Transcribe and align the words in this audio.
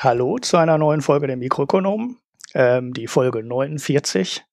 Hallo 0.00 0.38
zu 0.38 0.56
einer 0.58 0.78
neuen 0.78 1.00
Folge 1.00 1.26
der 1.26 1.36
Mikroökonomen, 1.36 2.18
ähm, 2.54 2.92
die 2.94 3.08
Folge 3.08 3.42
49 3.42 4.44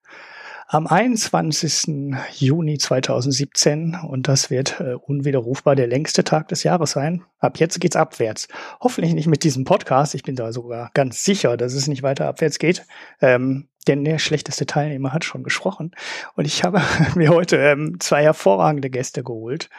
am 0.66 0.88
21. 0.88 2.16
Juni 2.34 2.80
2017 2.80 3.96
und 4.08 4.28
das 4.28 4.50
wird 4.50 4.80
äh, 4.80 4.96
unwiderrufbar 4.96 5.76
der 5.76 5.86
längste 5.86 6.24
Tag 6.24 6.48
des 6.48 6.64
Jahres 6.64 6.92
sein. 6.92 7.22
Ab 7.38 7.60
jetzt 7.60 7.80
geht's 7.80 7.96
abwärts. 7.96 8.48
Hoffentlich 8.82 9.14
nicht 9.14 9.28
mit 9.28 9.44
diesem 9.44 9.66
Podcast. 9.66 10.16
Ich 10.16 10.24
bin 10.24 10.36
da 10.36 10.52
sogar 10.52 10.90
ganz 10.96 11.24
sicher, 11.24 11.58
dass 11.58 11.76
es 11.76 11.88
nicht 11.88 12.02
weiter 12.02 12.28
abwärts 12.28 12.58
geht. 12.58 12.88
Ähm, 13.22 13.68
denn 13.88 14.04
der 14.04 14.18
schlechteste 14.18 14.66
Teilnehmer 14.66 15.14
hat 15.14 15.26
schon 15.26 15.44
gesprochen. 15.44 15.92
Und 16.36 16.46
ich 16.46 16.64
habe 16.64 16.82
mir 17.16 17.30
heute 17.30 17.58
ähm, 17.58 18.00
zwei 18.00 18.24
hervorragende 18.24 18.90
Gäste 18.90 19.22
geholt. 19.22 19.70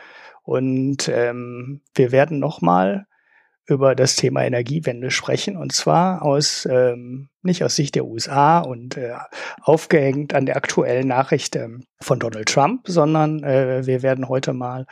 Und 0.44 1.08
ähm, 1.08 1.80
wir 1.96 2.12
werden 2.12 2.38
nochmal 2.38 3.08
über 3.66 3.94
das 3.94 4.16
Thema 4.16 4.44
Energiewende 4.44 5.10
sprechen 5.10 5.56
und 5.56 5.72
zwar 5.72 6.22
aus 6.22 6.66
ähm, 6.70 7.28
nicht 7.42 7.64
aus 7.64 7.76
Sicht 7.76 7.94
der 7.94 8.04
USA 8.04 8.60
und 8.60 8.96
äh, 8.96 9.14
aufgehängt 9.62 10.34
an 10.34 10.46
der 10.46 10.56
aktuellen 10.56 11.08
Nachricht 11.08 11.56
ähm, 11.56 11.84
von 12.00 12.18
Donald 12.18 12.48
Trump, 12.48 12.82
sondern 12.86 13.42
äh, 13.42 13.86
wir 13.86 14.02
werden 14.02 14.28
heute 14.28 14.52
mal 14.52 14.86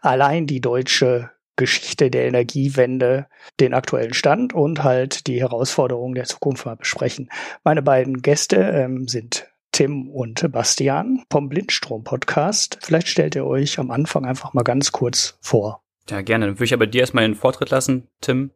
allein 0.00 0.46
die 0.46 0.60
deutsche 0.60 1.30
Geschichte 1.56 2.10
der 2.10 2.26
Energiewende, 2.26 3.26
den 3.60 3.74
aktuellen 3.74 4.14
Stand 4.14 4.54
und 4.54 4.84
halt 4.84 5.26
die 5.26 5.40
Herausforderungen 5.40 6.14
der 6.14 6.24
Zukunft 6.24 6.64
mal 6.64 6.76
besprechen. 6.76 7.28
Meine 7.64 7.82
beiden 7.82 8.22
Gäste 8.22 8.56
ähm, 8.56 9.08
sind 9.08 9.48
Tim 9.72 10.08
und 10.08 10.50
Bastian 10.50 11.24
vom 11.30 11.48
Blindstrom 11.48 12.04
Podcast. 12.04 12.78
Vielleicht 12.80 13.08
stellt 13.08 13.34
ihr 13.34 13.44
euch 13.44 13.78
am 13.78 13.90
Anfang 13.90 14.24
einfach 14.24 14.54
mal 14.54 14.62
ganz 14.62 14.92
kurz 14.92 15.36
vor. 15.40 15.82
Ja, 16.10 16.22
gerne. 16.22 16.46
Dann 16.46 16.56
würde 16.56 16.64
ich 16.64 16.74
aber 16.74 16.86
dir 16.86 17.00
erstmal 17.00 17.24
den 17.24 17.34
Vortritt 17.34 17.70
lassen, 17.70 18.08
Tim, 18.20 18.50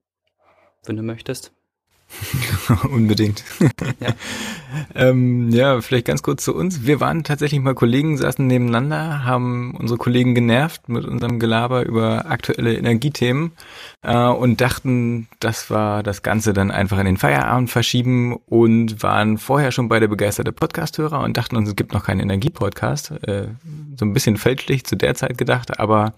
wenn 0.84 0.97
du 0.97 1.03
möchtest. 1.03 1.53
Unbedingt. 2.91 3.45
Ja. 4.01 4.15
ähm, 4.95 5.51
ja, 5.51 5.81
vielleicht 5.81 6.07
ganz 6.07 6.23
kurz 6.23 6.45
zu 6.45 6.55
uns. 6.55 6.87
Wir 6.87 7.01
waren 7.01 7.25
tatsächlich 7.25 7.61
mal 7.61 7.75
Kollegen, 7.75 8.17
saßen 8.17 8.47
nebeneinander, 8.47 9.25
haben 9.25 9.75
unsere 9.77 9.99
Kollegen 9.99 10.35
genervt 10.35 10.89
mit 10.89 11.05
unserem 11.05 11.39
Gelaber 11.39 11.85
über 11.85 12.27
aktuelle 12.31 12.77
Energiethemen 12.77 13.53
äh, 14.03 14.27
und 14.27 14.61
dachten, 14.61 15.29
das 15.41 15.71
war 15.71 16.03
das 16.03 16.23
Ganze 16.23 16.53
dann 16.53 16.71
einfach 16.71 16.99
in 16.99 17.07
den 17.07 17.17
Feierabend 17.17 17.71
verschieben 17.71 18.37
und 18.47 19.03
waren 19.03 19.39
vorher 19.39 19.73
schon 19.73 19.89
beide 19.89 20.09
begeisterte 20.09 20.53
Podcasthörer 20.53 21.21
und 21.21 21.37
dachten 21.37 21.57
uns, 21.57 21.69
es 21.69 21.77
gibt 21.77 21.93
noch 21.93 22.05
keinen 22.05 22.21
Energiepodcast. 22.21 23.13
Äh, 23.27 23.49
so 23.97 24.05
ein 24.05 24.13
bisschen 24.13 24.37
fälschlich 24.37 24.85
zu 24.85 24.97
der 24.97 25.15
Zeit 25.15 25.39
gedacht, 25.39 25.79
aber 25.79 26.15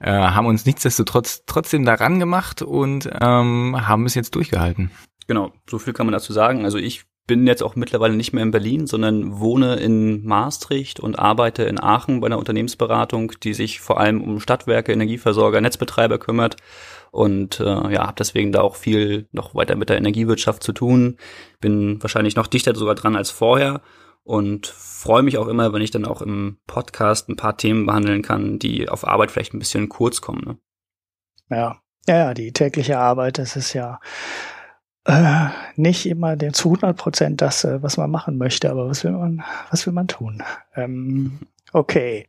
äh, 0.00 0.10
haben 0.10 0.46
uns 0.46 0.66
nichtsdestotrotz 0.66 1.42
trotzdem 1.46 1.84
daran 1.84 2.18
gemacht 2.18 2.62
und 2.62 3.08
ähm, 3.20 3.76
haben 3.86 4.06
es 4.06 4.14
jetzt 4.14 4.34
durchgehalten. 4.34 4.90
Genau, 5.32 5.50
so 5.66 5.78
viel 5.78 5.94
kann 5.94 6.04
man 6.04 6.12
dazu 6.12 6.34
sagen. 6.34 6.66
Also 6.66 6.76
ich 6.76 7.04
bin 7.26 7.46
jetzt 7.46 7.62
auch 7.62 7.74
mittlerweile 7.74 8.14
nicht 8.14 8.34
mehr 8.34 8.42
in 8.42 8.50
Berlin, 8.50 8.86
sondern 8.86 9.40
wohne 9.40 9.76
in 9.76 10.26
Maastricht 10.26 11.00
und 11.00 11.18
arbeite 11.18 11.62
in 11.62 11.80
Aachen 11.82 12.20
bei 12.20 12.26
einer 12.26 12.36
Unternehmensberatung, 12.36 13.32
die 13.42 13.54
sich 13.54 13.80
vor 13.80 13.98
allem 13.98 14.20
um 14.20 14.40
Stadtwerke, 14.40 14.92
Energieversorger, 14.92 15.62
Netzbetreiber 15.62 16.18
kümmert 16.18 16.56
und 17.12 17.60
äh, 17.60 17.64
ja, 17.64 18.08
habe 18.08 18.16
deswegen 18.18 18.52
da 18.52 18.60
auch 18.60 18.76
viel 18.76 19.26
noch 19.32 19.54
weiter 19.54 19.74
mit 19.74 19.88
der 19.88 19.96
Energiewirtschaft 19.96 20.62
zu 20.62 20.74
tun. 20.74 21.16
Bin 21.62 22.02
wahrscheinlich 22.02 22.36
noch 22.36 22.46
dichter 22.46 22.74
sogar 22.74 22.94
dran 22.94 23.16
als 23.16 23.30
vorher 23.30 23.80
und 24.24 24.66
freue 24.66 25.22
mich 25.22 25.38
auch 25.38 25.48
immer, 25.48 25.72
wenn 25.72 25.80
ich 25.80 25.92
dann 25.92 26.04
auch 26.04 26.20
im 26.20 26.58
Podcast 26.66 27.30
ein 27.30 27.36
paar 27.36 27.56
Themen 27.56 27.86
behandeln 27.86 28.20
kann, 28.20 28.58
die 28.58 28.90
auf 28.90 29.08
Arbeit 29.08 29.30
vielleicht 29.30 29.54
ein 29.54 29.60
bisschen 29.60 29.88
kurz 29.88 30.20
kommen. 30.20 30.42
Ne? 30.44 30.58
Ja, 31.48 31.80
ja, 32.06 32.16
ja, 32.16 32.34
die 32.34 32.52
tägliche 32.52 32.98
Arbeit, 32.98 33.38
das 33.38 33.56
ist 33.56 33.72
ja 33.72 33.98
äh, 35.04 35.48
nicht 35.76 36.06
immer 36.06 36.36
der 36.36 36.52
zu 36.52 36.68
100 36.68 36.96
Prozent 36.96 37.40
das, 37.40 37.64
äh, 37.64 37.82
was 37.82 37.96
man 37.96 38.10
machen 38.10 38.38
möchte, 38.38 38.70
aber 38.70 38.88
was 38.88 39.04
will 39.04 39.12
man, 39.12 39.42
was 39.70 39.86
will 39.86 39.92
man 39.92 40.08
tun? 40.08 40.42
Ähm, 40.76 41.40
okay. 41.72 42.28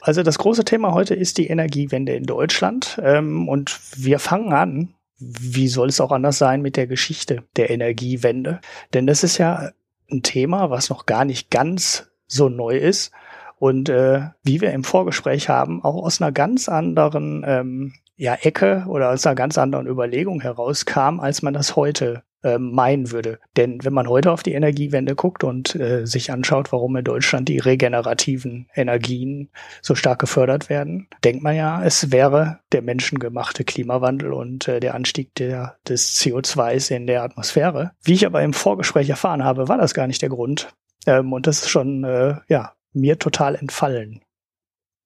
Also 0.00 0.22
das 0.22 0.38
große 0.38 0.64
Thema 0.64 0.94
heute 0.94 1.14
ist 1.14 1.38
die 1.38 1.48
Energiewende 1.48 2.14
in 2.14 2.24
Deutschland 2.24 3.00
ähm, 3.02 3.48
und 3.48 3.80
wir 3.96 4.18
fangen 4.18 4.52
an. 4.52 4.94
Wie 5.18 5.66
soll 5.66 5.88
es 5.88 6.00
auch 6.00 6.12
anders 6.12 6.38
sein 6.38 6.62
mit 6.62 6.76
der 6.76 6.86
Geschichte 6.86 7.42
der 7.56 7.70
Energiewende? 7.70 8.60
Denn 8.94 9.08
das 9.08 9.24
ist 9.24 9.38
ja 9.38 9.72
ein 10.10 10.22
Thema, 10.22 10.70
was 10.70 10.90
noch 10.90 11.06
gar 11.06 11.24
nicht 11.24 11.50
ganz 11.50 12.08
so 12.28 12.48
neu 12.48 12.76
ist 12.76 13.10
und 13.58 13.88
äh, 13.88 14.28
wie 14.44 14.60
wir 14.60 14.72
im 14.72 14.84
Vorgespräch 14.84 15.48
haben, 15.48 15.82
auch 15.82 16.04
aus 16.04 16.22
einer 16.22 16.30
ganz 16.30 16.68
anderen 16.68 17.44
ähm, 17.46 17.94
ja, 18.18 18.34
Ecke 18.34 18.84
oder 18.88 19.10
aus 19.10 19.24
einer 19.24 19.36
ganz 19.36 19.56
anderen 19.56 19.86
Überlegung 19.86 20.40
herauskam, 20.40 21.20
als 21.20 21.40
man 21.40 21.54
das 21.54 21.76
heute 21.76 22.24
äh, 22.42 22.58
meinen 22.58 23.12
würde. 23.12 23.38
Denn 23.56 23.78
wenn 23.84 23.92
man 23.92 24.08
heute 24.08 24.32
auf 24.32 24.42
die 24.42 24.52
Energiewende 24.52 25.14
guckt 25.14 25.44
und 25.44 25.76
äh, 25.76 26.04
sich 26.04 26.32
anschaut, 26.32 26.72
warum 26.72 26.96
in 26.96 27.04
Deutschland 27.04 27.48
die 27.48 27.58
regenerativen 27.58 28.68
Energien 28.74 29.50
so 29.82 29.94
stark 29.94 30.18
gefördert 30.18 30.68
werden, 30.68 31.08
denkt 31.22 31.44
man 31.44 31.54
ja, 31.54 31.82
es 31.82 32.10
wäre 32.10 32.58
der 32.72 32.82
menschengemachte 32.82 33.64
Klimawandel 33.64 34.32
und 34.32 34.66
äh, 34.66 34.80
der 34.80 34.94
Anstieg 34.94 35.34
der, 35.36 35.78
des 35.88 36.20
CO2s 36.20 36.94
in 36.94 37.06
der 37.06 37.22
Atmosphäre. 37.22 37.92
Wie 38.02 38.14
ich 38.14 38.26
aber 38.26 38.42
im 38.42 38.52
Vorgespräch 38.52 39.08
erfahren 39.08 39.44
habe, 39.44 39.68
war 39.68 39.78
das 39.78 39.94
gar 39.94 40.08
nicht 40.08 40.22
der 40.22 40.28
Grund. 40.28 40.74
Ähm, 41.06 41.32
und 41.32 41.46
das 41.46 41.60
ist 41.60 41.68
schon, 41.70 42.02
äh, 42.02 42.34
ja, 42.48 42.72
mir 42.92 43.18
total 43.20 43.54
entfallen. 43.54 44.22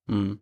Mhm. 0.06 0.40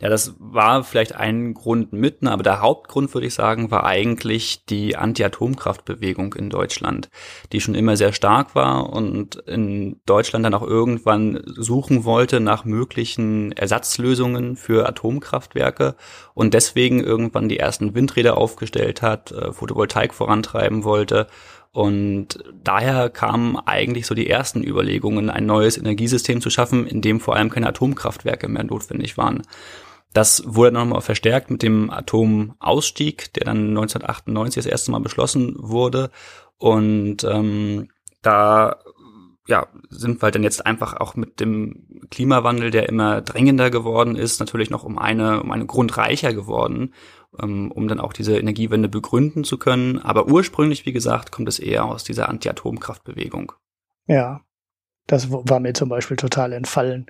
Ja, 0.00 0.08
das 0.08 0.34
war 0.38 0.84
vielleicht 0.84 1.14
ein 1.14 1.54
Grund 1.54 1.92
mitten, 1.92 2.28
aber 2.28 2.42
der 2.42 2.60
Hauptgrund, 2.60 3.12
würde 3.14 3.26
ich 3.26 3.34
sagen, 3.34 3.70
war 3.70 3.84
eigentlich 3.84 4.66
die 4.66 4.96
Anti-Atomkraftbewegung 4.96 6.34
in 6.34 6.50
Deutschland, 6.50 7.08
die 7.52 7.60
schon 7.60 7.74
immer 7.74 7.96
sehr 7.96 8.12
stark 8.12 8.54
war 8.54 8.90
und 8.92 9.36
in 9.36 10.00
Deutschland 10.04 10.44
dann 10.44 10.54
auch 10.54 10.62
irgendwann 10.62 11.42
suchen 11.46 12.04
wollte 12.04 12.40
nach 12.40 12.64
möglichen 12.64 13.52
Ersatzlösungen 13.52 14.56
für 14.56 14.86
Atomkraftwerke 14.88 15.96
und 16.34 16.52
deswegen 16.54 17.00
irgendwann 17.00 17.48
die 17.48 17.58
ersten 17.58 17.94
Windräder 17.94 18.36
aufgestellt 18.36 19.00
hat, 19.02 19.32
äh, 19.32 19.52
Photovoltaik 19.52 20.12
vorantreiben 20.12 20.84
wollte 20.84 21.28
und 21.72 22.38
daher 22.62 23.08
kamen 23.08 23.56
eigentlich 23.56 24.06
so 24.06 24.14
die 24.14 24.28
ersten 24.28 24.62
Überlegungen, 24.62 25.30
ein 25.30 25.46
neues 25.46 25.78
Energiesystem 25.78 26.42
zu 26.42 26.50
schaffen, 26.50 26.86
in 26.86 27.00
dem 27.00 27.18
vor 27.18 27.34
allem 27.34 27.48
keine 27.48 27.68
Atomkraftwerke 27.68 28.46
mehr 28.48 28.64
notwendig 28.64 29.16
waren. 29.16 29.42
Das 30.12 30.42
wurde 30.44 30.72
nochmal 30.72 31.00
verstärkt 31.00 31.50
mit 31.50 31.62
dem 31.62 31.90
Atomausstieg, 31.90 33.32
der 33.32 33.44
dann 33.44 33.68
1998 33.70 34.62
das 34.62 34.70
erste 34.70 34.90
Mal 34.90 35.00
beschlossen 35.00 35.54
wurde. 35.56 36.10
Und 36.58 37.24
ähm, 37.24 37.88
da 38.20 38.76
ja, 39.48 39.66
sind 39.90 40.20
wir 40.20 40.26
halt 40.26 40.34
dann 40.36 40.44
jetzt 40.44 40.64
einfach 40.64 40.94
auch 40.94 41.16
mit 41.16 41.40
dem 41.40 42.06
Klimawandel, 42.10 42.70
der 42.70 42.88
immer 42.88 43.22
drängender 43.22 43.70
geworden 43.70 44.16
ist, 44.16 44.40
natürlich 44.40 44.70
noch 44.70 44.84
um 44.84 44.98
eine, 44.98 45.42
um 45.42 45.50
eine 45.50 45.66
Grund 45.66 45.96
reicher 45.96 46.32
geworden 46.32 46.92
ähm, 47.40 47.70
um 47.72 47.88
dann 47.88 48.00
auch 48.00 48.12
diese 48.12 48.38
Energiewende 48.38 48.88
begründen 48.88 49.44
zu 49.44 49.58
können. 49.58 49.98
Aber 49.98 50.28
ursprünglich, 50.28 50.86
wie 50.86 50.92
gesagt, 50.92 51.32
kommt 51.32 51.48
es 51.48 51.58
eher 51.58 51.84
aus 51.84 52.04
dieser 52.04 52.28
Anti-Atomkraftbewegung. 52.28 53.52
Ja, 54.06 54.40
das 55.06 55.30
war 55.30 55.60
mir 55.60 55.72
zum 55.72 55.88
Beispiel 55.88 56.16
total 56.16 56.52
entfallen. 56.52 57.06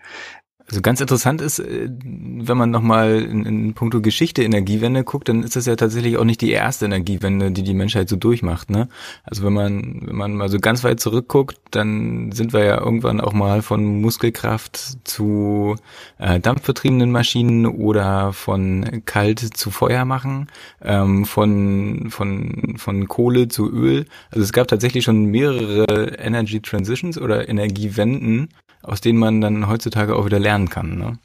Also 0.69 0.81
ganz 0.81 1.01
interessant 1.01 1.41
ist, 1.41 1.59
äh, 1.59 1.89
wenn 2.05 2.57
man 2.57 2.71
nochmal 2.71 3.23
in, 3.23 3.45
in 3.45 3.75
puncto 3.75 4.01
Geschichte 4.01 4.43
Energiewende 4.43 5.05
guckt, 5.05 5.29
dann 5.29 5.43
ist 5.43 5.57
das 5.57 5.67
ja 5.67 5.77
tatsächlich 5.77 6.17
auch 6.17 6.25
nicht 6.25 6.41
die 6.41 6.51
erste 6.51 6.85
Energiewende, 6.85 7.51
die 7.51 7.63
die 7.63 7.75
Menschheit 7.75 8.09
so 8.09 8.17
durchmacht. 8.17 8.71
Ne? 8.71 8.89
Also 9.25 9.45
wenn 9.45 9.53
man 9.53 10.03
wenn 10.07 10.17
man 10.17 10.35
mal 10.35 10.49
so 10.49 10.59
ganz 10.59 10.85
weit 10.85 11.01
zurückguckt, 11.01 11.59
dann 11.71 12.33
sind 12.33 12.53
wir 12.53 12.65
ja 12.65 12.81
irgendwann 12.81 13.21
auch 13.21 13.33
mal 13.33 13.63
von 13.63 14.01
Muskelkraft 14.01 14.99
zu 15.05 15.77
äh, 16.19 16.39
dampfbetriebenen 16.41 17.11
Maschinen 17.11 17.67
oder 17.67 18.33
von 18.33 19.03
kalt 19.05 19.41
zu 19.41 19.71
Feuer 19.71 20.05
machen, 20.05 20.49
ähm, 20.83 21.25
von 21.25 22.07
von 22.11 22.75
von 22.77 23.09
Kohle 23.09 23.49
zu 23.49 23.71
Öl. 23.71 24.07
Also 24.31 24.45
es 24.45 24.53
gab 24.53 24.69
tatsächlich 24.69 25.05
schon 25.05 25.27
mehrere 25.27 26.19
Energy 26.19 26.61
Transitions 26.61 27.19
oder 27.19 27.49
Energiewenden 27.49 28.49
aus 28.83 29.01
denen 29.01 29.19
man 29.19 29.41
dann 29.41 29.69
heutzutage 29.69 30.17
auch 30.17 30.27
wieder 30.27 30.39
lernen 30.39 30.69
kann. 30.69 30.99
Ne? 30.99 31.19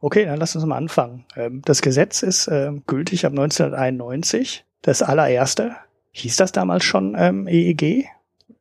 Okay, 0.00 0.24
dann 0.24 0.38
lass 0.38 0.54
uns 0.54 0.64
mal 0.64 0.76
anfangen. 0.76 1.24
Ähm, 1.36 1.62
das 1.64 1.82
Gesetz 1.82 2.22
ist 2.22 2.46
äh, 2.48 2.72
gültig 2.86 3.26
ab 3.26 3.32
1991. 3.32 4.64
Das 4.82 5.02
allererste. 5.02 5.76
Hieß 6.12 6.36
das 6.36 6.52
damals 6.52 6.84
schon 6.84 7.16
ähm, 7.18 7.48
EEG? 7.48 8.06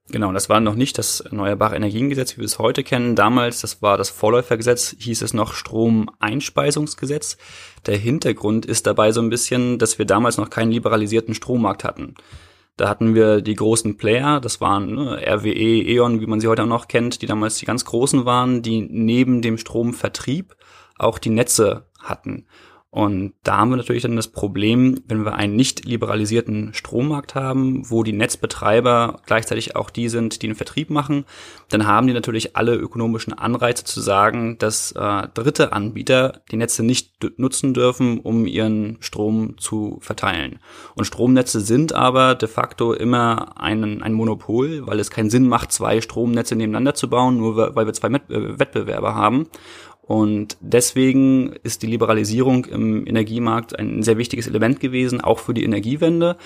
Genau, 0.09 0.31
das 0.31 0.47
war 0.47 0.61
noch 0.61 0.75
nicht 0.75 0.97
das 0.97 1.19
Erneuerbare 1.19 1.75
Energiengesetz, 1.75 2.33
wie 2.33 2.41
wir 2.41 2.45
es 2.45 2.59
heute 2.59 2.83
kennen. 2.83 3.15
Damals, 3.15 3.59
das 3.59 3.81
war 3.81 3.97
das 3.97 4.09
Vorläufergesetz, 4.09 4.95
hieß 4.97 5.21
es 5.21 5.33
noch 5.33 5.53
Stromeinspeisungsgesetz. 5.53 7.37
Der 7.85 7.97
Hintergrund 7.97 8.65
ist 8.65 8.87
dabei 8.87 9.11
so 9.11 9.21
ein 9.21 9.29
bisschen, 9.29 9.79
dass 9.79 9.99
wir 9.99 10.05
damals 10.05 10.37
noch 10.37 10.49
keinen 10.49 10.71
liberalisierten 10.71 11.33
Strommarkt 11.33 11.83
hatten. 11.83 12.15
Da 12.77 12.87
hatten 12.87 13.15
wir 13.15 13.41
die 13.41 13.55
großen 13.55 13.97
Player, 13.97 14.39
das 14.39 14.61
waren 14.61 14.93
ne, 14.93 15.19
RWE, 15.27 15.81
E.ON, 15.81 16.21
wie 16.21 16.27
man 16.27 16.39
sie 16.39 16.47
heute 16.47 16.61
auch 16.61 16.67
noch 16.67 16.87
kennt, 16.87 17.23
die 17.23 17.25
damals 17.25 17.57
die 17.57 17.65
ganz 17.65 17.85
großen 17.85 18.25
waren, 18.25 18.61
die 18.61 18.81
neben 18.81 19.41
dem 19.41 19.57
Stromvertrieb 19.57 20.55
auch 20.99 21.17
die 21.17 21.31
Netze 21.31 21.87
hatten. 21.99 22.45
Und 22.89 23.33
da 23.43 23.57
haben 23.57 23.69
wir 23.69 23.75
natürlich 23.75 24.03
dann 24.03 24.15
das 24.15 24.29
Problem, 24.29 25.01
wenn 25.07 25.25
wir 25.25 25.35
einen 25.35 25.57
nicht 25.57 25.83
liberalisierten 25.83 26.73
Strommarkt 26.73 27.35
haben, 27.35 27.83
wo 27.89 28.01
die 28.01 28.13
Netzbetreiber 28.13 29.19
gleichzeitig 29.25 29.75
auch 29.75 29.89
die 29.89 30.07
sind, 30.07 30.41
die 30.41 30.47
den 30.47 30.55
Vertrieb 30.55 30.89
machen, 30.89 31.25
dann 31.69 31.85
haben 31.85 32.07
die 32.07 32.13
natürlich 32.13 32.55
alle 32.55 32.75
ökonomischen 32.75 33.33
Anreize 33.33 33.83
zu 33.83 33.99
sagen, 33.99 34.57
dass 34.57 34.93
äh, 34.93 35.27
dritte 35.33 35.73
Anbieter 35.73 36.41
die 36.49 36.55
Netze 36.55 36.81
nicht 36.81 37.11
nutzen 37.37 37.73
dürfen, 37.73 38.19
um 38.21 38.47
ihren 38.47 38.97
Strom 39.01 39.57
zu 39.57 39.99
verteilen. 40.01 40.59
Und 40.95 41.05
Stromnetze 41.05 41.59
sind 41.59 41.91
aber 41.91 42.35
de 42.35 42.47
facto 42.47 42.93
immer 42.93 43.61
ein, 43.61 44.01
ein 44.01 44.13
Monopol, 44.13 44.87
weil 44.87 45.01
es 45.01 45.11
keinen 45.11 45.29
Sinn 45.29 45.47
macht, 45.47 45.73
zwei 45.73 45.99
Stromnetze 45.99 46.55
nebeneinander 46.55 46.95
zu 46.95 47.09
bauen, 47.09 47.37
nur 47.37 47.75
weil 47.75 47.85
wir 47.85 47.93
zwei 47.93 48.07
äh, 48.07 48.59
Wettbewerber 48.59 49.13
haben. 49.13 49.47
Und 50.07 50.55
deswegen 50.61 51.53
ist 51.63 51.83
die 51.83 51.87
Liberalisierung 51.87 52.63
im 52.65 53.05
Energiemarkt 53.05 53.77
ein 53.77 54.03
sehr 54.03 54.17
wichtiges 54.17 54.47
Element 54.47 54.79
gewesen, 54.79 55.19
auch 55.19 55.39
für 55.39 55.53
die 55.53 55.65
Energiewende. 55.65 56.37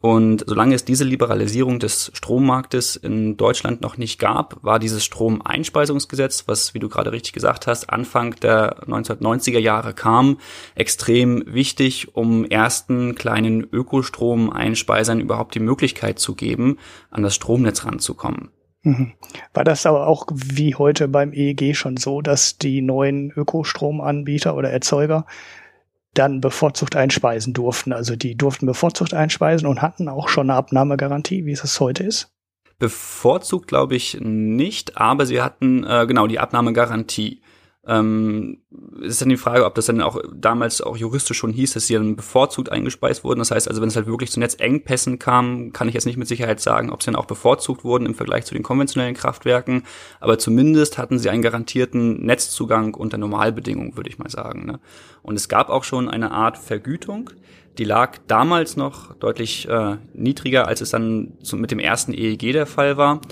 Und 0.00 0.44
solange 0.46 0.76
es 0.76 0.84
diese 0.84 1.02
Liberalisierung 1.02 1.80
des 1.80 2.12
Strommarktes 2.14 2.94
in 2.94 3.36
Deutschland 3.36 3.80
noch 3.80 3.96
nicht 3.96 4.20
gab, 4.20 4.62
war 4.62 4.78
dieses 4.78 5.04
Stromeinspeisungsgesetz, 5.04 6.44
was, 6.46 6.72
wie 6.74 6.78
du 6.78 6.88
gerade 6.88 7.10
richtig 7.10 7.32
gesagt 7.32 7.66
hast, 7.66 7.90
Anfang 7.90 8.36
der 8.36 8.84
1990er 8.84 9.58
Jahre 9.58 9.94
kam, 9.94 10.38
extrem 10.76 11.42
wichtig, 11.46 12.14
um 12.14 12.44
ersten 12.44 13.16
kleinen 13.16 13.66
Ökostromeinspeisern 13.72 15.18
überhaupt 15.18 15.56
die 15.56 15.60
Möglichkeit 15.60 16.20
zu 16.20 16.36
geben, 16.36 16.78
an 17.10 17.24
das 17.24 17.34
Stromnetz 17.34 17.84
ranzukommen. 17.84 18.50
Mhm. 18.82 19.12
War 19.54 19.64
das 19.64 19.86
aber 19.86 20.06
auch 20.06 20.26
wie 20.32 20.74
heute 20.74 21.08
beim 21.08 21.32
EEG 21.32 21.74
schon 21.74 21.96
so, 21.96 22.22
dass 22.22 22.58
die 22.58 22.80
neuen 22.80 23.30
Ökostromanbieter 23.32 24.54
oder 24.54 24.70
Erzeuger 24.70 25.26
dann 26.14 26.40
bevorzugt 26.40 26.96
einspeisen 26.96 27.54
durften? 27.54 27.92
Also 27.92 28.16
die 28.16 28.36
durften 28.36 28.66
bevorzugt 28.66 29.14
einspeisen 29.14 29.66
und 29.66 29.82
hatten 29.82 30.08
auch 30.08 30.28
schon 30.28 30.50
eine 30.50 30.58
Abnahmegarantie, 30.58 31.44
wie 31.44 31.52
es 31.52 31.80
heute 31.80 32.04
ist? 32.04 32.32
Bevorzugt 32.78 33.66
glaube 33.66 33.96
ich 33.96 34.18
nicht, 34.20 34.96
aber 34.96 35.26
sie 35.26 35.42
hatten 35.42 35.84
äh, 35.84 36.06
genau 36.06 36.28
die 36.28 36.38
Abnahmegarantie. 36.38 37.42
Ähm, 37.88 38.58
ist 39.00 39.22
dann 39.22 39.30
die 39.30 39.38
Frage, 39.38 39.64
ob 39.64 39.74
das 39.74 39.86
dann 39.86 40.02
auch 40.02 40.20
damals 40.34 40.82
auch 40.82 40.98
juristisch 40.98 41.38
schon 41.38 41.52
hieß, 41.52 41.72
dass 41.72 41.86
sie 41.86 41.94
dann 41.94 42.16
bevorzugt 42.16 42.70
eingespeist 42.70 43.24
wurden. 43.24 43.38
Das 43.38 43.50
heißt 43.50 43.66
also, 43.66 43.80
wenn 43.80 43.88
es 43.88 43.96
halt 43.96 44.06
wirklich 44.06 44.30
zu 44.30 44.40
Netzengpässen 44.40 45.18
kam, 45.18 45.72
kann 45.72 45.88
ich 45.88 45.94
jetzt 45.94 46.04
nicht 46.04 46.18
mit 46.18 46.28
Sicherheit 46.28 46.60
sagen, 46.60 46.90
ob 46.90 47.02
sie 47.02 47.06
dann 47.06 47.16
auch 47.16 47.24
bevorzugt 47.24 47.84
wurden 47.84 48.04
im 48.04 48.14
Vergleich 48.14 48.44
zu 48.44 48.52
den 48.52 48.62
konventionellen 48.62 49.14
Kraftwerken. 49.14 49.84
Aber 50.20 50.38
zumindest 50.38 50.98
hatten 50.98 51.18
sie 51.18 51.30
einen 51.30 51.40
garantierten 51.40 52.26
Netzzugang 52.26 52.92
unter 52.92 53.16
Normalbedingungen, 53.16 53.96
würde 53.96 54.10
ich 54.10 54.18
mal 54.18 54.28
sagen. 54.28 54.66
Ne? 54.66 54.80
Und 55.22 55.36
es 55.36 55.48
gab 55.48 55.70
auch 55.70 55.84
schon 55.84 56.10
eine 56.10 56.30
Art 56.30 56.58
Vergütung. 56.58 57.30
Die 57.78 57.84
lag 57.84 58.18
damals 58.26 58.76
noch 58.76 59.14
deutlich 59.14 59.66
äh, 59.66 59.96
niedriger, 60.12 60.66
als 60.66 60.82
es 60.82 60.90
dann 60.90 61.38
mit 61.52 61.70
dem 61.70 61.78
ersten 61.78 62.12
EEG 62.12 62.52
der 62.52 62.66
Fall 62.66 62.98
war. 62.98 63.22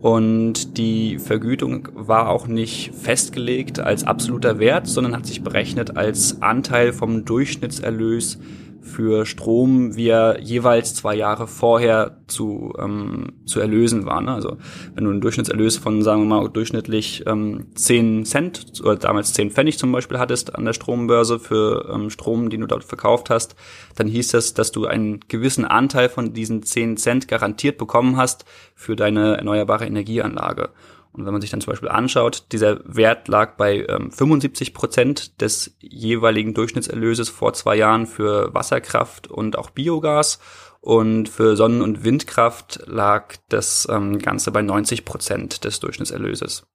Und 0.00 0.78
die 0.78 1.18
Vergütung 1.18 1.88
war 1.94 2.28
auch 2.28 2.46
nicht 2.46 2.94
festgelegt 2.94 3.80
als 3.80 4.04
absoluter 4.04 4.60
Wert, 4.60 4.86
sondern 4.86 5.16
hat 5.16 5.26
sich 5.26 5.42
berechnet 5.42 5.96
als 5.96 6.40
Anteil 6.40 6.92
vom 6.92 7.24
Durchschnittserlös 7.24 8.38
für 8.80 9.26
Strom, 9.26 9.96
wie 9.96 10.08
er 10.08 10.40
jeweils 10.40 10.94
zwei 10.94 11.14
Jahre 11.14 11.46
vorher 11.46 12.18
zu, 12.26 12.72
ähm, 12.78 13.32
zu 13.44 13.60
erlösen 13.60 14.06
war. 14.06 14.20
Ne? 14.20 14.32
Also 14.32 14.56
wenn 14.94 15.04
du 15.04 15.10
einen 15.10 15.20
Durchschnittserlös 15.20 15.76
von, 15.76 16.02
sagen 16.02 16.22
wir 16.22 16.40
mal, 16.40 16.48
durchschnittlich 16.48 17.24
ähm, 17.26 17.66
10 17.74 18.24
Cent 18.24 18.80
oder 18.80 18.96
damals 18.96 19.32
10 19.32 19.50
Pfennig 19.50 19.78
zum 19.78 19.92
Beispiel 19.92 20.18
hattest 20.18 20.54
an 20.54 20.64
der 20.64 20.72
Strombörse 20.72 21.38
für 21.38 21.90
ähm, 21.92 22.10
Strom, 22.10 22.50
den 22.50 22.62
du 22.62 22.66
dort 22.66 22.84
verkauft 22.84 23.30
hast, 23.30 23.56
dann 23.96 24.06
hieß 24.06 24.28
das, 24.28 24.54
dass 24.54 24.72
du 24.72 24.86
einen 24.86 25.20
gewissen 25.28 25.64
Anteil 25.64 26.08
von 26.08 26.32
diesen 26.32 26.62
10 26.62 26.96
Cent 26.96 27.28
garantiert 27.28 27.78
bekommen 27.78 28.16
hast 28.16 28.44
für 28.74 28.96
deine 28.96 29.36
erneuerbare 29.36 29.86
Energieanlage. 29.86 30.70
Und 31.12 31.24
wenn 31.26 31.32
man 31.32 31.40
sich 31.40 31.50
dann 31.50 31.60
zum 31.60 31.72
Beispiel 31.72 31.88
anschaut, 31.88 32.46
dieser 32.52 32.80
Wert 32.84 33.28
lag 33.28 33.56
bei 33.56 33.86
ähm, 33.88 34.10
75 34.12 34.74
Prozent 34.74 35.40
des 35.40 35.76
jeweiligen 35.80 36.54
Durchschnittserlöses 36.54 37.28
vor 37.28 37.54
zwei 37.54 37.76
Jahren 37.76 38.06
für 38.06 38.52
Wasserkraft 38.54 39.26
und 39.26 39.58
auch 39.58 39.70
Biogas. 39.70 40.38
Und 40.80 41.28
für 41.28 41.56
Sonnen- 41.56 41.82
und 41.82 42.04
Windkraft 42.04 42.80
lag 42.86 43.34
das 43.48 43.88
ähm, 43.90 44.18
Ganze 44.18 44.52
bei 44.52 44.62
90 44.62 45.04
Prozent 45.04 45.64
des 45.64 45.80
Durchschnittserlöses. 45.80 46.66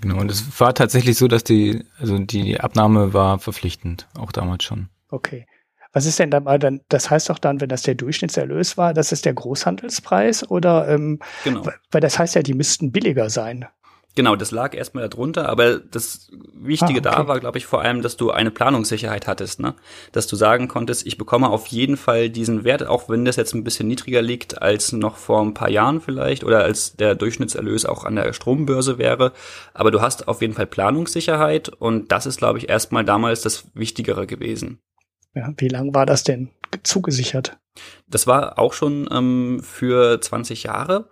Genau, 0.00 0.20
und 0.20 0.30
es 0.30 0.60
war 0.60 0.74
tatsächlich 0.74 1.18
so, 1.18 1.28
dass 1.28 1.44
die, 1.44 1.84
also 1.98 2.18
die 2.18 2.60
Abnahme 2.60 3.12
war 3.12 3.38
verpflichtend, 3.38 4.08
auch 4.16 4.32
damals 4.32 4.64
schon. 4.64 4.88
Okay. 5.10 5.46
Was 5.92 6.06
ist 6.06 6.18
denn 6.18 6.30
dann 6.30 6.44
mal 6.44 6.58
dann, 6.58 6.80
das 6.88 7.10
heißt 7.10 7.28
doch 7.28 7.38
dann, 7.38 7.60
wenn 7.60 7.68
das 7.68 7.82
der 7.82 7.94
Durchschnittserlös 7.94 8.76
war, 8.78 8.94
das 8.94 9.12
ist 9.12 9.24
der 9.24 9.34
Großhandelspreis 9.34 10.50
oder 10.50 10.88
ähm, 10.88 11.20
genau. 11.44 11.66
weil 11.90 12.00
das 12.00 12.18
heißt 12.18 12.34
ja, 12.34 12.42
die 12.42 12.54
müssten 12.54 12.92
billiger 12.92 13.30
sein. 13.30 13.66
Genau, 14.14 14.36
das 14.36 14.50
lag 14.50 14.74
erstmal 14.74 15.08
darunter, 15.08 15.48
aber 15.48 15.78
das 15.78 16.28
Wichtige 16.54 17.00
ah, 17.02 17.12
okay. 17.12 17.22
da 17.22 17.28
war, 17.28 17.40
glaube 17.40 17.56
ich, 17.56 17.64
vor 17.64 17.80
allem, 17.80 18.02
dass 18.02 18.18
du 18.18 18.30
eine 18.30 18.50
Planungssicherheit 18.50 19.26
hattest, 19.26 19.58
ne? 19.58 19.74
Dass 20.12 20.26
du 20.26 20.36
sagen 20.36 20.68
konntest, 20.68 21.06
ich 21.06 21.16
bekomme 21.16 21.48
auf 21.48 21.68
jeden 21.68 21.96
Fall 21.96 22.28
diesen 22.28 22.62
Wert, 22.62 22.86
auch 22.86 23.08
wenn 23.08 23.24
das 23.24 23.36
jetzt 23.36 23.54
ein 23.54 23.64
bisschen 23.64 23.88
niedriger 23.88 24.20
liegt 24.20 24.60
als 24.60 24.92
noch 24.92 25.16
vor 25.16 25.40
ein 25.40 25.54
paar 25.54 25.70
Jahren 25.70 26.02
vielleicht 26.02 26.44
oder 26.44 26.62
als 26.62 26.94
der 26.94 27.14
Durchschnittserlös 27.14 27.86
auch 27.86 28.04
an 28.04 28.16
der 28.16 28.34
Strombörse 28.34 28.98
wäre. 28.98 29.32
Aber 29.72 29.90
du 29.90 30.02
hast 30.02 30.28
auf 30.28 30.42
jeden 30.42 30.52
Fall 30.52 30.66
Planungssicherheit 30.66 31.70
und 31.70 32.12
das 32.12 32.26
ist, 32.26 32.36
glaube 32.36 32.58
ich, 32.58 32.68
erstmal 32.68 33.06
damals 33.06 33.40
das 33.40 33.70
Wichtigere 33.72 34.26
gewesen. 34.26 34.78
Ja, 35.34 35.52
wie 35.56 35.68
lang 35.68 35.94
war 35.94 36.06
das 36.06 36.24
denn 36.24 36.50
zugesichert? 36.82 37.58
Das 38.06 38.26
war 38.26 38.58
auch 38.58 38.72
schon 38.72 39.08
ähm, 39.10 39.60
für 39.62 40.20
20 40.20 40.64
Jahre. 40.64 41.08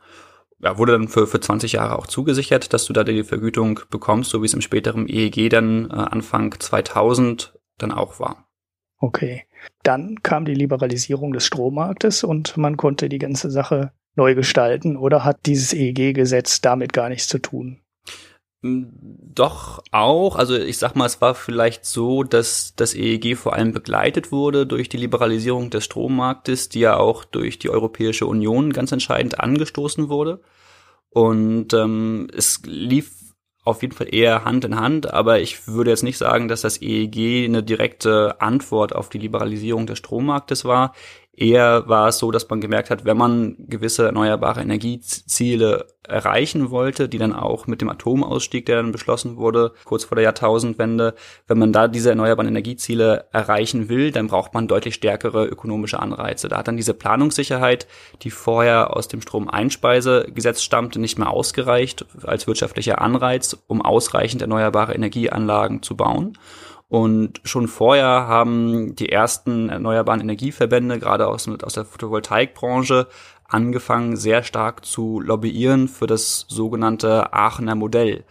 Ja, 0.58 0.76
wurde 0.76 0.92
dann 0.92 1.08
für, 1.08 1.26
für 1.26 1.40
20 1.40 1.72
Jahre 1.72 1.98
auch 1.98 2.06
zugesichert, 2.06 2.74
dass 2.74 2.84
du 2.84 2.92
da 2.92 3.02
die 3.02 3.24
Vergütung 3.24 3.80
bekommst, 3.90 4.30
so 4.30 4.42
wie 4.42 4.46
es 4.46 4.52
im 4.52 4.60
späteren 4.60 5.08
EEG 5.08 5.48
dann 5.48 5.88
äh, 5.90 5.94
Anfang 5.94 6.54
2000 6.58 7.58
dann 7.78 7.92
auch 7.92 8.20
war. 8.20 8.46
Okay. 8.98 9.46
Dann 9.82 10.22
kam 10.22 10.44
die 10.44 10.54
Liberalisierung 10.54 11.32
des 11.32 11.46
Strommarktes 11.46 12.24
und 12.24 12.58
man 12.58 12.76
konnte 12.76 13.08
die 13.08 13.18
ganze 13.18 13.50
Sache 13.50 13.92
neu 14.16 14.34
gestalten 14.34 14.96
oder 14.96 15.24
hat 15.24 15.46
dieses 15.46 15.72
EEG-Gesetz 15.72 16.60
damit 16.60 16.92
gar 16.92 17.08
nichts 17.08 17.28
zu 17.28 17.38
tun? 17.38 17.79
Doch 18.62 19.82
auch, 19.90 20.36
also 20.36 20.54
ich 20.54 20.76
sag 20.76 20.94
mal, 20.94 21.06
es 21.06 21.22
war 21.22 21.34
vielleicht 21.34 21.86
so, 21.86 22.24
dass 22.24 22.74
das 22.76 22.94
EEG 22.94 23.38
vor 23.38 23.54
allem 23.54 23.72
begleitet 23.72 24.32
wurde 24.32 24.66
durch 24.66 24.90
die 24.90 24.98
Liberalisierung 24.98 25.70
des 25.70 25.84
Strommarktes, 25.86 26.68
die 26.68 26.80
ja 26.80 26.98
auch 26.98 27.24
durch 27.24 27.58
die 27.58 27.70
Europäische 27.70 28.26
Union 28.26 28.74
ganz 28.74 28.92
entscheidend 28.92 29.40
angestoßen 29.40 30.10
wurde. 30.10 30.42
Und 31.08 31.72
ähm, 31.72 32.28
es 32.36 32.60
lief 32.66 33.12
auf 33.64 33.82
jeden 33.82 33.94
Fall 33.94 34.12
eher 34.12 34.44
Hand 34.44 34.64
in 34.64 34.76
Hand, 34.76 35.12
aber 35.12 35.40
ich 35.40 35.66
würde 35.66 35.90
jetzt 35.90 36.02
nicht 36.02 36.18
sagen, 36.18 36.48
dass 36.48 36.62
das 36.62 36.82
EEG 36.82 37.46
eine 37.46 37.62
direkte 37.62 38.40
Antwort 38.40 38.94
auf 38.94 39.08
die 39.08 39.18
Liberalisierung 39.18 39.86
des 39.86 39.98
Strommarktes 39.98 40.64
war. 40.64 40.94
Eher 41.32 41.88
war 41.88 42.08
es 42.08 42.18
so, 42.18 42.32
dass 42.32 42.48
man 42.50 42.60
gemerkt 42.60 42.90
hat, 42.90 43.04
wenn 43.04 43.16
man 43.16 43.56
gewisse 43.60 44.06
erneuerbare 44.06 44.60
Energieziele 44.60 45.86
erreichen 46.02 46.70
wollte, 46.70 47.08
die 47.08 47.18
dann 47.18 47.32
auch 47.32 47.68
mit 47.68 47.80
dem 47.80 47.88
Atomausstieg, 47.88 48.66
der 48.66 48.76
dann 48.76 48.90
beschlossen 48.90 49.36
wurde, 49.36 49.72
kurz 49.84 50.04
vor 50.04 50.16
der 50.16 50.24
Jahrtausendwende, 50.24 51.14
wenn 51.46 51.58
man 51.58 51.72
da 51.72 51.86
diese 51.86 52.10
erneuerbaren 52.10 52.48
Energieziele 52.48 53.26
erreichen 53.32 53.88
will, 53.88 54.10
dann 54.10 54.26
braucht 54.26 54.54
man 54.54 54.66
deutlich 54.66 54.96
stärkere 54.96 55.46
ökonomische 55.46 56.00
Anreize. 56.00 56.48
Da 56.48 56.58
hat 56.58 56.68
dann 56.68 56.76
diese 56.76 56.94
Planungssicherheit, 56.94 57.86
die 58.22 58.30
vorher 58.30 58.96
aus 58.96 59.06
dem 59.06 59.22
Stromeinspeisegesetz 59.22 60.62
stammte, 60.62 60.98
nicht 60.98 61.18
mehr 61.18 61.30
ausgereicht 61.30 62.06
als 62.24 62.48
wirtschaftlicher 62.48 63.00
Anreiz, 63.00 63.56
um 63.68 63.82
ausreichend 63.82 64.42
erneuerbare 64.42 64.94
Energieanlagen 64.94 65.82
zu 65.82 65.96
bauen. 65.96 66.36
Und 66.90 67.40
schon 67.44 67.68
vorher 67.68 68.04
haben 68.04 68.96
die 68.96 69.10
ersten 69.10 69.68
erneuerbaren 69.68 70.20
Energieverbände, 70.20 70.98
gerade 70.98 71.28
aus, 71.28 71.48
aus 71.62 71.74
der 71.74 71.84
Photovoltaikbranche, 71.84 73.06
angefangen, 73.46 74.16
sehr 74.16 74.42
stark 74.42 74.84
zu 74.84 75.20
lobbyieren 75.20 75.86
für 75.86 76.08
das 76.08 76.46
sogenannte 76.48 77.32
Aachener 77.32 77.76
Modell. 77.76 78.24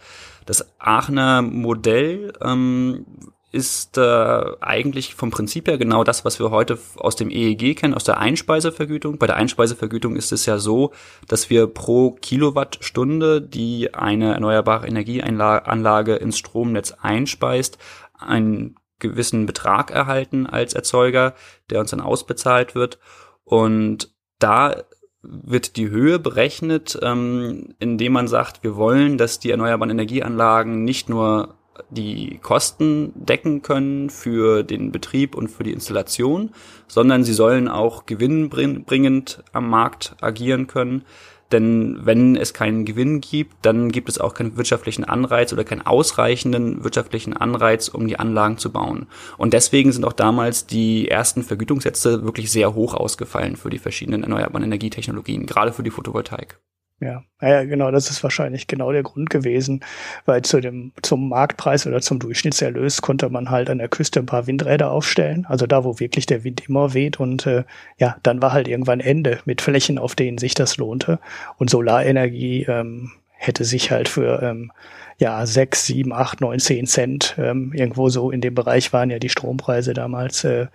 Das 0.44 0.66
Aachener 0.78 1.40
Modell 1.40 2.34
ähm, 2.42 3.06
ist 3.52 3.98
äh, 3.98 4.42
eigentlich 4.60 5.14
vom 5.14 5.30
Prinzip 5.30 5.66
her 5.66 5.76
genau 5.76 6.04
das, 6.04 6.24
was 6.24 6.38
wir 6.38 6.50
heute 6.50 6.78
aus 6.96 7.16
dem 7.16 7.30
EEG 7.30 7.76
kennen, 7.76 7.94
aus 7.94 8.04
der 8.04 8.18
Einspeisevergütung. 8.18 9.18
Bei 9.18 9.26
der 9.26 9.36
Einspeisevergütung 9.36 10.14
ist 10.14 10.30
es 10.30 10.46
ja 10.46 10.58
so, 10.58 10.92
dass 11.26 11.50
wir 11.50 11.66
pro 11.66 12.12
Kilowattstunde, 12.12 13.42
die 13.42 13.92
eine 13.92 14.34
erneuerbare 14.34 14.86
Energieanlage 14.86 16.14
ins 16.14 16.38
Stromnetz 16.38 16.94
einspeist, 17.02 17.78
einen 18.20 18.76
gewissen 18.98 19.46
Betrag 19.46 19.90
erhalten 19.90 20.46
als 20.46 20.74
Erzeuger, 20.74 21.34
der 21.70 21.80
uns 21.80 21.90
dann 21.90 22.00
ausbezahlt 22.00 22.74
wird. 22.74 22.98
Und 23.44 24.12
da 24.38 24.84
wird 25.22 25.76
die 25.76 25.90
Höhe 25.90 26.18
berechnet, 26.18 26.98
ähm, 27.02 27.74
indem 27.78 28.12
man 28.12 28.28
sagt, 28.28 28.62
wir 28.62 28.76
wollen, 28.76 29.18
dass 29.18 29.38
die 29.38 29.50
erneuerbaren 29.50 29.90
Energieanlagen 29.90 30.84
nicht 30.84 31.08
nur 31.08 31.54
die 31.88 32.38
Kosten 32.42 33.12
decken 33.14 33.62
können 33.62 34.10
für 34.10 34.62
den 34.62 34.92
Betrieb 34.92 35.34
und 35.34 35.48
für 35.48 35.64
die 35.64 35.72
Installation, 35.72 36.50
sondern 36.88 37.24
sie 37.24 37.32
sollen 37.32 37.68
auch 37.68 38.06
gewinnbringend 38.06 39.42
am 39.52 39.68
Markt 39.70 40.14
agieren 40.20 40.66
können. 40.66 41.04
Denn 41.52 41.98
wenn 42.02 42.36
es 42.36 42.54
keinen 42.54 42.84
Gewinn 42.84 43.20
gibt, 43.20 43.56
dann 43.62 43.90
gibt 43.90 44.08
es 44.08 44.18
auch 44.18 44.34
keinen 44.34 44.56
wirtschaftlichen 44.56 45.04
Anreiz 45.04 45.52
oder 45.52 45.64
keinen 45.64 45.84
ausreichenden 45.84 46.84
wirtschaftlichen 46.84 47.36
Anreiz, 47.36 47.88
um 47.88 48.06
die 48.06 48.18
Anlagen 48.18 48.58
zu 48.58 48.70
bauen. 48.70 49.06
Und 49.36 49.52
deswegen 49.52 49.92
sind 49.92 50.04
auch 50.04 50.12
damals 50.12 50.66
die 50.66 51.08
ersten 51.08 51.42
Vergütungssätze 51.42 52.22
wirklich 52.24 52.50
sehr 52.50 52.74
hoch 52.74 52.94
ausgefallen 52.94 53.56
für 53.56 53.70
die 53.70 53.78
verschiedenen 53.78 54.22
erneuerbaren 54.22 54.64
Energietechnologien, 54.64 55.46
gerade 55.46 55.72
für 55.72 55.82
die 55.82 55.90
Photovoltaik. 55.90 56.58
Ja, 57.02 57.24
ja, 57.40 57.64
genau, 57.64 57.90
das 57.90 58.10
ist 58.10 58.22
wahrscheinlich 58.22 58.66
genau 58.66 58.92
der 58.92 59.02
Grund 59.02 59.30
gewesen, 59.30 59.80
weil 60.26 60.42
zu 60.42 60.60
dem, 60.60 60.92
zum 61.00 61.30
Marktpreis 61.30 61.86
oder 61.86 62.02
zum 62.02 62.18
Durchschnittserlös 62.18 63.00
konnte 63.00 63.30
man 63.30 63.48
halt 63.48 63.70
an 63.70 63.78
der 63.78 63.88
Küste 63.88 64.20
ein 64.20 64.26
paar 64.26 64.46
Windräder 64.46 64.90
aufstellen, 64.90 65.46
also 65.46 65.66
da, 65.66 65.82
wo 65.82 65.98
wirklich 65.98 66.26
der 66.26 66.44
Wind 66.44 66.68
immer 66.68 66.92
weht 66.92 67.18
und 67.18 67.46
äh, 67.46 67.64
ja, 67.96 68.18
dann 68.22 68.42
war 68.42 68.52
halt 68.52 68.68
irgendwann 68.68 69.00
Ende 69.00 69.40
mit 69.46 69.62
Flächen, 69.62 69.98
auf 69.98 70.14
denen 70.14 70.36
sich 70.36 70.54
das 70.54 70.76
lohnte 70.76 71.20
und 71.56 71.70
Solarenergie 71.70 72.64
ähm, 72.68 73.12
hätte 73.30 73.64
sich 73.64 73.90
halt 73.90 74.10
für 74.10 74.42
ähm, 74.42 74.70
ja 75.16 75.46
sechs, 75.46 75.86
sieben, 75.86 76.12
acht, 76.12 76.42
neun, 76.42 76.58
zehn 76.58 76.86
Cent 76.86 77.34
ähm, 77.38 77.72
irgendwo 77.72 78.10
so 78.10 78.30
in 78.30 78.42
dem 78.42 78.54
Bereich 78.54 78.92
waren 78.92 79.08
ja 79.08 79.18
die 79.18 79.30
Strompreise 79.30 79.94
damals 79.94 80.44
äh, 80.44 80.66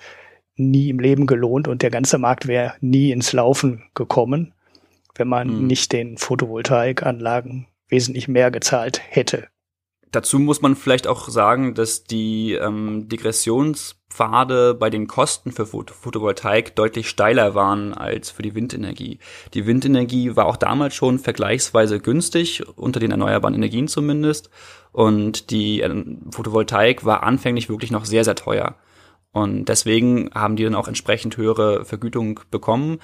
nie 0.55 0.89
im 0.89 0.99
Leben 0.99 1.27
gelohnt 1.27 1.67
und 1.67 1.83
der 1.83 1.91
ganze 1.91 2.17
Markt 2.17 2.47
wäre 2.47 2.73
nie 2.81 3.11
ins 3.11 3.31
Laufen 3.31 3.83
gekommen 3.93 4.54
wenn 5.15 5.27
man 5.27 5.61
mhm. 5.61 5.67
nicht 5.67 5.91
den 5.91 6.17
Photovoltaikanlagen 6.17 7.67
wesentlich 7.87 8.27
mehr 8.27 8.51
gezahlt 8.51 9.01
hätte. 9.07 9.47
Dazu 10.15 10.39
muss 10.39 10.61
man 10.61 10.77
vielleicht 10.77 11.07
auch 11.07 11.27
sagen, 11.27 11.73
dass 11.73 12.05
die 12.05 12.53
ähm, 12.53 13.09
Degressionspfade 13.09 14.73
bei 14.73 14.89
den 14.89 15.07
Kosten 15.07 15.51
für 15.51 15.65
Photovoltaik 15.65 16.73
deutlich 16.73 17.09
steiler 17.09 17.53
waren 17.53 17.93
als 17.93 18.29
für 18.29 18.41
die 18.41 18.55
Windenergie. 18.55 19.19
Die 19.53 19.65
Windenergie 19.65 20.37
war 20.37 20.45
auch 20.45 20.55
damals 20.55 20.95
schon 20.95 21.19
vergleichsweise 21.19 21.99
günstig, 21.99 22.63
unter 22.77 23.01
den 23.01 23.11
erneuerbaren 23.11 23.55
Energien 23.55 23.89
zumindest. 23.89 24.49
Und 24.93 25.51
die 25.51 25.81
äh, 25.81 26.05
Photovoltaik 26.31 27.03
war 27.03 27.23
anfänglich 27.23 27.67
wirklich 27.67 27.91
noch 27.91 28.05
sehr, 28.05 28.23
sehr 28.23 28.35
teuer. 28.35 28.75
Und 29.33 29.65
deswegen 29.65 30.29
haben 30.33 30.55
die 30.55 30.63
dann 30.63 30.75
auch 30.75 30.87
entsprechend 30.87 31.35
höhere 31.35 31.83
Vergütung 31.83 32.39
bekommen. 32.51 32.99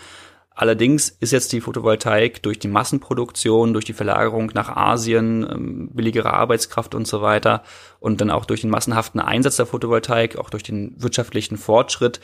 Allerdings 0.54 1.10
ist 1.10 1.32
jetzt 1.32 1.54
die 1.54 1.62
Photovoltaik 1.62 2.44
durch 2.44 2.60
die 2.60 2.68
Massenproduktion, 2.68 3.72
durch 3.74 3.86
die 3.86 3.94
Verlagerung 3.94 4.52
nach 4.54 4.70
Asien, 4.76 5.48
ähm, 5.50 5.90
billigere 5.94 6.34
Arbeitskraft 6.34 6.94
und 6.94 7.08
so 7.08 7.22
weiter 7.22 7.64
und 8.00 8.20
dann 8.20 8.30
auch 8.30 8.46
durch 8.46 8.62
den 8.62 8.70
massenhaften 8.70 9.22
Einsatz 9.22 9.56
der 9.56 9.66
Photovoltaik, 9.66 10.38
auch 10.38 10.50
durch 10.50 10.64
den 10.64 10.94
wirtschaftlichen 11.02 11.58
Fortschritt 11.58 12.20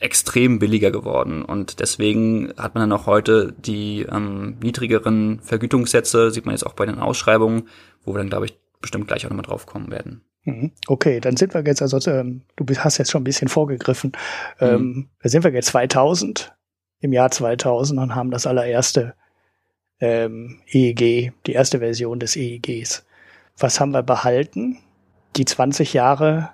extrem 0.00 0.58
billiger 0.58 0.90
geworden. 0.90 1.42
Und 1.42 1.80
deswegen 1.80 2.52
hat 2.56 2.74
man 2.74 2.88
dann 2.88 2.98
auch 2.98 3.06
heute 3.06 3.54
die 3.58 4.02
ähm, 4.02 4.56
niedrigeren 4.62 5.40
Vergütungssätze, 5.40 6.30
sieht 6.30 6.46
man 6.46 6.54
jetzt 6.54 6.66
auch 6.66 6.74
bei 6.74 6.86
den 6.86 6.98
Ausschreibungen, 6.98 7.68
wo 8.04 8.14
wir 8.14 8.18
dann, 8.18 8.30
glaube 8.30 8.46
ich, 8.46 8.58
bestimmt 8.80 9.08
gleich 9.08 9.26
auch 9.26 9.30
nochmal 9.30 9.46
drauf 9.46 9.66
kommen 9.66 9.90
werden. 9.90 10.22
Mhm. 10.44 10.72
Okay, 10.86 11.20
dann 11.20 11.36
sind 11.36 11.54
wir 11.54 11.62
jetzt, 11.64 11.82
also 11.82 11.98
ähm, 12.10 12.42
du 12.56 12.64
hast 12.76 12.98
jetzt 12.98 13.10
schon 13.10 13.22
ein 13.22 13.24
bisschen 13.24 13.48
vorgegriffen, 13.48 14.12
mhm. 14.60 14.66
ähm, 14.66 15.08
da 15.22 15.28
sind 15.28 15.44
wir 15.44 15.52
jetzt 15.52 15.68
2000 15.68 16.55
im 17.06 17.12
Jahr 17.12 17.30
2000 17.30 17.98
und 18.00 18.14
haben 18.14 18.30
das 18.30 18.46
allererste 18.46 19.14
ähm, 20.00 20.60
EEG, 20.68 21.32
die 21.46 21.52
erste 21.52 21.78
Version 21.78 22.20
des 22.20 22.36
EEGs. 22.36 23.06
Was 23.58 23.80
haben 23.80 23.92
wir 23.92 24.02
behalten? 24.02 24.78
Die 25.36 25.44
20 25.44 25.94
Jahre 25.94 26.50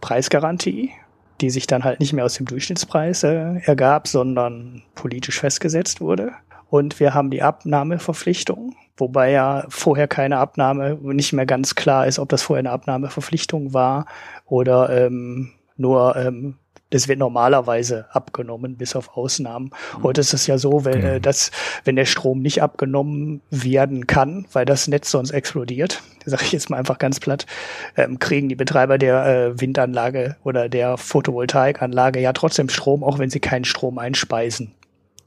Preisgarantie, 0.00 0.92
die 1.40 1.50
sich 1.50 1.66
dann 1.66 1.82
halt 1.82 2.00
nicht 2.00 2.12
mehr 2.12 2.24
aus 2.24 2.34
dem 2.34 2.46
Durchschnittspreis 2.46 3.24
äh, 3.24 3.60
ergab, 3.64 4.06
sondern 4.06 4.82
politisch 4.94 5.40
festgesetzt 5.40 6.00
wurde. 6.00 6.32
Und 6.68 7.00
wir 7.00 7.14
haben 7.14 7.30
die 7.30 7.42
Abnahmeverpflichtung, 7.42 8.76
wobei 8.96 9.30
ja 9.30 9.64
vorher 9.68 10.08
keine 10.08 10.38
Abnahme, 10.38 10.98
nicht 11.00 11.32
mehr 11.32 11.46
ganz 11.46 11.74
klar 11.74 12.06
ist, 12.06 12.18
ob 12.18 12.28
das 12.28 12.42
vorher 12.42 12.60
eine 12.60 12.70
Abnahmeverpflichtung 12.70 13.72
war 13.72 14.06
oder 14.46 14.90
ähm, 15.06 15.52
nur 15.76 16.16
ähm, 16.16 16.58
das 16.94 17.08
wird 17.08 17.18
normalerweise 17.18 18.06
abgenommen, 18.12 18.76
bis 18.76 18.94
auf 18.94 19.16
Ausnahmen. 19.16 19.70
Heute 20.04 20.20
ist 20.20 20.32
es 20.32 20.46
ja 20.46 20.58
so, 20.58 20.84
wenn, 20.84 21.02
äh, 21.02 21.20
dass, 21.20 21.50
wenn 21.82 21.96
der 21.96 22.04
Strom 22.04 22.38
nicht 22.40 22.62
abgenommen 22.62 23.40
werden 23.50 24.06
kann, 24.06 24.46
weil 24.52 24.64
das 24.64 24.86
Netz 24.86 25.10
sonst 25.10 25.32
explodiert, 25.32 26.02
sage 26.24 26.44
ich 26.44 26.52
jetzt 26.52 26.70
mal 26.70 26.76
einfach 26.76 26.98
ganz 26.98 27.18
platt, 27.18 27.46
ähm, 27.96 28.20
kriegen 28.20 28.48
die 28.48 28.54
Betreiber 28.54 28.96
der 28.96 29.26
äh, 29.26 29.60
Windanlage 29.60 30.36
oder 30.44 30.68
der 30.68 30.96
Photovoltaikanlage 30.96 32.20
ja 32.20 32.32
trotzdem 32.32 32.68
Strom, 32.68 33.02
auch 33.02 33.18
wenn 33.18 33.28
sie 33.28 33.40
keinen 33.40 33.64
Strom 33.64 33.98
einspeisen. 33.98 34.72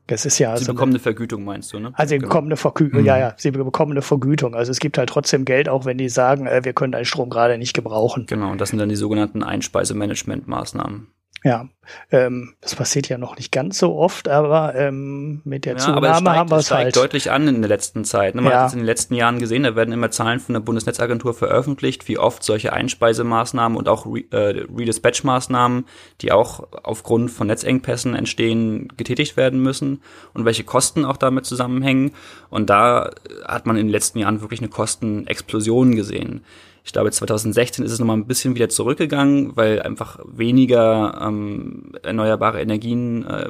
Das 0.08 0.26
ist 0.26 0.40
ja. 0.40 0.56
Sie 0.56 0.64
so 0.64 0.72
bekommen 0.72 0.92
eine, 0.92 1.00
eine 1.00 1.04
Vergütung, 1.04 1.44
meinst 1.44 1.74
du, 1.74 1.80
ne? 1.80 1.92
Also 1.96 2.12
sie 2.12 2.16
genau. 2.20 2.30
bekommen 2.30 2.48
eine 2.48 2.56
Vergütung, 2.56 3.02
mhm. 3.02 3.08
ja, 3.08 3.18
ja, 3.18 3.34
sie 3.36 3.52
bekommen 3.52 3.92
eine 3.92 4.02
Vergütung. 4.02 4.56
Also 4.56 4.72
es 4.72 4.80
gibt 4.80 4.98
halt 4.98 5.10
trotzdem 5.10 5.44
Geld, 5.44 5.68
auch 5.68 5.84
wenn 5.84 5.98
die 5.98 6.08
sagen, 6.08 6.48
äh, 6.48 6.64
wir 6.64 6.72
können 6.72 6.94
deinen 6.94 7.04
Strom 7.04 7.30
gerade 7.30 7.58
nicht 7.58 7.74
gebrauchen. 7.74 8.26
Genau, 8.26 8.52
und 8.52 8.62
das 8.62 8.70
sind 8.70 8.80
dann 8.80 8.88
die 8.88 8.96
sogenannten 8.96 9.44
Einspeisemanagementmaßnahmen. 9.44 11.08
Ja, 11.48 11.70
ähm, 12.12 12.56
das 12.60 12.76
passiert 12.76 13.08
ja 13.08 13.18
noch 13.18 13.38
nicht 13.38 13.54
ganz 13.54 13.80
so 13.80 13.96
oft, 13.96 14.28
aber 14.28 14.76
ähm, 14.76 15.40
mit 15.46 15.64
der 15.64 15.76
ja, 15.76 15.80
Zunahme 15.80 16.08
steigt, 16.10 16.28
haben 16.28 16.50
wir 16.50 16.58
es 16.58 16.72
halt. 16.72 16.96
deutlich 16.98 17.32
an 17.32 17.48
in 17.48 17.62
der 17.62 17.70
letzten 17.70 18.04
Zeit. 18.04 18.36
Ne? 18.36 18.42
Man 18.42 18.52
ja. 18.52 18.60
hat 18.60 18.68
es 18.68 18.74
in 18.74 18.80
den 18.80 18.86
letzten 18.86 19.14
Jahren 19.14 19.40
gesehen, 19.40 19.64
da 19.64 19.74
werden 19.74 19.94
immer 19.94 20.12
Zahlen 20.12 20.42
von 20.42 20.52
der 20.52 20.60
Bundesnetzagentur 20.60 21.34
veröffentlicht, 21.34 22.10
wie 22.10 22.18
oft 22.18 22.44
solche 22.44 22.74
Einspeisemaßnahmen 22.74 23.78
und 23.78 23.88
auch 23.88 24.06
Re 24.06 24.26
äh, 24.32 24.66
Redispatch-Maßnahmen, 24.76 25.86
die 26.20 26.34
auch 26.34 26.68
aufgrund 26.84 27.32
von 27.32 27.48
Netzengpässen 27.48 28.14
entstehen, 28.14 28.90
getätigt 28.98 29.38
werden 29.38 29.62
müssen 29.62 30.02
und 30.34 30.44
welche 30.44 30.66
Kosten 30.66 31.06
auch 31.06 31.16
damit 31.16 31.46
zusammenhängen. 31.46 32.12
Und 32.50 32.70
da 32.70 33.10
hat 33.46 33.66
man 33.66 33.78
in 33.78 33.88
den 33.88 33.92
letzten 33.94 34.20
Jahren 34.20 34.42
wirklich 34.42 34.60
eine 34.60 34.70
Kostenexplosion 34.70 35.96
gesehen. 35.96 36.44
Ich 36.88 36.94
glaube, 36.94 37.12
2016 37.12 37.84
ist 37.84 37.92
es 37.92 38.00
nochmal 38.00 38.16
ein 38.16 38.28
bisschen 38.28 38.56
wieder 38.56 38.70
zurückgegangen, 38.70 39.58
weil 39.58 39.82
einfach 39.82 40.20
weniger 40.26 41.20
ähm, 41.22 41.92
erneuerbare 42.02 42.62
Energien 42.62 43.26
äh, 43.26 43.50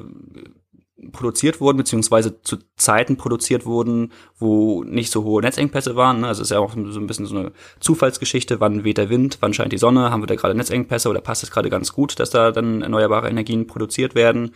produziert 1.12 1.62
wurden, 1.62 1.78
beziehungsweise 1.78 2.42
zu 2.42 2.58
Zeiten 2.76 3.18
produziert 3.18 3.66
wurden, 3.66 4.12
wo 4.40 4.84
nicht 4.84 5.12
so 5.12 5.24
hohe 5.24 5.42
Netzengpässe 5.42 5.96
waren. 5.96 6.22
Ne? 6.22 6.28
Also 6.28 6.42
es 6.42 6.48
ist 6.48 6.56
ja 6.56 6.60
auch 6.60 6.74
so 6.74 7.00
ein 7.00 7.06
bisschen 7.06 7.28
so 7.28 7.38
eine 7.38 7.52
Zufallsgeschichte, 7.80 8.60
wann 8.60 8.84
weht 8.84 8.98
der 8.98 9.10
Wind, 9.10 9.38
wann 9.40 9.54
scheint 9.54 9.72
die 9.72 9.78
Sonne, 9.78 10.10
haben 10.10 10.24
wir 10.24 10.28
da 10.28 10.36
gerade 10.36 10.56
Netzengpässe 10.56 11.10
oder 11.10 11.22
passt 11.22 11.44
es 11.44 11.52
gerade 11.52 11.70
ganz 11.70 11.94
gut, 11.94 12.20
dass 12.20 12.32
da 12.32 12.52
dann 12.52 12.82
erneuerbare 12.82 13.30
Energien 13.30 13.68
produziert 13.68 14.16
werden. 14.16 14.52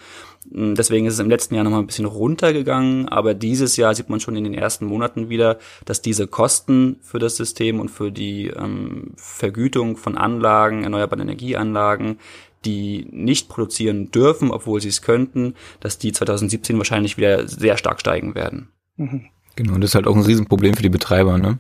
Hm, 0.52 0.74
deswegen 0.74 1.06
ist 1.06 1.14
es 1.14 1.20
im 1.20 1.30
letzten 1.30 1.54
Jahr 1.54 1.64
nochmal 1.64 1.82
ein 1.82 1.88
bisschen 1.88 2.06
runtergegangen, 2.06 3.08
aber 3.08 3.36
dieses 3.36 3.78
Jahr 3.78 3.94
sieht 3.94 4.10
man 4.10 4.20
schon 4.20 4.36
in 4.36 4.44
den 4.44 4.56
ersten 4.56 4.86
Monaten 4.86 5.30
wieder, 5.30 5.60
dass 5.86 6.02
diese 6.02 6.28
Kosten 6.28 6.98
für 7.02 7.20
das 7.20 7.36
System 7.36 7.80
und 7.80 7.90
für 7.90 8.12
die 8.12 8.48
ähm, 8.48 9.12
Vergütung 9.16 9.96
von 9.96 10.18
Anlagen, 10.18 10.84
erneuerbaren 10.84 11.22
Energieanlagen, 11.22 12.18
die 12.66 13.08
nicht 13.12 13.50
produzieren 13.50 14.12
dürfen, 14.12 14.52
obwohl 14.52 14.82
sie 14.82 14.90
es 14.90 15.02
könnten, 15.02 15.56
dass 15.80 15.98
die 15.98 16.12
2017 16.12 16.78
wahrscheinlich 16.78 17.18
wieder 17.18 17.48
sehr 17.48 17.78
stark 17.78 18.00
steigen 18.00 18.36
werden. 18.36 18.68
Mhm. 18.98 19.26
Genau, 19.56 19.74
und 19.74 19.82
das 19.82 19.92
ist 19.92 19.96
halt 19.96 20.08
auch 20.08 20.16
ein 20.16 20.22
Riesenproblem 20.22 20.76
für 20.76 20.84
die 20.84 20.90
Betreiber, 20.90 21.38
ne? 21.38 21.60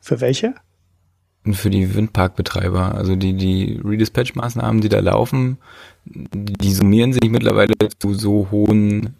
Für 0.00 0.20
welche? 0.20 0.54
Für 1.52 1.70
die 1.70 1.94
Windparkbetreiber. 1.94 2.94
Also 2.94 3.16
die, 3.16 3.34
die 3.34 3.80
Redispatch-Maßnahmen, 3.82 4.80
die 4.80 4.88
da 4.88 5.00
laufen, 5.00 5.58
die 6.04 6.72
summieren 6.72 7.12
sich 7.12 7.30
mittlerweile 7.30 7.74
zu 7.98 8.14
so 8.14 8.48
hohen 8.50 9.14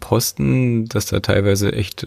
Posten, 0.00 0.86
dass 0.86 1.06
da 1.06 1.20
teilweise 1.20 1.72
echt 1.72 2.06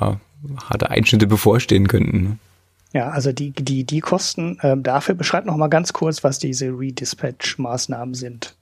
ja, 0.00 0.20
harte 0.68 0.90
Einschnitte 0.90 1.26
bevorstehen 1.26 1.88
könnten. 1.88 2.38
Ja, 2.92 3.10
also 3.10 3.32
die, 3.32 3.52
die, 3.52 3.84
die 3.84 4.00
Kosten, 4.00 4.58
ähm, 4.62 4.82
dafür 4.82 5.14
beschreibt 5.14 5.46
noch 5.46 5.56
mal 5.56 5.68
ganz 5.68 5.92
kurz, 5.92 6.24
was 6.24 6.38
diese 6.38 6.66
Redispatch-Maßnahmen 6.66 8.14
sind. 8.14 8.56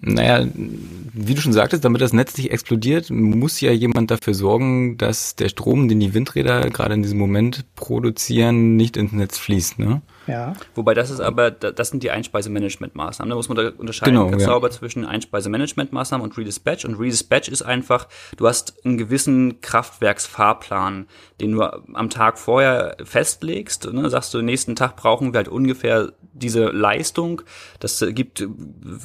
Naja, 0.00 0.46
wie 0.54 1.34
du 1.34 1.40
schon 1.40 1.52
sagtest, 1.52 1.84
damit 1.84 2.00
das 2.00 2.12
Netz 2.12 2.36
nicht 2.36 2.52
explodiert, 2.52 3.10
muss 3.10 3.60
ja 3.60 3.72
jemand 3.72 4.10
dafür 4.10 4.34
sorgen, 4.34 4.96
dass 4.96 5.34
der 5.34 5.48
Strom, 5.48 5.88
den 5.88 5.98
die 5.98 6.14
Windräder 6.14 6.68
gerade 6.70 6.94
in 6.94 7.02
diesem 7.02 7.18
Moment 7.18 7.64
produzieren, 7.74 8.76
nicht 8.76 8.96
ins 8.96 9.12
Netz 9.12 9.38
fließt. 9.38 9.78
Ne? 9.78 10.02
Ja. 10.28 10.52
Wobei 10.74 10.94
das 10.94 11.10
ist 11.10 11.20
aber, 11.20 11.50
das 11.50 11.88
sind 11.88 12.02
die 12.02 12.10
Einspeisemanagementmaßnahmen. 12.10 13.30
Da 13.30 13.36
muss 13.36 13.48
man 13.48 13.56
da 13.56 13.70
unterscheiden 13.76 14.14
genau, 14.14 14.30
ganz 14.30 14.42
ja. 14.42 14.48
sauber 14.48 14.70
zwischen 14.70 15.04
Einspeisemanagementmaßnahmen 15.04 16.24
und 16.24 16.36
Redispatch. 16.36 16.84
Und 16.84 16.96
Redispatch 17.00 17.48
ist 17.48 17.62
einfach, 17.62 18.08
du 18.36 18.46
hast 18.46 18.84
einen 18.84 18.98
gewissen 18.98 19.60
Kraftwerksfahrplan, 19.62 21.06
den 21.40 21.52
du 21.52 21.62
am 21.62 22.10
Tag 22.10 22.38
vorher 22.38 22.96
festlegst. 23.02 23.90
Ne? 23.92 24.08
Sagst 24.10 24.34
du, 24.34 24.42
nächsten 24.42 24.76
Tag 24.76 24.96
brauchen 24.96 25.32
wir 25.32 25.38
halt 25.38 25.48
ungefähr 25.48 26.12
diese 26.32 26.66
Leistung. 26.66 27.42
Das 27.80 28.04
gibt 28.10 28.46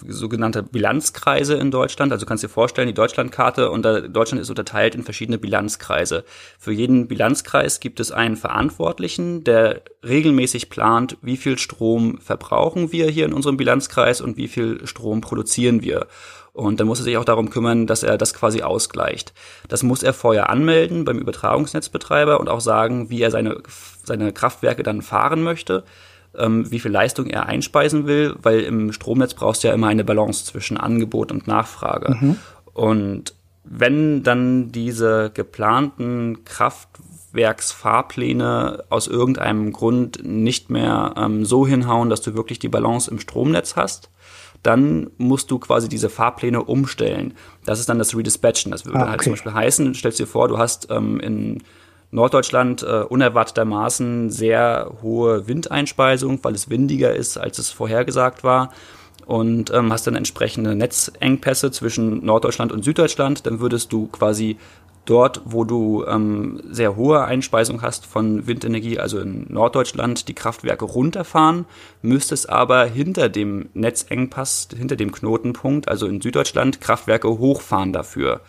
sogenannte 0.08 0.62
Bilanzkreise 0.62 1.56
in 1.56 1.72
Deutschland. 1.72 2.12
Also 2.12 2.26
kannst 2.26 2.44
du 2.44 2.48
dir 2.48 2.54
vorstellen, 2.54 2.88
die 2.88 2.94
Deutschlandkarte 2.94 3.72
und 3.72 3.84
Deutschland 3.84 4.42
ist 4.42 4.50
unterteilt 4.50 4.94
in 4.94 5.04
verschiedene 5.04 5.38
Bilanzkreise. 5.38 6.26
Für 6.60 6.72
jeden 6.72 7.08
Bilanzkreis 7.08 7.80
gibt 7.80 8.00
es 8.00 8.12
einen 8.12 8.36
Verantwortlichen, 8.36 9.44
der 9.44 9.82
regelmäßig 10.04 10.70
plant, 10.70 11.13
wie 11.22 11.38
viel 11.38 11.58
Strom 11.58 12.20
verbrauchen 12.20 12.92
wir 12.92 13.10
hier 13.10 13.26
in 13.26 13.34
unserem 13.34 13.58
Bilanzkreis 13.58 14.22
und 14.22 14.38
wie 14.38 14.48
viel 14.48 14.86
Strom 14.88 15.22
produzieren 15.22 15.82
wir. 15.82 16.08
Und 16.54 16.80
dann 16.80 16.88
muss 16.88 17.00
er 17.00 17.06
sich 17.06 17.18
auch 17.18 17.26
darum 17.26 17.50
kümmern, 17.50 17.88
dass 17.88 18.04
er 18.04 18.18
das 18.18 18.34
quasi 18.34 18.62
ausgleicht. 18.62 19.34
Das 19.70 19.82
muss 19.82 20.04
er 20.04 20.14
vorher 20.14 20.50
anmelden 20.50 21.04
beim 21.04 21.18
Übertragungsnetzbetreiber 21.18 22.40
und 22.40 22.48
auch 22.48 22.62
sagen, 22.62 23.10
wie 23.10 23.22
er 23.22 23.32
seine, 23.32 23.58
seine 24.04 24.32
Kraftwerke 24.32 24.84
dann 24.84 25.02
fahren 25.02 25.42
möchte, 25.42 25.84
ähm, 26.38 26.70
wie 26.72 26.80
viel 26.80 26.92
Leistung 26.92 27.28
er 27.28 27.48
einspeisen 27.48 28.06
will, 28.06 28.36
weil 28.42 28.60
im 28.62 28.94
Stromnetz 28.94 29.34
brauchst 29.34 29.64
du 29.64 29.68
ja 29.68 29.74
immer 29.74 29.88
eine 29.88 30.04
Balance 30.04 30.46
zwischen 30.46 30.78
Angebot 30.78 31.32
und 31.32 31.48
Nachfrage. 31.48 32.16
Mhm. 32.20 32.38
Und 32.74 33.34
wenn 33.64 34.24
dann 34.24 34.72
diese 34.72 35.32
geplanten 35.34 36.44
Kraftwerksfahrpläne 37.34 38.84
aus 38.90 39.08
irgendeinem 39.08 39.74
Grund 39.74 40.24
nicht 40.24 40.70
mehr 40.70 41.16
ähm, 41.18 41.46
so 41.46 41.66
hinhauen, 41.68 42.10
dass 42.10 42.22
du 42.22 42.36
wirklich 42.36 42.60
die 42.60 42.70
Balance 42.70 43.10
im 43.10 43.20
Stromnetz 43.20 43.76
hast, 43.76 44.10
dann 44.62 45.10
musst 45.18 45.52
du 45.52 45.60
quasi 45.60 45.90
diese 45.90 46.10
Fahrpläne 46.10 46.64
umstellen. 46.64 47.34
Das 47.66 47.80
ist 47.80 47.90
dann 47.90 48.00
das 48.00 48.16
Redispatchen. 48.16 48.72
Das 48.72 48.86
würde 48.86 49.00
ah, 49.00 49.02
okay. 49.02 49.12
halt 49.12 49.22
zum 49.24 49.34
Beispiel 49.34 49.54
heißen, 49.54 49.94
stellst 49.96 50.20
dir 50.20 50.28
vor, 50.28 50.48
du 50.48 50.58
hast 50.58 50.88
ähm, 50.90 51.20
in 51.20 51.64
Norddeutschland 52.12 52.84
äh, 52.84 53.04
unerwartetermaßen 53.04 54.30
sehr 54.30 54.92
hohe 55.02 55.48
Windeinspeisung, 55.48 56.40
weil 56.44 56.54
es 56.54 56.70
windiger 56.70 57.14
ist, 57.14 57.38
als 57.38 57.58
es 57.58 57.72
vorhergesagt 57.72 58.44
war 58.44 58.72
und 59.26 59.72
ähm, 59.74 59.92
hast 59.92 60.06
dann 60.08 60.16
entsprechende 60.16 60.76
Netzengpässe 60.76 61.72
zwischen 61.72 62.24
Norddeutschland 62.26 62.72
und 62.72 62.84
Süddeutschland, 62.84 63.46
dann 63.46 63.60
würdest 63.60 63.92
du 63.92 64.08
quasi 64.08 64.58
dort, 65.06 65.42
wo 65.46 65.64
du 65.64 66.06
ähm, 66.06 66.62
sehr 66.70 66.96
hohe 66.96 67.24
Einspeisung 67.24 67.82
hast 67.82 68.06
von 68.06 68.48
Windenergie, 68.48 69.00
also 69.00 69.20
in 69.20 69.46
Norddeutschland, 69.50 70.28
die 70.28 70.34
Kraftwerke 70.34 70.86
runterfahren, 70.86 71.66
müsstest 72.02 72.50
aber 72.50 72.86
hinter 72.86 73.30
dem 73.30 73.70
Netzengpass, 73.74 74.70
hinter 74.76 74.96
dem 74.96 75.12
Knotenpunkt, 75.12 75.88
also 75.88 76.08
in 76.08 76.22
Süddeutschland, 76.22 76.82
Kraftwerke 76.82 77.28
hochfahren 77.28 77.92
dafür. 77.94 78.42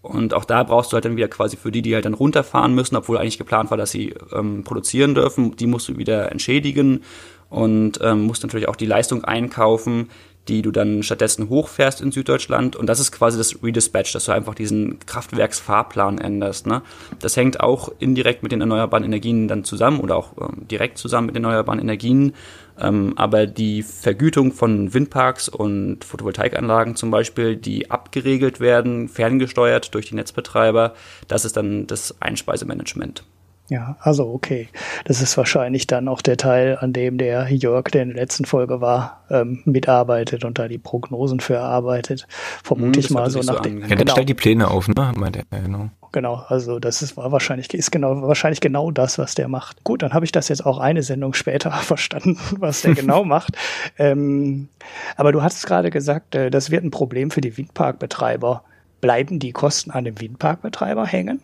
Und 0.00 0.32
auch 0.32 0.44
da 0.44 0.62
brauchst 0.62 0.92
du 0.92 0.94
halt 0.94 1.04
dann 1.04 1.16
wieder 1.16 1.28
quasi 1.28 1.56
für 1.56 1.72
die, 1.72 1.82
die 1.82 1.94
halt 1.94 2.04
dann 2.04 2.14
runterfahren 2.14 2.74
müssen, 2.74 2.96
obwohl 2.96 3.18
eigentlich 3.18 3.38
geplant 3.38 3.70
war, 3.70 3.76
dass 3.76 3.90
sie 3.90 4.14
ähm, 4.32 4.64
produzieren 4.64 5.14
dürfen, 5.14 5.56
die 5.56 5.66
musst 5.66 5.88
du 5.88 5.98
wieder 5.98 6.30
entschädigen 6.30 7.02
und 7.50 7.98
ähm, 8.02 8.26
musst 8.26 8.42
natürlich 8.42 8.68
auch 8.68 8.76
die 8.76 8.86
Leistung 8.86 9.24
einkaufen, 9.24 10.08
die 10.48 10.62
du 10.62 10.70
dann 10.70 11.02
stattdessen 11.02 11.48
hochfährst 11.48 12.00
in 12.00 12.10
Süddeutschland. 12.10 12.74
Und 12.76 12.86
das 12.86 13.00
ist 13.00 13.12
quasi 13.12 13.36
das 13.38 13.62
Redispatch, 13.62 14.12
dass 14.12 14.24
du 14.24 14.32
einfach 14.32 14.54
diesen 14.54 14.98
Kraftwerksfahrplan 15.00 16.18
änderst. 16.18 16.66
Ne? 16.66 16.82
Das 17.20 17.36
hängt 17.36 17.60
auch 17.60 17.90
indirekt 17.98 18.42
mit 18.42 18.52
den 18.52 18.60
erneuerbaren 18.60 19.04
Energien 19.04 19.48
dann 19.48 19.64
zusammen 19.64 20.00
oder 20.00 20.16
auch 20.16 20.32
ähm, 20.40 20.66
direkt 20.68 20.98
zusammen 20.98 21.26
mit 21.26 21.36
den 21.36 21.44
erneuerbaren 21.44 21.80
Energien. 21.80 22.34
Ähm, 22.80 23.12
aber 23.16 23.46
die 23.46 23.82
Vergütung 23.82 24.52
von 24.52 24.94
Windparks 24.94 25.48
und 25.48 26.04
Photovoltaikanlagen 26.04 26.96
zum 26.96 27.10
Beispiel, 27.10 27.56
die 27.56 27.90
abgeregelt 27.90 28.60
werden, 28.60 29.08
ferngesteuert 29.08 29.94
durch 29.94 30.06
die 30.06 30.14
Netzbetreiber, 30.14 30.94
das 31.26 31.44
ist 31.44 31.56
dann 31.56 31.86
das 31.86 32.16
Einspeisemanagement. 32.20 33.24
Ja, 33.68 33.96
also 34.00 34.26
okay. 34.32 34.68
Das 35.04 35.20
ist 35.20 35.36
wahrscheinlich 35.36 35.86
dann 35.86 36.08
auch 36.08 36.22
der 36.22 36.38
Teil, 36.38 36.78
an 36.80 36.94
dem 36.94 37.18
der 37.18 37.52
Jörg, 37.52 37.84
der 37.84 38.02
in 38.02 38.08
der 38.08 38.16
letzten 38.16 38.46
Folge 38.46 38.80
war, 38.80 39.24
ähm, 39.30 39.60
mitarbeitet 39.66 40.44
und 40.44 40.58
da 40.58 40.68
die 40.68 40.78
Prognosen 40.78 41.40
für 41.40 41.54
erarbeitet. 41.54 42.26
Vermute 42.64 42.98
hm, 42.98 43.04
ich 43.04 43.10
mal 43.10 43.30
so 43.30 43.40
nach 43.40 43.56
so 43.56 43.60
dem. 43.60 43.80
Ja, 43.80 43.94
genau. 43.94 44.12
stellt 44.12 44.28
die 44.28 44.34
Pläne 44.34 44.68
auf, 44.68 44.88
ne? 44.88 45.12
Meint 45.16 45.36
er, 45.36 45.44
genau. 45.60 45.90
Genau, 46.12 46.42
also 46.48 46.78
das 46.78 47.02
ist 47.02 47.18
war 47.18 47.30
wahrscheinlich 47.32 47.72
ist 47.74 47.90
genau 47.90 48.22
wahrscheinlich 48.22 48.60
genau 48.60 48.90
das, 48.90 49.18
was 49.18 49.34
der 49.34 49.48
macht. 49.48 49.84
Gut, 49.84 50.02
dann 50.02 50.14
habe 50.14 50.24
ich 50.24 50.32
das 50.32 50.48
jetzt 50.48 50.64
auch 50.64 50.78
eine 50.78 51.02
Sendung 51.02 51.34
später 51.34 51.70
verstanden, 51.72 52.38
was 52.58 52.80
der 52.80 52.94
genau 52.94 53.24
macht. 53.26 53.58
Ähm, 53.98 54.68
aber 55.16 55.32
du 55.32 55.42
hast 55.42 55.66
gerade 55.66 55.90
gesagt, 55.90 56.34
äh, 56.34 56.50
das 56.50 56.70
wird 56.70 56.84
ein 56.84 56.90
Problem 56.90 57.30
für 57.30 57.42
die 57.42 57.54
Windparkbetreiber. 57.54 58.62
Bleiben 59.02 59.38
die 59.38 59.52
Kosten 59.52 59.90
an 59.90 60.04
dem 60.04 60.18
Windparkbetreiber 60.18 61.04
hängen? 61.06 61.42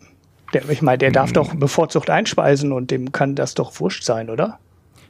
Der, 0.53 0.69
ich 0.69 0.81
meine, 0.81 0.97
der 0.97 1.11
darf 1.11 1.29
hm. 1.29 1.33
doch 1.33 1.55
bevorzugt 1.55 2.09
einspeisen 2.09 2.71
und 2.71 2.91
dem 2.91 3.11
kann 3.11 3.35
das 3.35 3.53
doch 3.53 3.79
wurscht 3.79 4.03
sein, 4.03 4.29
oder? 4.29 4.59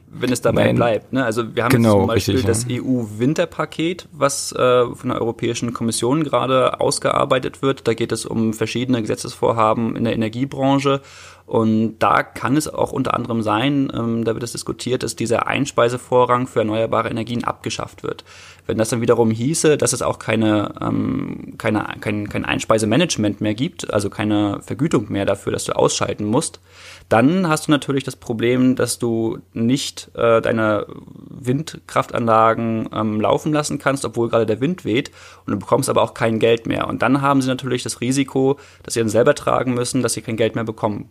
wenn 0.08 0.32
es 0.32 0.40
dabei 0.40 0.64
Nein. 0.66 0.76
bleibt. 0.76 1.12
Ne? 1.12 1.24
Also 1.24 1.54
wir 1.54 1.64
haben 1.64 1.70
genau, 1.70 1.98
zum 1.98 2.06
Beispiel 2.06 2.36
richtig, 2.36 2.48
das 2.48 2.66
ja. 2.68 2.80
EU-Winterpaket, 2.80 4.08
was 4.12 4.52
äh, 4.52 4.86
von 4.94 5.10
der 5.10 5.20
Europäischen 5.20 5.72
Kommission 5.72 6.24
gerade 6.24 6.80
ausgearbeitet 6.80 7.62
wird. 7.62 7.86
Da 7.86 7.94
geht 7.94 8.12
es 8.12 8.24
um 8.24 8.52
verschiedene 8.52 9.00
Gesetzesvorhaben 9.00 9.96
in 9.96 10.04
der 10.04 10.14
Energiebranche. 10.14 11.00
Und 11.46 12.00
da 12.00 12.24
kann 12.24 12.56
es 12.56 12.66
auch 12.66 12.90
unter 12.90 13.14
anderem 13.14 13.40
sein, 13.40 13.90
ähm, 13.94 14.24
da 14.24 14.34
wird 14.34 14.42
es 14.42 14.50
diskutiert, 14.50 15.04
dass 15.04 15.14
dieser 15.14 15.46
Einspeisevorrang 15.46 16.48
für 16.48 16.58
erneuerbare 16.58 17.08
Energien 17.08 17.44
abgeschafft 17.44 18.02
wird. 18.02 18.24
Wenn 18.66 18.78
das 18.78 18.88
dann 18.88 19.00
wiederum 19.00 19.30
hieße, 19.30 19.76
dass 19.76 19.92
es 19.92 20.02
auch 20.02 20.18
keine, 20.18 20.74
ähm, 20.80 21.54
keine, 21.56 21.86
kein, 22.00 22.28
kein 22.28 22.44
Einspeisemanagement 22.44 23.40
mehr 23.40 23.54
gibt, 23.54 23.94
also 23.94 24.10
keine 24.10 24.60
Vergütung 24.60 25.06
mehr 25.08 25.24
dafür, 25.24 25.52
dass 25.52 25.62
du 25.62 25.76
ausschalten 25.76 26.24
musst, 26.24 26.60
dann 27.08 27.48
hast 27.48 27.68
du 27.68 27.70
natürlich 27.70 28.02
das 28.02 28.16
Problem, 28.16 28.74
dass 28.74 28.98
du 28.98 29.38
nicht 29.52 30.10
äh, 30.16 30.42
deine 30.42 30.86
Windkraftanlagen 31.30 32.88
ähm, 32.92 33.20
laufen 33.20 33.52
lassen 33.52 33.78
kannst, 33.78 34.04
obwohl 34.04 34.30
gerade 34.30 34.46
der 34.46 34.60
Wind 34.60 34.84
weht 34.84 35.12
und 35.44 35.52
du 35.52 35.58
bekommst 35.60 35.88
aber 35.88 36.02
auch 36.02 36.14
kein 36.14 36.40
Geld 36.40 36.66
mehr. 36.66 36.88
Und 36.88 37.02
dann 37.02 37.22
haben 37.22 37.40
sie 37.40 37.48
natürlich 37.48 37.84
das 37.84 38.00
Risiko, 38.00 38.58
dass 38.82 38.94
sie 38.94 39.00
dann 39.00 39.08
selber 39.08 39.36
tragen 39.36 39.74
müssen, 39.74 40.02
dass 40.02 40.14
sie 40.14 40.22
kein 40.22 40.36
Geld 40.36 40.56
mehr 40.56 40.64
bekommen. 40.64 41.08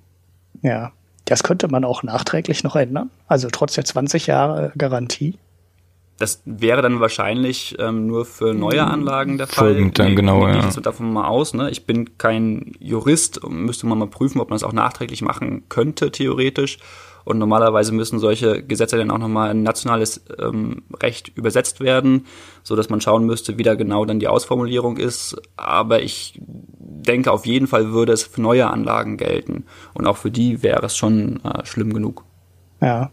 Ja, 0.65 0.93
das 1.25 1.43
könnte 1.43 1.67
man 1.67 1.86
auch 1.86 2.01
nachträglich 2.01 2.63
noch 2.63 2.75
ändern. 2.75 3.12
Also 3.28 3.49
trotz 3.51 3.75
der 3.75 3.86
20 3.86 4.25
Jahre 4.25 4.71
Garantie. 4.75 5.38
Das 6.17 6.41
wäre 6.45 6.82
dann 6.82 6.99
wahrscheinlich 6.99 7.75
ähm, 7.78 8.08
nur 8.08 8.25
für 8.25 8.56
neue 8.56 8.82
mhm. 8.82 8.91
Anlagen 8.91 9.38
der 9.38 9.45
Fall. 9.45 9.73
Folgend 9.73 9.99
dann, 9.99 10.15
genau, 10.15 10.47
ja. 10.47 10.67
Ich 10.67 10.75
davon 10.78 11.13
mal 11.13 11.28
aus. 11.28 11.54
Ne? 11.54 11.69
Ich 11.69 11.86
bin 11.86 12.17
kein 12.17 12.71
Jurist, 12.80 13.47
müsste 13.47 13.86
man 13.86 13.99
mal 13.99 14.08
prüfen, 14.08 14.39
ob 14.39 14.49
man 14.49 14.56
das 14.56 14.63
auch 14.63 14.73
nachträglich 14.73 15.21
machen 15.21 15.65
könnte, 15.69 16.10
theoretisch. 16.10 16.80
Und 17.25 17.38
normalerweise 17.38 17.91
müssen 17.91 18.17
solche 18.19 18.63
Gesetze 18.63 18.97
dann 18.97 19.12
auch 19.12 19.17
nochmal 19.17 19.51
in 19.51 19.62
nationales 19.62 20.23
ähm, 20.39 20.84
Recht 21.01 21.32
übersetzt 21.36 21.80
werden, 21.80 22.25
so 22.63 22.75
dass 22.75 22.89
man 22.89 23.01
schauen 23.01 23.25
müsste, 23.25 23.58
wie 23.58 23.63
da 23.63 23.75
genau 23.75 24.06
dann 24.06 24.19
die 24.19 24.28
Ausformulierung 24.28 24.97
ist. 24.97 25.36
Aber 25.58 26.01
ich 26.01 26.39
denke, 27.06 27.32
auf 27.32 27.46
jeden 27.46 27.68
Fall 27.68 27.91
würde 27.91 28.13
es 28.13 28.24
für 28.24 28.41
neue 28.41 28.68
Anlagen 28.68 29.18
gelten. 29.18 29.65
Und 29.94 30.08
auch 30.08 30.18
für 30.18 30.32
die 30.32 30.63
wäre 30.63 30.86
es 30.86 30.98
schon 30.98 31.39
äh, 31.44 31.65
schlimm 31.65 31.94
genug. 31.94 32.24
Ja. 32.82 33.12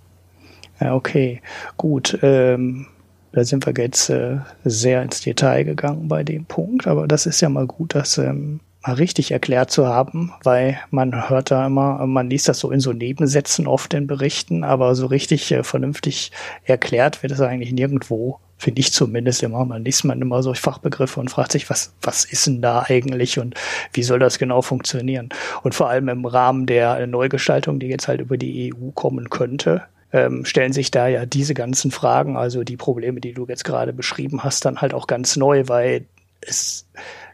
Ja, 0.80 0.94
okay. 0.94 1.40
Gut. 1.76 2.18
Ähm, 2.22 2.86
da 3.32 3.44
sind 3.44 3.64
wir 3.66 3.72
jetzt 3.76 4.10
äh, 4.10 4.38
sehr 4.64 5.02
ins 5.02 5.22
Detail 5.22 5.64
gegangen 5.64 6.08
bei 6.08 6.22
dem 6.22 6.44
Punkt, 6.44 6.86
aber 6.86 7.08
das 7.08 7.24
ist 7.26 7.40
ja 7.40 7.48
mal 7.48 7.66
gut, 7.66 7.94
das 7.94 8.18
ähm, 8.18 8.60
mal 8.86 8.94
richtig 8.94 9.30
erklärt 9.30 9.70
zu 9.70 9.86
haben, 9.86 10.32
weil 10.42 10.78
man 10.90 11.30
hört 11.30 11.50
da 11.50 11.66
immer, 11.66 12.06
man 12.06 12.28
liest 12.28 12.48
das 12.48 12.58
so 12.58 12.70
in 12.70 12.80
so 12.80 12.92
Nebensätzen 12.92 13.66
oft 13.66 13.94
in 13.94 14.06
Berichten, 14.06 14.64
aber 14.64 14.94
so 14.94 15.06
richtig 15.06 15.50
äh, 15.50 15.62
vernünftig 15.62 16.30
erklärt 16.64 17.22
wird 17.22 17.32
es 17.32 17.40
eigentlich 17.40 17.72
nirgendwo, 17.72 18.38
finde 18.62 18.80
ich 18.80 18.92
zumindest 18.92 19.42
immer. 19.42 19.64
Man 19.64 19.84
liest 19.84 20.04
man 20.04 20.22
immer 20.22 20.42
solche 20.42 20.62
Fachbegriffe 20.62 21.18
und 21.18 21.30
fragt 21.30 21.50
sich, 21.50 21.68
was, 21.68 21.92
was 22.00 22.24
ist 22.24 22.46
denn 22.46 22.62
da 22.62 22.84
eigentlich 22.86 23.40
und 23.40 23.54
wie 23.92 24.04
soll 24.04 24.20
das 24.20 24.38
genau 24.38 24.62
funktionieren? 24.62 25.30
Und 25.64 25.74
vor 25.74 25.90
allem 25.90 26.08
im 26.08 26.24
Rahmen 26.24 26.66
der 26.66 27.04
Neugestaltung, 27.08 27.80
die 27.80 27.88
jetzt 27.88 28.06
halt 28.06 28.20
über 28.20 28.38
die 28.38 28.72
EU 28.72 28.92
kommen 28.92 29.30
könnte, 29.30 29.82
ähm, 30.12 30.44
stellen 30.44 30.72
sich 30.72 30.92
da 30.92 31.08
ja 31.08 31.26
diese 31.26 31.54
ganzen 31.54 31.90
Fragen, 31.90 32.36
also 32.36 32.62
die 32.62 32.76
Probleme, 32.76 33.20
die 33.20 33.32
du 33.32 33.46
jetzt 33.48 33.64
gerade 33.64 33.92
beschrieben 33.92 34.44
hast, 34.44 34.64
dann 34.64 34.80
halt 34.80 34.94
auch 34.94 35.08
ganz 35.08 35.34
neu, 35.34 35.64
weil 35.66 36.04
es, 36.40 36.86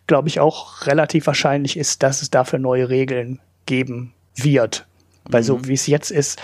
glaube 0.07 0.29
ich, 0.29 0.41
auch 0.41 0.87
relativ 0.87 1.27
wahrscheinlich 1.27 1.77
ist, 1.77 2.03
dass 2.03 2.23
es 2.23 2.31
dafür 2.31 2.59
neue 2.59 2.89
Regeln 2.89 3.39
geben 3.67 4.15
wird. 4.35 4.87
Weil 5.25 5.43
mhm. 5.43 5.47
so 5.47 5.67
wie 5.67 5.75
es 5.75 5.87
jetzt 5.87 6.11
ist, 6.11 6.41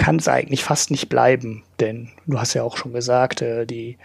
kann 0.00 0.16
es 0.16 0.28
eigentlich 0.28 0.64
fast 0.64 0.90
nicht 0.90 1.10
bleiben. 1.10 1.62
Denn 1.78 2.08
du 2.26 2.40
hast 2.40 2.54
ja 2.54 2.62
auch 2.62 2.78
schon 2.78 2.94
gesagt, 2.94 3.42
äh, 3.42 3.66
die 3.66 3.98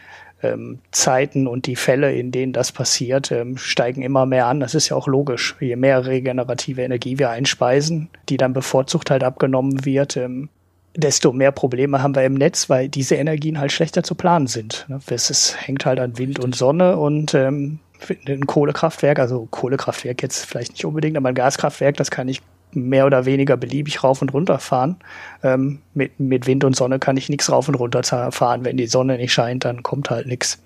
ähm, 0.43 0.79
Zeiten 0.91 1.47
und 1.47 1.67
die 1.67 1.77
Fälle, 1.77 2.13
in 2.13 2.31
denen 2.31 2.51
das 2.51 2.73
passiert, 2.73 3.31
ähm, 3.31 3.57
steigen 3.57 4.01
immer 4.01 4.25
mehr 4.25 4.47
an. 4.47 4.59
Das 4.59 4.75
ist 4.75 4.89
ja 4.89 4.97
auch 4.97 5.07
logisch. 5.07 5.55
Je 5.61 5.77
mehr 5.77 6.05
regenerative 6.05 6.81
Energie 6.81 7.17
wir 7.17 7.29
einspeisen, 7.29 8.09
die 8.27 8.35
dann 8.35 8.51
bevorzugt 8.51 9.09
halt 9.09 9.23
abgenommen 9.23 9.85
wird, 9.85 10.17
ähm, 10.17 10.49
desto 10.97 11.31
mehr 11.31 11.53
Probleme 11.53 12.03
haben 12.03 12.13
wir 12.13 12.23
im 12.23 12.33
Netz, 12.33 12.69
weil 12.69 12.89
diese 12.89 13.15
Energien 13.15 13.57
halt 13.57 13.71
schlechter 13.71 14.03
zu 14.03 14.15
planen 14.15 14.47
sind. 14.47 14.87
Es 15.07 15.29
ist, 15.29 15.55
hängt 15.65 15.85
halt 15.85 16.01
an 16.01 16.17
Wind 16.17 16.39
und 16.39 16.55
Sonne 16.55 16.97
und 16.97 17.33
ähm, 17.33 17.79
ein 18.27 18.45
Kohlekraftwerk, 18.45 19.19
also 19.19 19.47
Kohlekraftwerk 19.49 20.21
jetzt 20.21 20.45
vielleicht 20.45 20.73
nicht 20.73 20.83
unbedingt, 20.83 21.15
aber 21.15 21.29
ein 21.29 21.35
Gaskraftwerk, 21.35 21.95
das 21.95 22.11
kann 22.11 22.27
ich 22.27 22.41
mehr 22.75 23.05
oder 23.05 23.25
weniger 23.25 23.57
beliebig 23.57 24.03
rauf 24.03 24.21
und 24.21 24.33
runter 24.33 24.59
fahren. 24.59 24.97
Ähm, 25.43 25.79
mit, 25.93 26.19
mit 26.19 26.47
Wind 26.47 26.63
und 26.63 26.75
Sonne 26.75 26.99
kann 26.99 27.17
ich 27.17 27.29
nichts 27.29 27.51
rauf 27.51 27.67
und 27.67 27.75
runter 27.75 28.03
fahren. 28.31 28.65
Wenn 28.65 28.77
die 28.77 28.87
Sonne 28.87 29.17
nicht 29.17 29.33
scheint, 29.33 29.65
dann 29.65 29.83
kommt 29.83 30.09
halt 30.09 30.27
nichts. 30.27 30.61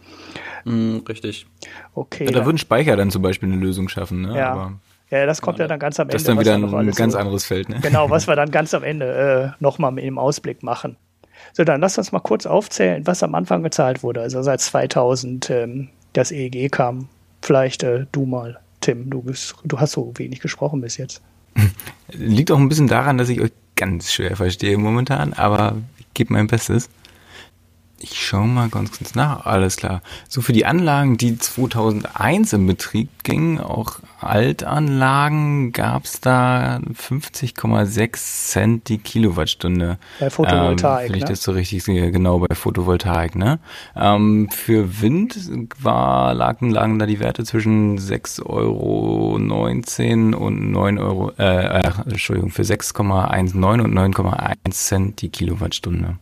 Mm, 0.66 0.98
richtig. 1.08 1.46
Okay. 1.94 2.26
Ja, 2.26 2.32
da 2.32 2.46
würden 2.46 2.58
Speicher 2.58 2.96
dann 2.96 3.12
zum 3.12 3.22
Beispiel 3.22 3.52
eine 3.52 3.62
Lösung 3.62 3.90
schaffen, 3.90 4.22
ne? 4.22 4.38
Ja. 4.38 4.52
Aber 4.52 4.74
ja, 5.12 5.26
das 5.26 5.42
kommt 5.42 5.58
ja, 5.58 5.68
dann 5.68 5.80
ganz 5.80 6.00
am 6.00 6.06
Ende. 6.06 6.14
Das 6.14 6.22
ist 6.22 6.28
dann 6.28 6.40
wieder 6.40 6.54
ein 6.54 6.92
ganz 6.92 7.14
so, 7.14 7.20
anderes 7.20 7.46
Feld, 7.46 7.70
ne? 7.70 7.80
Genau, 7.82 8.10
was 8.10 8.28
wir 8.28 8.36
dann 8.36 8.52
ganz 8.52 8.74
am 8.74 8.84
Ende 8.84 9.56
äh, 9.58 9.64
nochmal 9.64 9.92
mit 9.92 10.04
dem 10.04 10.20
Ausblick 10.20 10.62
machen. 10.62 10.98
So, 11.54 11.64
dann 11.64 11.82
lass 11.82 11.98
uns 11.98 12.12
mal 12.12 12.20
kurz 12.20 12.46
aufzählen, 12.46 13.08
was 13.08 13.24
am 13.24 13.34
Anfang 13.34 13.64
gezahlt 13.64 14.04
wurde. 14.04 14.22
Also 14.22 14.42
seit 14.44 14.62
2000 14.62 15.50
ähm, 15.50 15.90
das 16.14 16.32
EEG 16.32 16.72
kam. 16.72 17.10
Vielleicht 17.42 17.84
äh, 17.84 18.06
du 18.12 18.26
mal, 18.26 18.60
Tim. 18.82 19.10
Du 19.10 19.22
bist, 19.22 19.56
du 19.64 19.80
hast 19.80 19.94
so 19.94 20.14
wenig 20.18 20.42
gesprochen 20.42 20.82
bis 20.82 20.98
jetzt. 20.98 21.22
Liegt 22.12 22.52
auch 22.52 22.58
ein 22.58 22.70
bisschen 22.70 22.88
daran, 22.88 23.18
dass 23.18 23.30
ich 23.30 23.42
euch 23.42 23.52
ganz 23.76 24.12
schwer 24.12 24.36
verstehe 24.36 24.78
momentan, 24.78 25.34
aber 25.34 25.78
ich 25.98 26.08
gebe 26.14 26.34
mein 26.34 26.48
Bestes. 26.48 26.90
Ich 28.02 28.18
schaue 28.26 28.48
mal 28.48 28.70
ganz 28.70 28.98
kurz 28.98 29.14
nach. 29.14 29.46
Alles 29.46 29.76
klar. 29.76 30.02
So 30.30 30.42
für 30.42 30.54
die 30.54 30.66
Anlagen, 30.66 31.18
die 31.18 31.38
2001 31.38 32.54
in 32.54 32.66
Betrieb 32.66 33.10
gingen, 33.24 33.60
auch 33.60 34.00
Altanlagen, 34.22 35.74
gab's 35.74 36.22
da 36.22 36.80
50,6 36.80 38.48
Cent 38.48 38.90
die 38.90 39.00
Kilowattstunde. 39.00 39.98
Bei 40.20 40.30
Photovoltaik, 40.30 41.08
ähm, 41.08 41.10
Wenn 41.10 41.18
ich 41.18 41.24
ne? 41.24 41.30
das 41.30 41.44
so 41.44 41.52
richtig 41.52 41.84
sehe, 41.84 42.12
genau 42.12 42.40
bei 42.40 42.56
Photovoltaik. 42.56 43.36
Ne? 43.36 43.60
Ähm, 43.98 44.50
für 44.50 45.02
Wind 45.02 45.38
war, 45.82 46.34
lagen, 46.34 46.70
lagen 46.70 47.00
da 47.00 47.06
die 47.06 47.20
Werte 47.20 47.44
zwischen 47.44 48.00
6,19 48.00 48.46
Euro 48.46 49.36
und 49.36 50.72
9 50.72 50.98
Euro, 51.00 51.32
äh, 51.38 51.82
äh 51.82 51.92
Entschuldigung, 52.06 52.52
für 52.52 52.64
6,19 52.64 53.82
und 53.82 53.94
9,1 53.94 54.72
Cent 54.72 55.22
die 55.22 55.30
Kilowattstunde. 55.30 56.16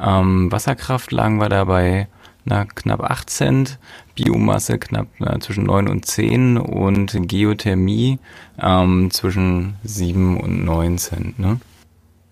Ähm, 0.00 0.50
Wasserkraft 0.52 1.12
lagen 1.12 1.40
wir 1.40 1.48
dabei 1.48 2.08
na, 2.46 2.64
knapp 2.64 3.02
8 3.02 3.28
Cent, 3.28 3.78
Biomasse 4.14 4.78
knapp 4.78 5.08
na, 5.18 5.38
zwischen 5.40 5.64
9 5.64 5.88
und 5.88 6.06
10 6.06 6.58
und 6.58 7.28
Geothermie 7.28 8.18
ähm, 8.60 9.10
zwischen 9.10 9.74
7 9.82 10.40
und 10.40 10.64
9 10.64 10.98
Cent. 10.98 11.38
Ne? 11.38 11.60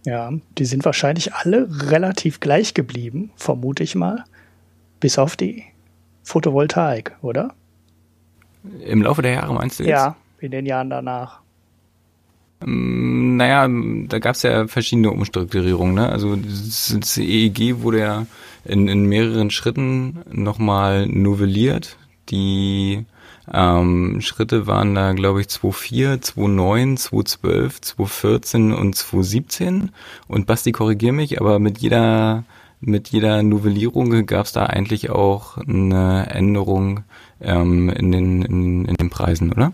Ja, 0.05 0.31
die 0.59 0.65
sind 0.65 0.85
wahrscheinlich 0.85 1.35
alle 1.35 1.69
relativ 1.91 2.41
gleich 2.41 2.75
geblieben, 2.75 3.31
vermute 3.37 3.83
ich 3.83 3.95
mal. 3.95 4.25
Bis 5.01 5.19
auf 5.19 5.37
die 5.37 5.65
Photovoltaik, 6.23 7.17
oder? 7.21 7.53
Im 8.85 9.03
Laufe 9.03 9.23
der 9.23 9.33
Jahre 9.33 9.53
meinst 9.53 9.81
du 9.81 9.83
jetzt? 9.83 9.91
Ja, 9.91 10.17
in 10.39 10.53
den 10.53 10.65
Jahren 10.65 10.91
danach. 10.91 11.41
Ähm, 12.65 13.37
Naja, 13.37 13.69
da 14.09 14.19
gab 14.19 14.35
es 14.35 14.43
ja 14.43 14.67
verschiedene 14.67 15.11
Umstrukturierungen. 15.11 15.95
Ne? 15.95 16.09
Also 16.09 16.37
das, 16.37 17.19
EEG 17.19 17.83
wurde 17.83 18.01
ja 18.01 18.27
in, 18.65 18.89
in 18.89 19.07
mehreren 19.07 19.51
Schritten 19.51 20.21
nochmal 20.31 21.07
novelliert. 21.07 21.97
Die 22.31 23.05
ähm, 23.53 24.21
Schritte 24.21 24.67
waren 24.67 24.95
da, 24.95 25.13
glaube 25.13 25.41
ich, 25.41 25.49
2.4, 25.49 26.23
2.9, 26.23 27.09
2.12, 27.11 27.97
2.14 27.97 28.73
und 28.73 28.97
2.17. 28.97 29.89
Und 30.29 30.47
Basti, 30.47 30.73
korrigier 30.73 31.13
mich, 31.13 31.41
aber 31.41 31.59
mit 31.59 31.79
jeder 31.79 32.45
mit 32.87 33.09
jeder 33.09 33.43
Novellierung 33.43 34.27
gab 34.27 34.45
es 34.45 34.53
da 34.53 34.67
eigentlich 34.67 35.09
auch 35.09 35.57
eine 35.57 36.27
Änderung 36.31 37.01
ähm, 37.41 37.89
in, 37.89 38.13
den, 38.13 38.43
in, 38.43 38.85
in 38.85 38.95
den 38.97 39.09
Preisen, 39.09 39.51
oder? 39.53 39.73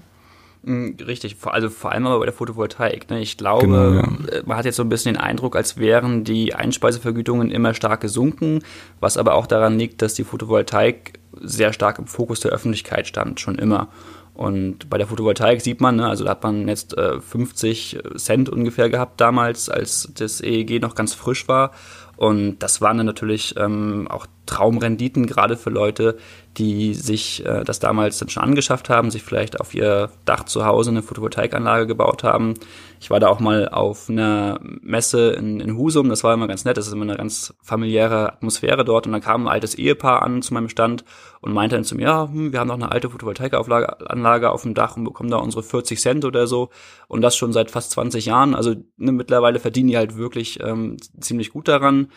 Mm, 0.62 0.90
Richtig, 1.06 1.36
also 1.44 1.70
vor 1.70 1.92
allem 1.92 2.06
aber 2.06 2.18
bei 2.18 2.26
der 2.26 2.34
Photovoltaik. 2.34 3.08
Ne? 3.10 3.20
Ich 3.20 3.36
glaube, 3.36 3.66
Genau, 3.66 3.92
ja. 3.92 4.02
äh, 4.38 4.42
man 4.44 4.56
hat 4.58 4.64
jetzt 4.66 4.76
so 4.76 4.82
ein 4.82 4.88
bisschen 4.88 5.14
den 5.14 5.20
Eindruck, 5.22 5.56
als 5.56 5.76
wären 5.78 6.24
die 6.24 6.54
Einspeisevergütungen 6.54 7.50
immer 7.50 7.74
stark 7.74 8.00
gesunken, 8.00 8.62
was 9.00 9.16
aber 9.16 9.34
auch 9.34 9.46
daran 9.46 9.78
liegt, 9.78 10.02
dass 10.02 10.14
die 10.14 10.24
Photovoltaik 10.24 11.18
sehr 11.40 11.72
stark 11.72 11.98
im 11.98 12.06
Fokus 12.06 12.40
der 12.40 12.50
Öffentlichkeit 12.52 13.06
stand, 13.06 13.40
schon 13.40 13.56
immer. 13.56 13.88
Und 14.34 14.88
bei 14.88 14.96
der 14.96 15.06
Photovoltaik 15.06 15.60
sieht 15.60 15.80
man, 15.80 15.96
ne, 15.96 16.08
also 16.08 16.24
da 16.24 16.30
hat 16.30 16.42
man 16.42 16.66
jetzt 16.68 16.96
äh, 16.96 17.20
50 17.20 17.98
Cent 18.16 18.48
ungefähr 18.48 18.88
gehabt 18.88 19.20
damals, 19.20 19.68
als 19.68 20.10
das 20.14 20.40
EEG 20.40 20.80
noch 20.80 20.94
ganz 20.94 21.14
frisch 21.14 21.46
war. 21.48 21.72
Und 22.16 22.58
das 22.60 22.80
waren 22.80 22.96
dann 22.98 23.06
natürlich 23.06 23.54
ähm, 23.58 24.06
auch 24.08 24.26
Traumrenditen, 24.50 25.26
gerade 25.26 25.56
für 25.56 25.70
Leute, 25.70 26.16
die 26.56 26.94
sich 26.94 27.46
äh, 27.46 27.62
das 27.62 27.78
damals 27.78 28.18
dann 28.18 28.28
schon 28.28 28.42
angeschafft 28.42 28.90
haben, 28.90 29.10
sich 29.10 29.22
vielleicht 29.22 29.60
auf 29.60 29.74
ihr 29.74 30.10
Dach 30.24 30.44
zu 30.44 30.66
Hause 30.66 30.90
eine 30.90 31.02
Photovoltaikanlage 31.02 31.86
gebaut 31.86 32.24
haben. 32.24 32.54
Ich 33.00 33.10
war 33.10 33.20
da 33.20 33.28
auch 33.28 33.38
mal 33.38 33.68
auf 33.68 34.10
einer 34.10 34.58
Messe 34.60 35.30
in, 35.30 35.60
in 35.60 35.76
Husum, 35.76 36.08
das 36.08 36.24
war 36.24 36.34
immer 36.34 36.48
ganz 36.48 36.64
nett, 36.64 36.76
das 36.76 36.88
ist 36.88 36.92
immer 36.92 37.04
eine 37.04 37.16
ganz 37.16 37.54
familiäre 37.62 38.32
Atmosphäre 38.32 38.84
dort. 38.84 39.06
Und 39.06 39.12
dann 39.12 39.20
kam 39.20 39.44
ein 39.44 39.48
altes 39.48 39.76
Ehepaar 39.76 40.22
an 40.22 40.42
zu 40.42 40.52
meinem 40.52 40.68
Stand 40.68 41.04
und 41.40 41.52
meinte 41.52 41.76
dann 41.76 41.84
zu 41.84 41.94
mir, 41.94 42.02
ja, 42.02 42.28
hm, 42.28 42.52
wir 42.52 42.58
haben 42.58 42.68
noch 42.68 42.74
eine 42.74 42.90
alte 42.90 43.08
Photovoltaikanlage 43.08 44.50
auf 44.50 44.62
dem 44.62 44.74
Dach 44.74 44.96
und 44.96 45.04
bekommen 45.04 45.30
da 45.30 45.36
unsere 45.36 45.62
40 45.62 46.00
Cent 46.00 46.24
oder 46.24 46.48
so. 46.48 46.70
Und 47.06 47.22
das 47.22 47.36
schon 47.36 47.52
seit 47.52 47.70
fast 47.70 47.92
20 47.92 48.26
Jahren. 48.26 48.56
Also 48.56 48.74
ne, 48.96 49.12
mittlerweile 49.12 49.60
verdienen 49.60 49.88
die 49.88 49.96
halt 49.96 50.16
wirklich 50.16 50.58
ähm, 50.60 50.96
ziemlich 51.20 51.50
gut 51.50 51.68
daran. 51.68 52.08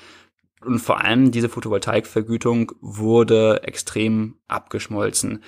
Und 0.65 0.79
vor 0.79 1.01
allem 1.03 1.31
diese 1.31 1.49
Photovoltaikvergütung 1.49 2.71
wurde 2.81 3.63
extrem 3.63 4.35
abgeschmolzen. 4.47 5.43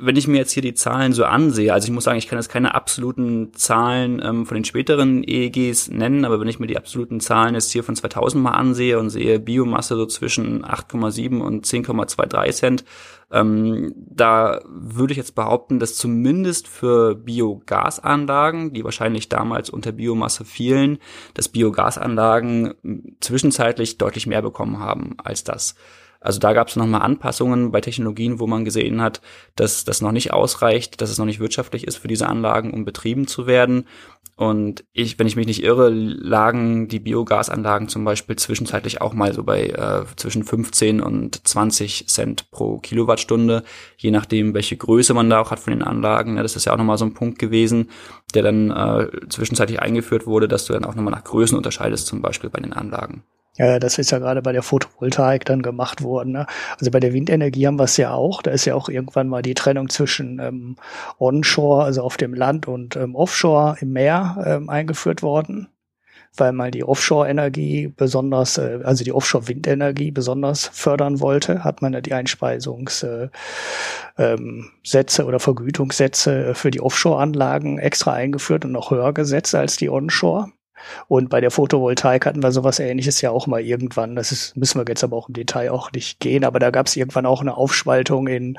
Wenn 0.00 0.16
ich 0.16 0.26
mir 0.26 0.38
jetzt 0.38 0.52
hier 0.52 0.62
die 0.62 0.74
Zahlen 0.74 1.12
so 1.12 1.24
ansehe, 1.24 1.72
also 1.72 1.86
ich 1.86 1.92
muss 1.92 2.04
sagen, 2.04 2.18
ich 2.18 2.26
kann 2.26 2.38
jetzt 2.38 2.48
keine 2.48 2.74
absoluten 2.74 3.52
Zahlen 3.54 4.22
ähm, 4.24 4.46
von 4.46 4.54
den 4.54 4.64
späteren 4.64 5.22
EEGs 5.22 5.88
nennen, 5.88 6.24
aber 6.24 6.40
wenn 6.40 6.48
ich 6.48 6.58
mir 6.58 6.66
die 6.66 6.76
absoluten 6.76 7.20
Zahlen 7.20 7.54
jetzt 7.54 7.72
hier 7.72 7.84
von 7.84 7.94
2000 7.94 8.42
mal 8.42 8.52
ansehe 8.52 8.98
und 8.98 9.10
sehe 9.10 9.38
Biomasse 9.38 9.96
so 9.96 10.06
zwischen 10.06 10.64
8,7 10.64 11.40
und 11.40 11.66
10,23 11.66 12.52
Cent, 12.52 12.84
ähm, 13.32 13.94
da 13.96 14.60
würde 14.66 15.12
ich 15.12 15.16
jetzt 15.16 15.34
behaupten, 15.34 15.78
dass 15.78 15.96
zumindest 15.96 16.68
für 16.68 17.14
Biogasanlagen, 17.14 18.72
die 18.74 18.84
wahrscheinlich 18.84 19.28
damals 19.30 19.70
unter 19.70 19.92
Biomasse 19.92 20.44
fielen, 20.44 20.98
dass 21.34 21.48
Biogasanlagen 21.48 23.16
zwischenzeitlich 23.20 23.98
deutlich 23.98 24.26
mehr 24.26 24.42
bekommen 24.42 24.78
haben 24.78 25.16
als 25.22 25.44
das. 25.44 25.74
Also 26.22 26.38
da 26.38 26.52
gab 26.52 26.68
es 26.68 26.76
nochmal 26.76 27.02
Anpassungen 27.02 27.72
bei 27.72 27.80
Technologien, 27.80 28.40
wo 28.40 28.46
man 28.46 28.64
gesehen 28.64 29.02
hat, 29.02 29.20
dass 29.56 29.84
das 29.84 30.00
noch 30.00 30.12
nicht 30.12 30.32
ausreicht, 30.32 31.00
dass 31.00 31.10
es 31.10 31.18
noch 31.18 31.26
nicht 31.26 31.40
wirtschaftlich 31.40 31.86
ist 31.86 31.96
für 31.96 32.08
diese 32.08 32.28
Anlagen, 32.28 32.72
um 32.72 32.84
betrieben 32.84 33.26
zu 33.26 33.46
werden. 33.46 33.86
Und 34.36 34.84
ich, 34.92 35.18
wenn 35.18 35.26
ich 35.26 35.36
mich 35.36 35.46
nicht 35.46 35.62
irre, 35.62 35.90
lagen 35.90 36.88
die 36.88 36.98
Biogasanlagen 36.98 37.88
zum 37.88 38.04
Beispiel 38.04 38.34
zwischenzeitlich 38.36 39.00
auch 39.00 39.12
mal 39.12 39.32
so 39.34 39.44
bei 39.44 39.66
äh, 39.66 40.04
zwischen 40.16 40.42
15 40.42 41.00
und 41.00 41.46
20 41.46 42.08
Cent 42.08 42.50
pro 42.50 42.78
Kilowattstunde, 42.78 43.62
je 43.98 44.10
nachdem, 44.10 44.54
welche 44.54 44.76
Größe 44.76 45.12
man 45.12 45.28
da 45.28 45.40
auch 45.40 45.50
hat 45.50 45.60
von 45.60 45.72
den 45.72 45.82
Anlagen. 45.82 46.36
Ja, 46.36 46.42
das 46.42 46.56
ist 46.56 46.64
ja 46.64 46.72
auch 46.72 46.78
nochmal 46.78 46.98
so 46.98 47.04
ein 47.04 47.14
Punkt 47.14 47.38
gewesen, 47.38 47.90
der 48.34 48.42
dann 48.42 48.70
äh, 48.70 49.10
zwischenzeitlich 49.28 49.80
eingeführt 49.80 50.26
wurde, 50.26 50.48
dass 50.48 50.64
du 50.64 50.72
dann 50.72 50.86
auch 50.86 50.94
nochmal 50.94 51.12
nach 51.12 51.24
Größen 51.24 51.56
unterscheidest, 51.56 52.06
zum 52.06 52.22
Beispiel 52.22 52.50
bei 52.50 52.60
den 52.60 52.72
Anlagen. 52.72 53.22
Ja, 53.58 53.78
das 53.78 53.98
ist 53.98 54.10
ja 54.10 54.18
gerade 54.18 54.40
bei 54.40 54.52
der 54.52 54.62
Photovoltaik 54.62 55.44
dann 55.44 55.60
gemacht 55.60 56.02
worden. 56.02 56.32
Ne? 56.32 56.46
Also 56.78 56.90
bei 56.90 57.00
der 57.00 57.12
Windenergie 57.12 57.66
haben 57.66 57.78
wir 57.78 57.84
es 57.84 57.98
ja 57.98 58.12
auch. 58.14 58.40
Da 58.40 58.50
ist 58.50 58.64
ja 58.64 58.74
auch 58.74 58.88
irgendwann 58.88 59.28
mal 59.28 59.42
die 59.42 59.52
Trennung 59.52 59.90
zwischen 59.90 60.38
ähm, 60.38 60.76
Onshore, 61.18 61.84
also 61.84 62.02
auf 62.02 62.16
dem 62.16 62.32
Land, 62.32 62.66
und 62.66 62.96
ähm, 62.96 63.14
Offshore 63.14 63.76
im 63.80 63.92
Meer 63.92 64.42
ähm, 64.46 64.70
eingeführt 64.70 65.22
worden, 65.22 65.68
weil 66.34 66.52
man 66.52 66.70
die 66.70 66.82
Offshore-Energie 66.82 67.92
besonders, 67.94 68.56
äh, 68.56 68.80
also 68.84 69.04
die 69.04 69.12
Offshore-Windenergie 69.12 70.12
besonders 70.12 70.68
fördern 70.68 71.20
wollte, 71.20 71.62
hat 71.62 71.82
man 71.82 71.92
ja 71.92 72.00
die 72.00 72.14
Einspeisungs- 72.14 73.06
äh, 73.06 73.28
ähm, 74.16 74.70
Sätze 74.82 75.26
oder 75.26 75.40
Vergütungssätze 75.40 76.54
für 76.54 76.70
die 76.70 76.80
Offshore-Anlagen 76.80 77.78
extra 77.78 78.14
eingeführt 78.14 78.64
und 78.64 78.72
noch 78.72 78.90
höher 78.90 79.12
gesetzt 79.12 79.54
als 79.54 79.76
die 79.76 79.90
Onshore. 79.90 80.50
Und 81.08 81.30
bei 81.30 81.40
der 81.40 81.50
Photovoltaik 81.50 82.26
hatten 82.26 82.42
wir 82.42 82.52
sowas 82.52 82.78
ähnliches 82.78 83.20
ja 83.20 83.30
auch 83.30 83.46
mal 83.46 83.60
irgendwann. 83.60 84.16
Das 84.16 84.32
ist, 84.32 84.56
müssen 84.56 84.78
wir 84.78 84.84
jetzt 84.88 85.04
aber 85.04 85.16
auch 85.16 85.28
im 85.28 85.34
Detail 85.34 85.70
auch 85.70 85.92
nicht 85.92 86.20
gehen. 86.20 86.44
Aber 86.44 86.58
da 86.58 86.70
gab 86.70 86.86
es 86.86 86.96
irgendwann 86.96 87.26
auch 87.26 87.40
eine 87.40 87.56
Aufspaltung 87.56 88.26
in 88.26 88.58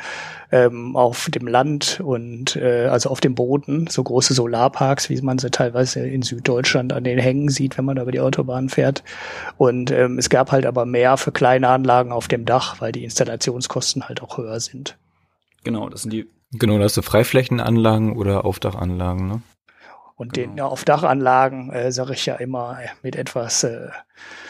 ähm, 0.52 0.96
auf 0.96 1.30
dem 1.30 1.48
Land 1.48 2.00
und 2.04 2.56
äh, 2.56 2.88
also 2.88 3.10
auf 3.10 3.20
dem 3.20 3.36
Boden, 3.36 3.88
so 3.88 4.04
große 4.04 4.34
Solarparks, 4.34 5.10
wie 5.10 5.22
man 5.22 5.38
sie 5.38 5.52
teilweise 5.52 6.06
in 6.06 6.22
Süddeutschland 6.22 6.94
an 6.94 7.04
den 7.04 7.20
Hängen 7.20 7.50
sieht, 7.50 7.78
wenn 7.78 7.86
man 7.86 7.96
da 7.96 8.04
über 8.04 8.12
die 8.12 8.20
Autobahn 8.20 8.70
fährt. 8.70 9.04
Und 9.58 9.92
ähm, 9.92 10.18
es 10.18 10.30
gab 10.30 10.52
halt 10.52 10.66
aber 10.66 10.86
mehr 10.86 11.18
für 11.18 11.32
kleine 11.32 11.70
Anlagen 11.70 12.12
auf 12.12 12.28
dem 12.28 12.46
Dach, 12.46 12.82
weil 12.82 12.92
die 12.92 13.04
Installationskosten 13.04 14.08
halt 14.08 14.22
auch 14.22 14.38
höher 14.38 14.60
sind. 14.60 14.98
Genau, 15.64 15.90
das 15.90 16.02
sind 16.02 16.14
die 16.14 16.28
Genau, 16.54 16.78
da 16.78 16.84
hast 16.84 16.98
du 16.98 17.02
Freiflächenanlagen 17.02 18.16
oder 18.16 18.46
Aufdachanlagen, 18.46 19.28
ne? 19.28 19.42
Und 20.16 20.36
den 20.36 20.58
ja, 20.58 20.66
auf 20.66 20.86
Dachanlagen, 20.86 21.72
äh, 21.72 21.92
sage 21.92 22.14
ich 22.14 22.26
ja 22.26 22.36
immer 22.36 22.78
äh, 22.82 22.88
mit 23.02 23.16
etwas 23.16 23.64
äh, 23.64 23.88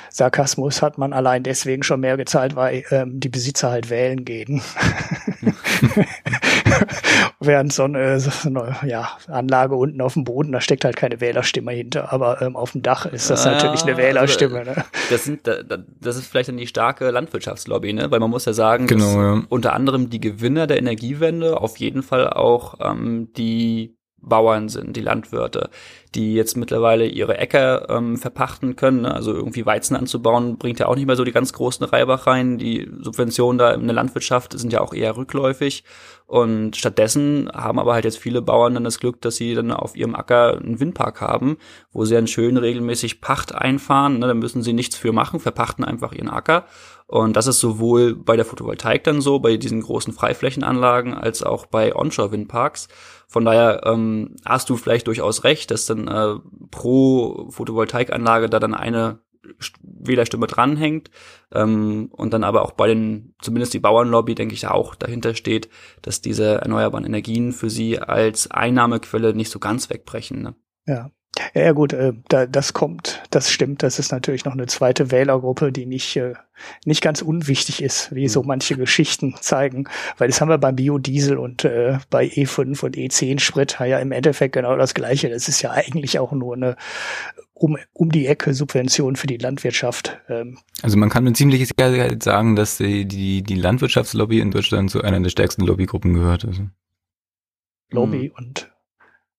Sarkasmus, 0.10 0.82
hat 0.82 0.98
man 0.98 1.14
allein 1.14 1.44
deswegen 1.44 1.84
schon 1.84 2.02
mehr 2.02 2.18
gezahlt, 2.18 2.56
weil 2.56 2.84
ähm, 2.92 3.20
die 3.20 3.30
Besitzer 3.30 3.72
halt 3.72 3.90
wählen 3.90 4.26
gehen. 4.26 4.62
Während 7.40 7.74
so 7.74 7.84
eine, 7.84 8.20
so 8.20 8.48
eine 8.48 8.76
ja, 8.86 9.10
Anlage 9.28 9.76
unten 9.76 10.02
auf 10.02 10.14
dem 10.14 10.24
Boden, 10.24 10.52
da 10.52 10.62
steckt 10.62 10.86
halt 10.86 10.96
keine 10.96 11.20
Wählerstimme 11.20 11.72
hinter, 11.72 12.12
aber 12.14 12.42
ähm, 12.42 12.56
auf 12.56 12.72
dem 12.72 12.82
Dach 12.82 13.06
ist 13.06 13.30
das 13.30 13.46
Ja, 13.46 13.52
natürlich 13.52 13.82
eine 13.84 13.92
also, 13.92 14.02
Wählerstimme. 14.04 14.64
Ne? 14.66 14.76
Das, 15.10 15.24
sind, 15.26 15.46
da- 15.48 15.64
da- 15.64 15.84
das 16.00 16.16
ist 16.18 16.28
vielleicht 16.28 16.50
dann 16.50 16.58
die 16.58 16.68
starke 16.68 17.10
Landwirtschaftslobby, 17.10 17.94
ne? 17.94 18.12
Weil 18.12 18.20
man 18.20 18.30
muss 18.30 18.46
ja 18.46 18.54
sagen, 18.54 18.88
Genau, 18.88 19.06
dass 19.06 19.16
ja. 19.16 19.42
unter 19.50 19.74
anderem 19.74 20.10
die 20.10 20.22
Gewinner 20.22 20.68
der 20.68 20.78
Energiewende 20.78 21.60
auf 21.60 21.78
jeden 21.78 22.04
Fall 22.04 22.30
auch 22.30 22.76
ähm, 22.80 23.30
die 23.36 23.98
Bauern 24.24 24.70
sind, 24.70 24.96
die 24.96 25.02
Landwirte, 25.02 25.70
die 26.16 26.34
jetzt 26.34 26.56
mittlerweile 26.56 27.06
ihre 27.06 27.38
Äcker 27.38 27.90
ähm, 27.90 28.18
verpachten 28.18 28.76
können. 28.76 29.02
Ne? 29.02 29.14
Also 29.14 29.34
irgendwie 29.34 29.66
Weizen 29.66 29.96
anzubauen, 29.96 30.58
bringt 30.58 30.80
ja 30.80 30.88
auch 30.88 30.96
nicht 30.96 31.06
mehr 31.06 31.16
so 31.16 31.24
die 31.24 31.32
ganz 31.32 31.54
großen 31.54 31.86
Reibach 31.86 32.26
rein. 32.28 32.58
Die 32.58 32.90
Subventionen 33.02 33.58
da 33.58 33.72
in 33.72 33.86
der 33.86 33.96
Landwirtschaft 33.96 34.58
sind 34.58 34.72
ja 34.72 34.82
auch 34.82 34.94
eher 34.94 35.18
rückläufig. 35.18 35.84
Und 36.26 36.78
stattdessen 36.78 37.50
haben 37.54 37.80
aber 37.80 37.94
halt 37.94 38.06
jetzt 38.06 38.18
viele 38.18 38.42
Bauern 38.42 38.74
dann 38.74 38.86
das 38.86 39.00
Glück, 39.00 39.22
dass 39.22 39.36
sie 39.36 39.54
dann 39.54 39.72
auf 39.72 39.96
ihrem 39.96 40.16
Acker 40.16 40.58
einen 40.58 40.80
Windpark 40.80 41.22
haben, 41.22 41.58
wo 41.92 42.06
sie 42.06 42.16
dann 42.16 42.28
schön 42.28 42.58
regelmäßig 42.58 43.22
Pacht 43.22 43.54
einfahren. 43.54 44.20
Ne? 44.20 44.28
Da 44.28 44.34
müssen 44.34 44.64
sie 44.64 44.74
nichts 44.74 44.96
für 44.96 45.12
machen, 45.12 45.40
verpachten 45.40 45.84
einfach 45.84 46.14
ihren 46.14 46.30
Acker. 46.30 46.66
Und 47.08 47.36
das 47.36 47.48
ist 47.48 47.60
sowohl 47.60 48.16
bei 48.16 48.36
der 48.36 48.46
Photovoltaik 48.46 49.04
dann 49.04 49.22
so, 49.22 49.40
bei 49.40 49.58
diesen 49.58 49.82
großen 49.82 50.14
Freiflächenanlagen, 50.14 51.14
als 51.14 51.44
auch 51.44 51.68
bei 51.68 51.96
Onshore-Windparks. 51.96 52.88
Von 53.34 53.46
daher 53.46 53.82
ähm, 53.86 54.36
hast 54.46 54.70
du 54.70 54.78
vielleicht 54.78 55.08
durchaus 55.08 55.44
recht, 55.44 55.72
dass 55.72 55.88
dann 55.88 56.08
äh, 56.08 56.36
pro 56.70 57.50
Photovoltaikanlage 57.50 58.48
da 58.48 58.60
dann 58.60 58.76
eine 58.76 59.22
Wählerstimme 59.82 60.46
dranhängt 60.46 61.10
ähm, 61.52 62.10
und 62.12 62.32
dann 62.32 62.44
aber 62.44 62.62
auch 62.62 62.74
bei 62.74 62.86
den, 62.86 63.34
zumindest 63.42 63.74
die 63.74 63.80
Bauernlobby, 63.80 64.36
denke 64.36 64.54
ich, 64.54 64.62
da 64.62 64.70
auch 64.70 64.94
dahinter 64.94 65.34
steht, 65.34 65.68
dass 66.04 66.22
diese 66.22 66.62
erneuerbaren 66.62 67.08
Energien 67.08 67.54
für 67.54 67.72
sie 67.72 67.98
als 67.98 68.52
Einnahmequelle 68.52 69.34
nicht 69.34 69.50
so 69.50 69.58
ganz 69.58 69.90
wegbrechen. 69.90 70.44
Ne? 70.44 70.56
Ja, 70.86 71.10
ja, 71.56 71.72
gut, 71.72 71.94
äh, 71.94 72.14
da, 72.30 72.46
das 72.46 72.74
kommt, 72.74 73.24
das 73.32 73.52
stimmt. 73.52 73.82
Das 73.82 73.98
ist 73.98 74.12
natürlich 74.12 74.46
noch 74.46 74.54
eine 74.54 74.68
zweite 74.68 75.10
Wählergruppe, 75.10 75.72
die 75.72 75.88
nicht, 75.88 76.16
äh, 76.16 76.34
nicht 76.86 77.02
ganz 77.02 77.24
unwichtig 77.24 77.82
ist, 77.82 78.14
wie 78.14 78.28
so 78.28 78.44
mhm. 78.44 78.50
manche 78.50 78.76
Geschichten 78.76 79.36
zeigen. 79.40 79.88
Weil 80.18 80.28
das 80.28 80.42
haben 80.42 80.50
wir 80.50 80.60
beim 80.60 80.76
Biodiesel 80.76 81.38
und 81.38 81.66
äh, 81.66 81.98
bei 82.12 82.26
E5 82.26 82.86
und 82.86 82.96
E10 82.96 83.40
Sprit 83.40 83.78
ja 83.80 83.98
im 83.98 84.12
Endeffekt 84.12 84.54
genau 84.54 84.76
das 84.78 84.94
Gleiche. 84.94 85.30
Das 85.30 85.48
ist 85.48 85.62
ja 85.64 85.72
eigentlich 85.72 86.20
auch 86.20 86.34
nur 86.34 86.56
eine 86.56 86.76
um, 87.54 87.78
um 87.94 88.12
die 88.12 88.28
Ecke 88.28 88.54
Subvention 88.54 89.16
für 89.16 89.28
die 89.28 89.38
Landwirtschaft. 89.38 90.20
Ähm. 90.30 90.60
Also 90.82 90.98
man 90.98 91.10
kann 91.10 91.24
mit 91.24 91.38
ziemlicher 91.38 91.66
Sicherheit 91.66 92.22
sagen, 92.22 92.56
dass 92.56 92.78
die, 92.78 93.06
die, 93.06 93.42
die 93.42 93.56
Landwirtschaftslobby 93.56 94.40
in 94.40 94.52
Deutschland 94.52 94.92
zu 94.92 95.02
einer 95.02 95.20
der 95.20 95.30
stärksten 95.30 95.66
Lobbygruppen 95.66 96.14
gehört. 96.14 96.46
Also. 96.46 96.64
Lobby 97.90 98.30
mhm. 98.30 98.36
und 98.36 98.73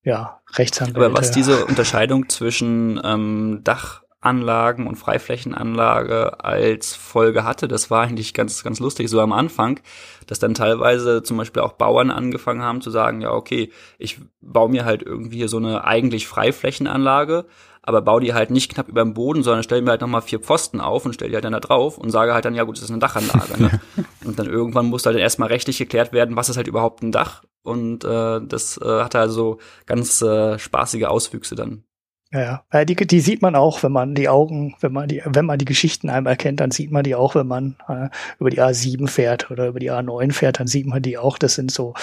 ja, 0.04 0.40
Rechtsanwälte. 0.54 1.06
Aber 1.06 1.18
was 1.18 1.30
diese 1.30 1.64
Unterscheidung 1.64 2.28
zwischen 2.28 3.00
ähm, 3.02 3.62
Dachanlagen 3.64 4.86
und 4.86 4.96
Freiflächenanlage 4.96 6.44
als 6.44 6.94
Folge 6.94 7.44
hatte, 7.44 7.68
das 7.68 7.90
war 7.90 8.02
eigentlich 8.02 8.34
ganz, 8.34 8.62
ganz 8.62 8.80
lustig, 8.80 9.08
so 9.08 9.20
am 9.20 9.32
Anfang, 9.32 9.80
dass 10.26 10.38
dann 10.38 10.54
teilweise 10.54 11.22
zum 11.22 11.38
Beispiel 11.38 11.62
auch 11.62 11.72
Bauern 11.72 12.10
angefangen 12.10 12.62
haben 12.62 12.82
zu 12.82 12.90
sagen, 12.90 13.22
ja, 13.22 13.32
okay, 13.32 13.72
ich 13.98 14.20
baue 14.42 14.68
mir 14.68 14.84
halt 14.84 15.02
irgendwie 15.02 15.48
so 15.48 15.56
eine 15.56 15.84
eigentlich 15.84 16.28
Freiflächenanlage, 16.28 17.46
aber 17.80 18.02
baue 18.02 18.20
die 18.20 18.34
halt 18.34 18.50
nicht 18.50 18.72
knapp 18.72 18.88
über 18.88 19.02
dem 19.02 19.14
Boden, 19.14 19.42
sondern 19.42 19.62
stelle 19.62 19.82
mir 19.82 19.90
halt 19.90 20.00
nochmal 20.02 20.22
vier 20.22 20.40
Pfosten 20.40 20.80
auf 20.80 21.06
und 21.06 21.14
stelle 21.14 21.30
die 21.30 21.36
halt 21.36 21.44
dann 21.44 21.52
da 21.52 21.60
drauf 21.60 21.96
und 21.96 22.10
sage 22.10 22.34
halt 22.34 22.44
dann, 22.44 22.54
ja 22.54 22.64
gut, 22.64 22.76
das 22.76 22.84
ist 22.84 22.90
eine 22.90 22.98
Dachanlage. 22.98 23.62
Ne? 23.62 23.80
und 24.24 24.38
dann 24.38 24.46
irgendwann 24.46 24.86
muss 24.86 25.06
halt 25.06 25.16
erstmal 25.16 25.48
rechtlich 25.48 25.78
geklärt 25.78 26.12
werden, 26.12 26.36
was 26.36 26.50
ist 26.50 26.56
halt 26.58 26.68
überhaupt 26.68 27.02
ein 27.02 27.12
Dach. 27.12 27.42
Und 27.64 28.04
äh, 28.04 28.40
das 28.46 28.78
äh, 28.80 28.84
hatte 28.84 29.18
also 29.18 29.58
ganz 29.86 30.22
äh, 30.22 30.58
spaßige 30.58 31.04
Auswüchse 31.04 31.54
dann. 31.56 31.82
Ja, 32.30 32.64
ja. 32.72 32.84
Die, 32.84 32.94
die 32.94 33.20
sieht 33.20 33.42
man 33.42 33.54
auch, 33.54 33.82
wenn 33.82 33.92
man 33.92 34.14
die 34.14 34.28
Augen, 34.28 34.74
wenn 34.80 34.92
man 34.92 35.08
die, 35.08 35.22
wenn 35.24 35.46
man 35.46 35.58
die 35.58 35.64
Geschichten 35.64 36.10
einmal 36.10 36.36
kennt, 36.36 36.60
dann 36.60 36.72
sieht 36.72 36.90
man 36.90 37.04
die 37.04 37.14
auch, 37.14 37.34
wenn 37.34 37.46
man 37.46 37.76
äh, 37.88 38.08
über 38.38 38.50
die 38.50 38.60
A7 38.60 39.08
fährt 39.08 39.50
oder 39.50 39.68
über 39.68 39.78
die 39.78 39.90
A9 39.90 40.32
fährt, 40.32 40.60
dann 40.60 40.66
sieht 40.66 40.86
man 40.86 41.00
die 41.00 41.16
auch. 41.16 41.38
Das 41.38 41.54
sind 41.54 41.70
so, 41.70 41.94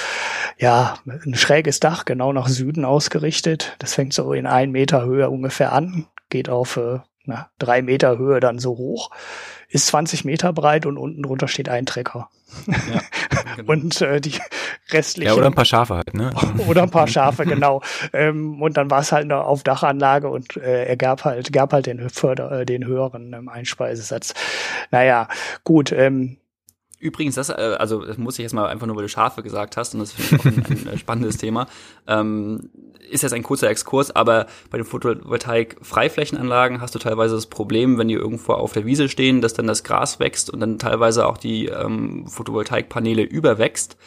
ja, 0.58 0.95
ein 1.06 1.36
schräges 1.36 1.80
Dach, 1.80 2.06
genau 2.06 2.34
nach 2.34 2.47
Süden 2.47 2.86
ausgerichtet. 2.86 3.76
Das 3.80 3.93
fängt 3.93 4.13
so 4.13 4.34
in 4.34 4.47
ein 4.47 4.71
Meter 4.71 5.06
Höhe 5.06 5.30
ungefähr 5.30 5.74
an, 5.74 6.08
geht 6.30 6.50
auf 6.50 6.78
äh, 6.78 7.00
na, 7.26 7.50
drei 7.60 7.82
Meter 7.82 8.17
Höhe 8.17 8.39
dann 8.39 8.58
so 8.58 8.78
hoch, 8.78 9.12
ist 9.69 9.88
20 9.88 10.26
Meter 10.26 10.54
breit 10.54 10.86
und 10.86 10.97
unten 10.97 11.24
drunter 11.24 11.47
steht 11.47 11.69
ein 11.69 11.86
Trecker. 11.86 12.30
Ja, 12.67 13.01
genau. 13.55 13.71
und 13.71 14.01
äh, 14.01 14.21
die 14.21 14.33
restlichen. 14.91 15.31
Ja, 15.31 15.35
oder 15.35 15.47
ein 15.47 15.53
paar 15.53 15.65
Schafe 15.65 15.95
halt, 15.95 16.13
ne? 16.13 16.31
oder 16.67 16.83
ein 16.83 16.91
paar 16.91 17.07
Schafe, 17.07 17.45
genau. 17.45 17.81
Ähm, 18.13 18.61
und 18.61 18.77
dann 18.77 18.89
war 18.89 19.01
es 19.01 19.11
halt 19.11 19.25
eine 19.25 19.43
auf 19.43 19.63
Dachanlage 19.63 20.29
und 20.29 20.57
äh, 20.57 20.85
er 20.85 20.97
gab 20.97 21.25
halt, 21.25 21.51
gab 21.53 21.73
halt 21.73 21.85
den, 21.85 22.09
Förder, 22.09 22.61
äh, 22.61 22.65
den 22.65 22.85
höheren 22.85 23.33
ähm, 23.33 23.49
Einspeisesatz. 23.49 24.33
Naja, 24.91 25.27
gut, 25.63 25.91
ähm, 25.91 26.37
Übrigens, 27.01 27.33
das, 27.33 27.49
äh, 27.49 27.75
also 27.79 28.05
das 28.05 28.19
muss 28.19 28.37
ich 28.37 28.43
jetzt 28.43 28.53
mal 28.53 28.67
einfach 28.67 28.85
nur, 28.85 28.95
weil 28.95 29.03
du 29.03 29.09
Schafe 29.09 29.41
gesagt 29.41 29.75
hast, 29.75 29.95
und 29.95 30.01
das 30.01 30.11
finde 30.11 30.35
ich 30.35 30.39
auch 30.39 30.69
ein, 30.69 30.87
ein 30.87 30.97
spannendes 30.99 31.37
Thema. 31.37 31.65
Ähm, 32.07 32.69
ist 33.12 33.21
jetzt 33.24 33.34
ein 33.34 33.43
kurzer 33.43 33.69
Exkurs, 33.69 34.12
aber 34.12 34.47
bei 34.69 34.78
den 34.78 34.86
Photovoltaik-Freiflächenanlagen 34.86 36.82
hast 36.82 36.95
du 36.95 37.00
teilweise 37.00 37.36
das 37.36 37.47
Problem, 37.47 37.97
wenn 37.97 38.08
die 38.08 38.15
irgendwo 38.15 38.54
auf 38.54 38.74
der 38.74 38.86
Wiese 38.86 39.10
stehen, 39.10 39.41
dass 39.41 39.54
dann 39.54 39.67
das 39.67 39.84
Gras 39.84 40.19
wächst 40.19 40.50
und 40.50 40.60
dann 40.60 40.80
teilweise 40.80 41.28
auch 41.28 41.38
die 41.38 41.67
ähm, 41.67 42.26
Photovoltaikpaneele 42.28 43.24
überwächst 43.24 43.97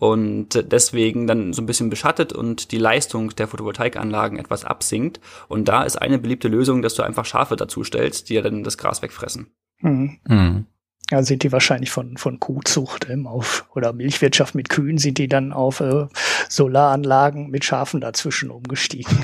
und 0.00 0.48
deswegen 0.72 1.26
dann 1.26 1.52
so 1.52 1.60
ein 1.60 1.66
bisschen 1.66 1.90
beschattet 1.90 2.32
und 2.32 2.72
die 2.72 2.78
Leistung 2.78 3.30
der 3.36 3.48
Photovoltaikanlagen 3.48 4.38
etwas 4.38 4.64
absinkt. 4.64 5.20
Und 5.46 5.68
da 5.68 5.82
ist 5.82 6.00
eine 6.00 6.18
beliebte 6.18 6.48
Lösung, 6.48 6.80
dass 6.80 6.94
du 6.94 7.02
einfach 7.02 7.26
Schafe 7.26 7.54
dazu 7.54 7.84
stellst, 7.84 8.30
die 8.30 8.34
ja 8.34 8.40
dann 8.40 8.64
das 8.64 8.78
Gras 8.78 9.02
wegfressen. 9.02 9.52
Mhm. 9.80 10.18
Mhm. 10.26 10.66
Ja, 11.10 11.22
sind 11.24 11.42
die 11.42 11.50
wahrscheinlich 11.50 11.90
von, 11.90 12.16
von 12.16 12.38
Kuhzucht 12.38 13.08
ähm, 13.10 13.26
auf 13.26 13.66
oder 13.74 13.92
Milchwirtschaft 13.92 14.54
mit 14.54 14.68
Kühen 14.68 14.96
sind 14.96 15.18
die 15.18 15.26
dann 15.26 15.52
auf 15.52 15.80
äh, 15.80 16.06
Solaranlagen 16.48 17.50
mit 17.50 17.64
Schafen 17.64 18.00
dazwischen 18.00 18.50
umgestiegen. 18.50 19.18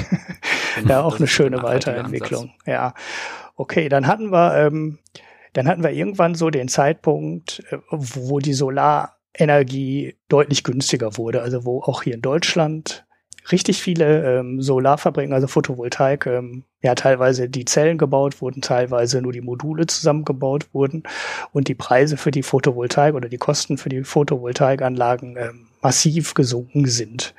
Genau, 0.75 0.89
ja, 0.89 1.03
auch 1.03 1.19
eine 1.19 1.29
schöne 1.29 1.63
Weiterentwicklung. 1.63 2.51
Ja. 2.67 2.95
Okay, 3.55 3.89
dann 3.89 4.07
hatten 4.09 4.33
wir, 4.33 4.57
ähm, 4.57 4.99
dann 5.53 5.69
hatten 5.69 5.85
wir 5.85 5.91
irgendwann 5.91 6.35
so 6.35 6.51
den 6.51 6.69
Zeitpunkt, 6.69 7.63
äh, 7.71 7.79
wo 7.91 8.41
die 8.41 8.53
Solarenergie 8.53 10.17
deutlich 10.29 10.65
günstiger 10.65 11.17
wurde. 11.17 11.41
Also 11.43 11.65
wo 11.65 11.83
auch 11.83 12.03
hier 12.03 12.15
in 12.15 12.23
Deutschland 12.23 13.06
richtig 13.53 13.83
viele 13.83 14.39
ähm, 14.39 14.61
Solarfabriken, 14.61 15.33
also 15.33 15.47
Photovoltaik, 15.47 16.27
ähm, 16.27 16.65
ja 16.83 16.95
teilweise 16.95 17.49
die 17.49 17.65
Zellen 17.65 17.99
gebaut 17.99 18.41
wurden, 18.41 18.63
teilweise 18.63 19.23
nur 19.23 19.33
die 19.33 19.41
Module 19.41 19.87
zusammengebaut 19.87 20.67
wurden 20.73 21.03
und 21.53 21.69
die 21.69 21.75
Preise 21.75 22.17
für 22.17 22.31
die 22.31 22.43
Photovoltaik 22.43 23.15
oder 23.15 23.29
die 23.29 23.39
Kosten 23.39 23.79
für 23.79 23.89
die 23.89 24.05
Photovoltaikanlagen 24.05 25.37
ähm, 25.37 25.67
massiv 25.81 26.35
gesunken 26.35 26.87
sind. 26.87 27.35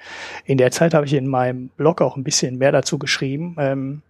In 0.46 0.58
der 0.58 0.72
Zeit 0.72 0.94
habe 0.94 1.06
ich 1.06 1.14
in 1.14 1.28
meinem 1.28 1.70
Blog 1.70 2.02
auch 2.02 2.16
ein 2.16 2.24
bisschen 2.24 2.58
mehr 2.58 2.72
dazu 2.72 2.98
geschrieben, 2.98 3.56
ähm, 3.60 4.02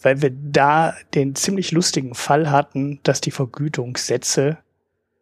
weil 0.00 0.22
wir 0.22 0.30
da 0.30 0.94
den 1.14 1.34
ziemlich 1.34 1.72
lustigen 1.72 2.14
Fall 2.14 2.50
hatten, 2.50 3.00
dass 3.02 3.20
die 3.20 3.30
Vergütungssätze 3.30 4.58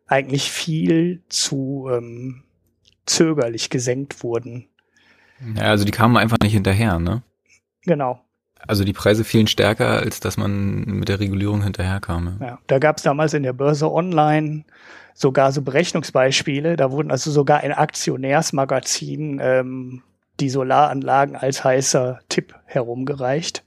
eigentlich 0.07 0.51
viel 0.51 1.23
zu 1.29 1.89
ähm, 1.91 2.43
zögerlich 3.07 3.71
gesenkt 3.71 4.23
wurden 4.23 4.69
ja, 5.57 5.63
also 5.63 5.85
die 5.85 5.93
kamen 5.93 6.17
einfach 6.17 6.39
nicht 6.43 6.53
hinterher, 6.53 6.99
ne? 6.99 7.23
Genau. 7.83 8.21
Also 8.67 8.85
die 8.85 8.93
Preise 8.93 9.25
fielen 9.25 9.47
stärker, 9.47 9.99
als 9.99 10.21
dass 10.21 10.37
man 10.37 10.85
mit 10.85 11.09
der 11.09 11.21
Regulierung 11.21 11.63
hinterherkam. 11.63 12.39
Ja, 12.41 12.59
da 12.67 12.79
gab 12.79 12.97
es 12.97 13.03
damals 13.03 13.35
in 13.35 13.43
der 13.43 13.53
Börse 13.53 13.91
Online 13.91 14.65
sogar 15.15 15.53
so 15.53 15.63
Berechnungsbeispiele. 15.63 16.77
Da 16.77 16.91
wurden 16.91 17.11
also 17.11 17.31
sogar 17.31 17.63
in 17.63 17.73
Aktionärsmagazinen 17.73 19.41
ähm, 19.43 20.03
die 20.41 20.51
Solaranlagen 20.51 21.37
als 21.37 21.65
heißer 21.65 22.21
Tipp 22.29 22.55
herumgereicht, 22.65 23.65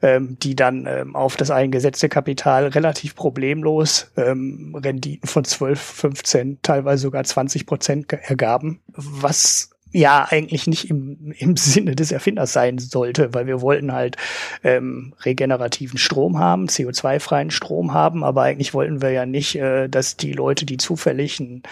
ähm, 0.00 0.38
die 0.38 0.54
dann 0.54 0.86
ähm, 0.86 1.16
auf 1.16 1.36
das 1.36 1.50
eingesetzte 1.50 2.08
Kapital 2.08 2.68
relativ 2.68 3.14
problemlos 3.14 4.10
ähm, 4.16 4.74
Renditen 4.74 5.28
von 5.28 5.44
12, 5.44 5.80
15, 5.80 6.58
teilweise 6.62 7.02
sogar 7.02 7.24
20 7.24 7.66
Prozent 7.66 8.12
ergaben, 8.12 8.80
was 8.94 9.70
ja 9.92 10.26
eigentlich 10.28 10.66
nicht 10.66 10.88
im, 10.88 11.32
im 11.38 11.56
Sinne 11.58 11.94
des 11.94 12.12
Erfinders 12.12 12.52
sein 12.52 12.78
sollte, 12.78 13.34
weil 13.34 13.46
wir 13.46 13.60
wollten 13.60 13.92
halt 13.92 14.16
ähm, 14.62 15.14
regenerativen 15.22 15.98
Strom 15.98 16.38
haben, 16.38 16.66
CO2-freien 16.66 17.50
Strom 17.50 17.92
haben, 17.92 18.24
aber 18.24 18.42
eigentlich 18.42 18.74
wollten 18.74 19.02
wir 19.02 19.10
ja 19.10 19.26
nicht, 19.26 19.56
äh, 19.56 19.88
dass 19.88 20.16
die 20.16 20.32
Leute, 20.32 20.66
die 20.66 20.76
zufällig 20.76 21.40
ein 21.40 21.62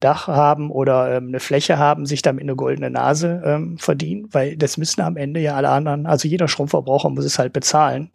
Dach 0.00 0.26
haben 0.28 0.70
oder 0.70 1.16
ähm, 1.16 1.28
eine 1.28 1.40
Fläche 1.40 1.78
haben, 1.78 2.06
sich 2.06 2.22
damit 2.22 2.42
eine 2.42 2.56
goldene 2.56 2.90
Nase 2.90 3.42
ähm, 3.44 3.78
verdienen, 3.78 4.28
weil 4.32 4.56
das 4.56 4.76
müssen 4.76 5.00
am 5.00 5.16
Ende 5.16 5.40
ja 5.40 5.54
alle 5.54 5.70
anderen, 5.70 6.06
also 6.06 6.28
jeder 6.28 6.48
Stromverbraucher 6.48 7.10
muss 7.10 7.24
es 7.24 7.38
halt 7.38 7.52
bezahlen. 7.52 8.10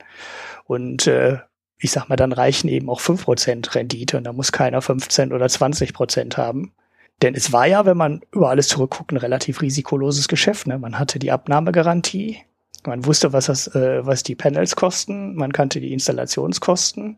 Und 0.66 1.08
äh, 1.08 1.38
ich 1.80 1.92
sag 1.92 2.10
mal, 2.10 2.16
dann 2.16 2.32
reichen 2.32 2.68
eben 2.68 2.90
auch 2.90 3.00
fünf 3.00 3.24
Prozent 3.24 3.76
Rendite 3.76 4.18
und 4.18 4.24
da 4.24 4.34
muss 4.34 4.52
keiner 4.52 4.82
15 4.82 5.32
oder 5.32 5.48
20 5.48 5.94
Prozent 5.94 6.38
haben. 6.38 6.74
Denn 7.22 7.34
es 7.34 7.52
war 7.52 7.66
ja, 7.66 7.86
wenn 7.86 7.98
man 7.98 8.22
über 8.32 8.50
alles 8.50 8.68
zurückguckt, 8.68 9.12
ein 9.12 9.18
relativ 9.18 9.62
risikoloses 9.62 10.28
Geschäft. 10.28 10.68
Ne? 10.68 10.78
Man 10.78 11.00
hatte 11.00 11.18
die 11.20 11.32
Abnahmegarantie, 11.32 12.44
man 12.86 13.06
wusste, 13.06 13.34
was, 13.34 13.48
das, 13.48 13.68
äh, 13.76 14.06
was 14.06 14.24
die 14.24 14.36
Panels 14.36 14.76
kosten, 14.76 15.36
man 15.36 15.52
kannte 15.52 15.82
die 15.82 15.94
Installationskosten. 15.94 17.18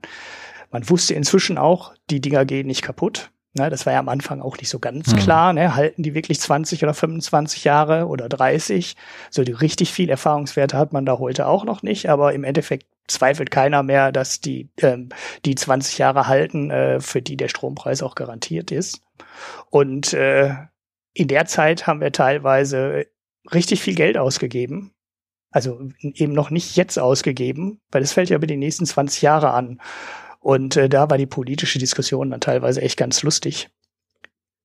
Man 0.72 0.90
wusste 0.90 1.14
inzwischen 1.14 1.58
auch, 1.58 1.94
die 2.10 2.22
Dinger 2.22 2.46
gehen 2.46 2.68
nicht 2.68 2.82
kaputt. 2.82 3.32
Ne, 3.54 3.72
das 3.72 3.88
war 3.88 3.94
ja 3.94 4.00
am 4.00 4.10
Anfang 4.10 4.42
auch 4.42 4.58
nicht 4.58 4.70
so 4.70 4.78
ganz 4.78 5.12
mhm. 5.12 5.18
klar. 5.18 5.54
Ne? 5.54 5.76
Halten 5.76 6.04
die 6.04 6.14
wirklich 6.14 6.40
20 6.40 6.84
oder 6.84 6.94
25 6.94 7.64
Jahre 7.64 8.06
oder 8.06 8.30
30? 8.30 8.96
So 9.32 9.44
die 9.44 9.54
richtig 9.54 9.92
viel 9.92 10.10
Erfahrungswerte 10.10 10.78
hat 10.78 10.94
man 10.94 11.06
da 11.06 11.18
heute 11.18 11.48
auch 11.48 11.66
noch 11.66 11.82
nicht, 11.82 12.10
aber 12.10 12.34
im 12.34 12.44
Endeffekt 12.44 12.86
zweifelt 13.08 13.50
keiner 13.50 13.82
mehr, 13.82 14.12
dass 14.12 14.40
die 14.40 14.70
ähm, 14.82 15.10
die 15.46 15.56
20 15.56 15.98
Jahre 15.98 16.28
halten, 16.28 16.70
äh, 16.70 17.00
für 17.00 17.24
die 17.24 17.38
der 17.38 17.48
Strompreis 17.48 18.04
auch 18.04 18.14
garantiert 18.14 18.70
ist. 18.70 19.02
Und 19.70 20.14
äh, 20.14 20.56
in 21.14 21.28
der 21.28 21.46
Zeit 21.46 21.88
haben 21.88 22.02
wir 22.02 22.12
teilweise 22.12 23.06
richtig 23.52 23.82
viel 23.82 23.96
Geld 23.96 24.18
ausgegeben. 24.18 24.94
Also 25.52 25.90
eben 26.02 26.34
noch 26.34 26.52
nicht 26.52 26.76
jetzt 26.76 27.00
ausgegeben, 27.00 27.82
weil 27.92 28.04
es 28.04 28.14
fällt 28.14 28.30
ja 28.30 28.36
über 28.36 28.48
die 28.48 28.58
nächsten 28.58 28.86
20 28.86 29.22
Jahre 29.22 29.52
an. 29.52 29.82
Und 30.40 30.78
äh, 30.78 30.90
da 30.90 31.10
war 31.10 31.18
die 31.18 31.26
politische 31.26 31.80
Diskussion 31.80 32.32
dann 32.32 32.42
teilweise 32.42 32.82
echt 32.82 32.98
ganz 32.98 33.24
lustig, 33.24 33.70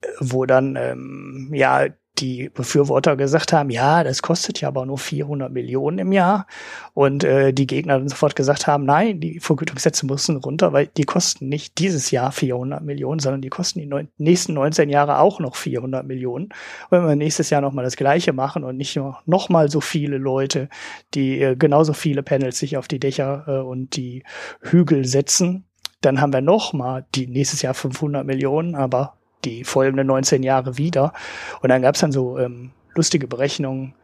äh, 0.02 0.08
wo 0.20 0.44
dann 0.44 0.76
ähm, 0.76 1.50
ja 1.54 1.86
die 2.18 2.48
Befürworter 2.48 3.16
gesagt 3.16 3.52
haben, 3.52 3.70
ja, 3.70 4.04
das 4.04 4.22
kostet 4.22 4.60
ja 4.60 4.68
aber 4.68 4.86
nur 4.86 4.98
400 4.98 5.52
Millionen 5.52 5.98
im 5.98 6.12
Jahr. 6.12 6.46
Und 6.92 7.24
äh, 7.24 7.52
die 7.52 7.66
Gegner 7.66 7.98
dann 7.98 8.08
sofort 8.08 8.36
gesagt 8.36 8.66
haben, 8.66 8.84
nein, 8.84 9.20
die 9.20 9.40
Vergütungssätze 9.40 10.06
müssen 10.06 10.36
runter, 10.36 10.72
weil 10.72 10.86
die 10.86 11.04
kosten 11.04 11.48
nicht 11.48 11.78
dieses 11.78 12.10
Jahr 12.10 12.30
400 12.30 12.82
Millionen, 12.82 13.18
sondern 13.18 13.40
die 13.40 13.48
kosten 13.48 13.80
die 13.80 13.86
neun, 13.86 14.08
nächsten 14.16 14.54
19 14.54 14.90
Jahre 14.90 15.18
auch 15.18 15.40
noch 15.40 15.56
400 15.56 16.06
Millionen. 16.06 16.50
Wenn 16.90 17.06
wir 17.06 17.16
nächstes 17.16 17.50
Jahr 17.50 17.60
nochmal 17.60 17.84
das 17.84 17.96
Gleiche 17.96 18.32
machen 18.32 18.62
und 18.62 18.76
nicht 18.76 18.96
nur 18.96 19.18
nochmal 19.26 19.68
so 19.68 19.80
viele 19.80 20.18
Leute, 20.18 20.68
die 21.14 21.40
äh, 21.40 21.56
genauso 21.56 21.94
viele 21.94 22.22
Panels 22.22 22.58
sich 22.58 22.76
auf 22.76 22.86
die 22.86 23.00
Dächer 23.00 23.44
äh, 23.48 23.58
und 23.58 23.96
die 23.96 24.22
Hügel 24.60 25.04
setzen, 25.04 25.64
dann 26.00 26.20
haben 26.20 26.32
wir 26.32 26.42
nochmal 26.42 27.06
die 27.14 27.26
nächstes 27.26 27.62
Jahr 27.62 27.74
500 27.74 28.26
Millionen, 28.26 28.74
aber 28.74 29.14
die 29.44 29.64
folgenden 29.64 30.06
19 30.06 30.42
Jahre 30.42 30.78
wieder. 30.78 31.12
Und 31.60 31.68
dann 31.68 31.82
gab 31.82 31.94
es 31.94 32.00
dann 32.00 32.12
so 32.12 32.38
ähm, 32.38 32.72
lustige 32.94 33.26
Berechnungen, 33.26 33.94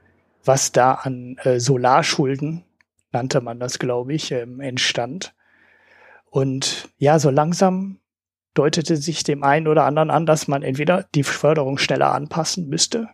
was 0.45 0.73
da 0.73 0.95
an 0.95 1.37
äh, 1.43 1.61
Solarschulden, 1.61 2.65
nannte 3.13 3.41
man 3.41 3.61
das, 3.61 3.79
glaube 3.79 4.15
ich, 4.15 4.33
ähm, 4.33 4.61
entstand. 4.61 5.35
Und 6.31 6.89
ja, 6.99 7.19
so 7.19 7.31
langsam 7.31 7.99
deutete 8.55 8.97
sich 8.97 9.23
dem 9.25 9.43
einen 9.43 9.69
oder 9.69 9.85
anderen 9.85 10.11
an, 10.11 10.27
dass 10.27 10.49
man 10.49 10.63
entweder 10.63 11.05
die 11.15 11.23
Förderung 11.23 11.79
schneller 11.79 12.13
anpassen 12.13 12.69
müsste. 12.69 13.09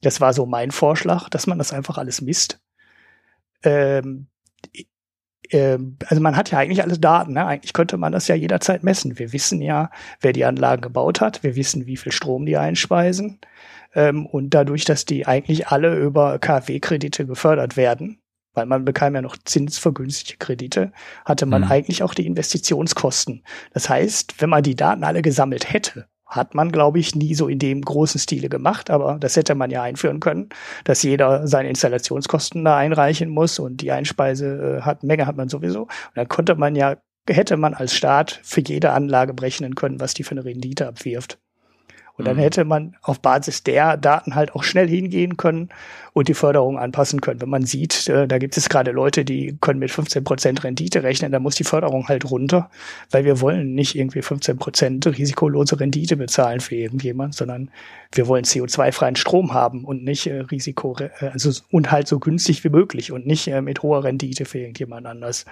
Das 0.00 0.20
war 0.20 0.32
so 0.32 0.46
mein 0.46 0.70
Vorschlag, 0.70 1.28
dass 1.28 1.46
man 1.46 1.58
das 1.58 1.72
einfach 1.72 1.98
alles 1.98 2.20
misst. 2.20 2.60
Ähm, 3.62 4.26
also 5.50 6.22
man 6.22 6.36
hat 6.36 6.50
ja 6.50 6.58
eigentlich 6.58 6.82
alle 6.82 6.98
Daten. 6.98 7.34
Ne? 7.34 7.44
Eigentlich 7.44 7.72
könnte 7.72 7.96
man 7.96 8.12
das 8.12 8.28
ja 8.28 8.34
jederzeit 8.34 8.82
messen. 8.82 9.18
Wir 9.18 9.32
wissen 9.32 9.60
ja, 9.60 9.90
wer 10.20 10.32
die 10.32 10.44
Anlagen 10.44 10.82
gebaut 10.82 11.20
hat. 11.20 11.42
Wir 11.42 11.56
wissen, 11.56 11.86
wie 11.86 11.96
viel 11.96 12.12
Strom 12.12 12.46
die 12.46 12.56
einspeisen. 12.56 13.40
Ähm, 13.94 14.26
und 14.26 14.50
dadurch, 14.54 14.84
dass 14.84 15.04
die 15.04 15.26
eigentlich 15.26 15.68
alle 15.68 15.96
über 15.96 16.38
KfW-Kredite 16.38 17.26
gefördert 17.26 17.76
werden, 17.76 18.18
weil 18.54 18.66
man 18.66 18.84
bekam 18.84 19.14
ja 19.14 19.22
noch 19.22 19.36
zinsvergünstigte 19.36 20.36
Kredite, 20.38 20.92
hatte 21.24 21.46
man 21.46 21.62
mhm. 21.62 21.70
eigentlich 21.70 22.02
auch 22.02 22.14
die 22.14 22.26
Investitionskosten. 22.26 23.44
Das 23.72 23.88
heißt, 23.88 24.40
wenn 24.40 24.50
man 24.50 24.62
die 24.62 24.76
Daten 24.76 25.04
alle 25.04 25.22
gesammelt 25.22 25.72
hätte, 25.72 26.06
hat 26.32 26.54
man, 26.54 26.72
glaube 26.72 26.98
ich, 26.98 27.14
nie 27.14 27.34
so 27.34 27.46
in 27.46 27.58
dem 27.58 27.82
großen 27.82 28.18
Stile 28.18 28.48
gemacht, 28.48 28.90
aber 28.90 29.18
das 29.20 29.36
hätte 29.36 29.54
man 29.54 29.70
ja 29.70 29.82
einführen 29.82 30.20
können, 30.20 30.48
dass 30.84 31.02
jeder 31.02 31.46
seine 31.46 31.68
Installationskosten 31.68 32.64
da 32.64 32.76
einreichen 32.76 33.28
muss 33.28 33.58
und 33.58 33.82
die 33.82 33.92
Einspeise 33.92 34.78
äh, 34.78 34.82
hat, 34.82 35.02
Menge 35.02 35.26
hat 35.26 35.36
man 35.36 35.48
sowieso. 35.48 35.82
Und 35.82 36.16
dann 36.16 36.28
konnte 36.28 36.54
man 36.54 36.74
ja, 36.74 36.96
hätte 37.28 37.56
man 37.56 37.74
als 37.74 37.94
Staat 37.94 38.40
für 38.42 38.62
jede 38.62 38.92
Anlage 38.92 39.34
berechnen 39.34 39.74
können, 39.74 40.00
was 40.00 40.14
die 40.14 40.24
für 40.24 40.32
eine 40.32 40.44
Rendite 40.44 40.88
abwirft. 40.88 41.38
Und 42.18 42.26
dann 42.26 42.36
mhm. 42.36 42.40
hätte 42.40 42.64
man 42.64 42.96
auf 43.02 43.20
Basis 43.20 43.62
der 43.62 43.96
Daten 43.96 44.34
halt 44.34 44.54
auch 44.54 44.64
schnell 44.64 44.86
hingehen 44.86 45.36
können 45.36 45.70
und 46.12 46.28
die 46.28 46.34
Förderung 46.34 46.78
anpassen 46.78 47.22
können. 47.22 47.40
Wenn 47.40 47.48
man 47.48 47.64
sieht, 47.64 48.08
äh, 48.08 48.28
da 48.28 48.38
gibt 48.38 48.56
es 48.56 48.68
gerade 48.68 48.90
Leute, 48.90 49.24
die 49.24 49.56
können 49.60 49.78
mit 49.78 49.90
15 49.90 50.22
Prozent 50.22 50.62
Rendite 50.62 51.02
rechnen, 51.02 51.32
dann 51.32 51.42
muss 51.42 51.54
die 51.54 51.64
Förderung 51.64 52.08
halt 52.08 52.30
runter, 52.30 52.70
weil 53.10 53.24
wir 53.24 53.40
wollen 53.40 53.74
nicht 53.74 53.94
irgendwie 53.94 54.20
15 54.20 54.58
Prozent 54.58 55.06
risikolose 55.06 55.80
Rendite 55.80 56.16
bezahlen 56.16 56.60
für 56.60 56.74
irgendjemand, 56.74 57.34
sondern 57.34 57.70
wir 58.12 58.26
wollen 58.26 58.44
CO2-freien 58.44 59.16
Strom 59.16 59.54
haben 59.54 59.84
und 59.84 60.04
nicht 60.04 60.26
äh, 60.26 60.40
Risiko, 60.40 60.96
äh, 61.00 61.08
also 61.32 61.50
und 61.70 61.90
halt 61.90 62.08
so 62.08 62.18
günstig 62.18 62.62
wie 62.62 62.70
möglich 62.70 63.10
und 63.10 63.26
nicht 63.26 63.48
äh, 63.48 63.62
mit 63.62 63.82
hoher 63.82 64.04
Rendite 64.04 64.44
für 64.44 64.58
irgendjemand 64.58 65.06
anders. 65.06 65.46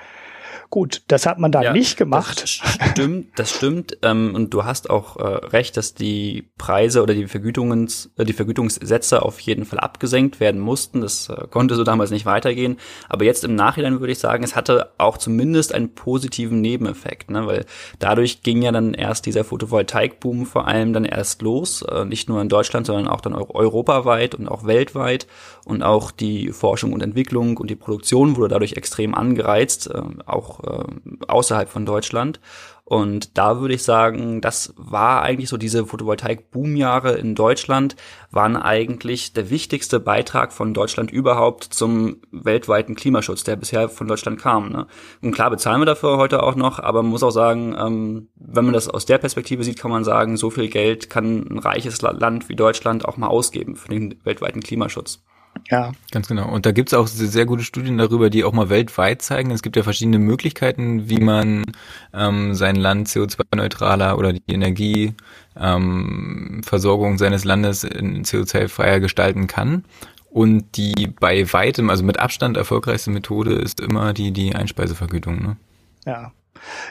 Gut, 0.71 1.03
das 1.09 1.27
hat 1.27 1.39
man 1.39 1.53
da 1.53 1.63
ja, 1.63 1.73
nicht 1.73 1.97
gemacht. 1.97 2.43
Das 2.43 2.51
stimmt, 2.51 3.39
das 3.39 3.51
stimmt. 3.51 3.99
Ähm, 4.03 4.35
und 4.35 4.55
du 4.55 4.65
hast 4.65 4.91
auch 4.91 5.17
äh, 5.17 5.47
recht, 5.47 5.77
dass 5.77 5.95
die 5.95 6.49
Preise 6.59 7.03
oder 7.03 7.15
die 7.15 7.27
Vergütungs, 7.27 8.11
äh, 8.17 8.25
die 8.25 8.33
Vergütungssätze 8.33 9.23
auf 9.23 9.41
jeden 9.41 9.65
Fall 9.65 9.81
abgesenkt 9.81 10.41
werden 10.41 10.61
mussten. 10.61 11.01
Das 11.01 11.29
äh, 11.29 11.47
konnte 11.51 11.75
so 11.75 11.85
damals 11.85 12.11
nicht 12.11 12.27
weitergehen. 12.27 12.79
Aber 13.09 13.25
jetzt 13.25 13.45
im 13.45 13.55
Nachhinein 13.55 14.01
würde 14.01 14.13
ich 14.13 14.19
sagen, 14.19 14.45
es 14.45 14.57
hatte 14.57 14.91
auch 14.99 15.19
zumindest 15.19 15.75
einen 15.75 15.95
positiven 15.95 16.61
Nebeneffekt, 16.61 17.31
ne? 17.31 17.47
weil 17.47 17.67
dadurch 17.99 18.43
ging 18.43 18.63
ja 18.63 18.73
dann 18.73 18.95
erst 18.95 19.27
dieser 19.27 19.45
Photovoltaikboom 19.45 20.47
vor 20.47 20.69
allem 20.69 20.93
dann 20.93 21.05
erst 21.05 21.43
los, 21.43 21.83
äh, 21.83 22.05
nicht 22.05 22.29
nur 22.29 22.41
in 22.41 22.49
Deutschland, 22.49 22.87
sondern 22.87 23.09
auch 23.09 23.21
dann 23.21 23.35
europaweit 23.35 24.35
und 24.35 24.49
auch 24.49 24.65
weltweit. 24.65 25.27
Und 25.71 25.85
auch 25.85 26.11
die 26.11 26.51
Forschung 26.51 26.93
und 26.93 27.01
Entwicklung 27.01 27.57
und 27.57 27.71
die 27.71 27.77
Produktion 27.77 28.37
wurde 28.37 28.49
dadurch 28.49 28.73
extrem 28.73 29.15
angereizt, 29.15 29.89
äh, 29.89 30.03
auch 30.27 30.65
äh, 30.65 30.85
außerhalb 31.29 31.69
von 31.69 31.87
Deutschland. 31.87 32.41
Und 32.85 33.39
da 33.39 33.61
würde 33.61 33.75
ich 33.75 33.85
sagen, 33.85 34.41
das 34.41 34.75
war 34.77 35.23
eigentlich 35.23 35.49
so 35.49 35.57
diese 35.57 35.87
Photovoltaik-Boom-Jahre 35.87 37.13
in 37.13 37.37
Deutschland, 37.37 37.95
waren 38.33 38.57
eigentlich 38.57 39.33
der 39.33 39.49
wichtigste 39.49 40.01
Beitrag 40.01 40.53
von 40.53 40.75
Deutschland 40.75 41.13
überhaupt 41.13 41.63
zum 41.63 42.17
weltweiten 42.33 42.97
Klimaschutz, 42.97 43.45
der 43.45 43.55
bisher 43.55 43.89
von 43.89 44.09
Deutschland 44.09 44.41
kam. 44.41 44.71
Ne? 44.71 44.89
Und 45.23 45.31
klar 45.31 45.51
bezahlen 45.51 45.81
wir 45.81 45.87
dafür 45.87 46.17
heute 46.17 46.43
auch 46.43 46.57
noch, 46.57 46.81
aber 46.81 47.05
man 47.05 47.13
muss 47.13 47.23
auch 47.23 47.31
sagen, 47.31 47.77
ähm, 47.79 48.29
wenn 48.35 48.65
man 48.65 48.75
das 48.75 48.89
aus 48.89 49.07
der 49.07 49.19
Perspektive 49.19 49.63
sieht, 49.63 49.79
kann 49.79 49.93
man 49.93 50.03
sagen, 50.03 50.37
so 50.37 50.51
viel 50.51 50.69
Geld 50.69 51.11
kann 51.11 51.47
ein 51.49 51.61
reiches 51.61 52.03
Land 52.03 52.49
wie 52.49 52.57
Deutschland 52.57 53.05
auch 53.05 53.17
mal 53.17 53.29
ausgeben 53.29 53.77
für 53.77 53.91
den 53.91 54.19
weltweiten 54.25 54.63
Klimaschutz. 54.63 55.23
Ja. 55.71 55.93
Ganz 56.11 56.27
genau. 56.27 56.51
Und 56.51 56.67
da 56.67 56.73
gibt's 56.73 56.95
auch 56.95 57.07
sehr 57.07 57.47
gute 57.47 57.63
Studien 57.63 57.97
darüber, 57.97 58.29
die 58.29 58.43
auch 58.45 58.53
mal 58.53 58.71
weltweit 58.71 59.23
zeigen. 59.23 59.53
Es 59.53 59.63
gibt 59.63 59.77
ja 59.77 59.85
verschiedene 59.85 60.19
Möglichkeiten, 60.19 61.09
wie 61.09 61.21
man 61.21 61.65
ähm, 62.13 62.55
sein 62.55 62.77
Land 62.77 63.09
CO2-neutraler 63.09 64.19
oder 64.19 64.33
die 64.33 64.43
Energieversorgung 64.49 67.13
ähm, 67.13 67.19
seines 67.19 67.45
Landes 67.45 67.85
in 67.85 68.25
CO2-freier 68.25 69.01
gestalten 69.01 69.47
kann. 69.47 69.85
Und 70.29 70.77
die 70.77 71.09
bei 71.09 71.53
weitem, 71.53 71.91
also 71.91 72.05
mit 72.05 72.19
Abstand 72.19 72.57
erfolgreichste 72.57 73.11
Methode 73.11 73.55
ist 73.55 73.81
immer 73.81 74.13
die, 74.13 74.33
die 74.33 74.55
Einspeisevergütung. 74.55 75.43
Ne? 75.43 75.57
Ja. 76.05 76.33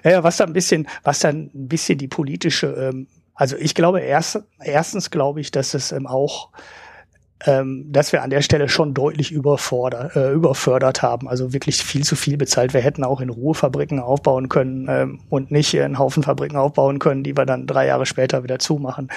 Ja, 0.04 0.24
was 0.24 0.38
da 0.38 0.46
ein 0.46 0.54
bisschen, 0.54 0.88
was 1.04 1.20
dann 1.20 1.52
ein 1.54 1.68
bisschen 1.68 1.98
die 1.98 2.08
politische, 2.08 2.68
ähm, 2.68 3.08
also 3.36 3.56
ich 3.56 3.76
glaube 3.76 4.02
erst, 4.02 4.42
erstens 4.60 5.12
glaube 5.12 5.42
ich, 5.42 5.52
dass 5.52 5.74
es 5.74 5.92
ähm, 5.92 6.08
auch 6.08 6.50
ähm, 7.46 7.86
dass 7.90 8.12
wir 8.12 8.22
an 8.22 8.30
der 8.30 8.42
Stelle 8.42 8.68
schon 8.68 8.94
deutlich 8.94 9.32
überfordert, 9.32 10.16
äh, 10.16 10.32
überfördert 10.32 11.02
haben. 11.02 11.30
Also 11.30 11.54
wirklich 11.54 11.78
viel 11.78 12.04
zu 12.04 12.16
viel 12.16 12.38
bezahlt. 12.38 12.74
Wir 12.74 12.82
hätten 12.82 13.04
auch 13.04 13.22
in 13.22 13.30
Ruhe 13.30 13.54
Fabriken 13.54 14.00
aufbauen 14.00 14.50
können 14.50 14.88
ähm, 14.90 15.20
und 15.30 15.50
nicht 15.50 15.80
einen 15.80 16.00
Haufen 16.00 16.24
Fabriken 16.24 16.58
aufbauen 16.58 17.00
können, 17.00 17.24
die 17.24 17.38
wir 17.38 17.46
dann 17.46 17.66
drei 17.66 17.88
Jahre 17.88 18.06
später 18.06 18.44
wieder 18.44 18.60
zumachen. 18.60 19.10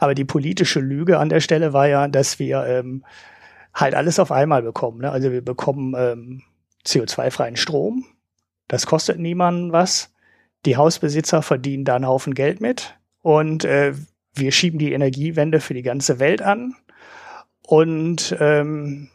Aber 0.00 0.14
die 0.14 0.24
politische 0.24 0.80
Lüge 0.80 1.18
an 1.18 1.28
der 1.28 1.40
Stelle 1.40 1.74
war 1.74 1.86
ja, 1.88 2.08
dass 2.08 2.38
wir 2.38 2.64
ähm, 2.64 3.04
halt 3.74 3.94
alles 3.94 4.18
auf 4.18 4.32
einmal 4.32 4.62
bekommen. 4.62 5.02
Ne? 5.02 5.10
Also 5.10 5.30
wir 5.30 5.44
bekommen 5.44 5.94
ähm, 5.96 6.42
CO2-freien 6.86 7.56
Strom. 7.56 8.06
Das 8.66 8.86
kostet 8.86 9.18
niemanden 9.18 9.72
was. 9.72 10.14
Die 10.64 10.78
Hausbesitzer 10.78 11.42
verdienen 11.42 11.84
da 11.84 11.96
einen 11.96 12.06
Haufen 12.06 12.32
Geld 12.32 12.62
mit. 12.62 12.94
Und 13.20 13.66
äh, 13.66 13.92
wir 14.34 14.52
schieben 14.52 14.78
die 14.78 14.92
Energiewende 14.92 15.60
für 15.60 15.74
die 15.74 15.82
ganze 15.82 16.18
Welt 16.18 16.40
an 16.40 16.74
und 17.68 18.34
ähm, 18.40 19.10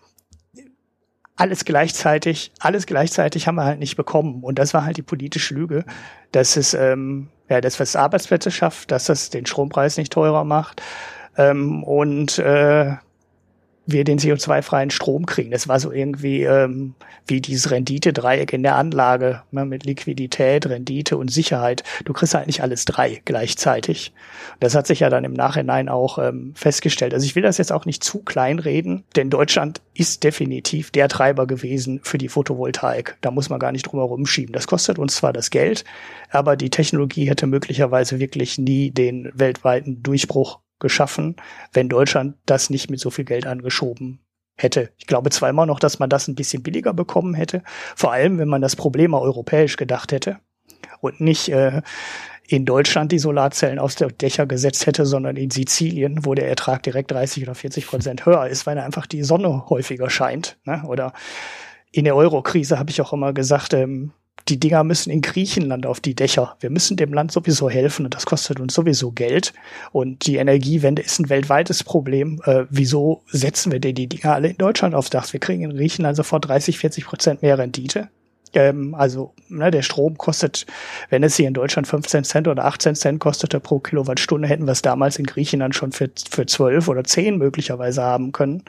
alles 1.35 1.65
gleichzeitig, 1.65 2.51
alles 2.59 2.85
gleichzeitig 2.85 3.47
haben 3.47 3.55
wir 3.55 3.65
halt 3.65 3.79
nicht 3.79 3.95
bekommen. 3.95 4.43
Und 4.43 4.59
das 4.59 4.75
war 4.75 4.85
halt 4.85 4.97
die 4.97 5.01
politische 5.01 5.55
Lüge, 5.55 5.85
dass 6.31 6.55
es, 6.55 6.75
ähm, 6.75 7.29
ja, 7.49 7.61
dass 7.61 7.79
es 7.79 7.95
Arbeitsplätze 7.95 8.51
schafft, 8.51 8.91
dass 8.91 9.05
das 9.05 9.31
den 9.31 9.47
Strompreis 9.47 9.97
nicht 9.97 10.13
teurer 10.13 10.43
macht. 10.43 10.83
Ähm, 11.35 11.83
und 11.83 12.37
äh, 12.37 12.91
wir 13.85 14.03
den 14.03 14.19
CO2-freien 14.19 14.91
Strom 14.91 15.25
kriegen. 15.25 15.51
Das 15.51 15.67
war 15.67 15.79
so 15.79 15.91
irgendwie 15.91 16.43
ähm, 16.43 16.95
wie 17.27 17.41
dieses 17.41 17.69
Rendite-Dreieck 17.69 18.53
in 18.53 18.63
der 18.63 18.75
Anlage 18.75 19.41
ne, 19.51 19.65
mit 19.65 19.85
Liquidität, 19.85 20.65
Rendite 20.67 21.17
und 21.17 21.31
Sicherheit. 21.31 21.83
Du 22.05 22.13
kriegst 22.13 22.33
halt 22.33 22.47
nicht 22.47 22.61
alles 22.61 22.85
drei 22.85 23.21
gleichzeitig. 23.25 24.13
Das 24.59 24.75
hat 24.75 24.87
sich 24.87 25.01
ja 25.01 25.09
dann 25.09 25.25
im 25.25 25.33
Nachhinein 25.33 25.89
auch 25.89 26.17
ähm, 26.17 26.53
festgestellt. 26.55 27.13
Also 27.13 27.25
ich 27.25 27.35
will 27.35 27.43
das 27.43 27.57
jetzt 27.57 27.73
auch 27.73 27.85
nicht 27.85 28.03
zu 28.03 28.19
klein 28.19 28.59
reden, 28.59 29.03
denn 29.15 29.29
Deutschland 29.29 29.81
ist 29.93 30.23
definitiv 30.23 30.91
der 30.91 31.09
Treiber 31.09 31.45
gewesen 31.45 31.99
für 32.03 32.17
die 32.17 32.29
Photovoltaik. 32.29 33.17
Da 33.21 33.31
muss 33.31 33.49
man 33.49 33.59
gar 33.59 33.71
nicht 33.71 33.83
drum 33.83 33.99
herum 33.99 34.25
schieben. 34.25 34.53
Das 34.53 34.67
kostet 34.67 34.97
uns 34.97 35.15
zwar 35.15 35.33
das 35.33 35.49
Geld, 35.49 35.83
aber 36.29 36.55
die 36.55 36.69
Technologie 36.69 37.29
hätte 37.29 37.47
möglicherweise 37.47 38.19
wirklich 38.19 38.57
nie 38.57 38.91
den 38.91 39.29
weltweiten 39.33 40.01
Durchbruch 40.01 40.59
geschaffen, 40.83 41.37
wenn 41.71 41.89
Deutschland 41.89 42.35
das 42.45 42.69
nicht 42.69 42.91
mit 42.91 42.99
so 42.99 43.09
viel 43.09 43.25
Geld 43.25 43.47
angeschoben 43.47 44.19
hätte. 44.55 44.91
Ich 44.97 45.07
glaube 45.07 45.31
immer 45.41 45.65
noch, 45.65 45.79
dass 45.79 45.97
man 45.97 46.11
das 46.11 46.27
ein 46.27 46.35
bisschen 46.35 46.61
billiger 46.61 46.93
bekommen 46.93 47.33
hätte, 47.33 47.63
vor 47.95 48.11
allem 48.11 48.37
wenn 48.37 48.47
man 48.47 48.61
das 48.61 48.75
Problem 48.75 49.11
mal 49.11 49.21
europäisch 49.21 49.77
gedacht 49.77 50.11
hätte 50.11 50.37
und 51.01 51.19
nicht 51.19 51.49
äh, 51.49 51.81
in 52.47 52.65
Deutschland 52.65 53.11
die 53.11 53.19
Solarzellen 53.19 53.79
aus 53.79 53.95
der 53.95 54.09
Dächer 54.09 54.45
gesetzt 54.45 54.85
hätte, 54.85 55.05
sondern 55.05 55.37
in 55.37 55.49
Sizilien, 55.49 56.25
wo 56.25 56.35
der 56.35 56.49
Ertrag 56.49 56.83
direkt 56.83 57.11
30 57.11 57.43
oder 57.43 57.55
40 57.55 57.87
Prozent 57.87 58.25
höher 58.25 58.47
ist, 58.47 58.67
weil 58.67 58.77
einfach 58.77 59.07
die 59.07 59.23
Sonne 59.23 59.69
häufiger 59.69 60.09
scheint. 60.09 60.57
Ne? 60.65 60.83
Oder 60.85 61.13
in 61.91 62.03
der 62.03 62.15
Euro-Krise 62.15 62.77
habe 62.77 62.91
ich 62.91 63.01
auch 63.01 63.13
immer 63.13 63.33
gesagt, 63.33 63.73
ähm, 63.73 64.11
die 64.53 64.59
Dinger 64.59 64.83
müssen 64.83 65.09
in 65.09 65.21
Griechenland 65.21 65.87
auf 65.87 65.99
die 65.99 66.13
Dächer. 66.13 66.55
Wir 66.59 66.69
müssen 66.69 66.95
dem 66.95 67.11
Land 67.11 67.31
sowieso 67.31 67.71
helfen 67.71 68.05
und 68.05 68.13
das 68.13 68.27
kostet 68.27 68.59
uns 68.59 68.75
sowieso 68.75 69.11
Geld. 69.11 69.51
Und 69.91 70.27
die 70.27 70.35
Energiewende 70.35 71.01
ist 71.01 71.19
ein 71.19 71.29
weltweites 71.29 71.83
Problem. 71.83 72.39
Äh, 72.45 72.65
wieso 72.69 73.23
setzen 73.27 73.71
wir 73.71 73.79
denn 73.79 73.95
die 73.95 74.05
Dinger 74.05 74.35
alle 74.35 74.49
in 74.49 74.57
Deutschland 74.57 74.93
aufs 74.93 75.09
Dach? 75.09 75.31
Wir 75.33 75.39
kriegen 75.39 75.63
in 75.63 75.75
Griechenland 75.75 76.15
sofort 76.15 76.47
30, 76.47 76.77
40 76.77 77.05
Prozent 77.05 77.41
mehr 77.41 77.57
Rendite. 77.57 78.09
Ähm, 78.53 78.95
also 78.95 79.33
ne, 79.49 79.71
der 79.71 79.81
Strom 79.81 80.17
kostet, 80.17 80.65
wenn 81.09 81.23
es 81.23 81.35
hier 81.35 81.47
in 81.47 81.53
Deutschland 81.53 81.87
15 81.87 82.23
Cent 82.23 82.47
oder 82.47 82.65
18 82.65 82.95
Cent 82.95 83.19
kostete 83.19 83.59
pro 83.59 83.79
Kilowattstunde, 83.79 84.47
hätten 84.47 84.65
wir 84.65 84.71
es 84.71 84.81
damals 84.81 85.17
in 85.17 85.25
Griechenland 85.25 85.75
schon 85.75 85.91
für, 85.91 86.09
für 86.29 86.45
12 86.45 86.87
oder 86.87 87.03
10 87.03 87.37
möglicherweise 87.37 88.03
haben 88.03 88.31
können. 88.31 88.63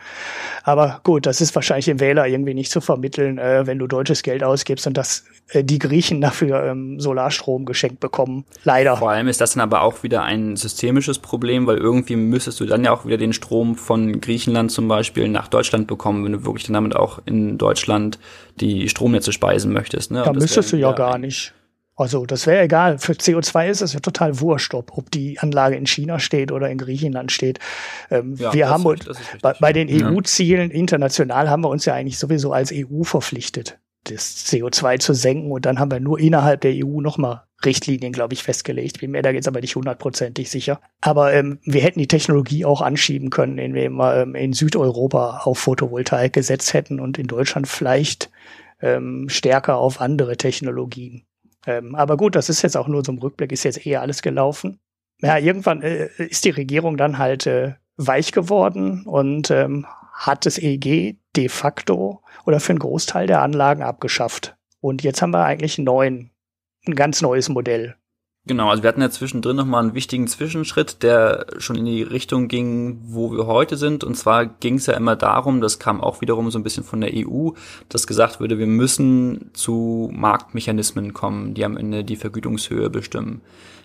Aber 0.62 1.01
gut, 1.05 1.26
das 1.26 1.41
ist 1.41 1.55
wahrscheinlich 1.55 1.87
dem 1.87 2.01
Wähler 2.01 2.26
irgendwie 2.26 2.55
nicht 2.55 2.70
zu 2.70 2.80
vermitteln, 2.80 3.39
äh, 3.39 3.66
wenn 3.66 3.78
du 3.78 3.87
deutsches 3.87 4.22
Geld 4.22 4.43
ausgibst 4.43 4.87
und 4.87 4.97
das 4.97 5.24
äh, 5.49 5.62
die 5.62 5.78
Griechen 5.78 6.20
dafür 6.20 6.64
ähm, 6.64 6.99
Solarstrom 7.01 7.66
geschenkt 7.66 8.01
bekommen. 8.01 8.45
Leider. 8.64 8.97
Vor 8.97 9.11
allem 9.11 9.28
ist 9.28 9.41
das 9.41 9.55
dann 9.55 9.61
aber 9.61 9.82
auch 9.82 10.03
wieder 10.03 10.22
ein 10.22 10.57
systemisches 10.57 11.18
Problem, 11.18 11.66
weil 11.66 11.76
irgendwie 11.76 12.16
müsstest 12.16 12.61
du 12.61 12.66
dann 12.66 12.85
ja 12.85 12.93
auch 12.93 13.05
wieder 13.05 13.18
den 13.18 13.32
Strom 13.32 13.76
von 13.76 14.20
Griechenland 14.20 14.70
zum 14.70 14.89
Beispiel 14.89 15.28
nach 15.28 15.49
Deutschland 15.49 15.87
bekommen, 15.87 16.24
wenn 16.24 16.32
du 16.32 16.45
wirklich 16.45 16.64
dann 16.64 16.74
damit 16.74 16.97
auch 16.97 17.20
in 17.26 17.59
Deutschland 17.59 18.18
die 18.61 18.89
Stromnetze 18.89 19.32
speisen 19.32 19.72
möchtest. 19.75 20.11
Ne? 20.11 20.22
Da 20.25 20.33
müsstest 20.33 20.72
du 20.72 20.77
ja 20.77 20.93
gar 20.93 21.18
nicht. 21.18 21.53
Also 21.97 22.27
das 22.27 22.47
wäre 22.47 22.64
egal. 22.64 22.99
Für 22.99 23.12
CO2 23.12 23.68
ist 23.68 23.81
es 23.81 23.93
ja 23.93 24.01
total 24.01 24.41
wurscht, 24.41 24.75
ob, 24.75 24.97
ob 24.99 25.11
die 25.11 25.39
Anlage 25.39 25.77
in 25.77 25.87
China 25.87 26.18
steht 26.18 26.51
oder 26.51 26.68
in 26.68 26.79
Griechenland 26.79 27.31
steht. 27.31 27.61
Ähm, 28.11 28.35
ja, 28.37 28.53
wir 28.53 28.68
haben 28.68 28.85
uns 28.85 29.07
bei, 29.41 29.53
bei, 29.61 29.72
den 29.72 29.89
EU-Zielen 29.89 30.70
international 30.70 31.49
haben 31.49 31.62
wir 31.62 31.68
uns 31.68 31.85
ja 31.85 31.95
eigentlich 31.95 32.18
sowieso 32.18 32.53
als 32.53 32.72
EU 32.72 33.05
verpflichtet, 33.05 33.79
das 34.05 34.45
CO2 34.47 34.99
zu 34.99 35.14
senken. 35.14 35.53
Und 35.53 35.66
dann 35.66 35.79
haben 35.79 35.93
wir 35.93 36.01
nur 36.01 36.18
innerhalb 36.18 36.62
der 36.62 36.72
EU 36.75 37.01
nochmal 37.01 37.43
Richtlinien, 37.64 38.12
glaube 38.12 38.35
ich, 38.35 38.43
festgelegt. 38.43 39.01
Wie 39.01 39.07
mehr, 39.07 39.22
da 39.22 39.31
geht's 39.31 39.49
aber 39.49 39.61
nicht 39.61 39.77
hundertprozentig 39.77 40.51
sicher. 40.51 40.81
Aber 41.01 41.33
ähm, 41.33 41.61
wir 41.64 41.81
hätten 41.81 42.01
die 42.01 42.09
Technologie 42.09 42.64
auch 42.64 42.81
anschieben 42.81 43.31
können, 43.31 43.59
indem 43.59 43.95
wir 43.95 44.16
ähm, 44.16 44.35
in 44.35 44.53
Südeuropa 44.53 45.43
auf 45.45 45.59
Photovoltaik 45.59 46.33
gesetzt 46.33 46.75
hätten 46.75 46.99
und 46.99 47.18
in 47.18 47.29
Deutschland 47.29 47.68
vielleicht 47.68 48.31
ähm, 48.81 49.29
stärker 49.29 49.77
auf 49.77 50.01
andere 50.01 50.37
Technologien. 50.37 51.25
Ähm, 51.66 51.95
aber 51.95 52.16
gut, 52.16 52.35
das 52.35 52.49
ist 52.49 52.62
jetzt 52.62 52.77
auch 52.77 52.89
nur 52.89 53.05
so 53.05 53.12
ein 53.12 53.18
Rückblick, 53.18 53.53
ist 53.53 53.64
jetzt 53.64 53.87
eher 53.87 54.03
alles 54.03 54.22
gelaufen. 54.22 54.79
Ja, 55.20 55.39
irgendwann 55.39 55.83
äh, 55.83 56.09
ist 56.18 56.45
die 56.45 56.51
Regierung 56.51 56.97
dann 56.97 57.18
halt 57.18 57.47
äh, 57.47 57.75
weich 57.97 58.33
geworden 58.33 59.07
und 59.07 59.51
ähm, 59.51 59.87
hat 60.12 60.47
das 60.47 60.59
EEG 60.59 61.16
de 61.37 61.49
facto 61.49 62.22
oder 62.47 62.61
für 62.61 62.72
einen 62.72 62.79
Großteil 62.79 63.27
der 63.27 63.43
Anlagen 63.43 63.83
abgeschafft. 63.83 64.57
Und 64.81 65.03
jetzt 65.03 65.22
haben 65.22 65.31
wir 65.31 65.45
eigentlich 65.45 65.79
einen 65.79 65.87
neuen, 65.87 66.31
ein 66.87 66.95
ganz 66.95 67.22
neues 67.22 67.49
Modell. 67.49 67.97
Genau, 68.47 68.68
also 68.68 68.82
wir 68.82 68.88
hatten 68.88 69.01
ja 69.01 69.09
zwischendrin 69.09 69.57
nochmal 69.57 69.82
einen 69.82 69.95
wichtigen 69.95 70.26
Zwischenschritt, 70.26 71.03
der 71.03 71.47
schon 71.57 71.76
in 71.76 71.86
die 71.86 72.03
Richtung 72.03 72.47
ging, 72.47 73.01
wo 73.07 73.32
wir 73.32 73.47
heute 73.47 73.78
sind. 73.78 74.05
Und 74.05 74.16
zwar 74.16 74.45
ging 74.45 74.74
es 74.74 74.84
ja 74.84 74.92
immer 74.92 75.16
darum, 75.16 75.62
das 75.62 75.78
kam 75.78 76.03
auch 76.03 76.20
wiederum 76.20 76.51
so 76.51 76.59
ein 76.59 76.62
bisschen 76.62 76.84
von 76.84 77.01
der 77.01 77.12
EU, 77.14 77.53
dass 77.88 78.07
gesagt 78.07 78.40
würde, 78.40 78.59
wir 78.59 78.66
müssen 78.66 79.51
zu 79.55 80.11
Marktmechanismen 80.12 81.14
kommen, 81.14 81.55
die 81.55 81.64
am 81.64 81.78
Ende 81.78 82.05
die 82.05 82.16
Vergütungshöhe 82.16 82.90
bestimmen. 82.90 83.40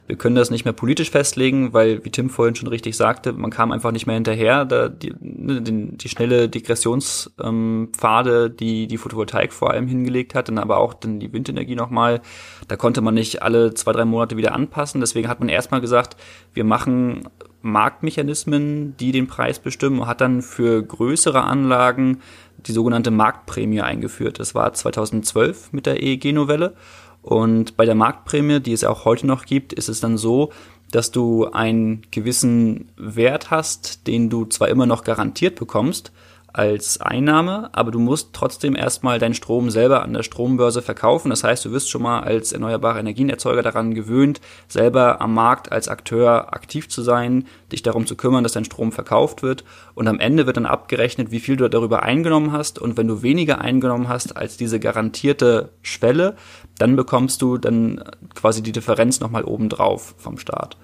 Wir 0.10 0.18
können 0.18 0.36
das 0.36 0.50
nicht 0.50 0.66
mehr 0.66 0.74
politisch 0.74 1.12
festlegen, 1.12 1.72
weil, 1.72 2.04
wie 2.04 2.10
Tim 2.10 2.32
vorhin 2.32 2.56
schon 2.56 2.68
richtig 2.68 2.98
sagte, 2.98 3.32
man 3.32 3.52
kam 3.52 3.72
einfach 3.72 3.92
nicht 3.92 4.08
mehr 4.08 4.16
hinterher. 4.16 4.66
Da 4.66 4.90
die, 4.90 5.14
ne, 5.20 5.62
die, 5.62 5.96
die 5.98 6.10
schnelle 6.10 6.50
Degressionspfade, 6.50 8.46
ähm, 8.46 8.58
die 8.58 8.88
die 8.88 8.98
Photovoltaik 8.98 9.54
vor 9.54 9.70
allem 9.70 9.88
hingelegt 9.88 10.34
hat, 10.34 10.48
dann 10.48 10.58
aber 10.58 10.78
auch 10.78 10.96
dann 10.96 11.20
die 11.20 11.32
Windenergie 11.32 11.76
nochmal, 11.76 12.22
da 12.68 12.76
konnte 12.76 13.02
man 13.02 13.14
nicht 13.14 13.44
alle 13.44 13.76
zwei, 13.76 13.92
drei 13.92 14.04
Monate 14.04 14.36
wieder 14.36 14.56
anpassen. 14.56 15.00
Deswegen 15.00 15.28
hat 15.28 15.42
man 15.42 15.48
erstmal 15.48 15.80
gesagt, 15.80 16.18
wir 16.56 16.64
machen 16.64 17.30
Marktmechanismen, 17.62 18.98
die 18.98 19.12
den 19.12 19.28
Preis 19.28 19.60
bestimmen 19.60 20.00
und 20.00 20.08
hat 20.08 20.22
dann 20.22 20.42
für 20.42 20.82
größere 20.82 21.44
Anlagen 21.44 22.22
die 22.58 22.72
sogenannte 22.72 23.12
Marktprämie 23.12 23.82
eingeführt. 23.82 24.40
Das 24.40 24.56
war 24.56 24.74
2012 24.74 25.72
mit 25.72 25.86
der 25.86 26.02
EEG-Novelle 26.02 26.74
und 27.22 27.78
bei 27.78 27.86
der 27.86 27.96
Marktprämie, 27.96 28.60
die 28.60 28.74
es 28.74 28.84
auch 28.84 29.06
heute 29.06 29.28
noch 29.28 29.46
gibt, 29.46 29.74
ist 29.74 29.90
es 29.90 30.00
dann 30.00 30.18
so, 30.18 30.52
dass 30.92 31.12
du 31.12 31.46
einen 31.46 32.02
gewissen 32.12 32.90
Wert 32.98 33.52
hast, 33.52 34.08
den 34.08 34.30
du 34.30 34.46
zwar 34.46 34.70
immer 34.70 34.86
noch 34.86 35.04
garantiert 35.04 35.56
bekommst, 35.56 36.12
als 36.54 37.00
Einnahme, 37.00 37.70
aber 37.74 37.92
du 37.92 38.00
musst 38.00 38.30
trotzdem 38.34 38.76
erstmal 38.76 39.20
deinen 39.20 39.34
Strom 39.34 39.70
selber 39.70 40.02
an 40.02 40.14
der 40.14 40.24
Strombörse 40.24 40.82
verkaufen. 40.82 41.30
Das 41.30 41.44
heißt, 41.44 41.66
du 41.66 41.72
wirst 41.72 41.90
schon 41.90 42.02
mal 42.02 42.22
als 42.22 42.52
erneuerbare 42.52 43.00
Energienerzeuger 43.00 43.62
daran 43.62 43.94
gewöhnt, 43.94 44.42
selber 44.68 45.22
am 45.22 45.34
Markt 45.34 45.72
als 45.72 45.88
Akteur 45.88 46.54
aktiv 46.54 46.90
zu 46.90 47.02
sein, 47.02 47.46
dich 47.72 47.84
darum 47.84 48.08
zu 48.08 48.16
kümmern, 48.16 48.44
dass 48.44 48.54
dein 48.54 48.66
Strom 48.66 48.92
verkauft 48.92 49.44
wird. 49.44 49.64
Und 49.94 50.08
am 50.08 50.20
Ende 50.20 50.48
wird 50.48 50.58
dann 50.58 50.66
abgerechnet, 50.66 51.32
wie 51.32 51.40
viel 51.40 51.56
du 51.56 51.70
darüber 51.70 52.04
eingenommen 52.04 52.52
hast. 52.52 52.80
Und 52.80 52.98
wenn 52.98 53.08
du 53.08 53.22
weniger 53.22 53.62
eingenommen 53.62 54.10
hast 54.10 54.36
als 54.36 54.58
diese 54.58 54.80
garantierte 54.80 55.70
Schwelle, 55.82 56.36
dann 56.80 56.96
bekommst 56.96 57.42
du 57.42 57.58
dann 57.58 58.04
quasi 58.34 58.64
die 58.64 58.72
Differenz 58.72 59.20
nochmal 59.20 59.44
obendrauf 59.44 60.16
vom 60.18 60.38
Staat. 60.40 60.78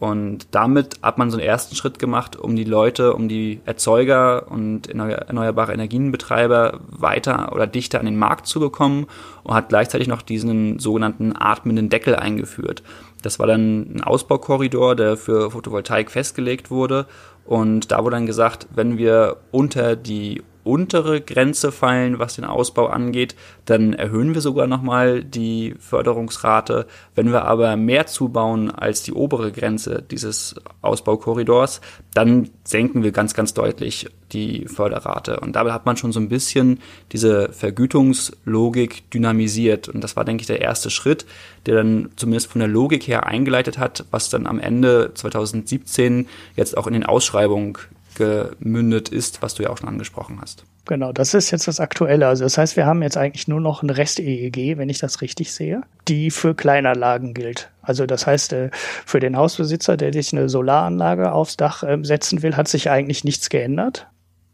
Und 0.00 0.46
damit 0.52 0.98
hat 1.02 1.18
man 1.18 1.30
so 1.30 1.36
einen 1.36 1.46
ersten 1.46 1.76
Schritt 1.76 1.98
gemacht, 1.98 2.34
um 2.34 2.56
die 2.56 2.64
Leute, 2.64 3.12
um 3.12 3.28
die 3.28 3.60
Erzeuger 3.66 4.50
und 4.50 4.88
erneuerbare 4.88 5.74
Energienbetreiber 5.74 6.80
weiter 6.88 7.52
oder 7.52 7.66
dichter 7.66 8.00
an 8.00 8.06
den 8.06 8.16
Markt 8.16 8.46
zu 8.46 8.60
bekommen 8.60 9.08
und 9.42 9.52
hat 9.52 9.68
gleichzeitig 9.68 10.08
noch 10.08 10.22
diesen 10.22 10.78
sogenannten 10.78 11.34
atmenden 11.38 11.90
Deckel 11.90 12.16
eingeführt. 12.16 12.82
Das 13.20 13.38
war 13.38 13.46
dann 13.46 13.94
ein 13.94 14.02
Ausbaukorridor, 14.02 14.96
der 14.96 15.18
für 15.18 15.50
Photovoltaik 15.50 16.10
festgelegt 16.10 16.70
wurde. 16.70 17.04
Und 17.44 17.92
da 17.92 18.02
wurde 18.02 18.16
dann 18.16 18.26
gesagt, 18.26 18.68
wenn 18.74 18.96
wir 18.96 19.36
unter 19.50 19.96
die 19.96 20.42
untere 20.64 21.20
Grenze 21.20 21.72
fallen, 21.72 22.18
was 22.18 22.36
den 22.36 22.44
Ausbau 22.44 22.86
angeht, 22.86 23.34
dann 23.64 23.92
erhöhen 23.92 24.34
wir 24.34 24.40
sogar 24.40 24.66
nochmal 24.66 25.22
die 25.24 25.74
Förderungsrate. 25.78 26.86
Wenn 27.14 27.32
wir 27.32 27.44
aber 27.44 27.76
mehr 27.76 28.06
zubauen 28.06 28.70
als 28.70 29.02
die 29.02 29.12
obere 29.12 29.52
Grenze 29.52 30.02
dieses 30.08 30.54
Ausbaukorridors, 30.82 31.80
dann 32.14 32.50
senken 32.64 33.02
wir 33.02 33.12
ganz, 33.12 33.34
ganz 33.34 33.54
deutlich 33.54 34.08
die 34.32 34.66
Förderrate. 34.66 35.40
Und 35.40 35.56
dabei 35.56 35.72
hat 35.72 35.86
man 35.86 35.96
schon 35.96 36.12
so 36.12 36.20
ein 36.20 36.28
bisschen 36.28 36.80
diese 37.12 37.52
Vergütungslogik 37.52 39.10
dynamisiert. 39.10 39.88
Und 39.88 40.02
das 40.02 40.16
war, 40.16 40.24
denke 40.24 40.42
ich, 40.42 40.46
der 40.46 40.60
erste 40.60 40.90
Schritt, 40.90 41.26
der 41.66 41.76
dann 41.76 42.10
zumindest 42.16 42.50
von 42.50 42.60
der 42.60 42.68
Logik 42.68 43.06
her 43.06 43.26
eingeleitet 43.26 43.78
hat, 43.78 44.04
was 44.10 44.30
dann 44.30 44.46
am 44.46 44.58
Ende 44.58 45.12
2017 45.14 46.28
jetzt 46.56 46.76
auch 46.76 46.86
in 46.86 46.92
den 46.92 47.06
Ausschreibungen 47.06 47.76
gemündet 48.20 49.08
ist, 49.08 49.42
was 49.42 49.54
du 49.54 49.62
ja 49.62 49.70
auch 49.70 49.78
schon 49.78 49.88
angesprochen 49.88 50.38
hast. 50.40 50.64
Genau, 50.86 51.12
das 51.12 51.34
ist 51.34 51.50
jetzt 51.50 51.68
das 51.68 51.80
Aktuelle. 51.80 52.26
Also 52.26 52.44
das 52.44 52.58
heißt, 52.58 52.76
wir 52.76 52.86
haben 52.86 53.02
jetzt 53.02 53.16
eigentlich 53.16 53.48
nur 53.48 53.60
noch 53.60 53.82
ein 53.82 53.90
Rest-EEG, 53.90 54.76
wenn 54.76 54.88
ich 54.88 54.98
das 54.98 55.20
richtig 55.20 55.52
sehe, 55.52 55.82
die 56.08 56.30
für 56.30 56.54
Kleinanlagen 56.54 57.34
gilt. 57.34 57.70
Also 57.82 58.06
das 58.06 58.26
heißt, 58.26 58.52
äh, 58.52 58.70
für 58.72 59.20
den 59.20 59.36
Hausbesitzer, 59.36 59.96
der 59.96 60.12
sich 60.12 60.32
eine 60.32 60.48
Solaranlage 60.48 61.32
aufs 61.32 61.56
Dach 61.56 61.82
ähm, 61.86 62.04
setzen 62.04 62.42
will, 62.42 62.56
hat 62.56 62.68
sich 62.68 62.90
eigentlich 62.90 63.24
nichts 63.24 63.50
geändert. 63.50 64.06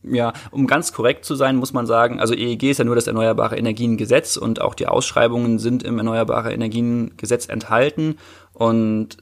Ja, 0.08 0.32
um 0.52 0.68
ganz 0.68 0.92
korrekt 0.92 1.24
zu 1.24 1.34
sein, 1.34 1.56
muss 1.56 1.72
man 1.72 1.86
sagen, 1.86 2.20
also 2.20 2.32
EEG 2.32 2.70
ist 2.70 2.78
ja 2.78 2.84
nur 2.84 2.94
das 2.94 3.08
Erneuerbare 3.08 3.56
Energiengesetz 3.56 4.36
und 4.36 4.60
auch 4.60 4.74
die 4.74 4.86
Ausschreibungen 4.86 5.58
sind 5.58 5.82
im 5.82 5.98
Erneuerbare 5.98 6.52
Energiengesetz 6.52 7.48
enthalten 7.48 8.16
und 8.52 9.18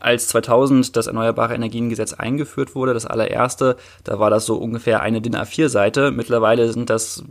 als 0.00 0.28
2000 0.28 0.96
das 0.96 1.06
Erneuerbare 1.06 1.54
Energiengesetz 1.54 2.12
eingeführt 2.12 2.74
wurde, 2.74 2.94
das 2.94 3.06
allererste, 3.06 3.76
da 4.04 4.18
war 4.18 4.30
das 4.30 4.46
so 4.46 4.56
ungefähr 4.56 5.00
eine 5.00 5.20
DIN 5.20 5.36
A4-Seite. 5.36 6.10
Mittlerweile 6.10 6.72
sind 6.72 6.90
das, 6.90 7.24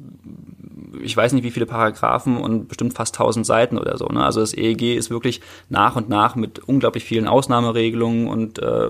ich 1.01 1.15
weiß 1.15 1.33
nicht 1.33 1.43
wie 1.43 1.51
viele 1.51 1.65
Paragraphen 1.65 2.37
und 2.37 2.67
bestimmt 2.67 2.93
fast 2.93 3.15
1000 3.15 3.45
Seiten 3.45 3.77
oder 3.77 3.97
so. 3.97 4.05
Ne? 4.07 4.23
Also 4.23 4.39
das 4.39 4.53
EEG 4.53 4.95
ist 4.95 5.09
wirklich 5.09 5.41
nach 5.69 5.95
und 5.95 6.09
nach 6.09 6.35
mit 6.35 6.59
unglaublich 6.59 7.03
vielen 7.03 7.27
Ausnahmeregelungen 7.27 8.27
und 8.27 8.59
äh, 8.59 8.89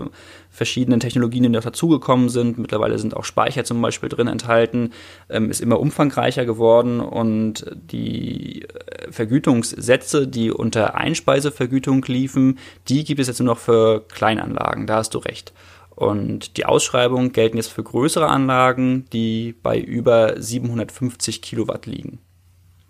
verschiedenen 0.49 0.99
Technologien, 0.99 1.43
die 1.43 1.49
noch 1.49 1.63
dazugekommen 1.63 2.29
sind. 2.29 2.57
Mittlerweile 2.57 2.97
sind 2.97 3.15
auch 3.15 3.23
Speicher 3.23 3.63
zum 3.63 3.81
Beispiel 3.81 4.09
drin 4.09 4.27
enthalten, 4.27 4.91
ähm, 5.29 5.49
ist 5.49 5.61
immer 5.61 5.79
umfangreicher 5.79 6.45
geworden 6.45 6.99
und 6.99 7.65
die 7.75 8.63
äh, 8.63 9.11
Vergütungssätze, 9.11 10.27
die 10.27 10.51
unter 10.51 10.95
Einspeisevergütung 10.95 12.03
liefen, 12.07 12.57
die 12.89 13.03
gibt 13.03 13.19
es 13.19 13.27
jetzt 13.27 13.39
nur 13.39 13.53
noch 13.53 13.59
für 13.59 14.05
Kleinanlagen. 14.07 14.88
Da 14.88 14.97
hast 14.97 15.13
du 15.13 15.19
recht. 15.19 15.53
Und 15.98 16.58
die 16.58 16.66
Ausschreibungen 16.66 17.32
gelten 17.32 17.58
jetzt 17.58 17.72
für 17.72 17.82
größere 17.82 18.28
Anlagen, 18.28 19.06
die 19.14 19.56
bei 19.64 19.80
über 19.80 20.39
750 20.39 21.41
Kilowatt 21.41 21.88
liegen. 21.88 22.20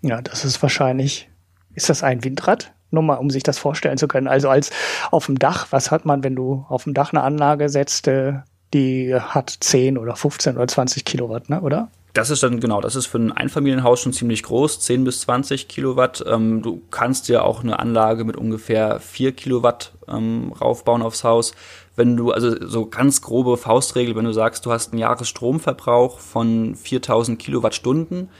Ja, 0.02 0.20
das 0.20 0.44
ist 0.44 0.60
wahrscheinlich. 0.60 1.30
Ist 1.74 1.88
das 1.88 2.02
ein 2.02 2.22
Windrad? 2.22 2.74
Nur 2.90 3.02
mal, 3.02 3.14
um 3.14 3.30
sich 3.30 3.42
das 3.42 3.56
vorstellen 3.56 3.96
zu 3.96 4.08
können. 4.08 4.28
Also 4.28 4.50
als 4.50 4.70
auf 5.10 5.24
dem 5.24 5.38
Dach, 5.38 5.68
was 5.70 5.90
hat 5.90 6.04
man, 6.04 6.22
wenn 6.22 6.36
du 6.36 6.66
auf 6.68 6.84
dem 6.84 6.92
Dach 6.92 7.14
eine 7.14 7.22
Anlage 7.22 7.70
setzt, 7.70 8.08
äh, 8.08 8.40
die 8.74 9.14
hat 9.14 9.56
10 9.58 9.96
oder 9.96 10.14
15 10.14 10.56
oder 10.56 10.68
20 10.68 11.06
Kilowatt, 11.06 11.48
ne, 11.48 11.62
oder? 11.62 11.90
Das 12.18 12.30
ist 12.30 12.42
dann 12.42 12.58
genau, 12.58 12.80
das 12.80 12.96
ist 12.96 13.06
für 13.06 13.18
ein 13.18 13.30
Einfamilienhaus 13.30 14.00
schon 14.00 14.12
ziemlich 14.12 14.42
groß, 14.42 14.80
10 14.80 15.04
bis 15.04 15.20
20 15.20 15.68
Kilowatt. 15.68 16.24
Ähm, 16.26 16.62
du 16.62 16.82
kannst 16.90 17.28
dir 17.28 17.44
auch 17.44 17.62
eine 17.62 17.78
Anlage 17.78 18.24
mit 18.24 18.36
ungefähr 18.36 18.98
4 18.98 19.30
Kilowatt 19.30 19.92
ähm, 20.08 20.52
raufbauen 20.60 21.02
aufs 21.02 21.22
Haus. 21.22 21.54
Wenn 21.94 22.16
du, 22.16 22.32
also 22.32 22.66
so 22.66 22.86
ganz 22.86 23.22
grobe 23.22 23.56
Faustregel, 23.56 24.16
wenn 24.16 24.24
du 24.24 24.32
sagst, 24.32 24.66
du 24.66 24.72
hast 24.72 24.90
einen 24.90 24.98
Jahresstromverbrauch 24.98 26.18
von 26.18 26.74
4000 26.74 27.38
Kilowattstunden, 27.38 28.30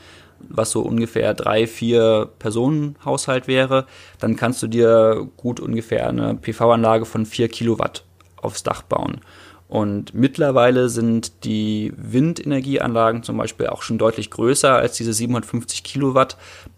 was 0.49 0.71
so 0.71 0.81
ungefähr 0.81 1.33
drei, 1.33 1.65
vier 1.65 2.27
Personenhaushalt 2.37 3.47
wäre, 3.47 3.85
dann 4.19 4.35
kannst 4.35 4.61
du 4.61 4.67
dir 4.67 5.29
gut 5.37 5.61
ungefähr 5.61 6.09
eine 6.09 6.35
PV-Anlage 6.35 7.05
von 7.05 7.25
vier 7.25 7.47
Kilowatt 7.47 8.03
aufs 8.41 8.61
Dach 8.61 8.81
bauen. 8.81 9.21
Und 9.69 10.15
mittlerweile 10.15 10.89
sind 10.89 11.45
die 11.45 11.93
Windenergieanlagen 11.95 13.21
zum 13.21 13.37
Beispiel 13.37 13.67
auch 13.67 13.83
schon 13.83 13.99
deutlich 13.99 14.31
größer 14.31 14.73
als 14.73 14.97
diese 14.97 15.13
750 15.13 15.83
Kilowatt. 15.83 16.37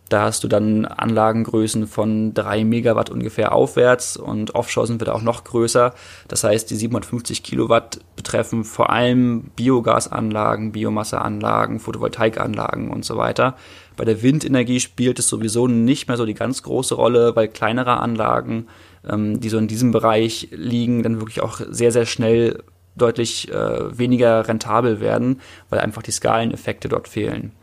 Da 0.10 0.24
hast 0.24 0.44
du 0.44 0.50
dann 0.50 0.84
Anlagengrößen 0.84 1.88
von 1.88 2.34
drei 2.34 2.66
Megawatt 2.66 3.10
ungefähr 3.10 3.56
aufwärts 3.56 4.18
und 4.18 4.56
offshore 4.56 4.88
sind 4.88 5.00
wir 5.00 5.06
da 5.06 5.14
auch 5.14 5.22
noch 5.22 5.46
größer. 5.46 5.94
Das 6.28 6.44
heißt, 6.44 6.70
die 6.70 6.76
750 6.76 7.44
Kilowatt 7.44 8.02
betreffen 8.18 8.66
vor 8.66 8.90
allem 8.90 9.52
Biogasanlagen, 9.56 10.74
Biomasseanlagen, 10.74 11.80
Photovoltaikanlagen 11.80 12.92
und 12.92 13.06
so 13.06 13.16
weiter. 13.16 13.56
Bei 13.96 14.04
der 14.04 14.22
Windenergie 14.22 14.82
spielt 14.82 15.18
es 15.18 15.30
sowieso 15.30 15.66
nicht 15.66 16.10
mehr 16.10 16.18
so 16.18 16.26
die 16.26 16.34
ganz 16.34 16.62
große 16.62 16.96
Rolle, 16.96 17.38
weil 17.38 17.48
kleinere 17.48 18.02
Anlagen, 18.02 18.68
ähm, 19.10 19.40
die 19.40 19.48
so 19.48 19.58
in 19.58 19.70
diesem 19.70 19.92
Bereich 19.92 20.50
liegen, 20.52 21.04
dann 21.04 21.22
wirklich 21.22 21.42
auch 21.42 21.62
sehr, 21.70 21.94
sehr 21.94 22.06
schnell 22.06 22.64
deutlich 22.96 23.52
äh, 23.52 23.98
weniger 23.98 24.48
rentabel 24.48 25.00
werden, 25.00 25.42
weil 25.70 25.80
einfach 25.80 26.04
die 26.04 26.12
Skaleneffekte 26.12 26.90
dort 26.90 27.08
fehlen. 27.08 27.54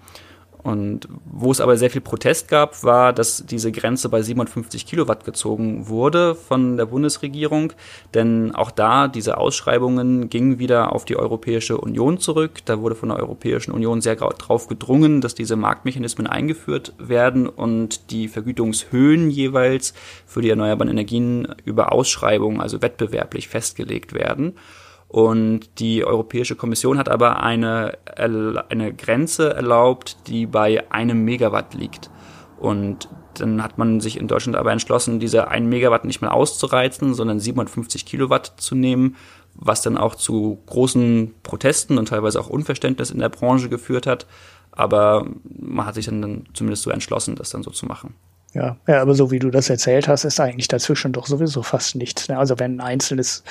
Und 0.62 1.08
wo 1.24 1.50
es 1.50 1.60
aber 1.60 1.76
sehr 1.76 1.88
viel 1.88 2.00
Protest 2.00 2.48
gab, 2.48 2.82
war, 2.82 3.12
dass 3.12 3.46
diese 3.46 3.72
Grenze 3.72 4.08
bei 4.08 4.20
57 4.20 4.86
Kilowatt 4.86 5.24
gezogen 5.24 5.88
wurde 5.88 6.34
von 6.34 6.76
der 6.76 6.86
Bundesregierung. 6.86 7.72
Denn 8.12 8.54
auch 8.54 8.70
da, 8.70 9.08
diese 9.08 9.38
Ausschreibungen 9.38 10.28
gingen 10.28 10.58
wieder 10.58 10.92
auf 10.92 11.04
die 11.04 11.16
Europäische 11.16 11.78
Union 11.78 12.18
zurück. 12.18 12.58
Da 12.64 12.80
wurde 12.80 12.96
von 12.96 13.08
der 13.10 13.18
Europäischen 13.18 13.70
Union 13.70 14.00
sehr 14.00 14.16
darauf 14.16 14.66
gedrungen, 14.66 15.20
dass 15.20 15.34
diese 15.34 15.56
Marktmechanismen 15.56 16.26
eingeführt 16.26 16.92
werden 16.98 17.48
und 17.48 18.10
die 18.10 18.28
Vergütungshöhen 18.28 19.30
jeweils 19.30 19.94
für 20.26 20.42
die 20.42 20.50
erneuerbaren 20.50 20.90
Energien 20.90 21.48
über 21.64 21.92
Ausschreibungen, 21.92 22.60
also 22.60 22.82
wettbewerblich 22.82 23.48
festgelegt 23.48 24.12
werden. 24.12 24.54
Und 25.08 25.78
die 25.78 26.04
Europäische 26.04 26.54
Kommission 26.54 26.98
hat 26.98 27.08
aber 27.08 27.42
eine, 27.42 27.96
eine 28.14 28.94
Grenze 28.94 29.54
erlaubt, 29.54 30.28
die 30.28 30.46
bei 30.46 30.90
einem 30.92 31.24
Megawatt 31.24 31.74
liegt. 31.74 32.10
Und 32.58 33.08
dann 33.34 33.62
hat 33.62 33.78
man 33.78 34.00
sich 34.00 34.18
in 34.18 34.28
Deutschland 34.28 34.56
aber 34.56 34.72
entschlossen, 34.72 35.20
diese 35.20 35.48
1 35.48 35.66
Megawatt 35.66 36.04
nicht 36.04 36.20
mehr 36.20 36.34
auszureizen, 36.34 37.14
sondern 37.14 37.40
750 37.40 38.04
Kilowatt 38.04 38.54
zu 38.58 38.74
nehmen, 38.74 39.16
was 39.54 39.80
dann 39.80 39.96
auch 39.96 40.14
zu 40.14 40.58
großen 40.66 41.34
Protesten 41.42 41.98
und 41.98 42.08
teilweise 42.08 42.40
auch 42.40 42.50
Unverständnis 42.50 43.10
in 43.10 43.18
der 43.18 43.28
Branche 43.28 43.68
geführt 43.68 44.06
hat. 44.06 44.26
Aber 44.72 45.26
man 45.44 45.86
hat 45.86 45.94
sich 45.94 46.06
dann 46.06 46.46
zumindest 46.52 46.82
so 46.82 46.90
entschlossen, 46.90 47.34
das 47.34 47.50
dann 47.50 47.62
so 47.62 47.70
zu 47.70 47.86
machen. 47.86 48.14
Ja, 48.58 48.76
ja, 48.88 49.02
aber 49.02 49.14
so 49.14 49.30
wie 49.30 49.38
du 49.38 49.50
das 49.50 49.70
erzählt 49.70 50.08
hast, 50.08 50.24
ist 50.24 50.40
eigentlich 50.40 50.66
dazwischen 50.66 51.12
doch 51.12 51.26
sowieso 51.26 51.62
fast 51.62 51.94
nichts. 51.94 52.28
Ne? 52.28 52.36
Also 52.36 52.58
wenn 52.58 52.78
ein 52.78 52.80
einzelnes 52.80 53.44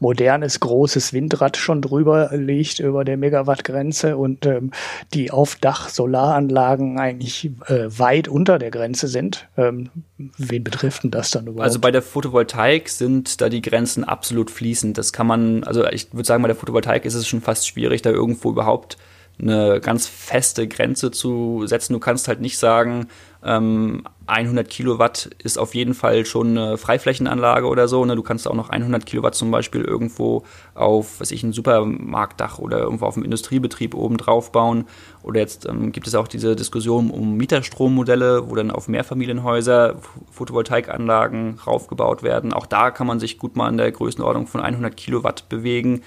modernes, 0.00 0.58
großes 0.58 1.12
Windrad 1.12 1.58
schon 1.58 1.82
drüber 1.82 2.30
liegt 2.32 2.78
über 2.78 3.04
der 3.04 3.18
Megawattgrenze 3.18 4.16
und 4.16 4.46
ähm, 4.46 4.70
die 5.12 5.30
auf 5.30 5.56
Dach 5.56 5.90
Solaranlagen 5.90 6.98
eigentlich 6.98 7.50
äh, 7.66 7.88
weit 7.88 8.26
unter 8.26 8.58
der 8.58 8.70
Grenze 8.70 9.06
sind, 9.06 9.48
ähm, 9.58 9.90
wen 10.16 10.64
betrifft 10.64 11.02
denn 11.02 11.10
das 11.10 11.30
dann 11.30 11.44
überhaupt? 11.44 11.64
Also 11.64 11.78
bei 11.78 11.90
der 11.90 12.00
Photovoltaik 12.00 12.88
sind 12.88 13.42
da 13.42 13.50
die 13.50 13.60
Grenzen 13.60 14.02
absolut 14.02 14.50
fließend. 14.50 14.96
Das 14.96 15.12
kann 15.12 15.26
man, 15.26 15.62
also 15.64 15.86
ich 15.88 16.10
würde 16.14 16.26
sagen, 16.26 16.42
bei 16.42 16.48
der 16.48 16.56
Photovoltaik 16.56 17.04
ist 17.04 17.14
es 17.14 17.28
schon 17.28 17.42
fast 17.42 17.68
schwierig, 17.68 18.00
da 18.00 18.08
irgendwo 18.08 18.50
überhaupt 18.50 18.96
eine 19.38 19.80
ganz 19.80 20.06
feste 20.06 20.68
Grenze 20.68 21.10
zu 21.10 21.66
setzen. 21.66 21.92
Du 21.92 21.98
kannst 21.98 22.28
halt 22.28 22.40
nicht 22.40 22.58
sagen, 22.58 23.08
ähm, 23.44 24.02
100 24.26 24.70
Kilowatt 24.70 25.28
ist 25.42 25.58
auf 25.58 25.74
jeden 25.74 25.92
Fall 25.92 26.24
schon 26.24 26.56
eine 26.56 26.78
Freiflächenanlage 26.78 27.66
oder 27.66 27.88
so. 27.88 28.04
Ne? 28.04 28.16
Du 28.16 28.22
kannst 28.22 28.48
auch 28.48 28.54
noch 28.54 28.70
100 28.70 29.04
Kilowatt 29.04 29.34
zum 29.34 29.50
Beispiel 29.50 29.82
irgendwo 29.82 30.44
auf, 30.74 31.20
was 31.20 31.30
ich, 31.30 31.42
ein 31.42 31.52
Supermarktdach 31.52 32.58
oder 32.58 32.78
irgendwo 32.78 33.04
auf 33.04 33.16
einem 33.16 33.24
Industriebetrieb 33.24 33.94
oben 33.94 34.16
drauf 34.16 34.50
bauen. 34.50 34.86
Oder 35.22 35.40
jetzt 35.40 35.68
ähm, 35.68 35.92
gibt 35.92 36.06
es 36.06 36.14
auch 36.14 36.26
diese 36.26 36.56
Diskussion 36.56 37.10
um 37.10 37.36
Mieterstrommodelle, 37.36 38.48
wo 38.48 38.54
dann 38.54 38.70
auf 38.70 38.88
Mehrfamilienhäuser 38.88 39.96
Photovoltaikanlagen 40.30 41.58
raufgebaut 41.66 42.22
werden. 42.22 42.54
Auch 42.54 42.66
da 42.66 42.90
kann 42.90 43.06
man 43.06 43.20
sich 43.20 43.38
gut 43.38 43.56
mal 43.56 43.68
in 43.68 43.76
der 43.76 43.92
Größenordnung 43.92 44.46
von 44.46 44.62
100 44.62 44.96
Kilowatt 44.96 45.50
bewegen. 45.50 46.02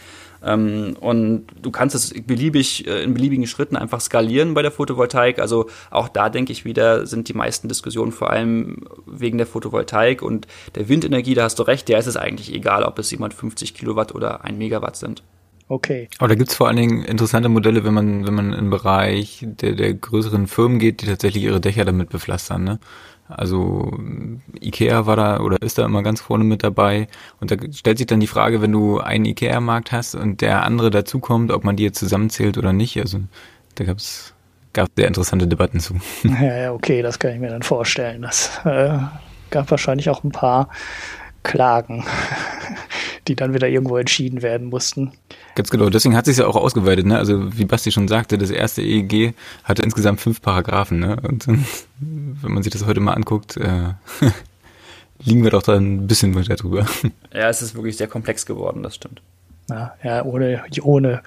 Ähm, 0.48 0.96
und 1.00 1.48
du 1.62 1.72
kannst 1.72 1.94
es 1.94 2.14
beliebig 2.26 2.88
äh, 2.88 3.04
in 3.04 3.14
beliebigen 3.14 3.46
Schritten 3.48 3.76
einfach 3.76 4.00
skalieren 4.00 4.54
bei 4.54 4.62
der 4.62 4.72
Photovoltaik. 4.72 5.40
Also 5.40 5.70
auch 5.92 6.08
da 6.08 6.30
denke 6.30 6.54
ich 6.54 6.64
wieder, 6.64 7.06
sind 7.06 7.28
die 7.28 7.34
meisten 7.34 7.68
Diskussionen 7.68 8.14
vor 8.14 8.30
allem 8.30 8.86
wegen 9.06 9.38
der 9.38 9.48
Photovoltaik 9.48 10.22
und 10.22 10.48
der 10.76 10.88
Windenergie, 10.88 11.34
da 11.34 11.44
hast 11.44 11.60
du 11.60 11.64
recht, 11.64 11.90
der 11.90 12.00
ist 12.00 12.08
es 12.08 12.16
eigentlich 12.16 12.54
egal, 12.54 12.84
ob 12.84 12.98
es 12.98 13.10
750 13.10 13.74
Kilowatt 13.74 14.16
oder 14.16 14.46
ein 14.46 14.58
Megawatt 14.58 14.96
sind. 14.96 15.22
Okay. 15.70 16.08
Aber 16.20 16.30
da 16.30 16.36
gibt's 16.36 16.56
vor 16.56 16.68
allen 16.68 16.78
Dingen 16.78 17.04
interessante 17.04 17.50
Modelle, 17.50 17.84
wenn 17.84 17.94
man, 17.94 18.26
wenn 18.26 18.34
man 18.34 18.54
im 18.54 18.70
Bereich 18.70 19.46
der, 19.46 19.74
der 19.74 19.94
größeren 19.94 20.48
Firmen 20.48 20.80
geht, 20.80 21.02
die 21.02 21.08
tatsächlich 21.08 21.44
ihre 21.44 21.60
Dächer 21.60 21.84
damit 21.84 22.10
bepflastern. 22.10 22.64
Ne? 22.64 22.80
Also 23.28 23.92
Ikea 24.62 25.06
war 25.06 25.16
da 25.16 25.40
oder 25.40 25.62
ist 25.62 25.78
da 25.78 25.86
immer 25.86 26.04
ganz 26.04 26.22
vorne 26.22 26.44
mit 26.44 26.64
dabei. 26.64 27.08
Und 27.40 27.52
da 27.52 27.58
stellt 27.74 27.98
sich 27.98 28.08
dann 28.08 28.20
die 28.20 28.28
Frage, 28.28 28.62
wenn 28.62 28.72
du 28.72 29.00
einen 29.00 29.26
Ikea-Markt 29.26 29.92
hast 29.92 30.16
und 30.16 30.42
der 30.42 30.64
andere 30.64 30.90
dazukommt, 30.90 31.52
ob 31.52 31.64
man 31.64 31.76
die 31.76 31.84
jetzt 31.84 32.00
zusammenzählt 32.00 32.58
oder 32.58 32.74
nicht. 32.74 32.98
Also 33.00 33.20
da 33.76 33.84
gab 33.84 34.00
sehr 34.96 35.08
interessante 35.08 35.48
Debatten 35.48 35.80
zu. 35.80 35.96
Ja, 36.24 36.58
ja, 36.58 36.74
okay, 36.74 37.02
das 37.02 37.20
kann 37.20 37.32
ich 37.32 37.40
mir 37.40 37.50
dann 37.50 37.64
vorstellen. 37.64 38.22
Das 38.22 38.62
äh, 38.66 38.98
gab 39.50 39.72
wahrscheinlich 39.72 40.10
auch 40.10 40.24
ein 40.24 40.32
paar 40.32 40.70
Klagen, 41.44 42.06
die 43.28 43.36
dann 43.36 43.54
wieder 43.54 43.68
irgendwo 43.68 43.98
entschieden 43.98 44.42
werden 44.42 44.70
mussten. 44.70 45.12
Ganz 45.56 45.70
genau, 45.70 45.90
deswegen 45.90 46.16
hat 46.16 46.26
sich 46.26 46.38
ja 46.38 46.48
auch 46.48 46.56
ausgeweitet, 46.56 47.06
ne? 47.06 47.18
Also 47.18 47.58
wie 47.58 47.66
Basti 47.66 47.92
schon 47.92 48.08
sagte, 48.08 48.38
das 48.38 48.50
erste 48.50 48.82
EEG 48.82 49.34
hatte 49.64 49.84
insgesamt 49.84 50.22
fünf 50.22 50.42
Paragraphen, 50.42 51.00
ne? 51.00 51.18
Und 51.28 51.48
wenn 52.00 52.52
man 52.52 52.64
sich 52.64 52.72
das 52.72 52.86
heute 52.86 53.00
mal 53.00 53.14
anguckt, 53.14 53.58
äh, 53.58 53.94
liegen 55.24 55.44
wir 55.44 55.52
doch 55.52 55.64
da 55.64 55.76
ein 55.76 56.08
bisschen 56.08 56.36
weiter 56.36 56.56
drüber. 56.56 56.86
Ja, 57.34 57.50
es 57.50 57.62
ist 57.62 57.76
wirklich 57.76 57.98
sehr 57.98 58.08
komplex 58.08 58.48
geworden, 58.48 58.82
das 58.82 58.96
stimmt. 58.96 59.22
Ja, 59.70 59.94
ja 60.04 60.24
ohne, 60.24 60.64
ohne 60.82 61.22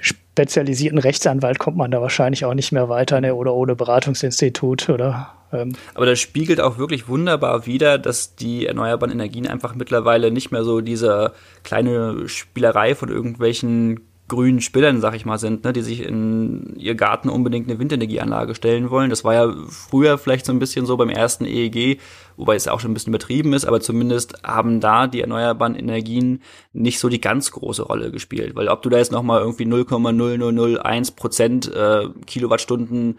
spezialisierten 0.00 0.98
Rechtsanwalt 0.98 1.58
kommt 1.58 1.76
man 1.76 1.90
da 1.90 2.00
wahrscheinlich 2.00 2.46
auch 2.46 2.54
nicht 2.54 2.72
mehr 2.72 2.88
weiter, 2.88 3.20
ne? 3.20 3.34
oder 3.34 3.52
ohne 3.52 3.74
Beratungsinstitut 3.76 4.88
oder. 4.88 5.34
Ähm. 5.52 5.72
Aber 5.94 6.06
das 6.06 6.20
spiegelt 6.20 6.60
auch 6.60 6.78
wirklich 6.78 7.08
wunderbar 7.08 7.66
wider, 7.66 7.98
dass 7.98 8.36
die 8.36 8.66
erneuerbaren 8.66 9.12
Energien 9.12 9.46
einfach 9.46 9.74
mittlerweile 9.74 10.30
nicht 10.30 10.50
mehr 10.52 10.64
so 10.64 10.80
diese 10.80 11.32
kleine 11.62 12.28
Spielerei 12.28 12.94
von 12.94 13.08
irgendwelchen 13.08 14.00
grünen 14.30 14.60
Spillern, 14.60 15.00
sag 15.00 15.14
ich 15.14 15.26
mal, 15.26 15.38
sind, 15.38 15.64
ne, 15.64 15.72
die 15.72 15.82
sich 15.82 16.02
in 16.02 16.76
ihr 16.76 16.94
Garten 16.94 17.28
unbedingt 17.28 17.68
eine 17.68 17.78
Windenergieanlage 17.78 18.54
stellen 18.54 18.88
wollen. 18.88 19.10
Das 19.10 19.24
war 19.24 19.34
ja 19.34 19.52
früher 19.68 20.18
vielleicht 20.18 20.46
so 20.46 20.52
ein 20.52 20.60
bisschen 20.60 20.86
so 20.86 20.96
beim 20.96 21.10
ersten 21.10 21.44
EEG, 21.44 22.00
wobei 22.36 22.54
es 22.54 22.68
auch 22.68 22.78
schon 22.80 22.92
ein 22.92 22.94
bisschen 22.94 23.12
übertrieben 23.12 23.52
ist, 23.52 23.66
aber 23.66 23.80
zumindest 23.80 24.44
haben 24.44 24.80
da 24.80 25.08
die 25.08 25.20
erneuerbaren 25.20 25.74
Energien 25.74 26.42
nicht 26.72 27.00
so 27.00 27.08
die 27.08 27.20
ganz 27.20 27.50
große 27.50 27.82
Rolle 27.82 28.12
gespielt. 28.12 28.54
Weil 28.54 28.68
ob 28.68 28.82
du 28.82 28.88
da 28.88 28.98
jetzt 28.98 29.12
nochmal 29.12 29.40
irgendwie 29.40 29.64
0,0001 29.64 31.16
Prozent 31.16 31.74
äh, 31.74 32.08
Kilowattstunden 32.26 33.18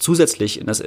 zusätzlich 0.00 0.60
in 0.60 0.66
das 0.66 0.82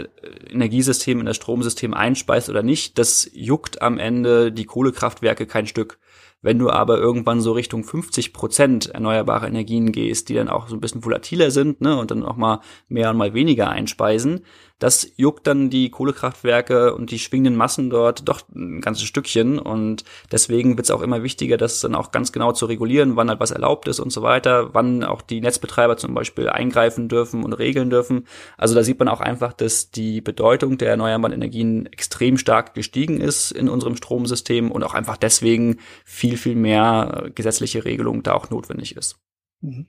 Energiesystem, 0.50 1.20
in 1.20 1.26
das 1.26 1.38
Stromsystem 1.38 1.94
einspeist 1.94 2.50
oder 2.50 2.64
nicht, 2.64 2.98
das 2.98 3.30
juckt 3.34 3.82
am 3.82 3.98
Ende 3.98 4.52
die 4.52 4.66
Kohlekraftwerke 4.66 5.46
kein 5.46 5.68
Stück. 5.68 6.00
Wenn 6.42 6.60
du 6.60 6.70
aber 6.70 6.98
irgendwann 6.98 7.40
so 7.40 7.54
Richtung 7.54 7.86
50 7.86 8.34
Prozent 8.34 8.88
erneuerbare 8.90 9.48
Energien 9.48 9.94
gehst, 9.94 10.28
die 10.28 10.34
dann 10.34 10.50
auch 10.50 10.68
so 10.68 10.76
ein 10.76 10.82
bisschen 10.82 11.06
volatiler 11.06 11.52
sind 11.52 11.80
ne, 11.80 11.98
und 11.98 12.12
dann 12.12 12.24
auch 12.26 12.36
mal 12.36 12.60
mehr 12.90 13.12
und 13.12 13.18
mal 13.18 13.34
weniger 13.34 13.70
einspeisen, 13.70 14.42
das 14.80 15.14
juckt 15.16 15.48
dann 15.48 15.70
die 15.70 15.90
Kohlekraftwerke 15.90 16.94
und 16.94 17.12
die 17.12 17.20
schwingenden 17.20 17.56
Massen 17.56 17.90
dort 17.90 18.28
doch 18.28 18.42
ein 18.54 18.82
ganzes 18.82 19.06
Stückchen. 19.06 19.58
Und 19.58 20.04
deswegen 20.32 20.78
wird 20.78 20.86
es 20.88 20.92
auch 20.92 21.02
immer 21.02 21.24
wichtiger, 21.24 21.58
das 21.58 21.80
dann 21.80 21.96
auch 21.96 22.12
ganz 22.12 22.32
genau 22.32 22.52
zu 22.52 22.66
regulieren, 22.66 23.16
wann 23.16 23.30
halt 23.30 23.40
was 23.40 23.52
erlaubt 23.52 23.88
ist 23.88 24.00
und 24.00 24.12
so 24.12 24.24
weiter, 24.24 24.74
wann 24.74 25.04
auch 25.04 25.22
die 25.22 25.42
Netzbetreiber 25.42 25.96
zum 25.98 26.14
Beispiel 26.14 26.50
eingreifen 26.50 27.08
dürfen 27.08 27.44
und 27.44 27.54
regeln 27.54 27.90
dürfen. 27.90 28.28
Also 28.58 28.76
da 28.76 28.84
sieht 28.84 29.00
man 29.00 29.08
auch 29.08 29.22
einfach, 29.22 29.54
dass 29.54 29.92
die 29.92 30.22
Bedeutung 30.22 30.78
der 30.78 30.90
erneuerbaren 30.90 31.34
Energien 31.34 31.86
extrem 31.86 32.38
stark 32.38 32.74
gestiegen 32.74 33.22
ist 33.22 33.52
in 33.52 33.70
unserem 33.70 33.96
Stromsystem 33.96 34.72
und 34.72 34.84
auch 34.84 34.94
einfach 34.94 35.18
deswegen 35.18 35.78
viel, 36.04 36.36
viel 36.36 36.56
mehr 36.56 37.30
gesetzliche 37.36 37.86
Regelung 37.86 38.24
da 38.24 38.34
auch 38.34 38.50
notwendig 38.50 38.98
ist. 38.98 39.18
Mhm. 39.62 39.88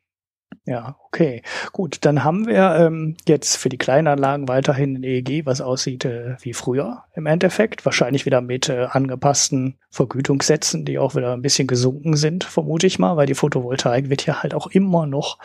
Ja, 0.66 0.96
okay. 1.06 1.42
Gut, 1.72 1.98
dann 2.06 2.24
haben 2.24 2.46
wir 2.46 2.76
ähm, 2.76 3.16
jetzt 3.28 3.56
für 3.56 3.68
die 3.68 3.76
Kleinanlagen 3.76 4.48
weiterhin 4.48 4.96
ein 4.96 5.02
EEG, 5.02 5.44
was 5.44 5.60
aussieht 5.60 6.06
äh, 6.06 6.36
wie 6.40 6.54
früher 6.54 7.04
im 7.14 7.26
Endeffekt. 7.26 7.84
Wahrscheinlich 7.84 8.24
wieder 8.24 8.40
mit 8.40 8.70
äh, 8.70 8.86
angepassten 8.90 9.76
Vergütungssätzen, 9.90 10.86
die 10.86 10.98
auch 10.98 11.14
wieder 11.14 11.34
ein 11.34 11.42
bisschen 11.42 11.66
gesunken 11.66 12.16
sind, 12.16 12.44
vermute 12.44 12.86
ich 12.86 12.98
mal, 12.98 13.18
weil 13.18 13.26
die 13.26 13.34
Photovoltaik 13.34 14.08
wird 14.08 14.24
ja 14.24 14.42
halt 14.42 14.54
auch 14.54 14.68
immer 14.68 15.06
noch 15.06 15.38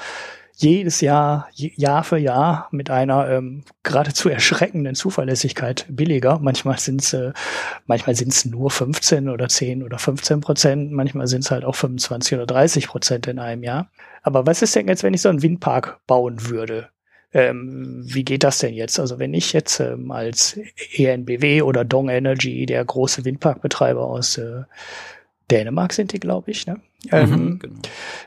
jedes 0.62 1.00
Jahr, 1.00 1.48
Jahr 1.56 2.04
für 2.04 2.18
Jahr 2.18 2.68
mit 2.72 2.90
einer 2.90 3.30
ähm, 3.30 3.64
geradezu 3.84 4.28
erschreckenden 4.28 4.94
Zuverlässigkeit 4.94 5.86
billiger. 5.90 6.40
Manchmal 6.40 6.78
sind 6.80 7.02
es 7.02 7.14
äh, 7.14 7.32
manchmal 7.86 8.16
sind 8.16 8.34
es 8.34 8.44
nur 8.44 8.70
15 8.70 9.30
oder 9.30 9.48
10 9.48 9.84
oder 9.84 9.98
15 9.98 10.42
Prozent, 10.42 10.92
manchmal 10.92 11.28
sind 11.28 11.46
es 11.46 11.52
halt 11.52 11.64
auch 11.64 11.76
25 11.76 12.36
oder 12.36 12.46
30 12.46 12.88
Prozent 12.88 13.28
in 13.28 13.40
einem 13.40 13.64
Jahr. 13.64 13.90
Aber 14.22 14.46
was 14.46 14.62
ist 14.62 14.76
denn 14.76 14.90
jetzt, 14.90 15.04
wenn 15.04 15.14
ich 15.14 15.22
so 15.22 15.30
einen 15.30 15.42
Windpark 15.42 16.00
bauen 16.08 16.50
würde? 16.50 16.90
Ähm, 17.32 18.02
wie 18.06 18.26
geht 18.26 18.44
das 18.44 18.58
denn 18.58 18.74
jetzt? 18.74 19.00
Also 19.00 19.18
wenn 19.18 19.34
ich 19.34 19.54
jetzt 19.54 19.80
ähm, 19.80 20.12
als 20.12 20.60
ENBW 20.98 21.62
oder 21.62 21.86
Dong 21.86 22.10
Energy, 22.10 22.66
der 22.66 22.84
große 22.84 23.24
Windparkbetreiber 23.24 24.04
aus 24.04 24.38
äh, 24.38 24.64
Dänemark 25.52 25.94
sind 25.94 26.12
die, 26.12 26.20
glaube 26.20 26.52
ich, 26.52 26.68
ne? 26.68 26.82
Ähm, 27.12 27.30
mhm, 27.30 27.60
genau. 27.60 27.80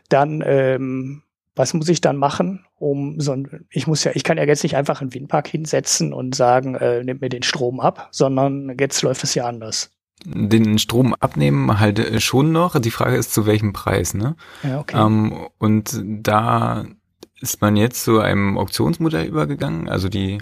Dann 0.08 0.42
ähm, 0.46 1.22
was 1.54 1.74
muss 1.74 1.88
ich 1.88 2.00
dann 2.00 2.16
machen, 2.16 2.64
um 2.78 3.20
so 3.20 3.32
ein, 3.32 3.66
ich 3.70 3.86
muss 3.86 4.04
ja, 4.04 4.12
ich 4.14 4.24
kann 4.24 4.38
ja 4.38 4.44
jetzt 4.44 4.62
nicht 4.62 4.76
einfach 4.76 5.00
einen 5.00 5.12
Windpark 5.12 5.48
hinsetzen 5.48 6.12
und 6.12 6.34
sagen, 6.34 6.74
äh, 6.74 7.04
nimmt 7.04 7.20
mir 7.20 7.28
den 7.28 7.42
Strom 7.42 7.80
ab, 7.80 8.08
sondern 8.10 8.76
jetzt 8.78 9.02
läuft 9.02 9.24
es 9.24 9.34
ja 9.34 9.46
anders. 9.46 9.90
Den 10.24 10.78
Strom 10.78 11.14
abnehmen 11.14 11.80
halt 11.80 11.98
äh, 11.98 12.20
schon 12.20 12.52
noch. 12.52 12.78
Die 12.80 12.90
Frage 12.90 13.16
ist, 13.16 13.34
zu 13.34 13.44
welchem 13.44 13.72
Preis, 13.72 14.14
ne? 14.14 14.36
Ja, 14.62 14.80
okay. 14.80 14.96
Ähm, 14.96 15.48
und 15.58 16.00
da 16.04 16.84
ist 17.40 17.60
man 17.60 17.76
jetzt 17.76 18.04
zu 18.04 18.20
einem 18.20 18.56
Auktionsmodell 18.56 19.26
übergegangen. 19.26 19.88
Also 19.88 20.08
die 20.08 20.38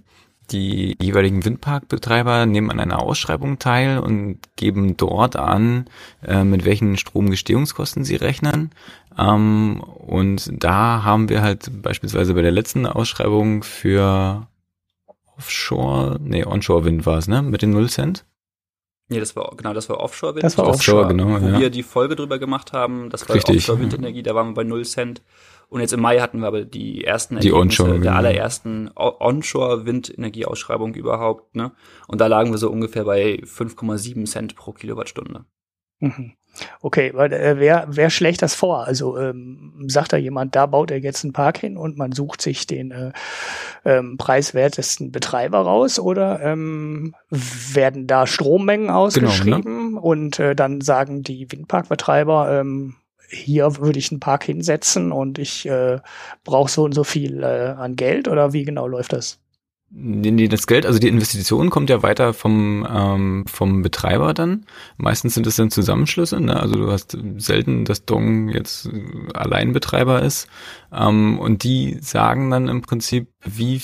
die 0.51 0.97
jeweiligen 1.01 1.45
Windparkbetreiber 1.45 2.47
nehmen 2.47 2.71
an 2.71 2.81
einer 2.81 3.03
Ausschreibung 3.03 3.59
teil 3.59 3.99
und 3.99 4.39
geben 4.57 4.97
dort 4.97 5.37
an, 5.37 5.87
äh, 6.27 6.45
mit 6.45 6.65
welchen 6.65 6.97
Stromgestehungskosten 6.97 8.05
sie 8.05 8.17
rechnen. 8.17 8.71
Ähm, 9.19 9.81
und 9.81 10.51
da 10.53 11.03
haben 11.05 11.29
wir 11.29 11.43
halt 11.43 11.71
beispielsweise 11.83 12.35
bei 12.35 12.43
der 12.43 12.53
letzten 12.53 12.87
Ausschreibung 12.87 13.63
für 13.63 14.47
Offshore, 15.37 16.19
nee, 16.23 16.45
Onshore-Wind 16.45 17.07
war 17.07 17.19
es, 17.19 17.29
ne? 17.29 17.43
Mit 17.43 17.63
den 17.63 17.71
Null 17.71 17.89
Cent. 17.89 18.25
Nee, 19.09 19.19
das 19.19 19.35
war 19.35 19.53
genau, 19.57 19.73
das 19.73 19.89
war 19.89 19.99
Offshore-Wind. 19.99 20.45
Das 20.45 20.57
war 20.57 20.69
Offshore, 20.69 21.07
Offshore 21.07 21.15
genau. 21.17 21.41
Wo 21.41 21.47
ja. 21.47 21.59
wir 21.59 21.71
die 21.71 21.83
Folge 21.83 22.15
drüber 22.15 22.39
gemacht 22.39 22.73
haben, 22.73 23.11
das 23.11 23.29
war 23.29 23.37
Offshore-Windenergie, 23.37 24.23
da 24.23 24.35
waren 24.35 24.49
wir 24.49 24.55
bei 24.55 24.65
Null 24.65 24.85
Cent. 24.85 25.23
Und 25.71 25.81
jetzt 25.81 25.93
im 25.93 26.01
Mai 26.01 26.19
hatten 26.19 26.41
wir 26.41 26.49
aber 26.49 26.65
die 26.65 27.05
ersten 27.05 27.39
die 27.39 27.53
Onshore, 27.53 28.01
der 28.01 28.17
allerersten 28.17 28.91
Onshore-Windenergieausschreibung 28.97 30.95
überhaupt. 30.95 31.55
Ne? 31.55 31.71
Und 32.09 32.21
da 32.21 32.27
lagen 32.27 32.51
wir 32.51 32.59
so 32.59 32.69
ungefähr 32.71 33.05
bei 33.05 33.37
5,7 33.45 34.27
Cent 34.27 34.57
pro 34.57 34.73
Kilowattstunde. 34.73 35.45
Mhm. 36.01 36.33
Okay, 36.81 37.13
weil 37.15 37.33
äh, 37.33 37.59
wer, 37.59 37.87
wer 37.89 38.11
schlägt 38.11 38.43
das 38.43 38.55
vor? 38.55 38.85
Also 38.85 39.17
ähm, 39.17 39.85
sagt 39.87 40.13
da 40.13 40.17
jemand, 40.17 40.57
da 40.57 40.67
baut 40.67 40.91
er 40.91 40.99
jetzt 40.99 41.23
einen 41.23 41.33
Park 41.33 41.59
hin 41.59 41.77
und 41.77 41.97
man 41.97 42.11
sucht 42.11 42.43
sich 42.43 42.67
den 42.67 42.91
äh, 42.91 43.13
ähm, 43.85 44.17
preiswertesten 44.17 45.13
Betreiber 45.13 45.61
raus 45.61 46.01
oder 46.01 46.41
ähm, 46.43 47.15
werden 47.31 48.09
da 48.09 48.27
Strommengen 48.27 48.91
ausgeschrieben 48.91 49.63
genau, 49.63 49.91
ne? 49.91 50.01
und 50.01 50.41
äh, 50.41 50.57
dann 50.57 50.81
sagen 50.81 51.23
die 51.23 51.51
Windparkbetreiber, 51.53 52.61
ähm, 52.61 52.97
hier 53.31 53.77
würde 53.79 53.99
ich 53.99 54.11
einen 54.11 54.21
Park 54.21 54.45
hinsetzen 54.45 55.13
und 55.13 55.39
ich 55.39 55.67
äh, 55.67 56.01
brauche 56.45 56.71
so 56.71 56.85
und 56.85 56.93
so 56.93 57.05
viel 57.05 57.43
äh, 57.43 57.75
an 57.77 57.97
Geld 57.97 58.29
oder 58.29 58.53
wie 58.53 58.65
genau 58.65 58.87
läuft 58.87 59.13
das? 59.13 59.39
Nee, 59.93 60.47
das 60.47 60.69
Geld, 60.69 60.87
also 60.87 61.01
die 61.01 61.09
Investition 61.09 61.69
kommt 61.69 61.91
ja 61.91 62.01
weiter 62.05 62.33
vom, 62.33 62.87
ähm, 62.89 63.45
vom 63.49 63.83
Betreiber 63.83 64.35
dann. 64.35 64.65
Meistens 64.97 65.35
sind 65.35 65.49
es 65.49 65.57
dann 65.57 65.73
Zusammenschlüsse, 65.73 66.41
ne? 66.41 66.61
also 66.61 66.77
du 66.77 66.93
hast 66.93 67.19
selten, 67.39 67.85
dass 67.85 68.05
Dong 68.05 68.51
jetzt 68.51 68.89
allein 69.35 69.73
Betreiber 69.73 70.23
ist. 70.23 70.47
Ähm, 70.93 71.41
und 71.41 71.65
die 71.65 71.99
sagen 72.01 72.51
dann 72.51 72.69
im 72.69 72.83
Prinzip, 72.83 73.31
wie 73.45 73.83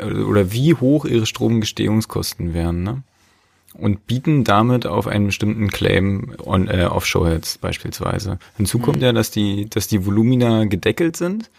oder 0.00 0.52
wie 0.52 0.72
hoch 0.72 1.04
ihre 1.04 1.26
Stromgestehungskosten 1.26 2.54
wären. 2.54 2.82
Ne? 2.82 3.02
Und 3.74 4.06
bieten 4.06 4.44
damit 4.44 4.86
auf 4.86 5.06
einen 5.06 5.26
bestimmten 5.26 5.68
Claim 5.68 6.34
on, 6.44 6.68
äh, 6.68 6.84
offshore 6.84 7.32
jetzt 7.32 7.60
beispielsweise. 7.60 8.38
Hinzu 8.56 8.78
kommt 8.78 8.98
mhm. 8.98 9.04
ja, 9.04 9.12
dass 9.12 9.30
die, 9.30 9.68
dass 9.68 9.88
die 9.88 10.04
Volumina 10.04 10.64
gedeckelt 10.64 11.16
sind. 11.16 11.50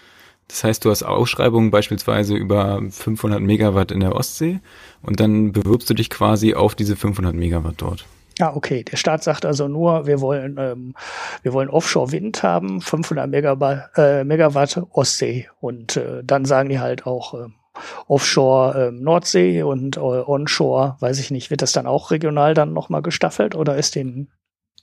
Das 0.48 0.64
heißt, 0.64 0.86
du 0.86 0.92
hast 0.92 1.04
Ausschreibungen 1.04 1.72
beispielsweise 1.72 2.36
über 2.36 2.82
500 2.90 3.42
Megawatt 3.42 3.92
in 3.92 4.02
der 4.02 4.16
Ostsee 4.16 4.60
und 5.02 5.20
dann 5.20 5.52
bewirbst 5.52 5.90
du 5.90 5.94
dich 5.94 6.10
quasi 6.10 6.54
auf 6.54 6.76
diese 6.76 6.96
500 6.96 7.34
Megawatt 7.34 7.76
dort. 7.78 8.06
Ja, 8.40 8.56
okay. 8.56 8.84
Der 8.84 8.98
Staat 8.98 9.24
sagt 9.24 9.46
also 9.46 9.68
nur, 9.68 10.08
wir 10.08 10.20
wollen, 10.20 10.58
ähm, 10.60 10.96
wir 11.44 11.54
wollen 11.54 11.70
Offshore-Wind 11.70 12.42
haben, 12.44 12.82
500 12.82 13.30
Megawatt, 13.30 13.92
äh, 13.96 14.24
Megawatt 14.24 14.82
Ostsee. 14.92 15.50
Und 15.62 15.98
äh, 15.98 16.24
dann 16.24 16.46
sagen 16.46 16.70
die 16.70 16.80
halt 16.80 17.06
auch, 17.06 17.34
äh, 17.36 17.48
Offshore 18.08 18.88
ähm, 18.88 19.02
Nordsee 19.02 19.64
und 19.64 19.98
äh, 19.98 20.00
Onshore, 20.00 20.98
weiß 21.00 21.20
ich 21.20 21.32
nicht, 21.32 21.50
wird 21.50 21.62
das 21.62 21.72
dann 21.72 21.88
auch 21.88 22.12
regional 22.12 22.54
dann 22.54 22.74
nochmal 22.74 23.02
gestaffelt 23.02 23.56
oder 23.56 23.78
ist 23.78 23.96
den 23.96 24.30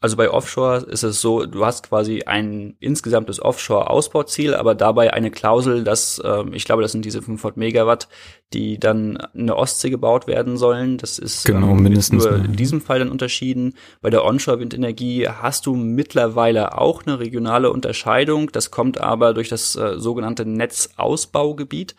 also 0.03 0.16
bei 0.16 0.30
Offshore 0.30 0.86
ist 0.88 1.03
es 1.03 1.20
so, 1.20 1.45
du 1.45 1.66
hast 1.66 1.86
quasi 1.86 2.22
ein 2.22 2.74
insgesamtes 2.80 3.43
Offshore-Ausbauziel, 3.43 4.55
aber 4.55 4.74
dabei 4.74 5.12
eine 5.12 5.30
Klausel, 5.30 5.84
dass, 5.84 6.18
äh, 6.18 6.45
ich 6.53 6.64
glaube, 6.64 6.80
das 6.80 6.93
sind 6.93 7.05
diese 7.05 7.20
500 7.20 7.59
Megawatt, 7.59 8.09
die 8.55 8.78
dann 8.78 9.18
in 9.34 9.47
der 9.47 9.59
Ostsee 9.59 9.91
gebaut 9.91 10.26
werden 10.26 10.57
sollen. 10.57 10.97
Das 10.97 11.18
ist 11.18 11.45
genau, 11.45 11.72
ähm, 11.72 11.82
mindestens 11.82 12.24
nur 12.24 12.34
in 12.36 12.57
diesem 12.57 12.80
Fall 12.80 13.01
dann 13.01 13.11
unterschieden. 13.11 13.74
Bei 14.01 14.09
der 14.09 14.24
Onshore-Windenergie 14.24 15.28
hast 15.28 15.66
du 15.66 15.74
mittlerweile 15.74 16.78
auch 16.78 17.05
eine 17.05 17.18
regionale 17.18 17.70
Unterscheidung. 17.70 18.51
Das 18.53 18.70
kommt 18.70 18.99
aber 18.99 19.34
durch 19.34 19.51
das 19.51 19.76
äh, 19.76 19.99
sogenannte 19.99 20.47
Netzausbaugebiet. 20.47 21.95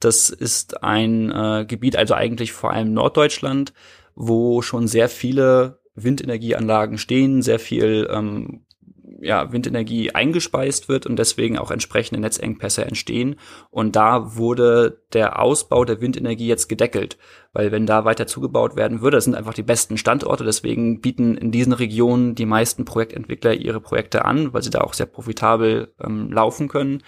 Das 0.00 0.30
ist 0.30 0.82
ein 0.82 1.30
äh, 1.30 1.64
Gebiet, 1.66 1.96
also 1.96 2.14
eigentlich 2.14 2.52
vor 2.52 2.72
allem 2.72 2.92
Norddeutschland, 2.92 3.72
wo 4.14 4.62
schon 4.62 4.88
sehr 4.88 5.08
viele 5.08 5.80
Windenergieanlagen 5.94 6.98
stehen, 6.98 7.42
sehr 7.42 7.58
viel 7.58 8.08
ähm, 8.10 8.66
ja, 9.20 9.52
Windenergie 9.52 10.10
eingespeist 10.12 10.88
wird 10.88 11.06
und 11.06 11.18
deswegen 11.18 11.58
auch 11.58 11.70
entsprechende 11.70 12.20
Netzengpässe 12.20 12.84
entstehen. 12.84 13.36
Und 13.70 13.96
da 13.96 14.36
wurde 14.36 15.02
der 15.12 15.40
Ausbau 15.40 15.84
der 15.84 16.00
Windenergie 16.00 16.46
jetzt 16.46 16.68
gedeckelt, 16.68 17.16
weil 17.52 17.72
wenn 17.72 17.86
da 17.86 18.04
weiter 18.04 18.26
zugebaut 18.26 18.76
werden 18.76 19.00
würde, 19.00 19.16
das 19.16 19.24
sind 19.24 19.34
einfach 19.34 19.54
die 19.54 19.62
besten 19.62 19.96
Standorte, 19.96 20.44
deswegen 20.44 21.00
bieten 21.00 21.36
in 21.36 21.50
diesen 21.50 21.72
Regionen 21.72 22.34
die 22.34 22.46
meisten 22.46 22.84
Projektentwickler 22.84 23.54
ihre 23.54 23.80
Projekte 23.80 24.24
an, 24.24 24.52
weil 24.52 24.62
sie 24.62 24.70
da 24.70 24.80
auch 24.80 24.94
sehr 24.94 25.06
profitabel 25.06 25.94
ähm, 26.02 26.30
laufen 26.30 26.68
können. 26.68 27.02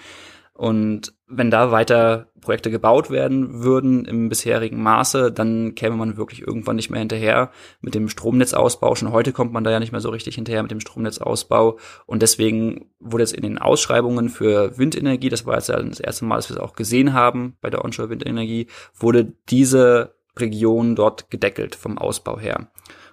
Und 0.59 1.15
wenn 1.29 1.53
da 1.53 1.71
weiter 1.71 2.33
Projekte 2.41 2.73
gebaut 2.73 3.11
werden 3.11 3.63
würden 3.63 4.05
im 4.07 4.29
bisherigen 4.29 4.83
Maße, 4.83 5.31
dann 5.31 5.77
käme 5.77 5.95
man 5.95 6.17
wirklich 6.17 6.45
irgendwann 6.45 6.75
nicht 6.75 6.91
mehr 6.91 6.99
hinterher 6.99 7.53
mit 7.81 7.95
dem 7.95 8.09
Stromnetzausbau. 8.09 8.97
Schon 8.97 9.13
heute 9.13 9.31
kommt 9.31 9.53
man 9.53 9.63
da 9.63 9.71
ja 9.71 9.79
nicht 9.79 9.93
mehr 9.93 10.01
so 10.01 10.11
richtig 10.11 10.35
hinterher 10.35 10.63
mit 10.63 10.73
dem 10.73 10.81
Stromnetzausbau. 10.81 11.79
Und 12.07 12.23
deswegen 12.23 12.91
wurde 12.99 13.23
jetzt 13.23 13.35
in 13.35 13.43
den 13.43 13.59
Ausschreibungen 13.59 14.31
für 14.31 14.77
Windenergie, 14.77 15.29
das 15.29 15.47
war 15.47 15.55
jetzt 15.55 15.69
ja 15.69 15.81
das 15.81 16.01
erste 16.01 16.25
Mal, 16.25 16.37
dass 16.37 16.51
wir 16.51 16.57
es 16.57 16.63
auch 16.63 16.75
gesehen 16.75 17.13
haben 17.13 17.57
bei 17.61 17.71
der 17.71 17.85
Onshore-Windenergie, 17.85 18.67
wurde 18.99 19.33
diese 19.51 20.17
Region 20.37 20.97
dort 20.97 21.31
gedeckelt 21.31 21.77
vom 21.77 21.99
Ausbau 21.99 22.41
her. 22.41 22.67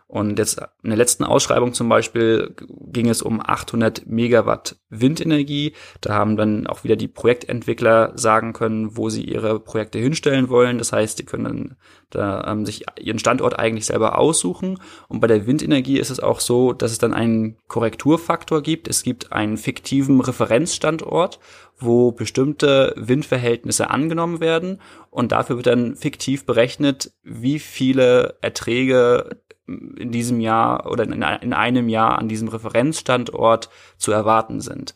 Und 0.08 0.38
jetzt 0.38 0.62
in 0.84 0.91
der 0.91 0.97
letzten 0.97 1.24
Ausschreibung 1.24 1.74
zum 1.74 1.89
Beispiel 1.89 2.56
ging 2.91 3.10
es 3.10 3.24
um 3.24 3.41
800 3.41 4.06
Megawatt 4.06 4.78
Windenergie. 4.89 5.74
Da 5.99 6.14
haben 6.14 6.38
dann 6.38 6.68
auch 6.68 6.84
wieder 6.84 6.95
die 6.95 7.08
Projektentwickler 7.08 8.14
sagen 8.16 8.53
können, 8.53 8.95
wo 8.97 9.10
sie 9.10 9.24
ihre 9.24 9.60
Projekte 9.60 9.97
hinstellen 9.97 10.49
wollen. 10.49 10.78
Das 10.78 10.93
heißt, 10.93 11.18
sie 11.18 11.26
können 11.26 11.76
da 12.12 12.45
ähm, 12.45 12.68
sich 12.68 12.86
ihren 12.99 13.18
Standort 13.18 13.58
eigentlich 13.58 13.88
selber 13.88 14.20
aussuchen. 14.20 14.80
Und 15.08 15.22
bei 15.22 15.28
der 15.28 15.47
Windenergie 15.47 15.97
ist 15.97 16.12
es 16.12 16.20
auch 16.20 16.39
so, 16.39 16.72
dass 16.72 16.91
es 16.91 16.99
dann 16.99 17.16
einen 17.16 17.58
Korrekturfaktor 17.68 18.62
gibt. 18.62 18.88
Es 18.88 19.01
gibt 19.01 19.34
einen 19.34 19.58
fiktiven 19.58 20.22
Referenzstandort, 20.22 21.39
wo 21.80 22.12
bestimmte 22.12 22.93
Windverhältnisse 22.95 23.89
angenommen 23.89 24.39
werden. 24.39 24.82
Und 25.10 25.32
dafür 25.32 25.56
wird 25.56 25.68
dann 25.68 25.95
fiktiv 25.95 26.45
berechnet, 26.45 27.12
wie 27.24 27.58
viele 27.58 28.36
Erträge 28.41 29.41
in 29.68 30.11
diesem 30.11 30.39
Jahr 30.39 30.89
oder 30.91 31.03
in, 31.03 31.24
einem 31.24 31.89
Jahr 31.89 32.20
an 32.20 32.28
diesem 32.28 32.47
Referenzstandort 32.47 33.70
zu 33.97 34.11
erwarten 34.11 34.61
sind. 34.61 34.93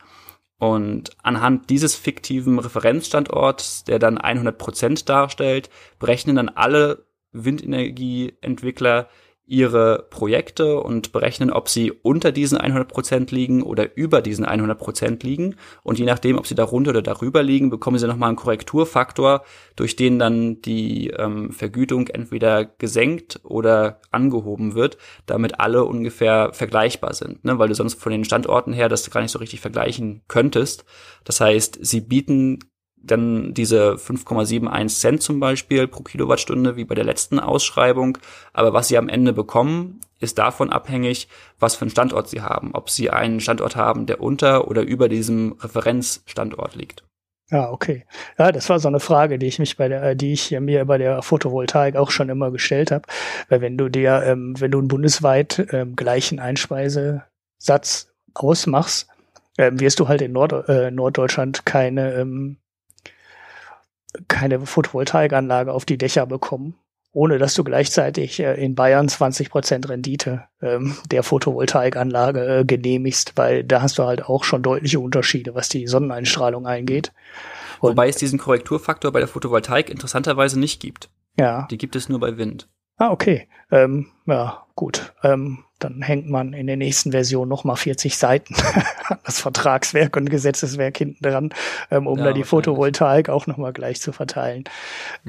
Und 0.58 1.12
anhand 1.24 1.70
dieses 1.70 1.96
fiktiven 1.96 2.60
Referenzstandorts, 2.60 3.86
der 3.86 3.98
dann 3.98 4.18
100 4.18 4.58
Prozent 4.58 5.08
darstellt, 5.08 5.70
berechnen 6.00 6.36
dann 6.36 6.50
alle 6.50 7.06
Windenergieentwickler 7.32 9.08
ihre 9.50 10.06
Projekte 10.10 10.80
und 10.80 11.12
berechnen, 11.12 11.52
ob 11.52 11.70
sie 11.70 11.92
unter 11.92 12.32
diesen 12.32 12.58
100 12.58 12.88
Prozent 12.88 13.32
liegen 13.32 13.64
oder 13.64 13.98
über 13.98 14.22
diesen 14.22 14.46
100 14.46 14.78
Prozent 14.78 15.24
liegen. 15.24 15.56
Und 15.82 15.98
je 15.98 16.06
nachdem, 16.06 16.38
ob 16.38 16.46
sie 16.46 16.56
darunter 16.56 16.92
oder 16.92 17.02
darüber 17.02 17.42
liegen, 17.42 17.70
bekommen 17.70 17.98
sie 17.98 18.08
nochmal 18.08 18.30
einen 18.30 18.38
Korrekturfaktor, 18.38 19.44
durch 19.76 19.96
den 19.96 20.20
dann 20.20 20.62
die 20.62 21.08
ähm, 21.10 21.52
Vergütung 21.52 22.08
entweder 22.08 22.64
gesenkt 22.66 23.40
oder 23.44 24.00
angehoben 24.12 24.76
wird, 24.76 24.98
damit 25.26 25.60
alle 25.60 25.84
ungefähr 25.84 26.54
vergleichbar 26.54 27.14
sind, 27.14 27.44
ne? 27.44 27.58
weil 27.58 27.70
du 27.70 27.76
sonst 27.76 28.00
von 28.00 28.12
den 28.12 28.26
Standorten 28.26 28.72
her 28.72 28.88
das 28.88 29.10
gar 29.10 29.22
nicht 29.22 29.32
so 29.32 29.40
richtig 29.40 29.62
vergleichen 29.62 30.22
könntest. 30.28 30.86
Das 31.24 31.42
heißt, 31.42 31.80
sie 31.82 32.02
bieten 32.02 32.60
dann 33.02 33.54
diese 33.54 33.94
5,71 33.94 35.00
Cent 35.00 35.24
zum 35.24 35.40
Beispiel 35.40 35.88
pro 35.88 36.04
Kilowattstunde 36.04 36.76
wie 36.76 36.86
bei 36.86 36.96
der 36.96 37.06
letzten 37.06 37.40
Ausschreibung. 37.40 38.18
Aber 38.54 38.74
was 38.74 38.88
sie 38.88 38.98
am 38.98 39.10
Ende 39.10 39.34
bekommen, 39.34 40.02
ist 40.20 40.38
davon 40.38 40.70
abhängig, 40.70 41.28
was 41.60 41.76
für 41.76 41.84
einen 41.84 41.92
Standort 41.92 42.30
sie 42.30 42.42
haben. 42.42 42.72
Ob 42.74 42.90
sie 42.90 43.10
einen 43.10 43.40
Standort 43.40 43.76
haben, 43.76 44.06
der 44.06 44.22
unter 44.22 44.68
oder 44.68 44.82
über 44.82 45.10
diesem 45.10 45.54
Referenzstandort 45.60 46.76
liegt. 46.76 47.04
Ja, 47.52 47.72
okay. 47.72 48.06
Ja, 48.38 48.52
das 48.52 48.70
war 48.70 48.80
so 48.80 48.88
eine 48.88 49.00
Frage, 49.00 49.40
die 49.40 49.48
ich 49.48 49.58
mich 49.58 49.76
bei 49.76 49.88
der, 49.88 50.14
die 50.14 50.34
ich 50.34 50.52
mir 50.52 50.86
bei 50.86 51.00
der 51.00 51.24
Photovoltaik 51.24 51.96
auch 51.96 52.12
schon 52.12 52.30
immer 52.30 52.52
gestellt 52.52 52.92
habe. 52.92 53.08
Weil 53.48 53.62
wenn 53.62 53.78
du 53.78 53.90
dir, 53.90 54.22
ähm, 54.24 54.54
wenn 54.60 54.70
du 54.70 54.78
einen 54.78 54.88
bundesweit 54.88 55.68
ähm, 55.72 55.96
gleichen 55.96 56.40
Einspeisesatz 56.40 58.14
ausmachst, 58.36 59.08
ähm, 59.58 59.80
wirst 59.80 60.00
du 60.00 60.08
halt 60.08 60.22
in 60.22 60.32
Nord 60.32 60.70
äh, 60.70 60.92
Norddeutschland 60.92 61.66
keine 61.66 62.14
ähm, 62.14 62.58
keine 64.28 64.66
Photovoltaikanlage 64.66 65.74
auf 65.74 65.86
die 65.86 65.98
Dächer 65.98 66.26
bekommen, 66.26 66.76
ohne 67.12 67.38
dass 67.38 67.54
du 67.54 67.64
gleichzeitig 67.64 68.40
äh, 68.40 68.54
in 68.64 68.76
Bayern 68.76 69.10
20 69.10 69.50
Prozent 69.50 69.90
Rendite 69.90 70.46
ähm, 70.62 70.96
der 71.12 71.24
Photovoltaikanlage 71.24 72.60
äh, 72.60 72.66
genehmigst, 72.66 73.34
weil 73.36 73.64
da 73.64 73.82
hast 73.82 73.98
du 73.98 74.04
halt 74.04 74.26
auch 74.26 74.44
schon 74.44 74.62
deutliche 74.62 75.00
Unterschiede, 75.00 75.56
was 75.56 75.70
die 75.70 75.88
Sonneneinstrahlung 75.88 76.68
eingeht. 76.68 77.12
Und 77.80 77.92
Wobei 77.92 78.10
es 78.10 78.18
diesen 78.18 78.40
Korrekturfaktor 78.40 79.12
bei 79.12 79.20
der 79.20 79.28
Photovoltaik 79.28 79.90
interessanterweise 79.90 80.60
nicht 80.60 80.82
gibt. 80.82 81.10
Ja. 81.38 81.68
Die 81.72 81.78
gibt 81.78 81.96
es 81.96 82.10
nur 82.10 82.20
bei 82.20 82.38
Wind. 82.38 82.68
Ah, 83.00 83.12
okay. 83.12 83.48
Ähm, 83.72 84.08
ja, 84.26 84.66
gut. 84.76 85.14
Ähm, 85.24 85.60
dann 85.80 86.02
hängt 86.02 86.30
man 86.30 86.52
in 86.52 86.68
der 86.68 86.76
nächsten 86.76 87.12
Version 87.12 87.48
nochmal 87.48 87.78
40 87.78 88.18
Seiten 88.18 88.54
das 89.26 89.40
Vertragswerk 89.40 90.18
und 90.18 90.30
Gesetzeswerk 90.30 90.98
hinten 90.98 91.24
dran, 91.24 91.54
ähm, 91.90 92.08
um 92.08 92.20
ja, 92.20 92.26
da 92.26 92.34
die 92.34 92.44
Photovoltaik 92.44 93.30
auch 93.30 93.48
nochmal 93.48 93.72
gleich 93.72 94.02
zu 94.02 94.12
verteilen. 94.12 94.66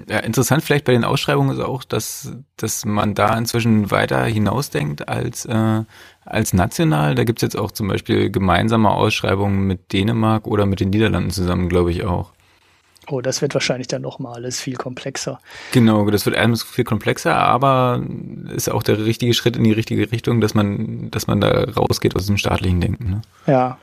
Ja, 0.09 0.19
interessant 0.19 0.65
vielleicht 0.65 0.85
bei 0.85 0.93
den 0.93 1.05
Ausschreibungen 1.05 1.57
ist 1.57 1.65
auch, 1.65 1.85
dass, 1.85 2.33
dass 2.57 2.85
man 2.85 3.15
da 3.15 3.39
inzwischen 3.39 3.93
weiter 3.93 4.25
hinausdenkt 4.25 5.09
als, 5.09 5.45
äh, 5.45 5.85
als 6.25 6.53
national. 6.53 7.15
Da 7.15 7.23
gibt's 7.23 7.43
jetzt 7.43 7.57
auch 7.57 7.71
zum 7.71 7.87
Beispiel 7.87 8.31
gemeinsame 8.31 8.91
Ausschreibungen 8.91 9.61
mit 9.69 9.93
Dänemark 9.93 10.49
oder 10.49 10.67
mit 10.67 10.81
den 10.81 10.91
Niederlanden 10.91 11.31
zusammen, 11.31 11.69
glaube 11.69 11.93
ich 11.93 12.05
auch. 12.05 12.33
Oh, 13.11 13.21
das 13.21 13.43
wird 13.43 13.55
wahrscheinlich 13.55 13.89
dann 13.89 14.03
nochmal 14.03 14.35
alles 14.35 14.61
viel 14.61 14.77
komplexer. 14.77 15.41
Genau, 15.73 16.09
das 16.11 16.27
wird 16.27 16.37
alles 16.37 16.63
viel 16.63 16.85
komplexer, 16.85 17.35
aber 17.35 18.03
ist 18.55 18.71
auch 18.71 18.83
der 18.83 19.05
richtige 19.05 19.35
Schritt 19.35 19.57
in 19.57 19.65
die 19.65 19.73
richtige 19.73 20.13
Richtung, 20.13 20.41
dass 20.41 20.55
man, 20.55 21.11
dass 21.11 21.27
man 21.27 21.41
da 21.41 21.65
rausgeht 21.65 22.15
aus 22.15 22.27
dem 22.27 22.37
staatlichen 22.37 22.81
Denken. 22.81 23.11
Ne? 23.11 23.23
Ja, 23.47 23.79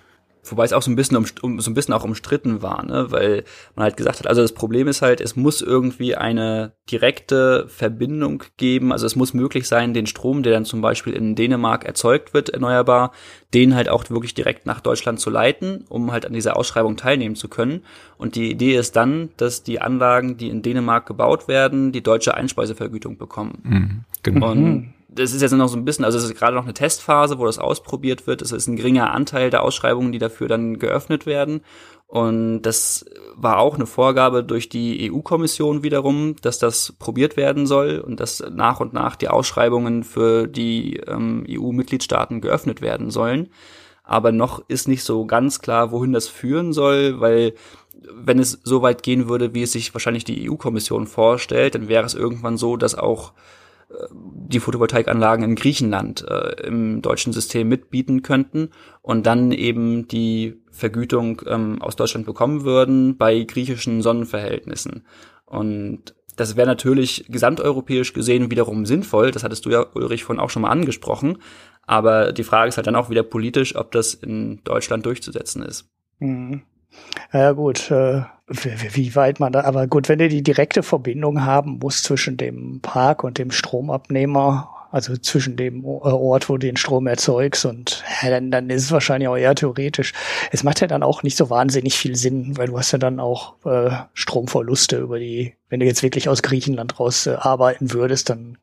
Wobei 0.52 0.66
es 0.66 0.74
auch 0.74 0.82
so 0.82 0.92
ein 0.92 0.96
bisschen 0.96 1.18
um, 1.18 1.26
um 1.42 1.60
so 1.60 1.72
ein 1.72 1.74
bisschen 1.74 1.94
auch 1.94 2.04
umstritten 2.04 2.62
war, 2.62 2.86
ne? 2.86 3.08
weil 3.10 3.44
man 3.76 3.84
halt 3.84 3.98
gesagt 3.98 4.20
hat, 4.20 4.28
also 4.28 4.42
das 4.42 4.54
Problem 4.54 4.88
ist 4.88 5.02
halt, 5.02 5.22
es 5.22 5.36
muss 5.36 5.62
irgendwie 5.62 6.16
eine 6.16 6.74
direkte 6.90 7.68
Verbindung 7.68 8.44
geben, 8.58 8.92
also 8.92 9.06
es 9.06 9.16
muss 9.16 9.34
möglich 9.34 9.68
sein, 9.68 9.94
den 9.94 10.08
Strom, 10.08 10.44
der 10.44 10.54
dann 10.54 10.66
zum 10.66 10.82
Beispiel 10.82 11.14
in 11.14 11.36
Dänemark 11.36 11.86
erzeugt 11.86 12.34
wird, 12.34 12.50
erneuerbar, 12.50 13.12
den 13.54 13.76
halt 13.76 13.90
auch 13.90 14.10
wirklich 14.10 14.34
direkt 14.34 14.66
nach 14.66 14.82
Deutschland 14.82 15.20
zu 15.20 15.30
leiten, 15.30 15.86
um 15.90 16.12
halt 16.12 16.26
an 16.26 16.34
dieser 16.34 16.58
Ausschreibung 16.58 16.98
teilnehmen 16.98 17.36
zu 17.36 17.48
können. 17.48 17.84
Und 18.18 18.36
die 18.36 18.52
Idee 18.52 18.76
ist 18.76 18.96
dann, 18.96 19.30
dass 19.38 19.64
die 19.64 19.82
Anlagen, 19.82 20.38
die 20.38 20.50
in 20.50 20.62
Dänemark 20.62 21.06
gebaut 21.06 21.48
werden, 21.48 21.92
die 21.92 22.02
deutsche 22.02 22.34
Einspeisevergütung 22.34 23.18
bekommen. 23.18 23.60
Mhm, 23.64 24.04
genau. 24.24 24.52
Und 24.52 24.64
mhm 24.64 24.94
das 25.10 25.34
ist 25.34 25.42
jetzt 25.42 25.54
noch 25.54 25.70
so 25.70 25.78
ein 25.78 25.86
bisschen, 25.86 26.06
also 26.06 26.18
es 26.18 26.26
ist 26.26 26.36
gerade 26.36 26.56
noch 26.56 26.64
eine 26.64 26.74
Testphase, 26.74 27.40
wo 27.40 27.46
das 27.46 27.60
ausprobiert 27.60 28.28
wird. 28.28 28.42
Es 28.42 28.52
ist 28.52 28.68
ein 28.68 28.76
geringer 28.76 29.12
Anteil 29.12 29.50
der 29.50 29.64
Ausschreibungen, 29.64 30.12
die 30.12 30.20
dafür 30.20 30.48
dann 30.48 30.80
geöffnet 30.80 31.26
werden. 31.26 31.62
Und 32.08 32.62
das 32.62 33.06
war 33.36 33.60
auch 33.60 33.76
eine 33.76 33.86
Vorgabe 33.86 34.44
durch 34.44 34.70
die 34.70 35.12
EU-Kommission 35.12 35.84
wiederum, 35.84 36.36
dass 36.42 36.58
das 36.58 36.94
probiert 36.94 37.36
werden 37.36 37.68
soll 37.68 38.00
und 38.00 38.20
dass 38.20 38.44
nach 38.50 38.80
und 38.80 38.94
nach 38.94 39.16
die 39.16 39.28
Ausschreibungen 39.28 40.04
für 40.04 40.48
die 40.48 40.98
ähm, 41.06 41.46
EU-Mitgliedstaaten 41.50 42.40
geöffnet 42.40 42.82
werden 42.82 43.10
sollen. 43.10 43.50
Aber 44.04 44.32
noch 44.32 44.64
ist 44.70 44.88
nicht 44.88 45.04
so 45.04 45.26
ganz 45.26 45.60
klar, 45.60 45.92
wohin 45.92 46.14
das 46.14 46.30
führen 46.30 46.72
soll, 46.72 47.20
weil 47.20 47.54
wenn 48.14 48.40
es 48.40 48.60
so 48.64 48.82
weit 48.82 49.04
gehen 49.04 49.28
würde, 49.28 49.54
wie 49.54 49.64
es 49.64 49.74
sich 49.74 49.94
wahrscheinlich 49.94 50.24
die 50.24 50.50
EU-Kommission 50.50 51.08
vorstellt, 51.08 51.76
dann 51.76 51.90
wäre 51.90 52.06
es 52.06 52.14
irgendwann 52.14 52.56
so, 52.56 52.78
dass 52.78 52.96
auch 52.96 53.34
die 54.12 54.60
Photovoltaikanlagen 54.60 55.46
in 55.46 55.56
Griechenland 55.56 56.26
äh, 56.28 56.62
im 56.66 57.02
deutschen 57.02 57.34
System 57.34 57.70
mitbieten 57.70 58.22
könnten 58.22 58.70
und 59.02 59.26
dann 59.26 59.52
eben 59.52 60.08
die 60.08 60.62
Vergütung 60.72 61.42
ähm, 61.48 61.82
aus 61.82 61.96
Deutschland 61.96 62.26
bekommen 62.26 62.64
würden 62.64 63.18
bei 63.18 63.44
griechischen 63.44 64.02
Sonnenverhältnissen. 64.02 65.06
Und 65.46 66.16
das 66.36 66.56
wäre 66.56 66.68
natürlich 66.68 67.26
gesamteuropäisch 67.30 68.14
gesehen 68.14 68.52
wiederum 68.52 68.86
sinnvoll. 68.86 69.32
Das 69.32 69.44
hattest 69.44 69.66
du 69.66 69.70
ja, 69.70 69.86
Ulrich, 69.94 70.24
vorhin 70.24 70.42
auch 70.42 70.50
schon 70.50 70.62
mal 70.62 70.70
angesprochen. 70.70 71.40
Aber 71.84 72.34
die 72.34 72.44
Frage 72.44 72.70
ist 72.70 72.78
halt 72.78 72.88
dann 72.88 72.96
auch 72.96 73.10
wieder 73.10 73.24
politisch, 73.24 73.76
ob 73.76 73.92
das 73.92 74.14
in 74.14 74.62
Deutschland 74.64 75.06
durchzusetzen 75.06 75.64
ist. 75.64 75.90
Mhm. 76.20 76.64
Ja 77.34 77.52
gut, 77.52 77.92
äh, 77.92 78.22
wie, 78.48 78.96
wie 78.96 79.16
weit 79.16 79.40
man 79.40 79.52
da, 79.52 79.62
aber 79.64 79.88
gut, 79.88 80.08
wenn 80.08 80.20
du 80.20 80.30
die 80.30 80.44
direkte 80.44 80.84
Verbindung 80.84 81.44
haben 81.44 81.80
musst 81.80 82.06
zwischen 82.06 82.38
dem 82.38 82.80
Park 82.82 83.24
und 83.24 83.38
dem 83.38 83.52
Stromabnehmer, 83.52 84.70
also 84.92 85.18
zwischen 85.18 85.58
dem 85.58 85.84
äh, 85.84 85.88
Ort, 85.88 86.48
wo 86.50 86.54
du 86.54 86.60
den 86.68 86.78
Strom 86.78 87.08
erzeugst 87.08 87.66
und 87.66 88.04
ja, 88.22 88.30
dann, 88.30 88.52
dann 88.52 88.70
ist 88.70 88.84
es 88.86 88.92
wahrscheinlich 88.92 89.28
auch 89.28 89.36
eher 89.36 89.56
theoretisch. 89.56 90.14
Es 90.52 90.64
macht 90.64 90.80
ja 90.80 90.88
dann 90.88 91.04
auch 91.04 91.24
nicht 91.24 91.38
so 91.38 91.50
wahnsinnig 91.50 91.98
viel 91.98 92.16
Sinn, 92.16 92.58
weil 92.58 92.68
du 92.68 92.78
hast 92.78 92.94
ja 92.94 92.98
dann 92.98 93.20
auch 93.20 93.56
äh, 93.66 93.92
Stromverluste 94.14 94.98
über 94.98 95.20
die, 95.20 95.56
wenn 95.70 95.82
du 95.82 95.86
jetzt 95.86 96.04
wirklich 96.04 96.30
aus 96.30 96.42
Griechenland 96.42 97.00
raus 97.00 97.28
äh, 97.28 97.36
arbeiten 97.38 97.92
würdest, 97.92 98.30
dann 98.30 98.58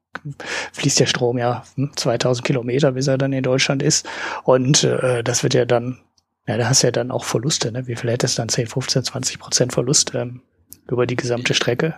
fließt 0.72 1.00
der 1.00 1.06
Strom 1.06 1.36
ja 1.38 1.64
hm, 1.74 1.92
2000 1.94 2.46
Kilometer, 2.46 2.92
bis 2.92 3.06
er 3.06 3.18
dann 3.18 3.32
in 3.32 3.42
Deutschland 3.42 3.82
ist 3.82 4.08
und 4.44 4.84
äh, 4.84 5.22
das 5.22 5.42
wird 5.42 5.52
ja 5.52 5.66
dann 5.66 5.98
ja, 6.46 6.56
da 6.58 6.68
hast 6.68 6.82
du 6.82 6.88
ja 6.88 6.92
dann 6.92 7.10
auch 7.10 7.24
Verluste, 7.24 7.72
ne? 7.72 7.86
Wie 7.86 7.96
viel 7.96 8.10
hättest 8.10 8.38
du 8.38 8.42
dann? 8.42 8.48
10, 8.48 8.66
15, 8.66 9.04
20 9.04 9.38
Prozent 9.38 9.72
Verlust 9.72 10.14
ähm, 10.14 10.42
über 10.88 11.06
die 11.06 11.16
gesamte 11.16 11.54
Strecke? 11.54 11.94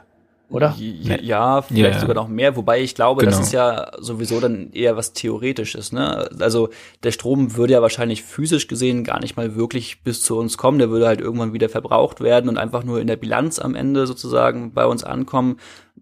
oder? 0.48 0.76
Ja, 0.78 1.62
vielleicht 1.62 1.94
ja. 1.94 2.00
sogar 2.00 2.14
noch 2.14 2.28
mehr, 2.28 2.56
wobei 2.56 2.80
ich 2.80 2.94
glaube, 2.94 3.24
genau. 3.24 3.36
das 3.36 3.46
ist 3.46 3.52
ja 3.52 3.90
sowieso 3.98 4.38
dann 4.38 4.70
eher 4.72 4.96
was 4.96 5.12
Theoretisches. 5.12 5.92
Ne? 5.92 6.28
Also 6.38 6.68
der 7.02 7.10
Strom 7.10 7.56
würde 7.56 7.72
ja 7.72 7.82
wahrscheinlich 7.82 8.22
physisch 8.22 8.68
gesehen 8.68 9.02
gar 9.02 9.20
nicht 9.20 9.36
mal 9.36 9.56
wirklich 9.56 10.02
bis 10.02 10.22
zu 10.22 10.38
uns 10.38 10.56
kommen, 10.56 10.78
der 10.78 10.90
würde 10.90 11.06
halt 11.06 11.20
irgendwann 11.20 11.52
wieder 11.52 11.68
verbraucht 11.68 12.20
werden 12.20 12.48
und 12.48 12.58
einfach 12.58 12.84
nur 12.84 13.00
in 13.00 13.08
der 13.08 13.16
Bilanz 13.16 13.58
am 13.58 13.74
Ende 13.74 14.06
sozusagen 14.06 14.72
bei 14.72 14.86
uns 14.86 15.02
ankommen. 15.02 15.58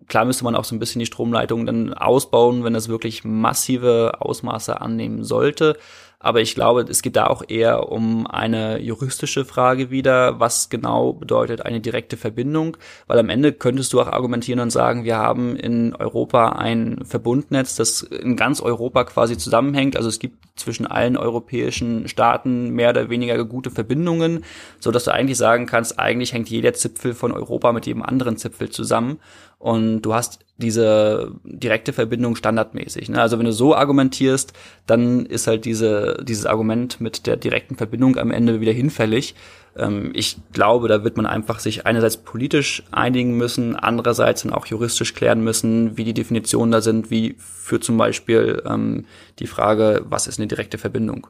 Klar 0.08 0.26
müsste 0.26 0.44
man 0.44 0.54
auch 0.54 0.64
so 0.64 0.74
ein 0.74 0.78
bisschen 0.78 0.98
die 0.98 1.06
Stromleitung 1.06 1.64
dann 1.64 1.94
ausbauen, 1.94 2.64
wenn 2.64 2.74
das 2.74 2.88
wirklich 2.90 3.24
massive 3.24 4.20
Ausmaße 4.20 4.78
annehmen 4.78 5.24
sollte. 5.24 5.78
Aber 6.24 6.40
ich 6.40 6.54
glaube, 6.54 6.86
es 6.88 7.02
geht 7.02 7.16
da 7.16 7.26
auch 7.26 7.42
eher 7.46 7.92
um 7.92 8.26
eine 8.26 8.80
juristische 8.80 9.44
Frage 9.44 9.90
wieder. 9.90 10.40
Was 10.40 10.70
genau 10.70 11.12
bedeutet 11.12 11.60
eine 11.66 11.82
direkte 11.82 12.16
Verbindung? 12.16 12.78
Weil 13.06 13.18
am 13.18 13.28
Ende 13.28 13.52
könntest 13.52 13.92
du 13.92 14.00
auch 14.00 14.06
argumentieren 14.06 14.60
und 14.60 14.70
sagen, 14.70 15.04
wir 15.04 15.18
haben 15.18 15.54
in 15.54 15.94
Europa 15.94 16.52
ein 16.52 17.00
Verbundnetz, 17.04 17.76
das 17.76 18.00
in 18.00 18.36
ganz 18.36 18.62
Europa 18.62 19.04
quasi 19.04 19.36
zusammenhängt. 19.36 19.98
Also 19.98 20.08
es 20.08 20.18
gibt 20.18 20.38
zwischen 20.56 20.86
allen 20.86 21.18
europäischen 21.18 22.08
Staaten 22.08 22.70
mehr 22.70 22.88
oder 22.88 23.10
weniger 23.10 23.44
gute 23.44 23.70
Verbindungen, 23.70 24.44
so 24.80 24.90
dass 24.90 25.04
du 25.04 25.12
eigentlich 25.12 25.36
sagen 25.36 25.66
kannst, 25.66 25.98
eigentlich 25.98 26.32
hängt 26.32 26.48
jeder 26.48 26.72
Zipfel 26.72 27.12
von 27.12 27.32
Europa 27.32 27.70
mit 27.72 27.84
jedem 27.84 28.02
anderen 28.02 28.38
Zipfel 28.38 28.70
zusammen 28.70 29.18
und 29.58 30.00
du 30.02 30.14
hast 30.14 30.43
diese 30.56 31.32
direkte 31.44 31.92
Verbindung 31.92 32.36
standardmäßig. 32.36 33.08
Ne? 33.08 33.20
Also 33.20 33.38
wenn 33.38 33.46
du 33.46 33.52
so 33.52 33.74
argumentierst, 33.74 34.52
dann 34.86 35.26
ist 35.26 35.46
halt 35.46 35.64
diese, 35.64 36.22
dieses 36.22 36.46
Argument 36.46 37.00
mit 37.00 37.26
der 37.26 37.36
direkten 37.36 37.76
Verbindung 37.76 38.16
am 38.16 38.30
Ende 38.30 38.60
wieder 38.60 38.72
hinfällig. 38.72 39.34
Ähm, 39.76 40.12
ich 40.14 40.36
glaube, 40.52 40.86
da 40.86 41.02
wird 41.02 41.16
man 41.16 41.26
einfach 41.26 41.58
sich 41.58 41.86
einerseits 41.86 42.18
politisch 42.18 42.84
einigen 42.92 43.36
müssen, 43.36 43.74
andererseits 43.74 44.42
dann 44.42 44.52
auch 44.52 44.66
juristisch 44.66 45.14
klären 45.14 45.42
müssen, 45.42 45.96
wie 45.96 46.04
die 46.04 46.14
Definitionen 46.14 46.70
da 46.70 46.80
sind, 46.80 47.10
wie 47.10 47.34
für 47.38 47.80
zum 47.80 47.98
Beispiel 47.98 48.62
ähm, 48.64 49.06
die 49.40 49.48
Frage, 49.48 50.02
was 50.04 50.28
ist 50.28 50.38
eine 50.38 50.46
direkte 50.46 50.78
Verbindung. 50.78 51.26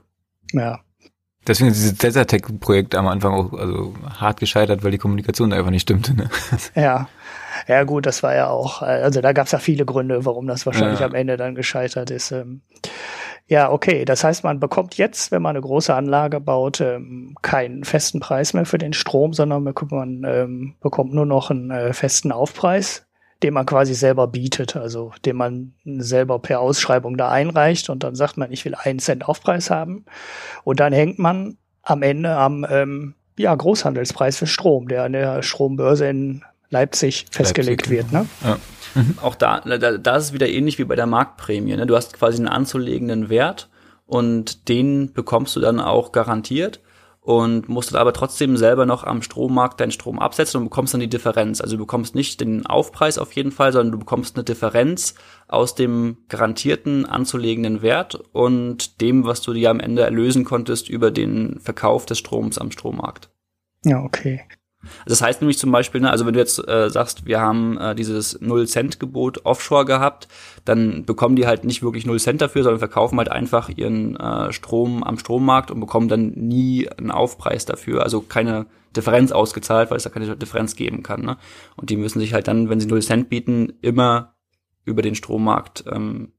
Ja, 0.52 0.80
Deswegen 1.46 1.70
ist 1.70 1.76
dieses 1.76 1.98
Desertec-Projekt 1.98 2.94
am 2.94 3.06
Anfang 3.06 3.34
auch 3.34 3.52
also 3.52 3.94
hart 4.18 4.40
gescheitert, 4.40 4.82
weil 4.82 4.92
die 4.92 4.98
Kommunikation 4.98 5.50
da 5.50 5.58
einfach 5.58 5.70
nicht 5.70 5.82
stimmte. 5.82 6.14
Ne? 6.14 6.30
Ja, 6.74 7.08
ja 7.66 7.84
gut, 7.84 8.06
das 8.06 8.22
war 8.22 8.34
ja 8.34 8.48
auch, 8.48 8.82
also 8.82 9.20
da 9.20 9.32
gab 9.32 9.46
es 9.46 9.52
ja 9.52 9.58
viele 9.58 9.84
Gründe, 9.84 10.24
warum 10.24 10.46
das 10.46 10.66
wahrscheinlich 10.66 11.00
ja. 11.00 11.06
am 11.06 11.14
Ende 11.14 11.36
dann 11.36 11.54
gescheitert 11.54 12.10
ist. 12.10 12.32
Ähm. 12.32 12.62
Ja, 13.46 13.70
okay, 13.70 14.04
das 14.04 14.24
heißt, 14.24 14.42
man 14.44 14.58
bekommt 14.58 14.96
jetzt, 14.96 15.30
wenn 15.30 15.42
man 15.42 15.50
eine 15.56 15.60
große 15.60 15.94
Anlage 15.94 16.40
baut, 16.40 16.80
ähm, 16.80 17.36
keinen 17.42 17.84
festen 17.84 18.20
Preis 18.20 18.54
mehr 18.54 18.64
für 18.64 18.78
den 18.78 18.94
Strom, 18.94 19.34
sondern 19.34 19.62
man 19.62 20.24
ähm, 20.26 20.74
bekommt 20.80 21.12
nur 21.12 21.26
noch 21.26 21.50
einen 21.50 21.70
äh, 21.70 21.92
festen 21.92 22.32
Aufpreis, 22.32 23.06
den 23.42 23.52
man 23.52 23.66
quasi 23.66 23.94
selber 23.94 24.28
bietet, 24.28 24.76
also 24.76 25.12
den 25.26 25.36
man 25.36 25.74
selber 25.84 26.38
per 26.38 26.60
Ausschreibung 26.60 27.18
da 27.18 27.30
einreicht 27.30 27.90
und 27.90 28.02
dann 28.02 28.14
sagt 28.14 28.38
man, 28.38 28.50
ich 28.50 28.64
will 28.64 28.74
einen 28.74 28.98
Cent 28.98 29.28
Aufpreis 29.28 29.70
haben 29.70 30.06
und 30.64 30.80
dann 30.80 30.94
hängt 30.94 31.18
man 31.18 31.58
am 31.82 32.02
Ende 32.02 32.36
am 32.36 32.66
ähm, 32.68 33.14
ja, 33.36 33.54
Großhandelspreis 33.54 34.38
für 34.38 34.46
Strom, 34.46 34.88
der 34.88 35.04
an 35.04 35.12
der 35.12 35.42
Strombörse 35.42 36.06
in 36.06 36.44
Leipzig 36.74 37.26
festgelegt 37.30 37.86
Leipzig, 37.88 38.12
wird. 38.12 38.12
Ne? 38.12 38.28
Ja. 38.42 38.58
Mhm. 38.94 39.18
Auch 39.22 39.34
da, 39.36 39.60
da, 39.60 39.96
da 39.96 40.16
ist 40.16 40.24
es 40.24 40.32
wieder 40.32 40.48
ähnlich 40.48 40.78
wie 40.78 40.84
bei 40.84 40.96
der 40.96 41.06
Marktprämie. 41.06 41.76
Ne? 41.76 41.86
Du 41.86 41.96
hast 41.96 42.12
quasi 42.14 42.38
einen 42.38 42.48
anzulegenden 42.48 43.28
Wert 43.28 43.68
und 44.06 44.68
den 44.68 45.12
bekommst 45.12 45.56
du 45.56 45.60
dann 45.60 45.80
auch 45.80 46.12
garantiert 46.12 46.80
und 47.20 47.70
musst 47.70 47.92
dann 47.92 48.00
aber 48.00 48.12
trotzdem 48.12 48.56
selber 48.58 48.84
noch 48.84 49.04
am 49.04 49.22
Strommarkt 49.22 49.80
deinen 49.80 49.92
Strom 49.92 50.18
absetzen 50.18 50.58
und 50.58 50.64
bekommst 50.64 50.92
dann 50.92 51.00
die 51.00 51.08
Differenz. 51.08 51.60
Also 51.60 51.76
du 51.76 51.84
bekommst 51.84 52.14
nicht 52.14 52.40
den 52.40 52.66
Aufpreis 52.66 53.16
auf 53.16 53.32
jeden 53.32 53.50
Fall, 53.50 53.72
sondern 53.72 53.92
du 53.92 53.98
bekommst 53.98 54.36
eine 54.36 54.44
Differenz 54.44 55.14
aus 55.48 55.74
dem 55.74 56.18
garantierten 56.28 57.06
anzulegenden 57.06 57.80
Wert 57.80 58.16
und 58.32 59.00
dem, 59.00 59.24
was 59.24 59.40
du 59.40 59.54
dir 59.54 59.70
am 59.70 59.80
Ende 59.80 60.02
erlösen 60.02 60.44
konntest 60.44 60.90
über 60.90 61.10
den 61.10 61.60
Verkauf 61.60 62.04
des 62.04 62.18
Stroms 62.18 62.58
am 62.58 62.70
Strommarkt. 62.70 63.30
Ja, 63.84 64.02
okay. 64.02 64.42
Das 65.06 65.22
heißt 65.22 65.40
nämlich 65.40 65.58
zum 65.58 65.72
Beispiel, 65.72 66.00
ne, 66.00 66.10
also 66.10 66.26
wenn 66.26 66.34
du 66.34 66.40
jetzt 66.40 66.66
äh, 66.68 66.90
sagst, 66.90 67.26
wir 67.26 67.40
haben 67.40 67.78
äh, 67.78 67.94
dieses 67.94 68.40
Null-Cent-Gebot 68.40 69.44
offshore 69.44 69.84
gehabt, 69.84 70.28
dann 70.64 71.04
bekommen 71.04 71.36
die 71.36 71.46
halt 71.46 71.64
nicht 71.64 71.82
wirklich 71.82 72.06
Null 72.06 72.20
Cent 72.20 72.40
dafür, 72.40 72.62
sondern 72.62 72.78
verkaufen 72.78 73.18
halt 73.18 73.30
einfach 73.30 73.68
ihren 73.68 74.16
äh, 74.16 74.52
Strom 74.52 75.02
am 75.02 75.18
Strommarkt 75.18 75.70
und 75.70 75.80
bekommen 75.80 76.08
dann 76.08 76.30
nie 76.30 76.88
einen 76.88 77.10
Aufpreis 77.10 77.64
dafür, 77.64 78.02
also 78.02 78.20
keine 78.20 78.66
Differenz 78.96 79.32
ausgezahlt, 79.32 79.90
weil 79.90 79.96
es 79.96 80.04
da 80.04 80.10
keine 80.10 80.36
Differenz 80.36 80.76
geben 80.76 81.02
kann. 81.02 81.22
Ne? 81.22 81.36
Und 81.76 81.90
die 81.90 81.96
müssen 81.96 82.20
sich 82.20 82.32
halt 82.32 82.48
dann, 82.48 82.68
wenn 82.68 82.80
sie 82.80 82.86
Null 82.86 83.02
Cent 83.02 83.28
bieten, 83.28 83.72
immer 83.82 84.34
über 84.84 85.02
den 85.02 85.14
Strommarkt 85.14 85.84
ähm, 85.90 86.32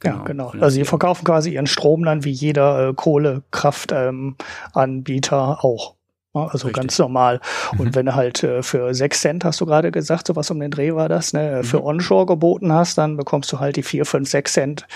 Genau, 0.00 0.16
ja, 0.16 0.24
genau. 0.24 0.48
Also 0.48 0.70
sie 0.70 0.84
verkaufen 0.84 1.24
quasi 1.24 1.54
ihren 1.54 1.66
Strom 1.66 2.04
dann 2.04 2.24
wie 2.24 2.30
jeder 2.30 2.88
äh, 2.88 2.94
Kohlekraftanbieter 2.94 5.36
ähm, 5.36 5.56
auch. 5.60 5.96
Also 6.32 6.68
Richtig. 6.68 6.74
ganz 6.74 6.98
normal. 6.98 7.40
Und 7.76 7.86
mhm. 7.86 7.94
wenn 7.96 8.06
du 8.06 8.14
halt 8.14 8.44
äh, 8.44 8.62
für 8.62 8.94
sechs 8.94 9.20
Cent, 9.20 9.44
hast 9.44 9.60
du 9.60 9.66
gerade 9.66 9.90
gesagt, 9.90 10.28
so 10.28 10.36
was 10.36 10.50
um 10.50 10.60
den 10.60 10.70
Dreh 10.70 10.94
war 10.94 11.08
das, 11.08 11.32
ne, 11.32 11.58
mhm. 11.58 11.64
für 11.64 11.82
Onshore 11.82 12.26
geboten 12.26 12.72
hast, 12.72 12.98
dann 12.98 13.16
bekommst 13.16 13.52
du 13.52 13.58
halt 13.58 13.76
die 13.76 13.82
vier, 13.82 14.06
fünf, 14.06 14.28
sechs 14.28 14.52
Cent 14.52 14.86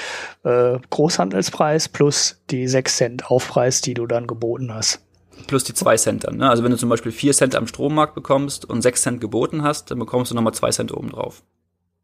äh, 0.45 0.79
Großhandelspreis 0.91 1.89
plus 1.89 2.41
die 2.51 2.69
sechs 2.69 2.97
Cent 2.99 3.31
Aufpreis, 3.31 3.81
die 3.81 3.95
du 3.95 4.07
dann 4.07 4.29
geboten 4.29 4.73
hast. 4.73 5.01
Plus 5.49 5.65
die 5.65 5.75
zwei 5.75 5.97
Cent 5.97 6.25
dann. 6.25 6.37
Ne? 6.37 6.49
Also 6.49 6.63
wenn 6.63 6.71
du 6.71 6.77
zum 6.77 6.89
Beispiel 6.89 7.11
vier 7.11 7.33
Cent 7.33 7.57
am 7.57 7.67
Strommarkt 7.67 8.15
bekommst 8.15 8.65
und 8.65 8.83
sechs 8.83 9.03
Cent 9.03 9.21
geboten 9.21 9.65
hast, 9.65 9.91
dann 9.91 9.99
bekommst 9.99 10.31
du 10.31 10.37
nochmal 10.37 10.55
zwei 10.55 10.71
Cent 10.71 10.93
obendrauf. 10.95 11.43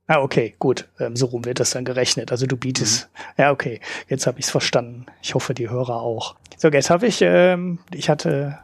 Ah, 0.08 0.22
okay, 0.22 0.56
gut. 0.58 0.88
Ähm, 0.98 1.14
so 1.14 1.26
rum 1.26 1.44
wird 1.44 1.60
das 1.60 1.70
dann 1.70 1.84
gerechnet. 1.84 2.32
Also 2.32 2.46
du 2.46 2.56
bietest. 2.56 3.08
Mhm. 3.12 3.42
Ja, 3.42 3.52
okay. 3.52 3.80
Jetzt 4.08 4.26
habe 4.26 4.40
ich 4.40 4.46
es 4.46 4.50
verstanden. 4.50 5.06
Ich 5.22 5.36
hoffe, 5.36 5.54
die 5.54 5.70
Hörer 5.70 6.02
auch. 6.02 6.34
So, 6.56 6.68
jetzt 6.68 6.90
habe 6.90 7.06
ich, 7.06 7.20
ähm, 7.22 7.78
ich 7.94 8.10
hatte 8.10 8.58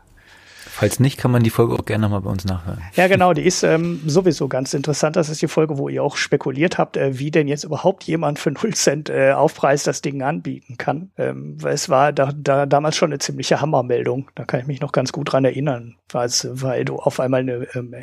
Falls 0.77 1.01
nicht, 1.01 1.16
kann 1.16 1.31
man 1.31 1.43
die 1.43 1.49
Folge 1.49 1.72
auch 1.72 1.87
gerne 1.87 2.03
nochmal 2.03 2.20
bei 2.20 2.29
uns 2.29 2.45
nachhören. 2.45 2.83
Ja, 2.97 3.09
genau, 3.09 3.33
die 3.33 3.47
ist 3.47 3.62
ähm, 3.62 4.03
sowieso 4.05 4.47
ganz 4.47 4.74
interessant. 4.74 5.16
Das 5.16 5.31
ist 5.31 5.41
die 5.41 5.49
Folge, 5.49 5.79
wo 5.79 5.89
ihr 5.89 6.03
auch 6.03 6.18
spekuliert 6.18 6.77
habt, 6.77 6.99
äh, 6.99 7.18
wie 7.18 7.31
denn 7.31 7.49
jetzt 7.49 7.64
überhaupt 7.64 8.05
jemand 8.05 8.39
für 8.39 8.51
0 8.51 8.74
Cent 8.74 9.09
äh, 9.09 9.33
Aufpreis 9.33 9.85
das 9.85 10.03
Ding 10.03 10.20
anbieten 10.20 10.77
kann. 10.77 11.12
Ähm, 11.16 11.57
es 11.64 11.89
war 11.89 12.12
da, 12.12 12.31
da 12.37 12.66
damals 12.66 12.95
schon 12.95 13.11
eine 13.11 13.18
ziemliche 13.18 13.62
Hammermeldung. 13.62 14.31
Da 14.35 14.45
kann 14.45 14.61
ich 14.61 14.66
mich 14.66 14.83
noch 14.83 14.93
ganz 14.93 15.12
gut 15.12 15.33
dran 15.33 15.47
erinnern, 15.47 15.97
weil, 16.12 16.85
du 16.85 16.97
auf 16.97 17.20
einmal 17.20 17.41
eine, 17.41 17.66
ähm, 17.74 17.95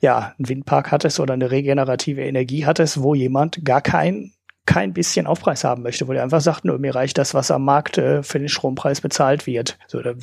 ja, 0.00 0.34
einen 0.36 0.50
Windpark 0.50 0.92
hattest 0.92 1.18
oder 1.18 1.32
eine 1.32 1.50
regenerative 1.50 2.20
Energie 2.20 2.66
hattest, 2.66 3.02
wo 3.02 3.14
jemand 3.14 3.64
gar 3.64 3.80
kein 3.80 4.32
kein 4.64 4.92
bisschen 4.92 5.26
Aufpreis 5.26 5.64
haben 5.64 5.82
möchte, 5.82 6.06
wo 6.06 6.12
der 6.12 6.22
einfach 6.22 6.40
sagt, 6.40 6.64
nur 6.64 6.78
mir 6.78 6.94
reicht 6.94 7.18
das, 7.18 7.34
was 7.34 7.50
am 7.50 7.64
Markt 7.64 7.98
äh, 7.98 8.22
für 8.22 8.38
den 8.38 8.48
Strompreis 8.48 9.00
bezahlt 9.00 9.46
wird. 9.46 9.78
So, 9.88 10.00
da 10.00 10.14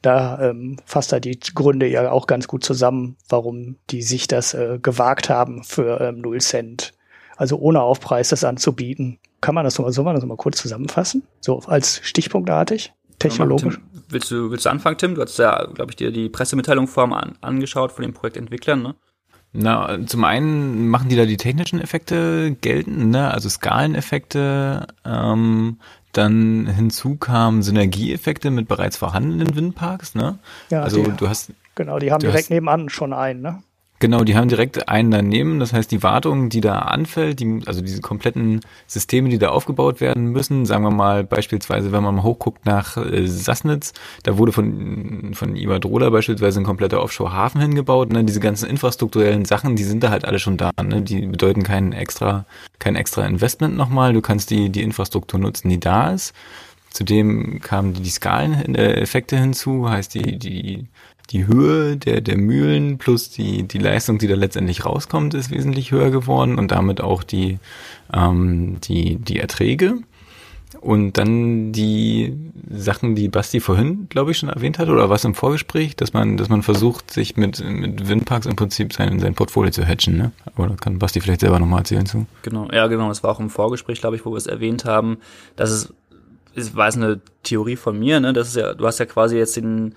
da 0.00 0.40
ähm, 0.40 0.78
fasst 0.86 1.12
er 1.12 1.20
die 1.20 1.38
Gründe 1.38 1.86
ja 1.86 2.10
auch 2.10 2.26
ganz 2.26 2.48
gut 2.48 2.64
zusammen, 2.64 3.16
warum 3.28 3.76
die 3.90 4.02
sich 4.02 4.28
das 4.28 4.54
äh, 4.54 4.78
gewagt 4.80 5.28
haben 5.28 5.62
für 5.62 6.00
ähm, 6.00 6.20
0 6.20 6.40
Cent. 6.40 6.94
Also 7.36 7.58
ohne 7.58 7.82
Aufpreis 7.82 8.28
das 8.28 8.44
anzubieten. 8.44 9.18
Kann 9.40 9.54
man 9.54 9.64
das 9.64 9.76
nochmal, 9.76 9.92
soll 9.92 10.04
man 10.04 10.14
das 10.14 10.22
nochmal 10.22 10.36
kurz 10.36 10.58
zusammenfassen? 10.58 11.24
So 11.40 11.58
als 11.60 12.00
stichpunktartig? 12.02 12.92
Technologisch? 13.18 13.74
Tim, 13.74 14.02
willst 14.08 14.30
du, 14.30 14.50
willst 14.50 14.64
du 14.64 14.70
anfangen, 14.70 14.98
Tim? 14.98 15.14
Du 15.14 15.22
hast 15.22 15.38
ja, 15.38 15.66
glaube 15.66 15.92
ich, 15.92 15.96
dir 15.96 16.12
die 16.12 16.28
Pressemitteilung 16.28 16.86
vorher 16.86 17.16
an, 17.16 17.36
angeschaut 17.40 17.92
von 17.92 18.02
den 18.02 18.14
Projektentwicklern, 18.14 18.82
ne? 18.82 18.94
Na, 19.54 19.98
zum 20.06 20.24
einen 20.24 20.88
machen 20.88 21.10
die 21.10 21.16
da 21.16 21.26
die 21.26 21.36
technischen 21.36 21.80
Effekte 21.80 22.56
geltend, 22.60 23.10
ne? 23.10 23.30
also 23.30 23.48
Skaleneffekte. 23.48 24.86
Ähm, 25.04 25.78
dann 26.12 26.66
hinzu 26.66 27.16
kamen 27.16 27.62
Synergieeffekte 27.62 28.50
mit 28.50 28.68
bereits 28.68 28.96
vorhandenen 28.96 29.56
Windparks. 29.56 30.14
Ne? 30.14 30.38
Ja, 30.70 30.82
also 30.82 31.02
die, 31.02 31.10
du 31.16 31.28
hast 31.28 31.52
genau, 31.74 31.98
die 31.98 32.12
haben 32.12 32.20
direkt 32.20 32.44
hast, 32.44 32.50
nebenan 32.50 32.88
schon 32.88 33.12
einen. 33.12 33.40
Ne? 33.40 33.62
Genau, 34.02 34.24
die 34.24 34.34
haben 34.34 34.48
direkt 34.48 34.88
einen 34.88 35.12
daneben. 35.12 35.60
Das 35.60 35.72
heißt, 35.72 35.88
die 35.92 36.02
Wartung, 36.02 36.48
die 36.48 36.60
da 36.60 36.80
anfällt, 36.80 37.38
die, 37.38 37.60
also 37.66 37.82
diese 37.82 38.00
kompletten 38.00 38.60
Systeme, 38.88 39.28
die 39.28 39.38
da 39.38 39.50
aufgebaut 39.50 40.00
werden 40.00 40.32
müssen, 40.32 40.66
sagen 40.66 40.82
wir 40.82 40.90
mal 40.90 41.22
beispielsweise, 41.22 41.92
wenn 41.92 42.02
man 42.02 42.16
mal 42.16 42.24
hochguckt 42.24 42.66
nach 42.66 42.96
äh, 42.96 43.28
Sassnitz, 43.28 43.92
da 44.24 44.38
wurde 44.38 44.50
von, 44.50 45.34
von 45.34 45.54
Iberdrola 45.54 46.10
beispielsweise 46.10 46.58
ein 46.58 46.64
kompletter 46.64 47.00
Offshore-Hafen 47.00 47.60
hingebaut. 47.60 48.12
Ne? 48.12 48.24
Diese 48.24 48.40
ganzen 48.40 48.68
infrastrukturellen 48.68 49.44
Sachen, 49.44 49.76
die 49.76 49.84
sind 49.84 50.02
da 50.02 50.10
halt 50.10 50.24
alle 50.24 50.40
schon 50.40 50.56
da. 50.56 50.72
Ne? 50.82 51.02
Die 51.02 51.24
bedeuten 51.26 51.62
kein 51.62 51.92
extra, 51.92 52.44
kein 52.80 52.96
extra 52.96 53.24
Investment 53.24 53.76
nochmal. 53.76 54.14
Du 54.14 54.20
kannst 54.20 54.50
die, 54.50 54.68
die 54.70 54.82
Infrastruktur 54.82 55.38
nutzen, 55.38 55.68
die 55.68 55.78
da 55.78 56.10
ist. 56.10 56.34
Zudem 56.90 57.60
kamen 57.60 57.94
die 57.94 58.10
Skaleneffekte 58.10 59.38
hinzu, 59.38 59.88
heißt 59.88 60.12
die, 60.12 60.38
die 60.38 60.86
die 61.32 61.46
Höhe 61.46 61.96
der, 61.96 62.20
der 62.20 62.36
Mühlen 62.36 62.98
plus 62.98 63.30
die, 63.30 63.62
die 63.62 63.78
Leistung, 63.78 64.18
die 64.18 64.28
da 64.28 64.34
letztendlich 64.34 64.84
rauskommt, 64.84 65.34
ist 65.34 65.50
wesentlich 65.50 65.90
höher 65.90 66.10
geworden 66.10 66.58
und 66.58 66.70
damit 66.70 67.00
auch 67.00 67.22
die, 67.22 67.58
ähm, 68.12 68.78
die, 68.84 69.16
die 69.16 69.38
Erträge. 69.38 69.94
Und 70.80 71.16
dann 71.18 71.72
die 71.72 72.36
Sachen, 72.70 73.14
die 73.14 73.28
Basti 73.28 73.60
vorhin, 73.60 74.08
glaube 74.08 74.30
ich, 74.32 74.38
schon 74.38 74.48
erwähnt 74.48 74.78
hat, 74.78 74.88
oder 74.88 75.10
was 75.10 75.24
im 75.24 75.34
Vorgespräch, 75.34 75.96
dass 75.96 76.12
man, 76.12 76.36
dass 76.36 76.48
man 76.48 76.62
versucht, 76.62 77.12
sich 77.12 77.36
mit, 77.36 77.62
mit 77.62 78.08
Windparks 78.08 78.46
im 78.46 78.56
Prinzip 78.56 78.92
sein, 78.92 79.20
sein 79.20 79.34
Portfolio 79.34 79.70
zu 79.70 79.86
hatchen, 79.86 80.16
ne? 80.16 80.32
Oder 80.56 80.74
kann 80.76 80.98
Basti 80.98 81.20
vielleicht 81.20 81.42
selber 81.42 81.60
nochmal 81.60 81.80
erzählen 81.80 82.06
zu? 82.06 82.26
Genau, 82.42 82.68
ja, 82.72 82.86
genau. 82.88 83.08
Das 83.08 83.22
war 83.22 83.30
auch 83.30 83.40
im 83.40 83.50
Vorgespräch, 83.50 84.00
glaube 84.00 84.16
ich, 84.16 84.24
wo 84.24 84.32
wir 84.32 84.38
es 84.38 84.46
erwähnt 84.46 84.84
haben, 84.84 85.18
dass 85.56 85.70
es, 85.70 85.92
es 86.54 86.74
war 86.74 86.88
es 86.88 86.96
eine 86.96 87.20
Theorie 87.42 87.76
von 87.76 87.98
mir, 87.98 88.18
ne? 88.18 88.32
Das 88.32 88.48
ist 88.48 88.56
ja, 88.56 88.74
du 88.74 88.86
hast 88.86 88.98
ja 88.98 89.06
quasi 89.06 89.36
jetzt 89.36 89.56
den, 89.56 89.94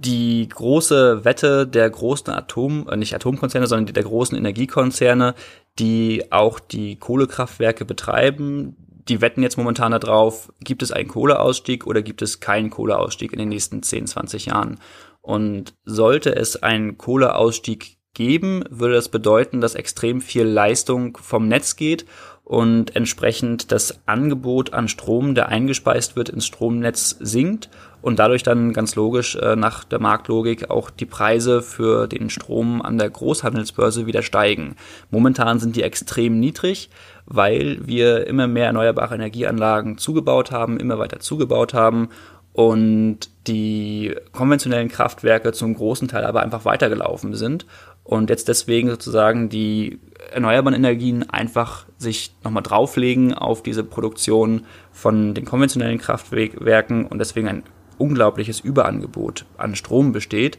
die 0.00 0.48
große 0.48 1.26
Wette 1.26 1.66
der 1.66 1.90
großen 1.90 2.32
Atom, 2.32 2.88
äh, 2.88 2.96
nicht 2.96 3.14
Atomkonzerne, 3.14 3.66
sondern 3.66 3.92
der 3.92 4.02
großen 4.02 4.36
Energiekonzerne, 4.36 5.34
die 5.78 6.32
auch 6.32 6.58
die 6.58 6.96
Kohlekraftwerke 6.96 7.84
betreiben, 7.84 8.76
die 9.08 9.20
wetten 9.20 9.42
jetzt 9.42 9.58
momentan 9.58 9.92
darauf, 9.92 10.52
gibt 10.60 10.82
es 10.82 10.92
einen 10.92 11.08
Kohleausstieg 11.08 11.86
oder 11.86 12.00
gibt 12.00 12.22
es 12.22 12.40
keinen 12.40 12.70
Kohleausstieg 12.70 13.32
in 13.32 13.38
den 13.38 13.48
nächsten 13.50 13.82
10, 13.82 14.06
20 14.06 14.46
Jahren. 14.46 14.78
Und 15.20 15.74
sollte 15.84 16.34
es 16.34 16.62
einen 16.62 16.96
Kohleausstieg 16.96 17.98
geben, 18.14 18.64
würde 18.70 18.94
das 18.94 19.08
bedeuten, 19.08 19.60
dass 19.60 19.74
extrem 19.74 20.20
viel 20.20 20.44
Leistung 20.44 21.18
vom 21.20 21.46
Netz 21.46 21.76
geht 21.76 22.06
und 22.44 22.96
entsprechend 22.96 23.70
das 23.70 24.00
Angebot 24.06 24.72
an 24.72 24.88
Strom, 24.88 25.34
der 25.34 25.48
eingespeist 25.48 26.16
wird, 26.16 26.30
ins 26.30 26.46
Stromnetz 26.46 27.16
sinkt 27.20 27.68
und 28.02 28.18
dadurch 28.18 28.42
dann 28.42 28.72
ganz 28.72 28.94
logisch 28.94 29.36
äh, 29.36 29.56
nach 29.56 29.84
der 29.84 30.00
Marktlogik 30.00 30.70
auch 30.70 30.90
die 30.90 31.06
Preise 31.06 31.62
für 31.62 32.06
den 32.06 32.30
Strom 32.30 32.82
an 32.82 32.98
der 32.98 33.10
Großhandelsbörse 33.10 34.06
wieder 34.06 34.22
steigen. 34.22 34.76
Momentan 35.10 35.58
sind 35.58 35.76
die 35.76 35.82
extrem 35.82 36.38
niedrig, 36.40 36.90
weil 37.26 37.78
wir 37.86 38.26
immer 38.26 38.46
mehr 38.46 38.66
erneuerbare 38.66 39.14
Energieanlagen 39.14 39.98
zugebaut 39.98 40.50
haben, 40.50 40.78
immer 40.78 40.98
weiter 40.98 41.20
zugebaut 41.20 41.74
haben 41.74 42.08
und 42.52 43.30
die 43.46 44.14
konventionellen 44.32 44.88
Kraftwerke 44.88 45.52
zum 45.52 45.74
großen 45.74 46.08
Teil 46.08 46.24
aber 46.24 46.42
einfach 46.42 46.64
weitergelaufen 46.64 47.34
sind 47.34 47.66
und 48.04 48.28
jetzt 48.28 48.48
deswegen 48.48 48.90
sozusagen 48.90 49.48
die 49.48 50.00
erneuerbaren 50.32 50.76
Energien 50.76 51.28
einfach 51.30 51.86
sich 51.96 52.34
nochmal 52.42 52.62
drauflegen 52.62 53.34
auf 53.34 53.62
diese 53.62 53.84
Produktion 53.84 54.66
von 54.90 55.34
den 55.34 55.44
konventionellen 55.44 55.98
Kraftwerken 55.98 57.06
und 57.06 57.18
deswegen 57.18 57.48
ein 57.48 57.62
unglaubliches 58.00 58.60
Überangebot 58.60 59.44
an 59.56 59.76
Strom 59.76 60.12
besteht. 60.12 60.58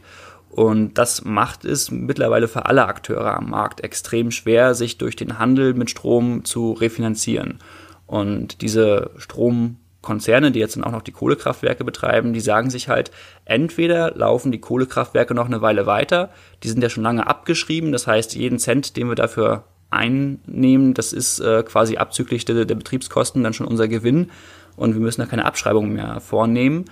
Und 0.50 0.98
das 0.98 1.24
macht 1.24 1.64
es 1.64 1.90
mittlerweile 1.90 2.46
für 2.46 2.66
alle 2.66 2.86
Akteure 2.86 3.34
am 3.36 3.48
Markt 3.50 3.80
extrem 3.80 4.30
schwer, 4.30 4.74
sich 4.74 4.98
durch 4.98 5.16
den 5.16 5.38
Handel 5.38 5.72
mit 5.72 5.88
Strom 5.88 6.44
zu 6.44 6.72
refinanzieren. 6.72 7.58
Und 8.06 8.60
diese 8.60 9.12
Stromkonzerne, 9.16 10.50
die 10.50 10.58
jetzt 10.58 10.76
dann 10.76 10.84
auch 10.84 10.92
noch 10.92 11.00
die 11.00 11.12
Kohlekraftwerke 11.12 11.84
betreiben, 11.84 12.34
die 12.34 12.40
sagen 12.40 12.68
sich 12.68 12.90
halt, 12.90 13.10
entweder 13.46 14.14
laufen 14.14 14.52
die 14.52 14.60
Kohlekraftwerke 14.60 15.34
noch 15.34 15.46
eine 15.46 15.62
Weile 15.62 15.86
weiter, 15.86 16.28
die 16.62 16.68
sind 16.68 16.82
ja 16.82 16.90
schon 16.90 17.02
lange 17.02 17.26
abgeschrieben, 17.26 17.90
das 17.90 18.06
heißt, 18.06 18.34
jeden 18.34 18.58
Cent, 18.58 18.98
den 18.98 19.08
wir 19.08 19.14
dafür 19.14 19.64
einnehmen, 19.88 20.92
das 20.92 21.14
ist 21.14 21.40
äh, 21.40 21.62
quasi 21.62 21.96
abzüglich 21.96 22.44
der, 22.44 22.66
der 22.66 22.74
Betriebskosten 22.74 23.42
dann 23.42 23.54
schon 23.54 23.66
unser 23.66 23.88
Gewinn 23.88 24.30
und 24.76 24.94
wir 24.94 25.00
müssen 25.00 25.20
da 25.20 25.26
keine 25.26 25.44
Abschreibung 25.44 25.92
mehr 25.92 26.20
vornehmen. 26.20 26.86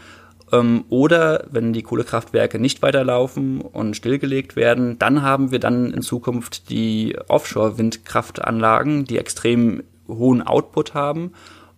Ähm, 0.52 0.84
oder 0.88 1.46
wenn 1.50 1.72
die 1.72 1.82
Kohlekraftwerke 1.82 2.58
nicht 2.58 2.82
weiterlaufen 2.82 3.60
und 3.60 3.96
stillgelegt 3.96 4.56
werden, 4.56 4.98
dann 4.98 5.22
haben 5.22 5.50
wir 5.50 5.60
dann 5.60 5.92
in 5.92 6.02
Zukunft 6.02 6.70
die 6.70 7.16
Offshore-Windkraftanlagen, 7.28 9.04
die 9.04 9.18
extrem 9.18 9.82
hohen 10.08 10.42
Output 10.42 10.94
haben 10.94 11.32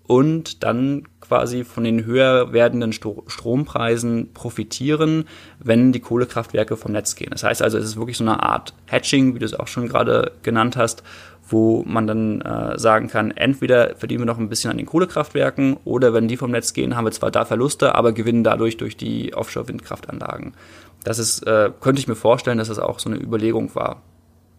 und 0.04 0.62
dann 0.62 1.04
quasi 1.20 1.64
von 1.64 1.84
den 1.84 2.04
höher 2.04 2.52
werdenden 2.52 2.92
Strompreisen 2.92 4.32
profitieren, 4.34 5.24
wenn 5.58 5.92
die 5.92 6.00
Kohlekraftwerke 6.00 6.76
vom 6.76 6.92
Netz 6.92 7.14
gehen. 7.14 7.30
Das 7.30 7.44
heißt 7.44 7.62
also, 7.62 7.78
es 7.78 7.84
ist 7.84 7.96
wirklich 7.96 8.18
so 8.18 8.24
eine 8.24 8.42
Art 8.42 8.74
Hatching, 8.90 9.34
wie 9.34 9.38
du 9.38 9.46
es 9.46 9.54
auch 9.54 9.68
schon 9.68 9.88
gerade 9.88 10.32
genannt 10.42 10.76
hast, 10.76 11.02
wo 11.48 11.82
man 11.86 12.06
dann 12.06 12.40
äh, 12.40 12.78
sagen 12.78 13.08
kann, 13.08 13.30
entweder 13.30 13.96
verdienen 13.96 14.22
wir 14.22 14.26
noch 14.26 14.38
ein 14.38 14.48
bisschen 14.48 14.70
an 14.70 14.76
den 14.76 14.86
Kohlekraftwerken 14.86 15.76
oder 15.84 16.14
wenn 16.14 16.28
die 16.28 16.36
vom 16.36 16.50
Netz 16.50 16.72
gehen, 16.72 16.96
haben 16.96 17.04
wir 17.04 17.12
zwar 17.12 17.30
da 17.30 17.44
Verluste, 17.44 17.94
aber 17.94 18.12
gewinnen 18.12 18.44
dadurch 18.44 18.76
durch 18.76 18.96
die 18.96 19.34
Offshore-Windkraftanlagen. 19.34 20.54
Das 21.04 21.18
ist, 21.18 21.46
äh, 21.46 21.70
könnte 21.80 22.00
ich 22.00 22.08
mir 22.08 22.14
vorstellen, 22.14 22.58
dass 22.58 22.68
das 22.68 22.78
auch 22.78 22.98
so 22.98 23.10
eine 23.10 23.18
Überlegung 23.18 23.74
war. 23.74 24.02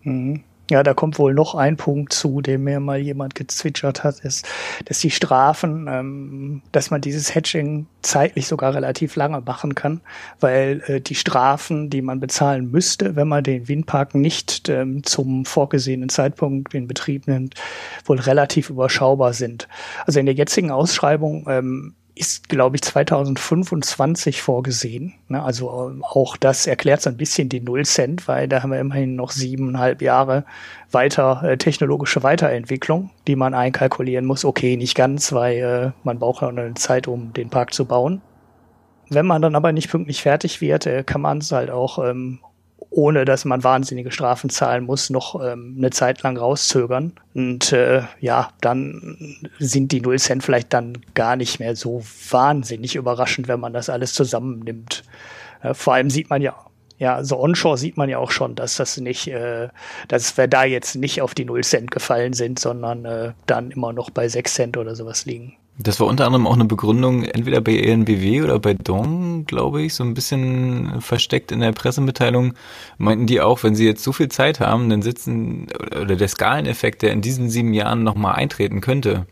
Mhm. 0.04 0.44
Ja, 0.72 0.82
da 0.82 0.94
kommt 0.94 1.20
wohl 1.20 1.34
noch 1.34 1.56
ein 1.56 1.76
Punkt 1.76 2.14
zu, 2.14 2.40
dem 2.40 2.64
mir 2.64 2.80
mal 2.80 2.98
jemand 2.98 3.36
gezwitschert 3.36 4.06
hat, 4.06 4.22
ist, 4.22 4.48
dass 4.86 5.00
die 5.00 5.12
Strafen, 5.12 5.88
ähm, 5.90 6.62
dass 6.72 6.90
man 6.90 7.02
dieses 7.02 7.36
Hedging 7.36 7.86
zeitlich 8.02 8.48
sogar 8.48 8.74
relativ 8.74 9.18
lange 9.18 9.42
machen 9.42 9.76
kann, 9.76 10.00
weil 10.40 10.82
äh, 10.88 11.02
die 11.02 11.16
Strafen, 11.16 11.90
die 11.90 12.02
man 12.02 12.22
bezahlen 12.22 12.72
müsste, 12.72 13.18
wenn 13.18 13.28
man 13.28 13.44
den 13.44 13.68
Windpark 13.68 14.16
nicht 14.16 14.70
ähm, 14.70 15.04
zum 15.04 15.44
vorgesehenen 15.44 16.08
Zeitpunkt 16.08 16.74
in 16.74 16.88
Betrieb 16.88 17.28
nimmt, 17.28 17.56
wohl 18.06 18.20
relativ 18.20 18.70
überschaubar 18.70 19.34
sind. 19.34 19.68
Also 20.06 20.22
in 20.22 20.26
der 20.26 20.36
jetzigen 20.36 20.72
Ausschreibung 20.72 21.46
ähm, 21.50 21.94
ist, 22.16 22.48
glaube 22.48 22.76
ich, 22.76 22.84
2025 22.84 24.42
vorgesehen. 24.42 25.16
Ne? 25.30 25.42
Also 25.42 25.90
ähm, 25.90 26.04
auch 26.04 26.38
das 26.38 26.68
erklärt 26.68 27.02
so 27.02 27.10
ein 27.10 27.18
bisschen 27.18 27.50
die 27.50 27.62
Null 27.62 27.86
Cent, 27.86 28.28
weil 28.28 28.48
da 28.48 28.62
haben 28.62 28.72
wir 28.72 28.80
immerhin 28.80 29.16
noch 29.16 29.32
siebeneinhalb 29.32 30.02
Jahre 30.02 30.46
weiter 30.92 31.42
äh, 31.44 31.58
technologische 31.58 32.22
Weiterentwicklung, 32.22 33.10
die 33.28 33.36
man 33.36 33.54
einkalkulieren 33.54 34.26
muss. 34.26 34.46
Okay, 34.46 34.78
nicht 34.78 34.96
ganz, 34.96 35.34
weil 35.34 35.58
äh, 35.58 35.92
man 36.04 36.20
braucht 36.20 36.44
ja 36.44 36.50
eine 36.50 36.76
Zeit, 36.76 37.08
um 37.08 37.34
den 37.34 37.50
Park 37.50 37.74
zu 37.74 37.86
bauen. 37.86 38.22
Wenn 39.10 39.26
man 39.26 39.42
dann 39.42 39.56
aber 39.56 39.72
nicht 39.72 39.90
pünktlich 39.90 40.22
fertig 40.22 40.62
wird, 40.62 40.86
äh, 40.86 41.04
kann 41.04 41.22
man 41.22 41.40
es 41.40 41.52
halt 41.52 41.72
auch 41.72 41.98
ähm, 41.98 42.40
ohne 42.94 43.26
dass 43.26 43.44
man 43.44 43.64
wahnsinnige 43.64 44.12
Strafen 44.12 44.50
zahlen 44.50 44.86
muss, 44.86 45.10
noch 45.10 45.42
ähm, 45.44 45.76
eine 45.78 45.90
Zeit 45.90 46.22
lang 46.22 46.38
rauszögern. 46.38 47.14
Und 47.34 47.72
äh, 47.72 48.04
ja, 48.20 48.50
dann 48.62 49.38
sind 49.58 49.92
die 49.92 50.02
Null 50.02 50.20
Cent 50.20 50.44
vielleicht 50.44 50.74
dann 50.74 51.00
gar 51.16 51.36
nicht 51.36 51.60
mehr 51.60 51.76
so 51.76 52.04
wahnsinnig 52.30 52.96
überraschend, 52.96 53.48
wenn 53.48 53.60
man 53.60 53.74
das 53.74 53.90
alles 53.90 54.14
zusammennimmt. 54.14 55.04
Äh, 55.62 55.74
vor 55.74 55.96
allem 55.96 56.12
sieht 56.12 56.30
man 56.30 56.42
ja, 56.42 56.56
ja, 57.00 57.24
so 57.24 57.40
onshore 57.40 57.78
sieht 57.78 57.98
man 57.98 58.10
ja 58.10 58.20
auch 58.20 58.32
schon, 58.32 58.54
dass 58.56 58.78
das 58.78 58.98
nicht, 58.98 59.28
äh, 59.28 59.70
dass 60.08 60.38
wir 60.38 60.48
da 60.48 60.64
jetzt 60.64 60.96
nicht 60.96 61.22
auf 61.22 61.34
die 61.34 61.46
Null 61.46 61.64
Cent 61.64 61.90
gefallen 61.90 62.34
sind, 62.34 62.60
sondern 62.60 63.06
äh, 63.06 63.34
dann 63.48 63.72
immer 63.72 63.92
noch 63.92 64.12
bei 64.12 64.30
sechs 64.30 64.54
Cent 64.54 64.78
oder 64.78 64.96
sowas 64.96 65.26
liegen. 65.26 65.58
Das 65.78 66.00
war 66.00 66.06
unter 66.06 66.26
anderem 66.28 66.46
auch 66.46 66.54
eine 66.54 66.66
Begründung, 66.66 67.24
entweder 67.24 67.60
bei 67.60 67.76
ENBW 67.76 68.44
oder 68.44 68.60
bei 68.60 68.76
Dong, 68.76 69.46
glaube 69.46 69.82
ich, 69.82 69.96
so 69.96 70.04
ein 70.04 70.14
bisschen 70.14 71.02
versteckt 71.02 71.52
in 71.52 71.62
der 71.62 71.72
Pressemitteilung, 71.72 72.54
meinten 73.00 73.26
die 73.26 73.42
auch, 73.42 73.64
wenn 73.64 73.74
sie 73.74 73.86
jetzt 73.86 74.04
so 74.04 74.12
viel 74.12 74.30
Zeit 74.30 74.60
haben, 74.60 74.90
dann 74.90 75.02
sitzen, 75.02 75.68
oder 76.00 76.16
der 76.16 76.28
Skaleneffekt, 76.28 77.02
der 77.02 77.12
in 77.12 77.22
diesen 77.22 77.50
sieben 77.50 77.74
Jahren 77.74 78.04
nochmal 78.04 78.36
eintreten 78.36 78.82
könnte, 78.82 79.26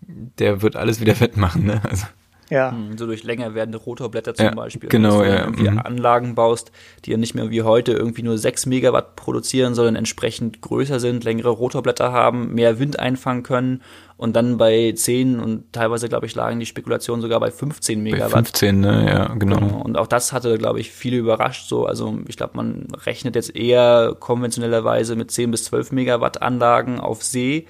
der 0.00 0.62
wird 0.62 0.76
alles 0.76 1.00
wieder 1.00 1.20
wettmachen, 1.20 1.66
ne? 1.66 1.82
Also. 1.84 2.06
Ja. 2.50 2.72
Hm, 2.72 2.98
so 2.98 3.06
durch 3.06 3.24
länger 3.24 3.54
werdende 3.54 3.78
Rotorblätter 3.78 4.34
zum 4.34 4.46
ja, 4.46 4.54
Beispiel. 4.54 4.88
Genau, 4.88 5.18
dass 5.20 5.28
du 5.28 5.32
ja. 5.32 5.40
irgendwie 5.44 5.70
mhm. 5.70 5.78
Anlagen 5.78 6.34
baust, 6.34 6.72
die 7.04 7.10
ja 7.10 7.16
nicht 7.16 7.34
mehr 7.34 7.50
wie 7.50 7.62
heute 7.62 7.92
irgendwie 7.92 8.22
nur 8.22 8.38
6 8.38 8.66
Megawatt 8.66 9.16
produzieren, 9.16 9.74
sondern 9.74 9.96
entsprechend 9.96 10.60
größer 10.60 11.00
sind, 11.00 11.24
längere 11.24 11.50
Rotorblätter 11.50 12.12
haben, 12.12 12.54
mehr 12.54 12.78
Wind 12.78 12.98
einfangen 12.98 13.42
können 13.42 13.82
und 14.16 14.36
dann 14.36 14.58
bei 14.58 14.92
10 14.94 15.40
und 15.40 15.72
teilweise, 15.72 16.08
glaube 16.08 16.26
ich, 16.26 16.34
lagen 16.34 16.60
die 16.60 16.66
Spekulationen 16.66 17.22
sogar 17.22 17.40
bei 17.40 17.50
15 17.50 18.02
Megawatt. 18.02 18.30
Bei 18.30 18.38
15, 18.38 18.80
ne, 18.80 19.06
ja, 19.08 19.34
genau. 19.34 19.56
genau. 19.56 19.80
Und 19.82 19.96
auch 19.96 20.06
das 20.06 20.32
hatte, 20.32 20.56
glaube 20.58 20.80
ich, 20.80 20.92
viele 20.92 21.16
überrascht 21.16 21.68
so. 21.68 21.86
Also 21.86 22.18
ich 22.28 22.36
glaube, 22.36 22.56
man 22.56 22.86
rechnet 23.06 23.34
jetzt 23.34 23.56
eher 23.56 24.14
konventionellerweise 24.18 25.16
mit 25.16 25.30
10 25.30 25.50
bis 25.50 25.64
12 25.64 25.92
Megawatt 25.92 26.42
Anlagen 26.42 27.00
auf 27.00 27.24
See 27.24 27.66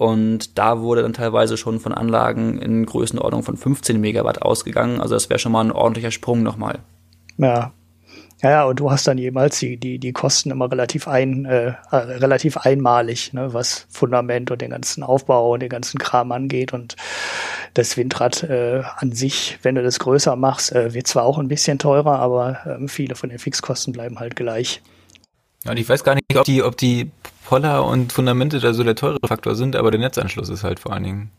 und 0.00 0.56
da 0.56 0.80
wurde 0.80 1.02
dann 1.02 1.12
teilweise 1.12 1.58
schon 1.58 1.78
von 1.78 1.92
Anlagen 1.92 2.58
in 2.58 2.86
Größenordnung 2.86 3.42
von 3.42 3.58
15 3.58 4.00
Megawatt 4.00 4.40
ausgegangen. 4.40 4.98
Also 4.98 5.12
das 5.12 5.28
wäre 5.28 5.38
schon 5.38 5.52
mal 5.52 5.60
ein 5.60 5.72
ordentlicher 5.72 6.10
Sprung 6.10 6.42
nochmal. 6.42 6.78
Ja. 7.36 7.72
Ja, 8.42 8.50
ja, 8.50 8.64
und 8.64 8.80
du 8.80 8.90
hast 8.90 9.06
dann 9.06 9.18
jemals 9.18 9.58
die, 9.58 9.76
die, 9.76 9.98
die 9.98 10.12
Kosten 10.14 10.50
immer 10.50 10.72
relativ 10.72 11.06
ein, 11.06 11.44
äh, 11.44 11.74
relativ 11.92 12.56
einmalig, 12.56 13.34
ne, 13.34 13.52
was 13.52 13.86
Fundament 13.90 14.50
und 14.50 14.62
den 14.62 14.70
ganzen 14.70 15.02
Aufbau 15.02 15.52
und 15.52 15.60
den 15.60 15.68
ganzen 15.68 15.98
Kram 15.98 16.32
angeht. 16.32 16.72
Und 16.72 16.96
das 17.74 17.98
Windrad 17.98 18.42
äh, 18.44 18.80
an 18.96 19.12
sich, 19.12 19.58
wenn 19.60 19.74
du 19.74 19.82
das 19.82 19.98
größer 19.98 20.34
machst, 20.34 20.72
äh, 20.72 20.94
wird 20.94 21.08
zwar 21.08 21.24
auch 21.24 21.36
ein 21.36 21.48
bisschen 21.48 21.78
teurer, 21.78 22.20
aber 22.20 22.64
äh, 22.64 22.88
viele 22.88 23.16
von 23.16 23.28
den 23.28 23.38
Fixkosten 23.38 23.92
bleiben 23.92 24.18
halt 24.18 24.34
gleich. 24.34 24.80
Ja, 25.64 25.72
und 25.72 25.76
ich 25.76 25.86
weiß 25.86 26.04
gar 26.04 26.14
nicht, 26.14 26.34
ob 26.34 26.44
die, 26.44 26.62
ob 26.62 26.78
die 26.78 27.10
Poller 27.50 27.84
und 27.84 28.12
Fundamente 28.12 28.60
da 28.60 28.72
so 28.72 28.84
der 28.84 28.94
teure 28.94 29.18
Faktor 29.26 29.56
sind, 29.56 29.74
aber 29.74 29.90
der 29.90 29.98
Netzanschluss 29.98 30.48
ist 30.50 30.62
halt 30.62 30.78
vor 30.78 30.92
allen 30.92 31.02
Dingen 31.02 31.30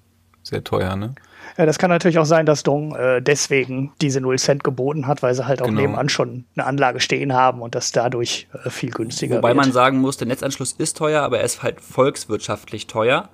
sehr 0.44 0.62
teuer, 0.62 0.98
ne? 0.98 1.16
Ja, 1.58 1.66
das 1.66 1.80
kann 1.80 1.90
natürlich 1.90 2.20
auch 2.20 2.26
sein, 2.26 2.46
dass 2.46 2.64
Dong 2.64 2.94
äh, 2.96 3.22
deswegen 3.22 3.94
diese 4.02 4.20
0 4.20 4.38
Cent 4.38 4.62
geboten 4.66 5.08
hat, 5.08 5.24
weil 5.24 5.34
sie 5.34 5.48
halt 5.48 5.62
auch 5.62 5.68
genau. 5.68 5.80
nebenan 5.80 6.10
schon 6.10 6.44
eine 6.58 6.66
Anlage 6.66 7.00
stehen 7.00 7.32
haben 7.32 7.62
und 7.62 7.76
das 7.76 7.94
dadurch 7.94 8.50
äh, 8.66 8.70
viel 8.70 8.92
günstiger 8.92 9.38
Wobei 9.38 9.50
wird. 9.50 9.58
man 9.58 9.72
sagen 9.72 10.00
muss, 10.00 10.18
der 10.18 10.28
Netzanschluss 10.28 10.74
ist 10.74 10.98
teuer, 10.98 11.22
aber 11.22 11.38
er 11.38 11.46
ist 11.46 11.64
halt 11.64 11.80
volkswirtschaftlich 11.80 12.88
teuer 12.88 13.30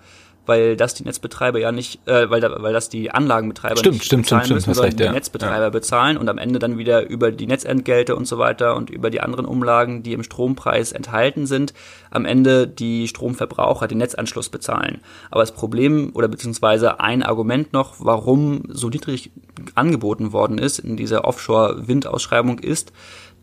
weil 0.48 0.76
das 0.76 0.94
die 0.94 1.04
Netzbetreiber 1.04 1.60
ja 1.60 1.72
nicht, 1.72 2.08
äh, 2.08 2.30
weil, 2.30 2.42
da, 2.42 2.56
weil 2.62 2.74
das 2.74 2.90
die 2.90 3.12
Anlagenbetreiber 3.12 3.78
stimmt, 3.78 3.96
nicht 3.96 4.06
stimmt, 4.06 4.24
bezahlen 4.24 4.46
stimmt, 4.46 4.56
müssen, 4.56 4.74
sondern 4.74 4.98
die 4.98 5.04
ja. 5.04 5.12
Netzbetreiber 5.12 5.66
Ja. 5.66 5.70
bezahlen 5.70 6.18
und 6.18 6.30
am 6.30 6.38
Ende 6.38 6.60
dann 6.60 6.78
wieder 6.78 7.08
über 7.08 7.32
die 7.32 7.48
Netzentgelte 7.48 8.16
und 8.16 8.26
so 8.26 8.38
weiter 8.38 8.76
und 8.76 8.90
über 8.90 9.10
die 9.10 9.22
anderen 9.22 9.46
Umlagen, 9.46 10.04
die 10.04 10.14
im 10.14 10.24
Strompreis 10.24 10.92
enthalten 10.92 11.46
sind, 11.46 11.74
am 12.12 12.26
Ende 12.26 12.68
die 12.68 13.08
Stromverbraucher 13.08 13.88
den 13.88 14.00
Netzanschluss 14.00 14.50
bezahlen. 14.50 15.02
Aber 15.32 15.42
das 15.42 15.52
Problem 15.52 16.12
oder 16.14 16.28
beziehungsweise 16.28 17.00
ein 17.00 17.24
Argument 17.24 17.74
noch, 17.74 17.96
warum 18.00 18.64
so 18.70 18.90
niedrig 18.90 19.32
angeboten 19.76 20.34
worden 20.34 20.58
ist 20.58 20.80
in 20.80 20.98
dieser 20.98 21.26
Offshore-Windausschreibung 21.26 22.60
ist, 22.60 22.92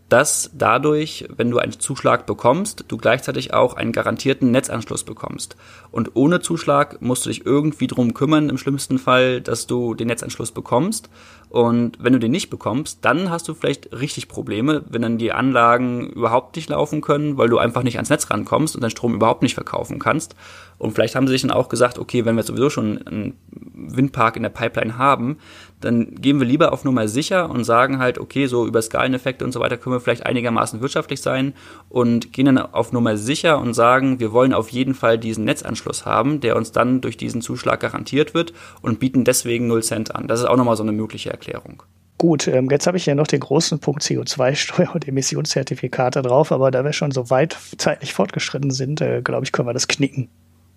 dass 0.08 0.50
dadurch, 0.52 1.26
wenn 1.34 1.50
du 1.50 1.58
einen 1.58 1.72
Zuschlag 1.72 2.26
bekommst, 2.26 2.84
du 2.88 2.96
gleichzeitig 2.98 3.54
auch 3.54 3.74
einen 3.74 3.92
garantierten 3.92 4.50
Netzanschluss 4.50 5.02
bekommst. 5.02 5.56
Und 5.90 6.10
ohne 6.14 6.40
Zuschlag 6.40 7.00
musst 7.00 7.24
du 7.24 7.30
dich 7.30 7.46
irgendwie 7.46 7.86
drum 7.86 8.12
kümmern, 8.12 8.50
im 8.50 8.58
schlimmsten 8.58 8.98
Fall, 8.98 9.40
dass 9.40 9.66
du 9.66 9.94
den 9.94 10.08
Netzanschluss 10.08 10.52
bekommst. 10.52 11.08
Und 11.48 11.98
wenn 12.00 12.12
du 12.12 12.18
den 12.18 12.32
nicht 12.32 12.50
bekommst, 12.50 12.98
dann 13.02 13.30
hast 13.30 13.48
du 13.48 13.54
vielleicht 13.54 13.92
richtig 13.92 14.28
Probleme, 14.28 14.84
wenn 14.88 15.02
dann 15.02 15.18
die 15.18 15.32
Anlagen 15.32 16.10
überhaupt 16.10 16.56
nicht 16.56 16.68
laufen 16.68 17.00
können, 17.00 17.38
weil 17.38 17.48
du 17.48 17.58
einfach 17.58 17.82
nicht 17.82 17.96
ans 17.96 18.10
Netz 18.10 18.28
rankommst 18.30 18.74
und 18.74 18.82
deinen 18.82 18.90
Strom 18.90 19.14
überhaupt 19.14 19.42
nicht 19.42 19.54
verkaufen 19.54 19.98
kannst. 19.98 20.34
Und 20.78 20.92
vielleicht 20.92 21.14
haben 21.14 21.26
sie 21.26 21.32
sich 21.32 21.42
dann 21.42 21.50
auch 21.50 21.68
gesagt, 21.68 21.98
okay, 21.98 22.24
wenn 22.24 22.36
wir 22.36 22.42
sowieso 22.42 22.70
schon 22.70 23.06
einen 23.06 23.38
Windpark 23.50 24.36
in 24.36 24.42
der 24.42 24.50
Pipeline 24.50 24.98
haben, 24.98 25.38
dann 25.80 26.14
gehen 26.14 26.40
wir 26.40 26.46
lieber 26.46 26.72
auf 26.72 26.84
Nummer 26.84 27.08
sicher 27.08 27.50
und 27.50 27.64
sagen 27.64 27.98
halt, 27.98 28.18
okay, 28.18 28.46
so 28.46 28.66
über 28.66 28.80
Skaleneffekte 28.80 29.44
und 29.44 29.52
so 29.52 29.60
weiter 29.60 29.76
können 29.76 29.96
wir 29.96 30.00
vielleicht 30.00 30.26
einigermaßen 30.26 30.80
wirtschaftlich 30.80 31.20
sein 31.20 31.54
und 31.88 32.32
gehen 32.32 32.46
dann 32.46 32.58
auf 32.58 32.92
Nummer 32.92 33.16
sicher 33.16 33.58
und 33.58 33.74
sagen, 33.74 34.20
wir 34.20 34.32
wollen 34.32 34.54
auf 34.54 34.70
jeden 34.70 34.94
Fall 34.94 35.18
diesen 35.18 35.44
Netzanschluss 35.44 36.06
haben, 36.06 36.40
der 36.40 36.56
uns 36.56 36.72
dann 36.72 37.00
durch 37.00 37.16
diesen 37.16 37.42
Zuschlag 37.42 37.80
garantiert 37.80 38.34
wird 38.34 38.52
und 38.80 38.98
bieten 39.00 39.24
deswegen 39.24 39.66
0 39.66 39.82
Cent 39.82 40.14
an. 40.14 40.26
Das 40.26 40.40
ist 40.40 40.46
auch 40.46 40.56
nochmal 40.56 40.76
so 40.76 40.82
eine 40.82 40.92
mögliche 40.92 41.30
Erklärung. 41.30 41.82
Gut, 42.16 42.46
ähm, 42.46 42.68
jetzt 42.70 42.86
habe 42.86 42.96
ich 42.96 43.06
ja 43.06 43.14
noch 43.14 43.26
den 43.26 43.40
großen 43.40 43.80
Punkt 43.80 44.02
CO2-Steuer 44.02 44.94
und 44.94 45.06
Emissionszertifikate 45.06 46.22
drauf, 46.22 46.52
aber 46.52 46.70
da 46.70 46.84
wir 46.84 46.92
schon 46.92 47.10
so 47.10 47.28
weit 47.28 47.56
zeitlich 47.76 48.14
fortgeschritten 48.14 48.70
sind, 48.70 49.00
äh, 49.00 49.20
glaube 49.22 49.44
ich, 49.44 49.52
können 49.52 49.68
wir 49.68 49.74
das 49.74 49.88
knicken. 49.88 50.28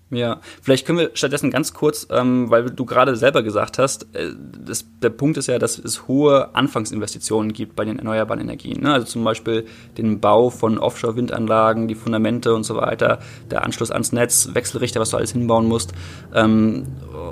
Ja, 0.09 0.39
vielleicht 0.61 0.85
können 0.85 0.99
wir 0.99 1.11
stattdessen 1.15 1.51
ganz 1.51 1.73
kurz, 1.73 2.07
ähm, 2.09 2.49
weil 2.49 2.69
du 2.69 2.85
gerade 2.85 3.17
selber 3.17 3.43
gesagt 3.43 3.77
hast, 3.77 4.03
äh, 4.15 4.31
das, 4.65 4.85
der 5.01 5.09
Punkt 5.09 5.35
ist 5.35 5.47
ja, 5.47 5.59
dass 5.59 5.77
es 5.77 6.07
hohe 6.07 6.55
Anfangsinvestitionen 6.55 7.51
gibt 7.51 7.75
bei 7.75 7.83
den 7.83 7.99
erneuerbaren 7.99 8.39
Energien. 8.39 8.83
Ne? 8.83 8.93
Also 8.93 9.05
zum 9.05 9.25
Beispiel 9.25 9.65
den 9.97 10.21
Bau 10.21 10.49
von 10.49 10.77
Offshore-Windanlagen, 10.77 11.89
die 11.89 11.95
Fundamente 11.95 12.55
und 12.55 12.63
so 12.63 12.77
weiter, 12.77 13.19
der 13.51 13.65
Anschluss 13.65 13.91
ans 13.91 14.13
Netz, 14.13 14.49
Wechselrichter, 14.53 15.01
was 15.01 15.09
du 15.09 15.17
alles 15.17 15.33
hinbauen 15.33 15.67
musst. 15.67 15.91
Ähm, 16.33 16.85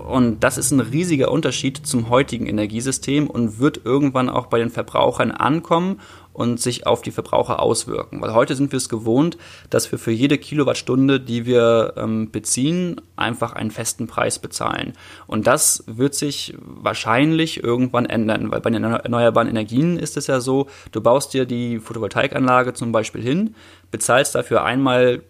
und 0.09 0.43
das 0.43 0.57
ist 0.57 0.71
ein 0.71 0.81
riesiger 0.81 1.31
Unterschied 1.31 1.77
zum 1.77 2.09
heutigen 2.09 2.45
Energiesystem 2.45 3.27
und 3.27 3.59
wird 3.59 3.85
irgendwann 3.85 4.29
auch 4.29 4.47
bei 4.47 4.59
den 4.59 4.69
Verbrauchern 4.69 5.31
ankommen 5.31 6.01
und 6.35 6.59
sich 6.59 6.85
auf 6.85 7.01
die 7.01 7.11
Verbraucher 7.11 7.61
auswirken. 7.61 8.21
Weil 8.21 8.33
heute 8.33 8.55
sind 8.55 8.73
wir 8.73 8.77
es 8.77 8.89
gewohnt, 8.89 9.37
dass 9.69 9.89
wir 9.89 9.97
für 9.97 10.11
jede 10.11 10.37
Kilowattstunde, 10.37 11.21
die 11.21 11.45
wir 11.45 11.93
ähm, 11.95 12.29
beziehen, 12.29 12.99
einfach 13.15 13.53
einen 13.53 13.71
festen 13.71 14.07
Preis 14.07 14.37
bezahlen. 14.39 14.93
Und 15.27 15.47
das 15.47 15.85
wird 15.87 16.13
sich 16.13 16.53
wahrscheinlich 16.59 17.63
irgendwann 17.63 18.05
ändern, 18.05 18.51
weil 18.51 18.59
bei 18.59 18.69
den 18.69 18.83
erneuerbaren 18.83 19.47
Energien 19.47 19.97
ist 19.97 20.17
es 20.17 20.27
ja 20.27 20.41
so, 20.41 20.67
du 20.91 20.99
baust 20.99 21.33
dir 21.33 21.45
die 21.45 21.79
Photovoltaikanlage 21.79 22.73
zum 22.73 22.91
Beispiel 22.91 23.21
hin, 23.21 23.55
bezahlst 23.89 24.35
dafür 24.35 24.65
einmal, 24.65 25.21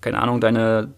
keine 0.00 0.22
Ahnung, 0.22 0.40
deine 0.40 0.94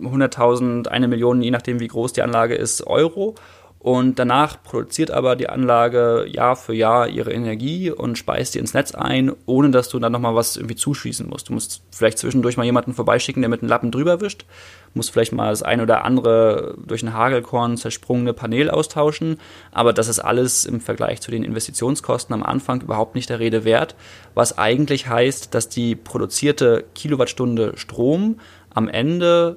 100.000, 0.00 0.88
eine 0.88 1.06
Million, 1.06 1.40
je 1.40 1.52
nachdem 1.52 1.78
wie 1.78 1.86
groß 1.86 2.14
die 2.14 2.22
Anlage 2.22 2.56
ist, 2.56 2.84
Euro 2.84 3.36
und 3.82 4.18
danach 4.18 4.62
produziert 4.62 5.10
aber 5.10 5.36
die 5.36 5.48
Anlage 5.48 6.26
Jahr 6.28 6.54
für 6.54 6.74
Jahr 6.74 7.08
ihre 7.08 7.32
Energie 7.32 7.90
und 7.90 8.18
speist 8.18 8.54
die 8.54 8.58
ins 8.58 8.74
Netz 8.74 8.94
ein, 8.94 9.32
ohne 9.46 9.70
dass 9.70 9.88
du 9.88 9.98
dann 9.98 10.12
nochmal 10.12 10.34
was 10.34 10.58
irgendwie 10.58 10.76
zuschießen 10.76 11.26
musst. 11.26 11.48
Du 11.48 11.54
musst 11.54 11.82
vielleicht 11.90 12.18
zwischendurch 12.18 12.58
mal 12.58 12.64
jemanden 12.64 12.92
vorbeischicken, 12.92 13.40
der 13.40 13.48
mit 13.48 13.62
einem 13.62 13.70
Lappen 13.70 13.90
drüber 13.90 14.20
wischt, 14.20 14.44
musst 14.92 15.10
vielleicht 15.10 15.32
mal 15.32 15.48
das 15.48 15.62
ein 15.62 15.80
oder 15.80 16.04
andere 16.04 16.74
durch 16.86 17.02
ein 17.02 17.14
Hagelkorn 17.14 17.78
zersprungene 17.78 18.34
Panel 18.34 18.68
austauschen, 18.68 19.38
aber 19.72 19.94
das 19.94 20.08
ist 20.08 20.18
alles 20.18 20.66
im 20.66 20.82
Vergleich 20.82 21.22
zu 21.22 21.30
den 21.30 21.42
Investitionskosten 21.42 22.34
am 22.34 22.42
Anfang 22.42 22.82
überhaupt 22.82 23.14
nicht 23.14 23.30
der 23.30 23.40
Rede 23.40 23.64
wert, 23.64 23.94
was 24.34 24.58
eigentlich 24.58 25.08
heißt, 25.08 25.54
dass 25.54 25.70
die 25.70 25.96
produzierte 25.96 26.84
Kilowattstunde 26.94 27.72
Strom 27.76 28.40
am 28.74 28.88
Ende 28.88 29.56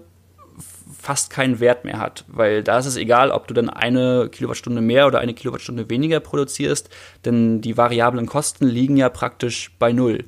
fast 1.03 1.29
keinen 1.29 1.59
Wert 1.59 1.83
mehr 1.83 1.99
hat, 1.99 2.23
weil 2.29 2.63
da 2.63 2.79
ist 2.79 2.85
es 2.85 2.95
egal, 2.95 3.29
ob 3.31 3.45
du 3.47 3.53
dann 3.53 3.69
eine 3.69 4.29
Kilowattstunde 4.31 4.79
mehr 4.79 5.05
oder 5.05 5.19
eine 5.19 5.33
Kilowattstunde 5.33 5.89
weniger 5.89 6.21
produzierst, 6.21 6.89
denn 7.25 7.59
die 7.59 7.75
variablen 7.75 8.25
Kosten 8.25 8.65
liegen 8.65 8.95
ja 8.95 9.09
praktisch 9.09 9.71
bei 9.79 9.91
Null. 9.91 10.23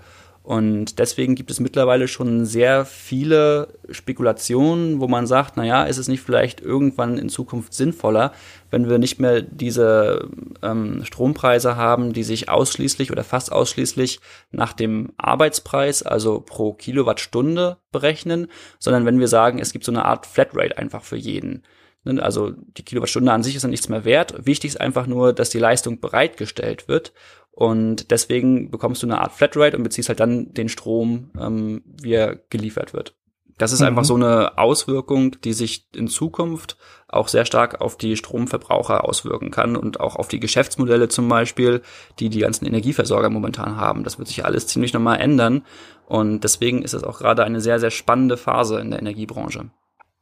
Und 0.46 1.00
deswegen 1.00 1.34
gibt 1.34 1.50
es 1.50 1.60
mittlerweile 1.60 2.08
schon 2.08 2.46
sehr 2.46 2.86
viele 2.86 3.70
Spekulationen, 3.90 5.00
wo 5.02 5.08
man 5.08 5.26
sagt, 5.26 5.58
naja, 5.58 5.86
ist 5.86 5.98
es 5.98 6.08
nicht 6.08 6.22
vielleicht 6.22 6.62
irgendwann 6.62 7.18
in 7.18 7.30
Zukunft 7.30 7.74
sinnvoller, 7.74 8.32
wenn 8.70 8.88
wir 8.88 9.00
nicht 9.00 9.20
mehr 9.20 9.42
diese 9.42 10.30
ähm, 10.62 11.04
Strompreise 11.04 11.78
haben, 11.78 12.14
die 12.14 12.22
sich 12.22 12.48
ausschließlich 12.48 13.12
oder 13.12 13.24
fast 13.24 13.52
ausschließlich 13.52 14.20
nach 14.52 14.74
dem 14.74 15.14
Arbeitspreis, 15.18 16.04
also 16.04 16.42
pro 16.42 16.74
Kilowattstunde 16.74 17.78
berechnen, 17.92 18.46
sondern 18.78 19.04
wenn 19.08 19.20
wir 19.20 19.28
sagen, 19.28 19.58
es 19.58 19.74
gibt 19.74 19.84
so 19.84 19.92
eine 19.92 20.06
Art 20.06 20.28
Flatrate 20.28 20.78
einfach 20.78 21.02
für 21.02 21.18
jeden. 21.18 21.64
Ne, 22.06 22.22
Also 22.22 22.52
die 22.52 22.84
Kilowattstunde 22.84 23.32
an 23.32 23.42
sich 23.42 23.56
ist 23.56 23.64
dann 23.64 23.72
nichts 23.72 23.90
mehr 23.90 24.06
wert. 24.06 24.46
Wichtig 24.46 24.70
ist 24.70 24.82
einfach 24.82 25.08
nur, 25.08 25.34
dass 25.34 25.50
die 25.50 25.60
Leistung 25.60 26.00
bereitgestellt 26.00 26.88
wird. 26.88 27.14
Und 27.56 28.12
deswegen 28.12 28.70
bekommst 28.70 29.02
du 29.02 29.08
eine 29.08 29.22
Art 29.22 29.32
Flatrate 29.32 29.78
und 29.78 29.84
beziehst 29.84 30.10
halt 30.10 30.20
dann 30.20 30.54
den 30.54 30.68
Strom, 30.68 31.32
ähm, 31.40 31.84
wie 31.86 32.14
er 32.14 32.36
geliefert 32.50 32.94
wird. 32.94 33.16
Das 33.58 33.72
ist 33.72 33.80
Mhm. 33.80 33.88
einfach 33.88 34.04
so 34.04 34.16
eine 34.16 34.58
Auswirkung, 34.58 35.40
die 35.42 35.54
sich 35.54 35.88
in 35.96 36.10
Zukunft 36.10 36.76
auch 37.08 37.30
sehr 37.30 37.46
stark 37.46 37.80
auf 37.80 37.98
die 37.98 38.18
Stromverbraucher 38.18 39.06
auswirken 39.06 39.52
kann 39.52 39.78
und 39.78 40.02
auch 40.02 40.18
auf 40.18 40.28
die 40.28 40.42
Geschäftsmodelle 40.42 41.08
zum 41.08 41.30
Beispiel, 41.30 41.82
die 42.20 42.28
die 42.28 42.40
ganzen 42.40 42.66
Energieversorger 42.66 43.30
momentan 43.30 43.78
haben. 43.78 44.04
Das 44.04 44.20
wird 44.20 44.28
sich 44.28 44.44
alles 44.44 44.68
ziemlich 44.68 44.92
nochmal 44.92 45.22
ändern. 45.22 45.64
Und 46.08 46.44
deswegen 46.44 46.82
ist 46.82 46.94
es 46.94 47.06
auch 47.06 47.20
gerade 47.20 47.46
eine 47.46 47.62
sehr, 47.62 47.80
sehr 47.80 47.92
spannende 47.92 48.36
Phase 48.36 48.80
in 48.82 48.92
der 48.92 49.00
Energiebranche. 49.00 49.70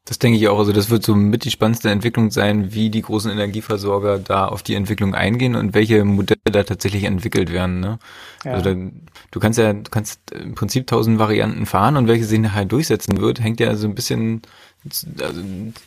Das 0.06 0.20
denke 0.20 0.38
ich 0.38 0.50
auch. 0.50 0.60
Also 0.60 0.74
das 0.74 0.90
wird 0.90 1.06
so 1.06 1.16
mit 1.16 1.46
die 1.46 1.52
spannendste 1.52 1.90
Entwicklung 1.90 2.30
sein, 2.30 2.74
wie 2.74 2.90
die 2.90 3.02
großen 3.02 3.32
Energieversorger 3.32 4.20
da 4.20 4.48
auf 4.48 4.62
die 4.62 4.76
Entwicklung 4.76 5.16
eingehen 5.16 5.56
und 5.56 5.74
welche 5.74 6.04
Modelle 6.04 6.42
da 6.44 6.64
tatsächlich 6.64 7.06
entwickelt 7.06 7.54
werden. 7.54 7.80
Ne? 7.80 8.00
Ja. 8.44 8.52
Also 8.52 8.74
da, 8.74 8.92
du 9.32 9.40
kannst 9.40 9.60
ja, 9.60 9.72
du 9.72 9.90
kannst 9.90 10.20
im 10.32 10.56
Prinzip 10.56 10.88
tausend 10.88 11.20
Varianten 11.20 11.66
fahren 11.66 11.96
und 11.96 12.08
welche 12.10 12.26
sich 12.26 12.40
nachher 12.40 12.66
durchsetzen 12.66 13.22
wird, 13.22 13.40
hängt 13.40 13.62
ja 13.62 13.76
so 13.76 13.88
ein 13.88 13.96
bisschen 13.96 14.42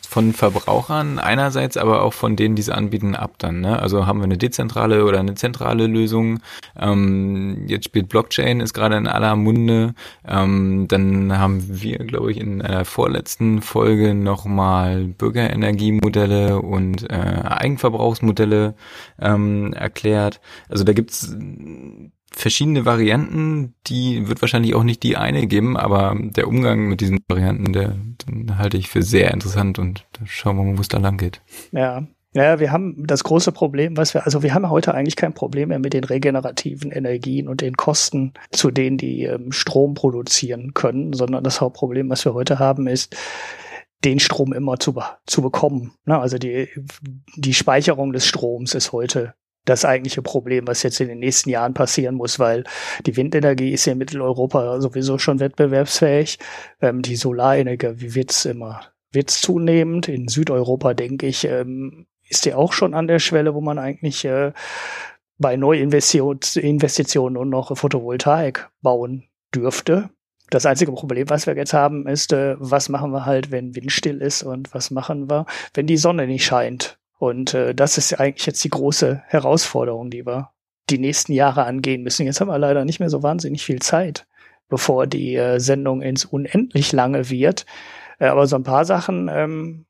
von 0.07 0.33
Verbrauchern 0.33 1.19
einerseits, 1.19 1.77
aber 1.77 2.01
auch 2.01 2.13
von 2.13 2.35
denen, 2.35 2.55
die 2.55 2.61
sie 2.63 2.73
anbieten, 2.73 3.15
ab 3.15 3.35
dann. 3.37 3.61
Ne? 3.61 3.79
Also 3.79 4.07
haben 4.07 4.19
wir 4.19 4.25
eine 4.25 4.37
dezentrale 4.37 5.05
oder 5.05 5.19
eine 5.19 5.35
zentrale 5.35 5.87
Lösung. 5.87 6.39
Ähm, 6.75 7.65
jetzt 7.67 7.85
spielt 7.85 8.09
Blockchain, 8.09 8.59
ist 8.59 8.73
gerade 8.73 8.97
in 8.97 9.07
aller 9.07 9.35
Munde. 9.35 9.93
Ähm, 10.27 10.87
dann 10.87 11.37
haben 11.37 11.81
wir, 11.81 11.99
glaube 11.99 12.31
ich, 12.31 12.37
in 12.37 12.61
einer 12.61 12.85
vorletzten 12.85 13.61
Folge 13.61 14.15
nochmal 14.15 15.05
Bürgerenergiemodelle 15.05 16.59
und 16.59 17.09
äh, 17.09 17.13
Eigenverbrauchsmodelle 17.13 18.75
ähm, 19.19 19.73
erklärt. 19.73 20.41
Also 20.69 20.83
da 20.83 20.93
gibt's 20.93 21.35
verschiedene 22.31 22.85
Varianten, 22.85 23.73
die 23.87 24.27
wird 24.27 24.41
wahrscheinlich 24.41 24.75
auch 24.75 24.83
nicht 24.83 25.03
die 25.03 25.17
eine 25.17 25.47
geben, 25.47 25.77
aber 25.77 26.15
der 26.19 26.47
Umgang 26.47 26.87
mit 26.87 27.01
diesen 27.01 27.19
Varianten, 27.27 27.73
der, 27.73 27.95
den 28.27 28.57
halte 28.57 28.77
ich 28.77 28.89
für 28.89 29.03
sehr 29.03 29.33
interessant 29.33 29.79
und 29.79 30.05
schauen 30.25 30.57
wir 30.57 30.63
mal, 30.63 30.77
wo 30.77 30.81
es 30.81 30.87
da 30.87 30.97
lang 30.97 31.17
geht. 31.17 31.41
Ja. 31.71 32.05
Ja, 32.33 32.59
wir 32.59 32.71
haben 32.71 33.07
das 33.07 33.23
große 33.23 33.51
Problem, 33.51 33.97
was 33.97 34.13
wir, 34.13 34.25
also 34.25 34.43
wir 34.43 34.53
haben 34.53 34.69
heute 34.69 34.93
eigentlich 34.93 35.15
kein 35.15 35.33
Problem 35.33 35.69
mehr 35.69 35.79
mit 35.79 35.93
den 35.93 36.03
regenerativen 36.03 36.91
Energien 36.91 37.47
und 37.47 37.61
den 37.61 37.75
Kosten, 37.75 38.33
zu 38.51 38.69
denen 38.69 38.97
die 38.97 39.23
ähm, 39.23 39.51
Strom 39.51 39.95
produzieren 39.95 40.75
können, 40.75 41.13
sondern 41.13 41.43
das 41.43 41.61
Hauptproblem, 41.61 42.09
was 42.09 42.25
wir 42.25 42.35
heute 42.35 42.59
haben, 42.59 42.85
ist, 42.85 43.15
den 44.05 44.19
Strom 44.19 44.53
immer 44.53 44.77
zu, 44.77 45.01
zu 45.25 45.41
bekommen. 45.41 45.93
Ne? 46.05 46.19
Also 46.19 46.37
die, 46.37 46.67
die 47.35 47.53
Speicherung 47.55 48.13
des 48.13 48.27
Stroms 48.27 48.75
ist 48.75 48.91
heute 48.91 49.33
das 49.67 49.85
eigentliche 49.85 50.21
Problem, 50.21 50.65
was 50.65 50.83
jetzt 50.83 50.99
in 50.99 51.09
den 51.09 51.19
nächsten 51.19 51.49
Jahren 51.49 51.73
passieren 51.73 52.15
muss, 52.15 52.39
weil 52.39 52.63
die 53.05 53.15
Windenergie 53.17 53.71
ist 53.71 53.85
ja 53.85 53.93
in 53.93 53.99
Mitteleuropa 53.99 54.79
sowieso 54.81 55.17
schon 55.17 55.39
wettbewerbsfähig. 55.39 56.39
Ähm, 56.81 57.01
die 57.01 57.15
Solarenergie, 57.15 57.93
wie 57.95 58.15
wird's 58.15 58.45
immer, 58.45 58.81
wird's 59.11 59.41
zunehmend. 59.41 60.07
In 60.07 60.27
Südeuropa, 60.27 60.93
denke 60.93 61.27
ich, 61.27 61.45
ähm, 61.45 62.07
ist 62.29 62.45
die 62.45 62.53
auch 62.53 62.73
schon 62.73 62.93
an 62.93 63.07
der 63.07 63.19
Schwelle, 63.19 63.53
wo 63.53 63.61
man 63.61 63.77
eigentlich 63.77 64.25
äh, 64.25 64.53
bei 65.37 65.57
Neuinvestitionen 65.57 66.39
Investitionen 66.55 67.33
nur 67.33 67.45
noch 67.45 67.77
Photovoltaik 67.77 68.69
bauen 68.81 69.25
dürfte. 69.53 70.09
Das 70.49 70.65
einzige 70.65 70.93
Problem, 70.93 71.29
was 71.29 71.45
wir 71.45 71.57
jetzt 71.57 71.73
haben, 71.73 72.07
ist, 72.07 72.31
äh, 72.31 72.55
was 72.57 72.87
machen 72.87 73.11
wir 73.11 73.25
halt, 73.25 73.51
wenn 73.51 73.75
windstill 73.75 74.21
ist 74.21 74.43
und 74.43 74.73
was 74.73 74.91
machen 74.91 75.29
wir, 75.29 75.45
wenn 75.73 75.87
die 75.87 75.97
Sonne 75.97 76.25
nicht 76.25 76.45
scheint. 76.45 76.97
Und 77.17 77.53
äh, 77.53 77.73
das 77.73 77.97
ist 77.97 78.19
eigentlich 78.19 78.45
jetzt 78.45 78.63
die 78.63 78.69
große 78.69 79.23
Herausforderung, 79.27 80.09
die 80.09 80.25
wir 80.25 80.51
die 80.89 80.99
nächsten 80.99 81.33
Jahre 81.33 81.65
angehen 81.65 82.03
müssen. 82.03 82.25
Jetzt 82.25 82.39
haben 82.39 82.49
wir 82.49 82.57
leider 82.57 82.85
nicht 82.85 82.99
mehr 82.99 83.09
so 83.09 83.23
wahnsinnig 83.23 83.65
viel 83.65 83.79
Zeit, 83.79 84.27
bevor 84.69 85.07
die 85.07 85.35
äh, 85.35 85.59
Sendung 85.59 86.01
ins 86.01 86.25
unendlich 86.25 86.91
lange 86.91 87.29
wird. 87.29 87.65
Äh, 88.19 88.27
aber 88.27 88.47
so 88.47 88.55
ein 88.55 88.63
paar 88.63 88.85
Sachen 88.85 89.29
ähm, 89.31 89.85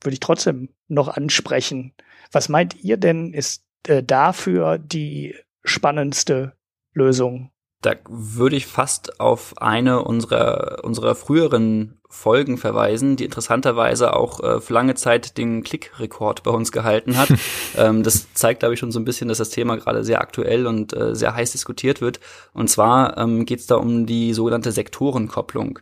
würde 0.00 0.14
ich 0.14 0.20
trotzdem 0.20 0.70
noch 0.88 1.08
ansprechen. 1.08 1.92
Was 2.30 2.48
meint 2.48 2.82
ihr 2.82 2.96
denn, 2.96 3.34
ist 3.34 3.64
äh, 3.86 4.02
dafür 4.02 4.78
die 4.78 5.34
spannendste 5.64 6.52
Lösung? 6.94 7.50
Da 7.82 7.94
würde 8.08 8.56
ich 8.56 8.66
fast 8.66 9.20
auf 9.20 9.54
eine 9.58 10.04
unserer, 10.04 10.84
unserer 10.84 11.16
früheren 11.16 12.00
Folgen 12.12 12.58
verweisen, 12.58 13.16
die 13.16 13.24
interessanterweise 13.24 14.14
auch 14.14 14.40
äh, 14.40 14.60
für 14.60 14.74
lange 14.74 14.94
Zeit 14.94 15.38
den 15.38 15.62
Klickrekord 15.62 16.42
bei 16.42 16.50
uns 16.50 16.70
gehalten 16.70 17.16
hat. 17.16 17.28
ähm, 17.76 18.02
das 18.02 18.32
zeigt, 18.34 18.60
glaube 18.60 18.74
ich, 18.74 18.80
schon 18.80 18.92
so 18.92 19.00
ein 19.00 19.06
bisschen, 19.06 19.28
dass 19.28 19.38
das 19.38 19.48
Thema 19.48 19.76
gerade 19.76 20.04
sehr 20.04 20.20
aktuell 20.20 20.66
und 20.66 20.92
äh, 20.92 21.14
sehr 21.14 21.34
heiß 21.34 21.52
diskutiert 21.52 22.02
wird. 22.02 22.20
Und 22.52 22.68
zwar 22.68 23.16
ähm, 23.16 23.46
geht 23.46 23.60
es 23.60 23.66
da 23.66 23.76
um 23.76 24.04
die 24.04 24.34
sogenannte 24.34 24.72
Sektorenkopplung. 24.72 25.78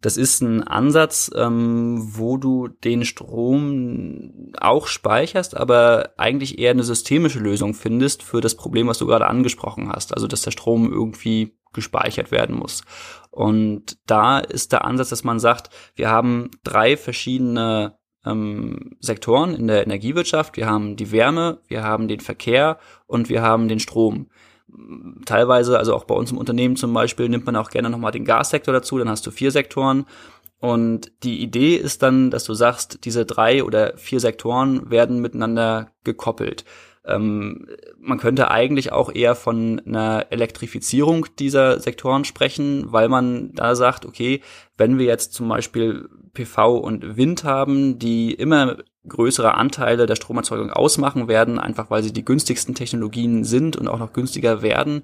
Das 0.00 0.16
ist 0.16 0.40
ein 0.40 0.62
Ansatz, 0.62 1.30
ähm, 1.34 1.98
wo 2.00 2.38
du 2.38 2.68
den 2.68 3.04
Strom 3.04 4.52
auch 4.58 4.86
speicherst, 4.86 5.54
aber 5.54 6.14
eigentlich 6.16 6.58
eher 6.58 6.70
eine 6.70 6.82
systemische 6.82 7.40
Lösung 7.40 7.74
findest 7.74 8.22
für 8.22 8.40
das 8.40 8.54
Problem, 8.54 8.86
was 8.86 8.98
du 8.98 9.06
gerade 9.06 9.26
angesprochen 9.26 9.92
hast. 9.92 10.14
Also, 10.14 10.26
dass 10.26 10.42
der 10.42 10.50
Strom 10.50 10.90
irgendwie 10.90 11.54
gespeichert 11.74 12.30
werden 12.30 12.56
muss. 12.56 12.82
Und 13.30 13.98
da 14.06 14.38
ist 14.38 14.72
der 14.72 14.84
Ansatz, 14.84 15.10
dass 15.10 15.24
man 15.24 15.40
sagt, 15.40 15.70
wir 15.94 16.10
haben 16.10 16.50
drei 16.62 16.96
verschiedene 16.96 17.98
ähm, 18.24 18.96
Sektoren 19.00 19.54
in 19.54 19.66
der 19.66 19.84
Energiewirtschaft. 19.84 20.56
Wir 20.56 20.66
haben 20.66 20.96
die 20.96 21.12
Wärme, 21.12 21.60
wir 21.66 21.82
haben 21.82 22.08
den 22.08 22.20
Verkehr 22.20 22.78
und 23.06 23.28
wir 23.28 23.42
haben 23.42 23.68
den 23.68 23.80
Strom 23.80 24.28
teilweise, 25.24 25.78
also 25.78 25.94
auch 25.94 26.04
bei 26.04 26.14
uns 26.14 26.32
im 26.32 26.38
Unternehmen 26.38 26.76
zum 26.76 26.92
Beispiel, 26.92 27.28
nimmt 27.28 27.46
man 27.46 27.56
auch 27.56 27.70
gerne 27.70 27.90
nochmal 27.90 28.12
den 28.12 28.24
Gassektor 28.24 28.74
dazu, 28.74 28.98
dann 28.98 29.08
hast 29.08 29.26
du 29.26 29.30
vier 29.30 29.50
Sektoren. 29.50 30.06
Und 30.60 31.12
die 31.22 31.42
Idee 31.42 31.76
ist 31.76 32.02
dann, 32.02 32.30
dass 32.30 32.44
du 32.44 32.54
sagst, 32.54 33.04
diese 33.04 33.26
drei 33.26 33.62
oder 33.64 33.96
vier 33.96 34.20
Sektoren 34.20 34.90
werden 34.90 35.20
miteinander 35.20 35.92
gekoppelt. 36.04 36.64
Ähm, 37.06 37.66
man 37.98 38.18
könnte 38.18 38.50
eigentlich 38.50 38.92
auch 38.92 39.14
eher 39.14 39.34
von 39.34 39.80
einer 39.86 40.26
Elektrifizierung 40.30 41.26
dieser 41.38 41.78
Sektoren 41.80 42.24
sprechen, 42.24 42.86
weil 42.92 43.08
man 43.08 43.52
da 43.52 43.74
sagt, 43.74 44.06
okay, 44.06 44.40
wenn 44.76 44.98
wir 44.98 45.06
jetzt 45.06 45.34
zum 45.34 45.48
Beispiel 45.48 46.08
PV 46.32 46.76
und 46.78 47.16
Wind 47.16 47.44
haben, 47.44 47.98
die 47.98 48.32
immer 48.32 48.78
größere 49.06 49.54
Anteile 49.54 50.06
der 50.06 50.16
Stromerzeugung 50.16 50.70
ausmachen 50.70 51.28
werden, 51.28 51.58
einfach 51.58 51.90
weil 51.90 52.02
sie 52.02 52.12
die 52.12 52.24
günstigsten 52.24 52.74
Technologien 52.74 53.44
sind 53.44 53.76
und 53.76 53.88
auch 53.88 53.98
noch 53.98 54.14
günstiger 54.14 54.62
werden, 54.62 55.02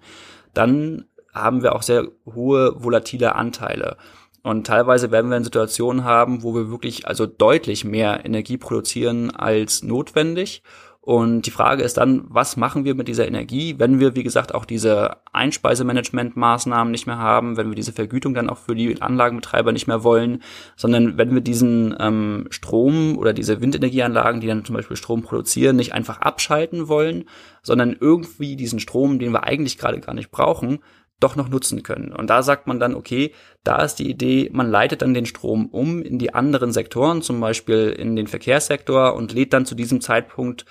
dann 0.54 1.04
haben 1.34 1.62
wir 1.62 1.74
auch 1.74 1.82
sehr 1.82 2.08
hohe 2.26 2.82
volatile 2.82 3.34
Anteile. 3.34 3.96
Und 4.42 4.66
teilweise 4.66 5.10
werden 5.10 5.30
wir 5.30 5.36
in 5.36 5.44
Situationen 5.44 6.04
haben, 6.04 6.42
wo 6.42 6.54
wir 6.54 6.70
wirklich 6.70 7.06
also 7.06 7.26
deutlich 7.26 7.84
mehr 7.84 8.24
Energie 8.24 8.56
produzieren 8.56 9.30
als 9.30 9.82
notwendig 9.82 10.62
und 11.02 11.46
die 11.46 11.50
Frage 11.50 11.82
ist 11.82 11.96
dann, 11.96 12.24
was 12.28 12.58
machen 12.58 12.84
wir 12.84 12.94
mit 12.94 13.08
dieser 13.08 13.26
Energie, 13.26 13.76
wenn 13.78 14.00
wir, 14.00 14.16
wie 14.16 14.22
gesagt, 14.22 14.54
auch 14.54 14.66
diese 14.66 15.16
Einspeisemanagement-Maßnahmen 15.32 16.90
nicht 16.90 17.06
mehr 17.06 17.16
haben, 17.16 17.56
wenn 17.56 17.70
wir 17.70 17.74
diese 17.74 17.92
Vergütung 17.92 18.34
dann 18.34 18.50
auch 18.50 18.58
für 18.58 18.74
die 18.74 19.00
Anlagenbetreiber 19.00 19.72
nicht 19.72 19.86
mehr 19.86 20.04
wollen, 20.04 20.42
sondern 20.76 21.16
wenn 21.16 21.32
wir 21.32 21.40
diesen 21.40 21.96
ähm, 21.98 22.48
Strom 22.50 23.16
oder 23.16 23.32
diese 23.32 23.62
Windenergieanlagen, 23.62 24.42
die 24.42 24.46
dann 24.46 24.66
zum 24.66 24.76
Beispiel 24.76 24.96
Strom 24.96 25.22
produzieren, 25.22 25.76
nicht 25.76 25.94
einfach 25.94 26.20
abschalten 26.20 26.88
wollen, 26.88 27.24
sondern 27.62 27.96
irgendwie 27.98 28.56
diesen 28.56 28.78
Strom, 28.78 29.18
den 29.18 29.32
wir 29.32 29.44
eigentlich 29.44 29.78
gerade 29.78 30.00
gar 30.00 30.14
nicht 30.14 30.30
brauchen, 30.30 30.80
doch 31.20 31.36
noch 31.36 31.48
nutzen 31.48 31.82
können. 31.82 32.12
Und 32.12 32.28
da 32.28 32.42
sagt 32.42 32.66
man 32.66 32.80
dann, 32.80 32.94
okay, 32.94 33.32
da 33.62 33.82
ist 33.82 33.96
die 33.96 34.10
Idee, 34.10 34.48
man 34.52 34.70
leitet 34.70 35.02
dann 35.02 35.14
den 35.14 35.26
Strom 35.26 35.66
um 35.66 36.02
in 36.02 36.18
die 36.18 36.34
anderen 36.34 36.72
Sektoren, 36.72 37.22
zum 37.22 37.40
Beispiel 37.40 37.90
in 37.90 38.16
den 38.16 38.26
Verkehrssektor 38.26 39.14
und 39.14 39.32
lädt 39.32 39.52
dann 39.52 39.66
zu 39.66 39.74
diesem 39.74 40.00
Zeitpunkt 40.00 40.64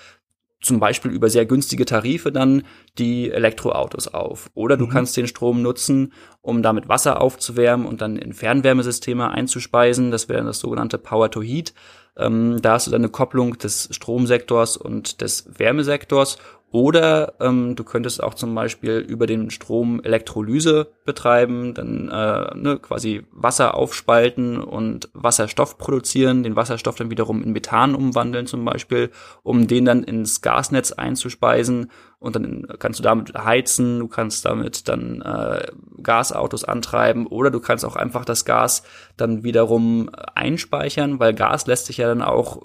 zum 0.61 0.79
Beispiel 0.79 1.11
über 1.11 1.29
sehr 1.29 1.45
günstige 1.45 1.85
Tarife 1.85 2.31
dann 2.31 2.63
die 2.97 3.31
Elektroautos 3.31 4.09
auf. 4.09 4.49
Oder 4.53 4.75
du 4.75 4.85
mhm. 4.85 4.89
kannst 4.89 5.15
den 5.15 5.27
Strom 5.27 5.61
nutzen, 5.61 6.13
um 6.41 6.61
damit 6.61 6.89
Wasser 6.89 7.21
aufzuwärmen 7.21 7.85
und 7.85 8.01
dann 8.01 8.17
in 8.17 8.33
Fernwärmesysteme 8.33 9.29
einzuspeisen. 9.29 10.11
Das 10.11 10.27
wäre 10.27 10.43
das 10.43 10.59
sogenannte 10.59 10.97
Power 10.97 11.31
to 11.31 11.41
Heat. 11.41 11.73
Ähm, 12.17 12.61
da 12.61 12.73
hast 12.73 12.87
du 12.87 12.91
dann 12.91 13.01
eine 13.01 13.09
Kopplung 13.09 13.57
des 13.57 13.87
Stromsektors 13.91 14.75
und 14.75 15.21
des 15.21 15.45
Wärmesektors 15.57 16.37
oder 16.71 17.33
ähm, 17.39 17.75
du 17.75 17.83
könntest 17.83 18.21
auch 18.21 18.35
zum 18.35 18.53
Beispiel 18.53 18.97
über 18.97 19.25
den 19.25 19.49
Strom 19.49 20.01
Elektrolyse 20.03 20.87
betreiben, 21.03 21.73
dann 21.73 22.09
äh, 22.09 22.55
ne, 22.55 22.77
quasi 22.79 23.25
Wasser 23.31 23.73
aufspalten 23.73 24.61
und 24.61 25.09
Wasserstoff 25.13 25.79
produzieren, 25.79 26.43
den 26.43 26.55
Wasserstoff 26.55 26.95
dann 26.95 27.09
wiederum 27.09 27.41
in 27.41 27.53
Methan 27.53 27.95
umwandeln 27.95 28.45
zum 28.45 28.65
Beispiel, 28.65 29.09
um 29.41 29.67
den 29.67 29.85
dann 29.85 30.03
ins 30.03 30.41
Gasnetz 30.41 30.91
einzuspeisen 30.91 31.89
und 32.19 32.35
dann 32.35 32.67
kannst 32.77 32.99
du 32.99 33.03
damit 33.03 33.33
heizen, 33.33 33.99
du 33.99 34.07
kannst 34.07 34.45
damit 34.45 34.87
dann 34.87 35.21
äh, 35.21 35.67
Gasautos 36.03 36.65
antreiben 36.65 37.25
oder 37.25 37.49
du 37.49 37.61
kannst 37.61 37.83
auch 37.83 37.95
einfach 37.95 38.25
das 38.25 38.45
Gas 38.45 38.83
dann 39.17 39.43
wiederum 39.43 40.11
einspeichern, 40.35 41.19
weil 41.19 41.33
Gas 41.33 41.65
lässt 41.65 41.87
sich 41.87 41.97
ja 41.97 42.07
dann 42.07 42.21
auch 42.21 42.61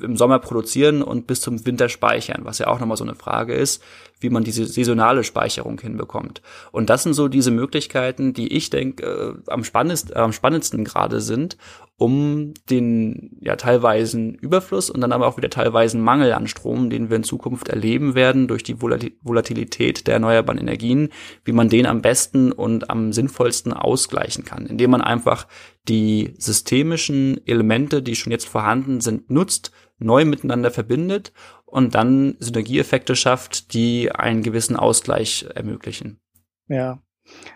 im 0.00 0.16
Sommer 0.16 0.38
produzieren 0.38 1.02
und 1.02 1.26
bis 1.26 1.40
zum 1.40 1.64
Winter 1.66 1.88
speichern, 1.88 2.42
was 2.44 2.58
ja 2.58 2.66
auch 2.66 2.80
nochmal 2.80 2.96
so 2.96 3.04
eine 3.04 3.14
Frage 3.14 3.54
ist, 3.54 3.82
wie 4.20 4.30
man 4.30 4.44
diese 4.44 4.66
saisonale 4.66 5.24
Speicherung 5.24 5.80
hinbekommt. 5.80 6.42
Und 6.72 6.90
das 6.90 7.02
sind 7.02 7.14
so 7.14 7.28
diese 7.28 7.50
Möglichkeiten, 7.50 8.32
die 8.32 8.52
ich 8.52 8.70
denke 8.70 9.04
äh, 9.46 9.50
am, 9.50 9.64
spannendsten, 9.64 10.16
am 10.16 10.32
spannendsten 10.32 10.84
gerade 10.84 11.20
sind, 11.20 11.56
um 11.96 12.54
den 12.70 13.36
ja 13.40 13.54
teilweise 13.56 14.18
Überfluss 14.18 14.90
und 14.90 15.00
dann 15.00 15.12
aber 15.12 15.26
auch 15.26 15.36
wieder 15.36 15.50
teilweise 15.50 15.96
Mangel 15.96 16.32
an 16.32 16.48
Strom, 16.48 16.90
den 16.90 17.08
wir 17.08 17.16
in 17.16 17.22
Zukunft 17.22 17.68
erleben 17.68 18.14
werden 18.14 18.48
durch 18.48 18.64
die 18.64 18.80
Volatilität 18.80 20.06
der 20.06 20.14
erneuerbaren 20.14 20.60
Energien, 20.60 21.10
wie 21.44 21.52
man 21.52 21.68
den 21.68 21.86
am 21.86 22.02
besten 22.02 22.50
und 22.50 22.90
am 22.90 23.12
sinnvollsten 23.12 23.72
ausgleichen 23.72 24.44
kann, 24.44 24.66
indem 24.66 24.90
man 24.90 25.02
einfach 25.02 25.46
die 25.88 26.34
systemischen 26.38 27.40
Elemente, 27.46 28.02
die 28.02 28.16
schon 28.16 28.32
jetzt 28.32 28.48
vorhanden 28.48 29.00
sind, 29.00 29.30
nutzt, 29.30 29.70
neu 29.98 30.24
miteinander 30.24 30.72
verbindet 30.72 31.32
und 31.64 31.94
dann 31.94 32.36
Synergieeffekte 32.40 33.14
schafft, 33.14 33.72
die 33.72 34.10
einen 34.10 34.42
gewissen 34.42 34.74
Ausgleich 34.74 35.46
ermöglichen. 35.54 36.20
Ja, 36.66 37.00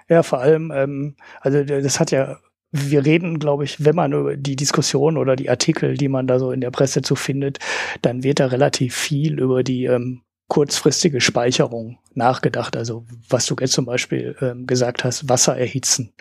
ja, 0.09 0.23
vor 0.23 0.40
allem, 0.40 0.70
ähm, 0.74 1.16
also 1.40 1.62
das 1.65 2.01
hat 2.01 2.10
ja, 2.10 2.39
wir 2.70 3.05
reden, 3.05 3.39
glaube 3.39 3.65
ich, 3.65 3.85
wenn 3.85 3.97
man 3.97 4.12
über 4.12 4.36
die 4.36 4.57
Diskussion 4.57 5.16
oder 5.16 5.36
die 5.36 5.51
Artikel, 5.51 5.97
die 5.97 6.09
man 6.09 6.27
da 6.27 6.39
so 6.39 6.53
in 6.53 6.61
der 6.61 6.70
Presse 6.70 7.03
zu 7.03 7.15
findet, 7.15 7.59
dann 8.03 8.23
wird 8.23 8.40
da 8.40 8.47
relativ 8.47 8.95
viel 8.95 9.40
über 9.40 9.62
die 9.62 9.85
ähm, 9.85 10.23
kurzfristige 10.49 11.20
Speicherung 11.20 11.99
nachgedacht. 12.15 12.77
Also 12.77 13.07
was 13.28 13.47
du 13.47 13.55
jetzt 13.61 13.73
zum 13.73 13.86
Beispiel 13.86 14.36
ähm, 14.40 14.66
gesagt 14.66 15.05
hast, 15.05 15.28
Wasser 15.28 15.57
erhitzen. 15.57 16.12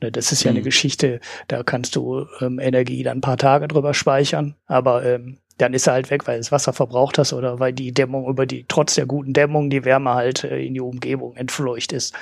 Ne, 0.00 0.12
das 0.12 0.30
ist 0.30 0.44
ja 0.44 0.50
mhm. 0.50 0.58
eine 0.58 0.64
Geschichte, 0.64 1.20
da 1.48 1.62
kannst 1.62 1.96
du 1.96 2.26
ähm, 2.40 2.58
Energie 2.58 3.02
dann 3.02 3.18
ein 3.18 3.22
paar 3.22 3.38
Tage 3.38 3.66
drüber 3.66 3.94
speichern, 3.94 4.54
aber 4.66 5.04
ähm, 5.04 5.38
dann 5.58 5.72
ist 5.72 5.86
er 5.86 5.94
halt 5.94 6.10
weg, 6.10 6.26
weil 6.26 6.38
das 6.38 6.52
Wasser 6.52 6.72
verbraucht 6.72 7.18
hast 7.18 7.32
oder 7.32 7.58
weil 7.58 7.72
die 7.72 7.92
Dämmung 7.92 8.28
über 8.28 8.46
die, 8.46 8.64
trotz 8.68 8.94
der 8.94 9.06
guten 9.06 9.32
Dämmung, 9.32 9.70
die 9.70 9.84
Wärme 9.84 10.14
halt 10.14 10.44
äh, 10.44 10.58
in 10.58 10.74
die 10.74 10.80
Umgebung 10.80 11.34
entfleucht 11.36 11.92
ist. 11.92 12.14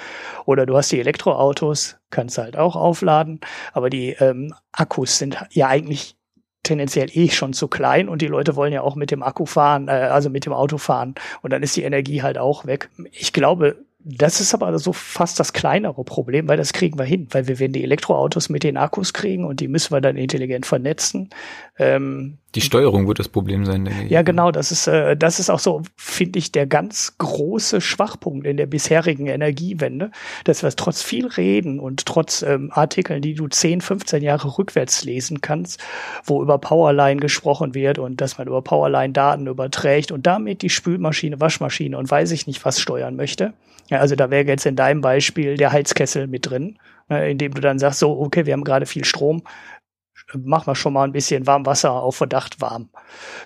Oder 0.46 0.66
du 0.66 0.76
hast 0.76 0.92
die 0.92 1.00
Elektroautos, 1.00 1.96
kannst 2.10 2.38
halt 2.38 2.56
auch 2.56 2.76
aufladen, 2.76 3.40
aber 3.72 3.90
die 3.90 4.10
ähm, 4.20 4.54
Akkus 4.72 5.18
sind 5.18 5.38
ja 5.50 5.68
eigentlich 5.68 6.16
tendenziell 6.62 7.08
eh 7.12 7.28
schon 7.28 7.52
zu 7.52 7.68
klein 7.68 8.08
und 8.08 8.22
die 8.22 8.26
Leute 8.26 8.56
wollen 8.56 8.72
ja 8.72 8.82
auch 8.82 8.96
mit 8.96 9.10
dem 9.10 9.22
Akku 9.22 9.46
fahren, 9.46 9.88
äh, 9.88 9.92
also 9.92 10.30
mit 10.30 10.46
dem 10.46 10.52
Auto 10.52 10.78
fahren 10.78 11.14
und 11.42 11.52
dann 11.52 11.62
ist 11.62 11.76
die 11.76 11.82
Energie 11.82 12.22
halt 12.22 12.38
auch 12.38 12.66
weg. 12.66 12.88
Ich 13.12 13.32
glaube, 13.32 13.76
das 14.06 14.42
ist 14.42 14.52
aber 14.52 14.78
so 14.78 14.92
fast 14.92 15.40
das 15.40 15.54
kleinere 15.54 16.04
Problem, 16.04 16.46
weil 16.46 16.58
das 16.58 16.74
kriegen 16.74 16.98
wir 16.98 17.06
hin, 17.06 17.26
weil 17.30 17.48
wir 17.48 17.58
werden 17.58 17.72
die 17.72 17.82
Elektroautos 17.82 18.50
mit 18.50 18.62
den 18.62 18.76
Akkus 18.76 19.14
kriegen 19.14 19.46
und 19.46 19.60
die 19.60 19.68
müssen 19.68 19.92
wir 19.92 20.02
dann 20.02 20.18
intelligent 20.18 20.66
vernetzen. 20.66 21.30
Ähm, 21.78 22.36
die 22.54 22.60
Steuerung 22.60 23.08
wird 23.08 23.18
das 23.18 23.30
Problem 23.30 23.64
sein. 23.64 23.86
Denke 23.86 24.04
ich. 24.04 24.10
Ja, 24.10 24.20
genau. 24.20 24.50
Das 24.50 24.70
ist, 24.70 24.86
äh, 24.88 25.16
das 25.16 25.40
ist 25.40 25.48
auch 25.48 25.58
so, 25.58 25.80
finde 25.96 26.38
ich, 26.38 26.52
der 26.52 26.66
ganz 26.66 27.16
große 27.16 27.80
Schwachpunkt 27.80 28.46
in 28.46 28.58
der 28.58 28.66
bisherigen 28.66 29.26
Energiewende, 29.26 30.10
dass 30.44 30.62
wir 30.62 30.70
trotz 30.70 31.02
viel 31.02 31.26
Reden 31.26 31.80
und 31.80 32.04
trotz 32.04 32.42
ähm, 32.42 32.70
Artikeln, 32.72 33.22
die 33.22 33.34
du 33.34 33.48
10, 33.48 33.80
15 33.80 34.22
Jahre 34.22 34.58
rückwärts 34.58 35.04
lesen 35.04 35.40
kannst, 35.40 35.82
wo 36.24 36.42
über 36.42 36.58
Powerline 36.58 37.20
gesprochen 37.20 37.74
wird 37.74 37.98
und 37.98 38.20
dass 38.20 38.36
man 38.36 38.48
über 38.48 38.60
Powerline 38.60 39.14
Daten 39.14 39.46
überträgt 39.46 40.12
und 40.12 40.26
damit 40.26 40.60
die 40.60 40.70
Spülmaschine, 40.70 41.40
Waschmaschine 41.40 41.96
und 41.96 42.10
weiß 42.10 42.32
ich 42.32 42.46
nicht 42.46 42.62
was 42.66 42.78
steuern 42.78 43.16
möchte 43.16 43.54
Ja, 43.90 43.98
also 44.00 44.16
da 44.16 44.30
wäre 44.30 44.46
jetzt 44.46 44.66
in 44.66 44.76
deinem 44.76 45.00
Beispiel 45.00 45.56
der 45.56 45.72
Heizkessel 45.72 46.26
mit 46.26 46.48
drin, 46.48 46.78
äh, 47.10 47.30
indem 47.30 47.54
du 47.54 47.60
dann 47.60 47.78
sagst, 47.78 48.00
so, 48.00 48.18
okay, 48.18 48.46
wir 48.46 48.54
haben 48.54 48.64
gerade 48.64 48.86
viel 48.86 49.04
Strom, 49.04 49.42
machen 50.32 50.66
wir 50.66 50.74
schon 50.74 50.92
mal 50.92 51.04
ein 51.04 51.12
bisschen 51.12 51.46
Warmwasser 51.46 51.92
auf 51.92 52.16
Verdacht 52.16 52.60
warm. 52.60 52.88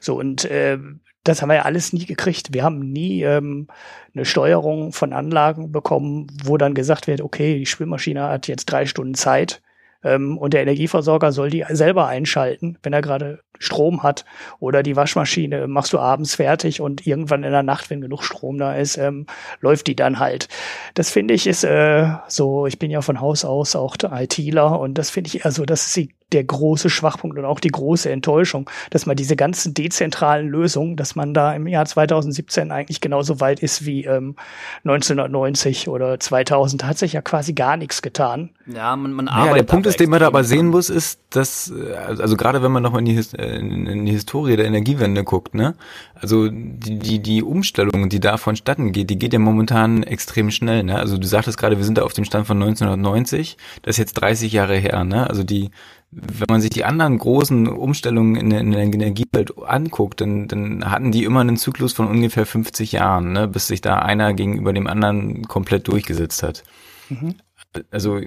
So, 0.01 0.19
und 0.19 0.45
äh, 0.45 0.79
das 1.25 1.43
haben 1.43 1.49
wir 1.49 1.57
ja 1.57 1.63
alles 1.63 1.93
nie 1.93 2.07
gekriegt. 2.07 2.55
Wir 2.55 2.63
haben 2.63 2.79
nie 2.79 3.23
ähm, 3.23 3.67
eine 4.15 4.25
Steuerung 4.25 4.93
von 4.93 5.13
Anlagen 5.13 5.73
bekommen, 5.73 6.29
wo 6.45 6.57
dann 6.57 6.75
gesagt 6.75 7.07
wird, 7.07 7.21
okay, 7.21 7.59
die 7.59 7.67
Spülmaschine 7.67 8.23
hat 8.29 8.49
jetzt 8.49 8.67
drei 8.67 8.87
Stunden 8.87 9.15
Zeit 9.15 9.61
ähm, 10.03 10.39
und 10.39 10.55
der 10.55 10.63
Energieversorger 10.63 11.33
soll 11.33 11.51
die 11.51 11.65
selber 11.69 12.07
einschalten, 12.07 12.79
wenn 12.83 12.93
er 12.93 13.03
gerade 13.03 13.41
Strom 13.59 14.03
hat. 14.03 14.25
Oder 14.61 14.83
die 14.83 14.97
Waschmaschine 14.97 15.67
machst 15.67 15.93
du 15.93 15.99
abends 15.99 16.37
fertig 16.37 16.81
und 16.81 17.07
irgendwann 17.07 17.45
in 17.45 17.53
der 17.53 17.63
Nacht, 17.63 17.91
wenn 17.91 18.01
genug 18.01 18.23
Strom 18.23 18.59
da 18.59 18.75
ist, 18.75 18.97
ähm, 18.97 19.27
läuft 19.61 19.87
die 19.87 19.97
dann 19.97 20.19
halt. 20.19 20.49
Das 20.95 21.11
finde 21.11 21.35
ich 21.35 21.47
ist 21.47 21.65
äh, 21.65 22.09
so, 22.29 22.67
ich 22.67 22.79
bin 22.79 22.91
ja 22.91 23.03
von 23.03 23.21
Haus 23.21 23.45
aus 23.45 23.75
auch 23.75 23.97
ITler 24.03 24.79
und 24.79 24.95
das 24.95 25.11
finde 25.11 25.29
ich 25.29 25.45
also, 25.45 25.65
das 25.65 25.87
ist 25.87 25.97
die 25.97 26.15
der 26.33 26.45
große 26.45 26.91
Schwachpunkt 26.91 27.39
und 27.39 27.45
auch 27.45 27.61
die 27.61 27.71
große 27.71 28.11
Enttäuschung, 28.11 28.69
dass 28.91 29.07
man 29.07 29.17
diese 29.17 29.35
ganzen 29.35 29.73
dezentralen 29.73 30.49
Lösungen, 30.49 30.97
dass 30.97 31.15
man 31.15 31.33
da 31.33 31.55
im 31.55 31.67
Jahr 31.67 31.87
2017 31.87 32.71
eigentlich 32.71 33.01
genauso 33.01 33.41
weit 33.41 33.61
ist 33.61 33.87
wie 33.87 34.05
ähm, 34.05 34.37
1990 34.85 35.89
oder 35.89 36.21
2000, 36.21 36.85
hat 36.85 36.99
sich 36.99 37.15
ja 37.15 37.23
quasi 37.23 37.55
gar 37.55 37.77
nichts 37.77 38.03
getan. 38.03 38.51
Ja, 38.67 38.95
man, 38.97 39.13
man 39.13 39.29
arbeitet. 39.29 39.51
Ja, 39.51 39.57
der 39.57 39.63
Punkt 39.65 39.87
ist, 39.87 40.01
den 40.01 40.11
man 40.11 40.21
da 40.21 40.27
aber 40.27 40.45
sehen 40.45 40.69
muss, 40.69 40.91
ist, 40.91 41.21
dass, 41.31 41.71
äh, 41.71 41.95
also 41.95 42.37
gerade 42.37 42.63
wenn 42.63 42.73
man 42.73 42.83
nochmal 42.83 43.01
in, 43.01 43.07
die, 43.07 43.37
äh, 43.39 43.59
in 43.59 44.05
die 44.05 44.13
Historie 44.13 44.57
der 44.57 44.67
Energiewende 44.67 45.25
guckt, 45.25 45.55
ne, 45.55 45.75
also 46.15 46.49
die, 46.49 46.99
die, 46.99 47.21
die 47.21 47.43
Umstellung, 47.43 48.09
die 48.09 48.21
da 48.21 48.37
vonstatten 48.37 48.93
geht, 48.93 49.09
die 49.09 49.19
geht 49.19 49.33
ja 49.33 49.39
momentan 49.39 50.03
extrem 50.03 50.51
schnell, 50.51 50.83
ne, 50.83 50.99
also 50.99 51.17
du 51.17 51.27
sagtest 51.27 51.57
gerade, 51.57 51.79
wir 51.79 51.85
sind 51.85 51.99
da 51.99 52.03
auf 52.03 52.13
dem 52.13 52.25
Stand 52.25 52.47
von 52.47 52.61
1990, 52.61 53.57
das 53.83 53.95
ist 53.95 53.99
jetzt 53.99 54.15
30 54.15 54.53
Jahre 54.53 54.77
her, 54.77 55.05
ne, 55.05 55.29
also 55.29 55.43
die, 55.45 55.71
wenn 56.11 56.47
man 56.49 56.61
sich 56.61 56.71
die 56.71 56.85
anderen 56.85 57.19
großen 57.19 57.69
Umstellungen 57.69 58.37
in 58.37 58.51
der, 58.51 58.61
in 58.61 58.71
der 58.73 58.83
Energiewelt 58.83 59.53
anguckt, 59.59 60.21
dann, 60.21 60.49
dann 60.49 60.91
hatten 60.91 61.13
die 61.13 61.25
immer 61.25 61.41
einen 61.41 61.59
Zyklus 61.59 61.93
von 61.93 62.09
ungefähr 62.09 62.47
50 62.47 62.93
Jahren, 62.93 63.33
ne, 63.33 63.47
bis 63.47 63.67
sich 63.67 63.81
da 63.83 63.99
einer 63.99 64.33
gegenüber 64.33 64.73
dem 64.73 64.87
anderen 64.87 65.43
komplett 65.47 65.87
durchgesetzt 65.89 66.43
hat. 66.43 66.65
Mhm. 67.11 67.35
Also 67.91 68.21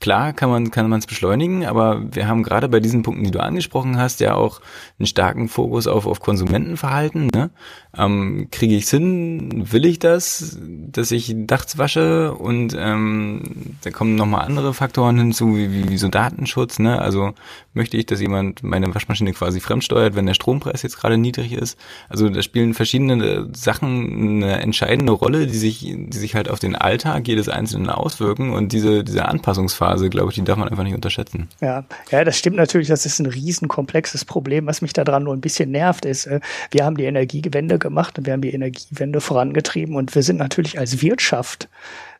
Klar 0.00 0.32
kann 0.32 0.48
man 0.48 0.70
kann 0.70 0.88
man 0.88 0.98
es 0.98 1.06
beschleunigen, 1.06 1.66
aber 1.66 2.02
wir 2.14 2.26
haben 2.26 2.42
gerade 2.42 2.70
bei 2.70 2.80
diesen 2.80 3.02
Punkten, 3.02 3.24
die 3.24 3.30
du 3.30 3.40
angesprochen 3.40 3.98
hast, 3.98 4.20
ja 4.20 4.34
auch 4.34 4.62
einen 4.98 5.06
starken 5.06 5.48
Fokus 5.48 5.86
auf 5.86 6.06
auf 6.06 6.20
Konsumentenverhalten. 6.20 7.26
Ne? 7.26 7.50
Ähm, 7.94 8.48
Kriege 8.50 8.76
ich 8.76 8.88
hin? 8.88 9.70
Will 9.70 9.84
ich 9.84 9.98
das, 9.98 10.58
dass 10.58 11.10
ich 11.10 11.34
nachts 11.34 11.76
wasche? 11.76 12.32
Und 12.32 12.74
ähm, 12.78 13.76
da 13.82 13.90
kommen 13.90 14.14
nochmal 14.14 14.46
andere 14.46 14.72
Faktoren 14.72 15.18
hinzu, 15.18 15.54
wie, 15.56 15.70
wie, 15.70 15.90
wie 15.90 15.98
so 15.98 16.08
Datenschutz. 16.08 16.78
Ne? 16.78 16.98
Also 16.98 17.34
möchte 17.74 17.98
ich, 17.98 18.06
dass 18.06 18.22
jemand 18.22 18.62
meine 18.62 18.94
Waschmaschine 18.94 19.34
quasi 19.34 19.60
fremdsteuert, 19.60 20.14
wenn 20.14 20.24
der 20.24 20.34
Strompreis 20.34 20.82
jetzt 20.82 20.98
gerade 20.98 21.18
niedrig 21.18 21.52
ist? 21.52 21.78
Also 22.08 22.28
da 22.30 22.40
spielen 22.40 22.72
verschiedene 22.72 23.50
Sachen 23.52 24.42
eine 24.42 24.60
entscheidende 24.60 25.12
Rolle, 25.12 25.46
die 25.46 25.58
sich 25.58 25.80
die 25.80 26.16
sich 26.16 26.34
halt 26.34 26.48
auf 26.48 26.58
den 26.58 26.74
Alltag 26.74 27.28
jedes 27.28 27.50
Einzelnen 27.50 27.90
auswirken 27.90 28.50
und 28.50 28.72
diese 28.72 29.04
diese 29.04 29.26
Anpassungsphase 29.26 29.89
Phase, 29.90 30.08
glaube 30.08 30.30
ich, 30.30 30.36
die 30.36 30.44
darf 30.44 30.56
man 30.56 30.68
einfach 30.68 30.84
nicht 30.84 30.94
unterschätzen. 30.94 31.48
Ja, 31.60 31.84
ja, 32.10 32.24
das 32.24 32.36
stimmt 32.36 32.56
natürlich. 32.56 32.88
Das 32.88 33.06
ist 33.06 33.18
ein 33.18 33.26
riesenkomplexes 33.26 34.24
Problem. 34.24 34.66
Was 34.66 34.82
mich 34.82 34.92
daran 34.92 35.24
nur 35.24 35.34
ein 35.34 35.40
bisschen 35.40 35.70
nervt, 35.70 36.04
ist, 36.04 36.26
äh, 36.26 36.40
wir 36.70 36.84
haben 36.84 36.96
die 36.96 37.04
Energiewende 37.04 37.78
gemacht 37.78 38.18
und 38.18 38.26
wir 38.26 38.32
haben 38.32 38.42
die 38.42 38.54
Energiewende 38.54 39.20
vorangetrieben 39.20 39.96
und 39.96 40.14
wir 40.14 40.22
sind 40.22 40.36
natürlich 40.36 40.78
als 40.78 41.02
Wirtschaft 41.02 41.68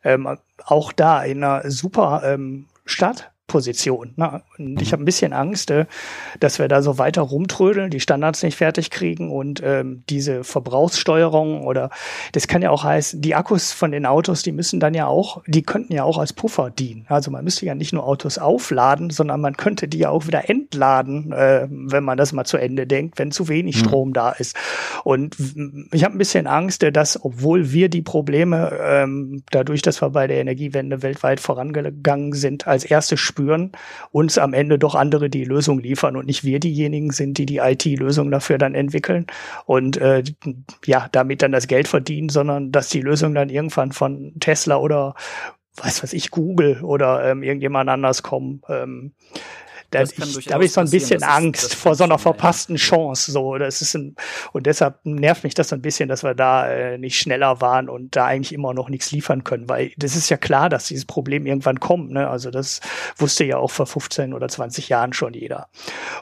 ähm, 0.03 0.37
auch 0.65 0.93
da 0.93 1.23
in 1.23 1.45
einer 1.45 1.71
super 1.71 2.23
ähm, 2.25 2.67
Stadt 2.87 3.30
Position. 3.51 4.13
Ne? 4.15 4.43
Und 4.59 4.81
ich 4.81 4.89
mhm. 4.89 4.93
habe 4.93 5.03
ein 5.03 5.05
bisschen 5.05 5.33
Angst, 5.33 5.73
äh, 5.73 5.87
dass 6.39 6.61
wir 6.61 6.69
da 6.69 6.83
so 6.83 6.99
weiter 6.99 7.23
rumtrödeln, 7.23 7.91
die 7.91 7.99
Standards 7.99 8.45
nicht 8.45 8.57
fertig 8.57 8.91
kriegen 8.91 9.33
und 9.33 9.61
ähm, 9.65 10.05
diese 10.09 10.45
Verbrauchssteuerung 10.45 11.67
oder 11.67 11.91
das 12.31 12.47
kann 12.47 12.63
ja 12.63 12.71
auch 12.71 12.85
heißen, 12.85 13.21
die 13.21 13.35
Akkus 13.35 13.73
von 13.73 13.91
den 13.91 14.07
Autos, 14.07 14.45
die 14.45 14.53
müssen 14.53 14.79
dann 14.79 14.95
ja 14.95 15.09
auch, 15.09 15.43
die 15.49 15.63
könnten 15.63 15.93
ja 15.93 16.05
auch 16.05 16.19
als 16.19 16.33
Puffer 16.33 16.71
dienen. 16.71 17.07
Also 17.09 17.33
man 17.33 17.43
müsste 17.43 17.67
ja 17.67 17.75
nicht 17.75 17.93
nur 17.93 18.07
Autos 18.07 18.39
aufladen, 18.39 19.11
sondern 19.11 19.41
man 19.41 19.57
könnte 19.57 19.89
die 19.89 19.99
ja 19.99 20.11
auch 20.11 20.29
wieder 20.29 20.49
entladen, 20.49 21.33
äh, 21.33 21.67
wenn 21.69 22.05
man 22.05 22.17
das 22.17 22.33
mal 22.33 22.45
zu 22.45 22.57
Ende 22.57 22.87
denkt, 22.87 23.19
wenn 23.19 23.33
zu 23.33 23.49
wenig 23.49 23.77
mhm. 23.79 23.81
Strom 23.81 24.13
da 24.13 24.31
ist. 24.31 24.55
Und 25.03 25.35
ich 25.91 26.05
habe 26.05 26.15
ein 26.15 26.19
bisschen 26.19 26.47
Angst, 26.47 26.85
äh, 26.85 26.93
dass 26.93 27.25
obwohl 27.25 27.73
wir 27.73 27.89
die 27.89 28.03
Probleme 28.03 28.79
ähm, 28.81 29.43
dadurch, 29.51 29.83
dass 29.83 30.01
wir 30.01 30.11
bei 30.11 30.29
der 30.29 30.41
Energiewende 30.41 31.03
weltweit 31.03 31.41
vorangegangen 31.41 32.33
sind, 32.33 32.69
als 32.69 32.85
erste 32.85 33.17
spüren 33.17 33.40
spüren, 33.41 33.73
uns 34.12 34.39
am 34.39 34.53
Ende 34.53 34.79
doch 34.79 34.95
andere 34.95 35.31
die 35.31 35.45
Lösung 35.45 35.81
liefern 35.81 36.17
und 36.17 36.27
nicht 36.27 36.45
wir 36.45 36.61
diejenigen 36.61 37.11
sind, 37.11 37.39
die 37.39 37.47
die 37.47 37.59
IT-Lösung 37.59 38.31
dafür 38.31 38.59
dann 38.59 38.75
entwickeln 38.75 39.27
und 39.67 39.97
äh, 39.97 40.23
ja, 40.85 41.09
damit 41.12 41.43
dann 41.43 41.53
das 41.53 41.67
Geld 41.67 41.89
verdienen, 41.89 42.29
sondern 42.29 42.73
dass 42.73 42.89
die 42.89 43.01
Lösung 43.01 43.35
dann 43.35 43.49
irgendwann 43.49 43.93
von 43.93 44.35
Tesla 44.41 44.77
oder 44.77 45.15
was 45.77 46.03
weiß 46.03 46.12
ich, 46.12 46.31
Google 46.31 46.83
oder 46.83 47.25
ähm, 47.25 47.43
irgendjemand 47.43 47.89
anders 47.89 48.23
kommen. 48.23 48.62
Ähm, 48.69 49.12
da, 49.91 50.03
ich, 50.03 50.15
da 50.47 50.55
habe 50.55 50.65
ich 50.65 50.73
so 50.73 50.81
ein 50.81 50.91
bisschen 50.91 51.23
Angst 51.23 51.75
vor 51.75 51.95
so 51.95 52.05
einer 52.05 52.19
verpassten 52.19 52.77
Chance. 52.77 53.33
So, 53.33 53.59
das 53.59 53.83
ist 53.83 53.95
ein, 53.95 54.15
und 54.53 54.67
deshalb 54.67 55.05
nervt 55.05 55.45
mich 55.45 55.55
das 55.55 55.69
so 55.69 55.77
ein 55.77 55.83
bisschen, 55.83 56.09
dass 56.09 56.23
wir 56.23 56.35
da 56.35 56.71
äh, 56.71 56.99
nicht 56.99 57.19
schneller 57.19 57.61
waren 57.61 57.89
und 57.89 58.15
da 58.15 58.27
eigentlich 58.27 58.53
immer 58.53 58.73
noch 58.73 58.89
nichts 58.89 59.11
liefern 59.11 59.45
können, 59.45 59.69
weil 59.69 59.93
das 59.97 60.15
ist 60.15 60.29
ja 60.31 60.37
klar, 60.37 60.69
dass 60.69 60.87
dieses 60.87 61.05
Problem 61.05 61.47
irgendwann 61.47 61.81
kommt. 61.81 62.12
Ne? 62.12 62.29
Also 62.29 62.51
das 62.51 62.81
wusste 63.17 63.45
ja 63.45 63.59
auch 63.59 63.71
vor 63.71 63.87
15 63.87 64.33
oder 64.33 64.49
20 64.49 64.89
Jahren 64.89 65.12
schon 65.12 65.35
jeder. 65.35 65.69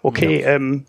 Okay, 0.03 0.40
ja. 0.40 0.51
ähm, 0.51 0.86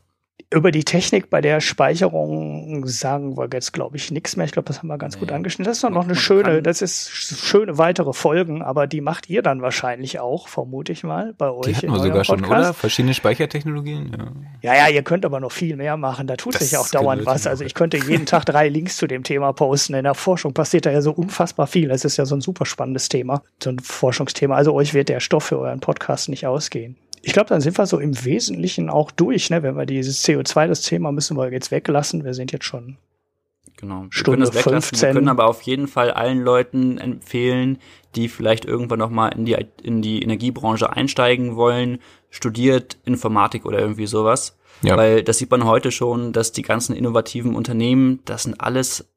über 0.52 0.72
die 0.72 0.84
Technik 0.84 1.30
bei 1.30 1.42
der 1.42 1.62
Speicherung 1.62 2.88
sagen 2.88 3.38
wir 3.38 3.48
jetzt, 3.54 3.72
glaube 3.72 3.98
ich, 3.98 4.10
nichts 4.10 4.36
mehr. 4.36 4.46
Ich 4.46 4.52
glaube, 4.52 4.68
das 4.68 4.80
haben 4.80 4.88
wir 4.88 4.98
ganz 4.98 5.16
nee. 5.16 5.20
gut 5.20 5.32
angeschnitten. 5.32 5.70
Das 5.70 5.78
ist 5.78 5.84
doch 5.84 5.92
noch 5.92 6.06
eine 6.06 6.16
schöne, 6.16 6.64
das 6.64 6.82
ist 6.82 7.10
schöne 7.10 7.78
weitere 7.78 8.14
Folgen, 8.14 8.64
aber 8.64 8.88
die 8.88 9.02
macht 9.02 9.30
ihr 9.30 9.44
dann 9.44 9.62
wahrscheinlich 9.62 10.20
auch, 10.20 10.48
vermute 10.48 10.92
ich 10.92 11.04
mal, 11.04 11.34
bei 11.38 11.52
euch. 11.52 11.68
Die 11.68 11.76
hatten 11.76 11.92
wir 11.92 12.00
sogar 12.00 12.24
Podcast. 12.24 12.28
schon, 12.28 12.46
oder? 12.46 12.74
Verschiedene 12.74 13.14
Speichertechnologien? 13.14 14.12
Ja. 14.62 14.74
ja, 14.74 14.88
ja, 14.88 14.94
ihr 14.94 15.04
könnt 15.04 15.24
aber 15.24 15.40
noch 15.40 15.52
viel 15.52 15.76
mehr 15.76 15.98
machen. 15.98 16.26
Da 16.26 16.36
tut 16.36 16.56
das 16.56 16.62
sich 16.62 16.78
auch 16.78 16.90
dauernd 16.90 17.26
was. 17.26 17.46
Also 17.46 17.64
ich 17.64 17.76
könnte 17.76 17.98
jeden 17.98 18.26
Tag 18.26 18.46
drei 18.46 18.70
Links 18.70 18.98
zu 18.98 19.06
dem 19.06 19.24
Thema 19.24 19.54
posten. 19.54 19.94
In 19.94 20.04
der 20.04 20.16
Forschung 20.16 20.54
passiert 20.54 20.86
da 20.88 20.92
ja 20.92 21.02
so 21.02 21.12
unfassbar 21.12 21.68
viel. 21.68 21.92
Es 21.92 22.06
ist 22.06 22.18
ja 22.18 22.26
so 22.26 22.36
ein 22.36 22.42
super 22.42 22.66
spannendes 22.66 23.10
Thema, 23.10 23.44
so 23.62 23.70
ein 23.70 23.80
Forschungsthema. 23.80 24.56
Also 24.56 24.74
euch 24.74 24.96
wird 24.96 25.10
der 25.10 25.20
Stoff 25.20 25.44
für 25.44 25.60
euren 25.60 25.80
Podcast 25.80 26.30
nicht 26.30 26.48
ausgehen 26.48 26.98
ich 27.22 27.34
glaube, 27.34 27.50
dann 27.50 27.62
sind 27.62 27.78
wir 27.78 27.86
so 27.86 28.00
im 28.00 28.24
Wesentlichen 28.26 28.90
auch 28.90 29.12
durch. 29.12 29.50
Ne? 29.50 29.64
Wenn 29.64 29.76
wir 29.76 29.86
dieses 29.86 30.24
CO2, 30.24 30.68
das 30.68 30.82
Thema 30.82 31.12
müssen 31.12 31.38
wir 31.38 31.52
jetzt 31.52 31.72
weglassen. 31.72 32.24
Wir 32.24 32.34
sind 32.34 32.52
jetzt 32.52 32.66
schon 32.66 32.98
Genau. 33.80 34.04
Wir 34.04 34.12
Stunde 34.12 34.32
können 34.32 34.42
das 34.42 34.56
weglassen. 34.56 34.90
15. 34.90 35.08
Wir 35.10 35.14
können 35.14 35.30
aber 35.30 35.48
auf 35.48 35.62
jeden 35.62 35.88
Fall 35.88 36.12
allen 36.12 36.42
Leuten 36.42 36.98
empfehlen, 36.98 37.78
die 38.16 38.28
vielleicht 38.28 38.66
irgendwann 38.66 39.00
noch 39.00 39.10
mal 39.10 39.30
in 39.30 39.46
die 39.46 39.56
in 39.82 40.02
die 40.02 40.22
Energiebranche 40.22 40.92
einsteigen 40.92 41.56
wollen, 41.56 42.00
studiert 42.30 42.98
Informatik 43.06 43.66
oder 43.66 43.80
irgendwie 43.80 44.08
sowas. 44.08 44.58
Ja. 44.82 44.98
Weil 44.98 45.24
das 45.24 45.38
sieht 45.38 45.52
man 45.52 45.64
heute 45.64 45.92
schon, 45.92 46.34
dass 46.34 46.52
die 46.52 46.62
ganzen 46.62 46.94
innovativen 46.94 47.56
Unternehmen, 47.56 48.20
das 48.26 48.44
sind 48.44 48.60
alles 48.60 49.10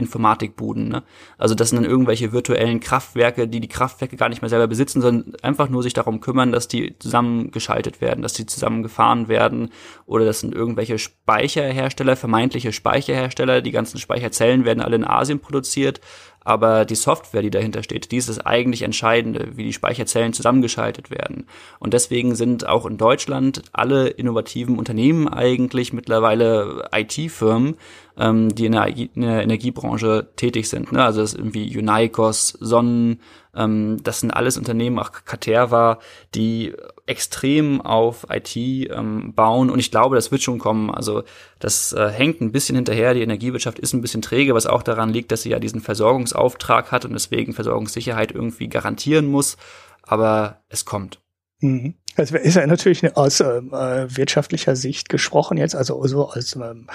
Informatikbuden. 0.00 0.88
Ne? 0.88 1.02
Also 1.38 1.54
das 1.54 1.70
sind 1.70 1.82
dann 1.82 1.90
irgendwelche 1.90 2.32
virtuellen 2.32 2.80
Kraftwerke, 2.80 3.46
die 3.46 3.60
die 3.60 3.68
Kraftwerke 3.68 4.16
gar 4.16 4.28
nicht 4.28 4.42
mehr 4.42 4.48
selber 4.48 4.66
besitzen, 4.66 5.00
sondern 5.00 5.34
einfach 5.42 5.68
nur 5.68 5.82
sich 5.82 5.92
darum 5.92 6.20
kümmern, 6.20 6.50
dass 6.50 6.66
die 6.66 6.98
zusammengeschaltet 6.98 8.00
werden, 8.00 8.22
dass 8.22 8.32
die 8.32 8.46
zusammengefahren 8.46 9.28
werden. 9.28 9.70
Oder 10.06 10.24
das 10.24 10.40
sind 10.40 10.54
irgendwelche 10.54 10.98
Speicherhersteller, 10.98 12.16
vermeintliche 12.16 12.72
Speicherhersteller. 12.72 13.62
Die 13.62 13.70
ganzen 13.70 13.98
Speicherzellen 13.98 14.64
werden 14.64 14.82
alle 14.82 14.96
in 14.96 15.04
Asien 15.04 15.38
produziert 15.38 16.00
aber 16.44 16.84
die 16.84 16.94
Software, 16.94 17.42
die 17.42 17.50
dahinter 17.50 17.82
steht, 17.82 18.10
die 18.10 18.16
ist 18.16 18.28
das 18.28 18.38
eigentlich 18.38 18.82
Entscheidende, 18.82 19.56
wie 19.56 19.64
die 19.64 19.72
Speicherzellen 19.72 20.32
zusammengeschaltet 20.32 21.10
werden. 21.10 21.46
Und 21.78 21.92
deswegen 21.92 22.34
sind 22.34 22.66
auch 22.66 22.86
in 22.86 22.96
Deutschland 22.96 23.62
alle 23.72 24.08
innovativen 24.08 24.78
Unternehmen 24.78 25.28
eigentlich 25.28 25.92
mittlerweile 25.92 26.88
IT-Firmen, 26.92 27.76
ähm, 28.18 28.54
die 28.54 28.66
in 28.66 28.72
der, 28.72 28.86
in 28.86 29.22
der, 29.22 29.42
Energiebranche 29.42 30.28
tätig 30.36 30.68
sind. 30.68 30.92
Ne? 30.92 31.04
Also 31.04 31.20
das 31.20 31.34
ist 31.34 31.38
irgendwie 31.38 31.76
Unicos, 31.76 32.56
Sonnen, 32.60 33.20
ähm, 33.54 33.98
das 34.02 34.20
sind 34.20 34.30
alles 34.30 34.56
Unternehmen, 34.56 34.98
auch 34.98 35.12
Caterva, 35.24 35.98
die 36.34 36.74
extrem 37.06 37.80
auf 37.80 38.26
IT 38.30 38.56
ähm, 38.56 39.32
bauen 39.34 39.70
und 39.70 39.78
ich 39.78 39.90
glaube, 39.90 40.14
das 40.14 40.30
wird 40.30 40.42
schon 40.42 40.58
kommen. 40.58 40.90
Also 40.90 41.24
das 41.58 41.92
äh, 41.92 42.08
hängt 42.10 42.40
ein 42.40 42.52
bisschen 42.52 42.76
hinterher. 42.76 43.14
Die 43.14 43.22
Energiewirtschaft 43.22 43.78
ist 43.78 43.92
ein 43.92 44.02
bisschen 44.02 44.22
träge, 44.22 44.54
was 44.54 44.66
auch 44.66 44.82
daran 44.82 45.12
liegt, 45.12 45.32
dass 45.32 45.42
sie 45.42 45.50
ja 45.50 45.58
diesen 45.58 45.80
Versorgungsauftrag 45.80 46.92
hat 46.92 47.04
und 47.04 47.12
deswegen 47.12 47.52
Versorgungssicherheit 47.52 48.32
irgendwie 48.32 48.68
garantieren 48.68 49.26
muss. 49.26 49.56
Aber 50.02 50.62
es 50.68 50.84
kommt. 50.84 51.20
Mhm. 51.60 51.94
Also 52.16 52.36
ist 52.36 52.56
ja 52.56 52.66
natürlich 52.66 53.16
aus 53.16 53.40
ähm, 53.40 53.72
äh, 53.72 54.16
wirtschaftlicher 54.16 54.74
Sicht 54.76 55.08
gesprochen 55.08 55.56
jetzt, 55.58 55.76
also 55.76 56.04
so 56.06 56.28
aus 56.28 56.56
ähm, 56.56 56.88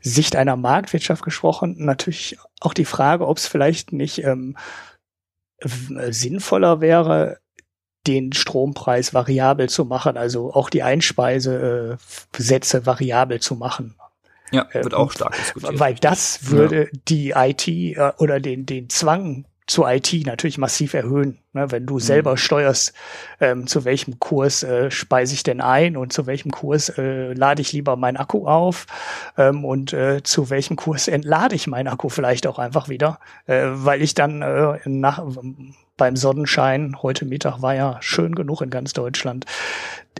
Sicht 0.00 0.36
einer 0.36 0.56
Marktwirtschaft 0.56 1.22
gesprochen, 1.22 1.76
natürlich 1.78 2.36
auch 2.60 2.74
die 2.74 2.84
Frage, 2.84 3.26
ob 3.26 3.38
es 3.38 3.46
vielleicht 3.46 3.92
nicht 3.92 4.24
ähm, 4.24 4.56
sinnvoller 5.60 6.80
wäre, 6.80 7.38
den 8.06 8.32
Strompreis 8.32 9.14
variabel 9.14 9.68
zu 9.68 9.84
machen, 9.84 10.16
also 10.16 10.52
auch 10.52 10.70
die 10.70 10.82
Einspeisesätze 10.82 12.78
äh, 12.78 12.86
variabel 12.86 13.40
zu 13.40 13.56
machen. 13.56 13.96
Ja, 14.52 14.68
wird 14.72 14.92
ähm, 14.92 14.94
auch 14.94 15.12
stark 15.12 15.34
diskutiert. 15.36 15.80
Weil 15.80 15.94
das 15.96 16.50
würde 16.50 16.84
ja. 16.84 16.98
die 17.08 17.30
IT 17.30 17.68
äh, 17.68 18.12
oder 18.18 18.38
den, 18.40 18.64
den 18.64 18.88
Zwang 18.88 19.44
zur 19.66 19.90
IT 19.90 20.12
natürlich 20.24 20.58
massiv 20.58 20.94
erhöhen. 20.94 21.38
Ne? 21.56 21.72
Wenn 21.72 21.86
du 21.86 21.94
mhm. 21.94 22.00
selber 22.00 22.36
steuerst, 22.36 22.94
ähm, 23.40 23.66
zu 23.66 23.84
welchem 23.84 24.20
Kurs 24.20 24.62
äh, 24.62 24.90
speise 24.90 25.34
ich 25.34 25.42
denn 25.42 25.60
ein 25.60 25.96
und 25.96 26.12
zu 26.12 26.26
welchem 26.26 26.52
Kurs 26.52 26.90
äh, 26.90 27.32
lade 27.32 27.62
ich 27.62 27.72
lieber 27.72 27.96
meinen 27.96 28.16
Akku 28.16 28.46
auf 28.46 28.86
ähm, 29.36 29.64
und 29.64 29.92
äh, 29.92 30.22
zu 30.22 30.50
welchem 30.50 30.76
Kurs 30.76 31.08
entlade 31.08 31.54
ich 31.54 31.66
meinen 31.66 31.88
Akku 31.88 32.08
vielleicht 32.08 32.46
auch 32.46 32.58
einfach 32.58 32.88
wieder, 32.88 33.18
äh, 33.46 33.62
weil 33.64 34.02
ich 34.02 34.14
dann 34.14 34.42
äh, 34.42 34.78
nach, 34.84 35.24
beim 35.96 36.16
Sonnenschein, 36.16 37.02
heute 37.02 37.24
Mittag 37.24 37.62
war 37.62 37.74
ja 37.74 37.96
schön 38.00 38.34
genug 38.34 38.60
in 38.60 38.70
ganz 38.70 38.92
Deutschland, 38.92 39.46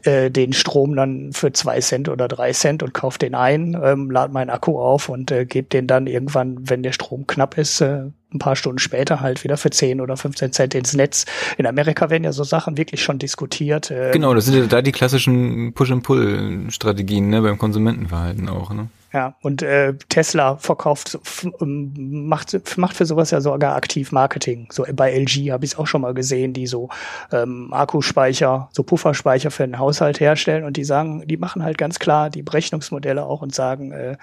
äh, 0.05 0.31
den 0.31 0.53
Strom 0.53 0.97
dann 0.97 1.33
für 1.33 1.53
zwei 1.53 1.81
Cent 1.81 2.09
oder 2.09 2.29
drei 2.29 2.53
Cent 2.53 2.83
und 2.83 2.95
kaufe 2.95 3.19
den 3.19 3.35
ein, 3.35 3.79
ähm, 3.83 4.11
lade 4.11 4.33
meinen 4.33 4.51
Akku 4.51 4.79
auf 4.79 5.09
und 5.09 5.31
äh, 5.31 5.45
gebe 5.45 5.69
den 5.69 5.87
dann 5.87 6.07
irgendwann, 6.07 6.57
wenn 6.61 6.83
der 6.83 6.93
Strom 6.93 7.27
knapp 7.27 7.59
ist, 7.59 7.81
äh, 7.81 8.05
ein 8.33 8.39
paar 8.39 8.57
Stunden 8.57 8.79
später 8.79 9.21
halt 9.21 9.45
wieder 9.45 9.57
für 9.57 9.71
10 9.71 10.01
oder 10.01 10.17
15 10.17 10.53
Cent 10.53 10.75
ins 10.75 10.95
Netz. 10.95 11.26
In 11.59 11.66
Amerika 11.66 12.11
werden 12.11 12.24
ja 12.24 12.32
so 12.32 12.44
Sachen 12.44 12.77
wirklich 12.77 13.03
schon 13.03 13.19
diskutiert. 13.19 13.90
Äh, 13.90 14.11
genau, 14.12 14.35
das 14.35 14.47
sind 14.47 14.55
ja 14.55 14.66
da 14.66 14.82
die 14.82 14.93
klassischen 14.93 15.73
Push-and-Pull-Strategien 15.73 17.28
ne, 17.28 17.43
beim 17.43 17.59
Konsumentenverhalten 17.59 18.48
auch. 18.48 18.73
Ne? 18.73 18.89
Ja, 19.17 19.35
und 19.41 19.63
äh, 19.63 19.95
Tesla 20.11 20.59
verkauft, 20.59 21.19
ähm, 21.63 22.29
macht, 22.29 22.55
macht 22.77 22.95
für 22.95 23.07
sowas 23.07 23.31
ja 23.31 23.41
sogar 23.41 23.75
aktiv 23.75 24.13
Marketing. 24.13 24.69
So 24.71 24.85
bei 24.93 25.11
LG 25.11 25.53
habe 25.53 25.65
ich 25.65 25.71
es 25.71 25.79
auch 25.79 25.87
schon 25.87 26.03
mal 26.03 26.13
gesehen, 26.13 26.53
die 26.53 26.67
so 26.67 26.91
ähm, 27.33 27.73
Akkuspeicher, 27.73 28.69
so 28.73 28.83
Pufferspeicher 28.83 29.51
für 29.51 29.67
den 29.67 29.79
Haushalt 29.79 30.21
herstellen 30.21 30.65
und 30.65 30.77
die 30.77 30.85
sagen, 30.85 31.27
die 31.27 31.39
machen 31.39 31.63
halt 31.63 31.79
ganz 31.79 31.99
klar 31.99 32.29
die 32.29 32.43
Berechnungsmodelle 32.43 33.25
auch 33.25 33.41
und 33.41 33.55
sagen, 33.55 33.91
äh, 33.93 34.19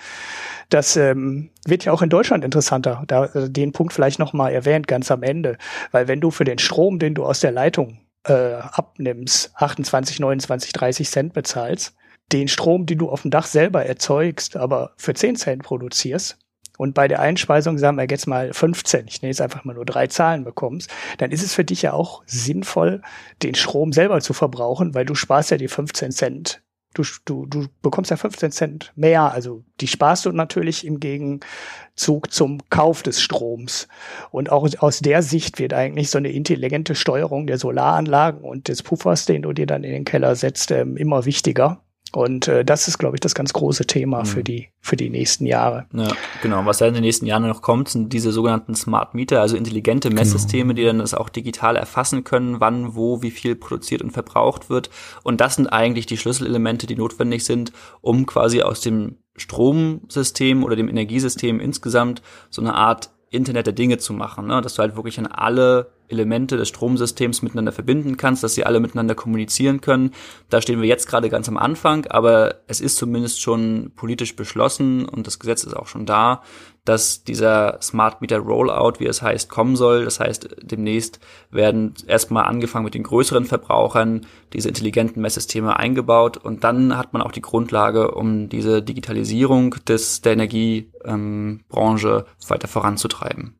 das 0.70 0.96
ähm, 0.96 1.50
wird 1.66 1.86
ja 1.86 1.92
auch 1.92 2.04
in 2.04 2.10
Deutschland 2.12 2.46
interessanter. 2.46 3.04
Da 3.08 3.26
äh, 3.26 3.50
den 3.50 3.72
Punkt 3.72 3.94
vielleicht 3.94 4.20
noch 4.20 4.32
mal 4.34 4.52
erwähnt, 4.52 4.88
ganz 4.88 5.10
am 5.10 5.24
Ende, 5.24 5.58
weil 5.90 6.08
wenn 6.08 6.22
du 6.22 6.30
für 6.30 6.44
den 6.44 6.60
Strom, 6.60 7.00
den 7.00 7.16
du 7.16 7.26
aus 7.26 7.40
der 7.40 7.52
Leitung 7.52 7.98
äh, 8.28 8.58
abnimmst, 8.62 9.54
28, 9.56 10.20
29, 10.20 10.72
30 10.72 11.10
Cent 11.10 11.34
bezahlst, 11.34 11.96
den 12.34 12.48
Strom, 12.48 12.86
den 12.86 12.98
du 12.98 13.10
auf 13.10 13.22
dem 13.22 13.32
Dach 13.32 13.46
selber 13.46 13.86
erzeugst, 13.86 14.58
aber 14.58 14.92
für 14.98 15.14
10 15.14 15.36
Cent 15.36 15.64
produzierst 15.64 16.38
und 16.78 16.94
bei 16.96 17.08
der 17.08 17.20
Einspeisung, 17.20 17.78
sagen 17.78 17.98
wir 17.98 18.08
jetzt 18.10 18.28
mal 18.28 18.52
15, 18.52 19.06
ich 19.08 19.22
nenne 19.22 19.30
jetzt 19.30 19.42
einfach 19.42 19.64
mal 19.64 19.76
nur 19.76 19.86
drei 19.86 20.08
Zahlen 20.08 20.44
bekommst, 20.44 20.90
dann 21.20 21.32
ist 21.32 21.44
es 21.44 21.54
für 21.54 21.64
dich 21.64 21.84
ja 21.84 21.94
auch 21.94 22.24
sinnvoll, 22.26 23.02
den 23.44 23.56
Strom 23.56 23.94
selber 23.94 24.22
zu 24.22 24.34
verbrauchen, 24.34 24.96
weil 24.96 25.06
du 25.06 25.14
sparst 25.14 25.52
ja 25.52 25.58
die 25.58 25.68
15 25.68 26.12
Cent. 26.12 26.64
Du, 26.96 27.04
du, 27.26 27.48
du 27.48 27.66
bekommst 27.82 28.12
ja 28.12 28.18
15 28.18 28.52
Cent 28.52 28.94
mehr, 28.96 29.32
also 29.32 29.64
die 29.82 29.88
sparst 29.88 30.26
du 30.26 30.32
natürlich 30.32 30.86
im 30.86 31.00
Gegenzug 31.00 32.32
zum 32.32 32.60
Kauf 32.70 33.02
des 33.02 33.20
Stroms. 33.20 33.88
Und 34.30 34.52
auch 34.52 34.68
aus 34.78 35.00
der 35.00 35.24
Sicht 35.24 35.58
wird 35.58 35.74
eigentlich 35.74 36.12
so 36.12 36.20
eine 36.20 36.32
intelligente 36.32 36.94
Steuerung 36.94 37.48
der 37.48 37.58
Solaranlagen 37.58 38.42
und 38.42 38.68
des 38.68 38.84
Puffers, 38.84 39.26
den 39.26 39.42
du 39.42 39.54
dir 39.54 39.66
dann 39.66 39.84
in 39.84 39.92
den 39.92 40.06
Keller 40.06 40.36
setzt, 40.36 40.70
ähm, 40.70 40.98
immer 40.98 41.26
wichtiger 41.26 41.82
und 42.16 42.48
äh, 42.48 42.64
das 42.64 42.88
ist, 42.88 43.00
glaube 43.00 43.16
ich, 43.16 43.22
das 43.22 43.34
ganz 43.34 43.54
große 43.54 43.86
Thema 43.88 44.20
mhm. 44.20 44.26
für 44.26 44.44
die 44.44 44.70
für 44.80 44.96
die 44.96 45.10
nächsten 45.10 45.46
Jahre. 45.46 45.88
Ja, 45.94 46.10
genau. 46.42 46.66
Was 46.66 46.78
da 46.78 46.86
in 46.86 46.94
den 46.94 47.04
nächsten 47.04 47.26
Jahren 47.26 47.48
noch 47.48 47.62
kommt, 47.62 47.90
sind 47.90 48.14
diese 48.14 48.32
sogenannten 48.32 48.76
Smart 48.76 49.16
Meter, 49.16 49.42
also 49.42 49.56
intelligente 49.56 50.10
genau. 50.10 50.22
Messsysteme, 50.22 50.74
genau. 50.74 50.76
die 50.76 50.86
dann 50.86 51.00
das 51.00 51.14
auch 51.14 51.30
digital 51.30 51.76
erfassen 51.76 52.24
können, 52.24 52.60
wann, 52.60 52.96
wo, 52.96 53.22
wie 53.22 53.32
viel 53.32 53.56
produziert 53.56 54.02
und 54.02 54.12
verbraucht 54.12 54.70
wird. 54.70 54.90
Und 55.24 55.42
das 55.42 55.56
sind 55.56 55.68
eigentlich 55.68 56.06
die 56.06 56.18
Schlüsselelemente, 56.18 56.86
die 56.86 56.96
notwendig 56.96 57.46
sind, 57.46 57.72
um 58.02 58.26
quasi 58.26 58.62
aus 58.62 58.82
dem 58.82 59.18
Stromsystem 59.36 60.64
oder 60.64 60.76
dem 60.76 60.90
Energiesystem 60.90 61.60
insgesamt 61.60 62.22
so 62.50 62.62
eine 62.62 62.76
Art 62.76 63.10
Internet 63.30 63.66
der 63.66 63.74
Dinge 63.74 63.98
zu 63.98 64.14
machen, 64.14 64.46
ne? 64.46 64.62
dass 64.62 64.76
du 64.76 64.82
halt 64.82 64.96
wirklich 64.96 65.18
an 65.18 65.26
alle 65.26 65.93
Elemente 66.08 66.58
des 66.58 66.70
Stromsystems 66.70 67.42
miteinander 67.42 67.72
verbinden 67.72 68.18
kannst, 68.18 68.44
dass 68.44 68.56
sie 68.56 68.66
alle 68.66 68.80
miteinander 68.80 69.16
kommunizieren 69.16 69.82
können. 69.82 70.12
Da 70.50 70.62
stehen 70.62 70.82
wir 70.82 70.88
jetzt 70.88 71.08
gerade 71.08 71.30
ganz 71.30 71.48
am 71.48 71.58
Anfang, 71.58 72.06
aber 72.08 72.56
es 72.68 72.82
ist 72.82 72.98
zumindest 72.98 73.42
schon 73.42 73.92
politisch 73.96 74.36
beschlossen 74.36 75.06
und 75.06 75.28
das 75.28 75.40
Gesetz 75.40 75.64
ist 75.64 75.76
auch 75.76 75.88
schon 75.88 76.06
da, 76.06 76.42
dass 76.86 77.24
dieser 77.24 77.80
Smart 77.82 78.22
Meter 78.22 78.40
Rollout, 78.40 79.00
wie 79.00 79.06
es 79.06 79.22
heißt, 79.22 79.50
kommen 79.50 79.76
soll. 79.76 80.04
Das 80.04 80.20
heißt, 80.20 80.56
demnächst 80.62 81.20
werden 81.50 81.94
erstmal 82.08 82.46
angefangen 82.46 82.86
mit 82.86 82.94
den 82.94 83.04
größeren 83.04 83.46
Verbrauchern 83.46 84.26
diese 84.52 84.68
intelligenten 84.68 85.22
Messsysteme 85.22 85.78
eingebaut 85.78 86.38
und 86.38 86.64
dann 86.64 86.98
hat 86.98 87.14
man 87.14 87.22
auch 87.22 87.32
die 87.32 87.42
Grundlage, 87.42 88.12
um 88.12 88.50
diese 88.50 88.82
Digitalisierung 88.82 89.76
des, 89.88 90.22
der 90.22 90.34
Energiebranche 90.34 92.26
ähm, 92.28 92.50
weiter 92.50 92.68
voranzutreiben. 92.68 93.56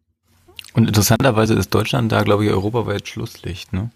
Und 0.74 0.88
interessanterweise 0.88 1.54
ist 1.54 1.74
Deutschland 1.74 2.12
da, 2.12 2.24
glaube 2.24 2.46
ich, 2.46 2.52
europaweit 2.52 3.08
Schlusslicht, 3.08 3.74
ne? 3.74 3.92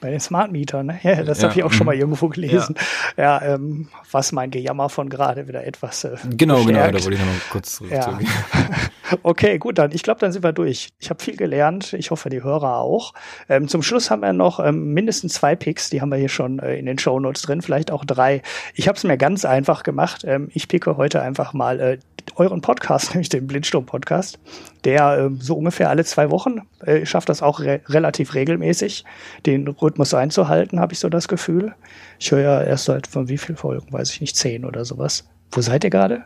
Bei 0.00 0.10
den 0.10 0.20
Smart 0.20 0.50
Mietern, 0.50 0.86
ne? 0.86 0.98
Ja, 1.02 1.22
das 1.22 1.42
ja. 1.42 1.48
habe 1.48 1.58
ich 1.58 1.64
auch 1.64 1.72
schon 1.72 1.86
mal 1.86 1.94
mhm. 1.94 2.00
irgendwo 2.00 2.28
gelesen. 2.28 2.74
Ja, 3.16 3.42
ja 3.42 3.54
ähm, 3.54 3.88
was 4.10 4.32
mein 4.32 4.50
Gejammer 4.50 4.88
von 4.88 5.10
gerade 5.10 5.46
wieder 5.46 5.64
etwas. 5.64 6.04
Äh, 6.04 6.16
genau, 6.30 6.64
bestärkt. 6.64 6.66
genau, 6.66 6.86
da 6.86 7.04
wollte 7.04 7.14
ich 7.14 7.20
nochmal 7.20 7.40
kurz 7.50 7.76
zurückzugehen. 7.76 8.30
Ja. 8.54 9.18
okay, 9.22 9.58
gut, 9.58 9.78
dann 9.78 9.92
ich 9.92 10.02
glaube, 10.02 10.20
dann 10.20 10.32
sind 10.32 10.42
wir 10.42 10.52
durch. 10.52 10.88
Ich 10.98 11.10
habe 11.10 11.22
viel 11.22 11.36
gelernt. 11.36 11.92
Ich 11.92 12.10
hoffe, 12.10 12.30
die 12.30 12.42
Hörer 12.42 12.78
auch. 12.78 13.12
Ähm, 13.48 13.68
zum 13.68 13.82
Schluss 13.82 14.10
haben 14.10 14.22
wir 14.22 14.32
noch 14.32 14.58
ähm, 14.58 14.94
mindestens 14.94 15.34
zwei 15.34 15.54
Picks, 15.54 15.90
die 15.90 16.00
haben 16.00 16.10
wir 16.10 16.18
hier 16.18 16.28
schon 16.30 16.60
äh, 16.60 16.76
in 16.76 16.86
den 16.86 16.98
Show 16.98 17.20
Notes 17.20 17.42
drin, 17.42 17.60
vielleicht 17.60 17.90
auch 17.90 18.04
drei. 18.04 18.42
Ich 18.74 18.88
habe 18.88 18.96
es 18.96 19.04
mir 19.04 19.18
ganz 19.18 19.44
einfach 19.44 19.82
gemacht. 19.82 20.24
Ähm, 20.26 20.48
ich 20.54 20.68
picke 20.68 20.96
heute 20.96 21.20
einfach 21.20 21.52
mal 21.52 21.78
äh, 21.78 21.98
euren 22.36 22.62
Podcast, 22.62 23.10
nämlich 23.14 23.28
den 23.28 23.46
Blindsturm-Podcast, 23.46 24.38
der 24.84 25.18
äh, 25.18 25.30
so 25.40 25.54
ungefähr 25.54 25.90
alle 25.90 26.04
zwei 26.04 26.30
Wochen 26.30 26.62
äh, 26.80 27.04
schafft 27.06 27.28
das 27.28 27.42
auch 27.42 27.60
re 27.60 27.80
relativ 27.86 28.34
regelmäßig, 28.34 29.04
den 29.46 29.68
Rhythmus 29.68 30.14
einzuhalten, 30.14 30.80
habe 30.80 30.92
ich 30.92 30.98
so 30.98 31.08
das 31.08 31.28
Gefühl. 31.28 31.74
Ich 32.18 32.30
höre 32.30 32.40
ja 32.40 32.62
erst 32.62 32.86
seit 32.86 33.06
von 33.06 33.28
wie 33.28 33.38
viel 33.38 33.56
Folgen, 33.56 33.92
weiß 33.92 34.12
ich 34.12 34.20
nicht, 34.20 34.36
zehn 34.36 34.64
oder 34.64 34.84
sowas. 34.84 35.28
Wo 35.52 35.60
seid 35.60 35.84
ihr 35.84 35.90
gerade? 35.90 36.24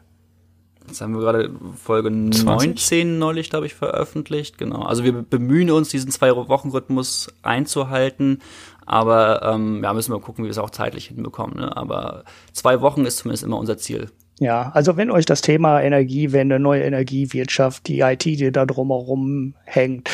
Jetzt 0.87 1.01
haben 1.01 1.15
wir 1.15 1.21
gerade 1.21 1.51
Folge 1.83 2.11
20? 2.11 2.45
19 2.45 3.19
neulich, 3.19 3.49
glaube 3.49 3.67
ich, 3.67 3.75
veröffentlicht. 3.75 4.59
Genau. 4.59 4.83
Also 4.83 5.03
wir 5.03 5.13
bemühen 5.13 5.71
uns, 5.71 5.89
diesen 5.89 6.11
Zwei-Wochen-Rhythmus 6.11 7.29
einzuhalten. 7.43 8.41
Aber 8.85 9.43
ähm, 9.43 9.83
ja, 9.83 9.95
müssen 9.95 10.13
wir 10.13 10.21
gucken, 10.21 10.45
wie 10.45 10.49
wir 10.49 10.53
es 10.53 10.59
auch 10.59 10.71
zeitlich 10.71 11.07
hinbekommen. 11.07 11.57
Ne? 11.57 11.75
Aber 11.75 12.25
zwei 12.53 12.83
Wochen 12.83 13.07
ist 13.07 13.19
zumindest 13.19 13.45
immer 13.45 13.59
unser 13.59 13.79
Ziel. 13.79 14.11
Ja, 14.41 14.73
also 14.75 14.97
wenn 14.97 15.13
euch 15.13 15.27
das 15.27 15.43
Thema 15.43 15.81
Energiewende, 15.81 16.59
neue 16.59 16.83
Energiewirtschaft, 16.83 17.87
die 17.87 18.01
IT, 18.01 18.25
die 18.25 18.51
da 18.51 18.67
drumherum 18.67 19.55
hängt, 19.65 20.11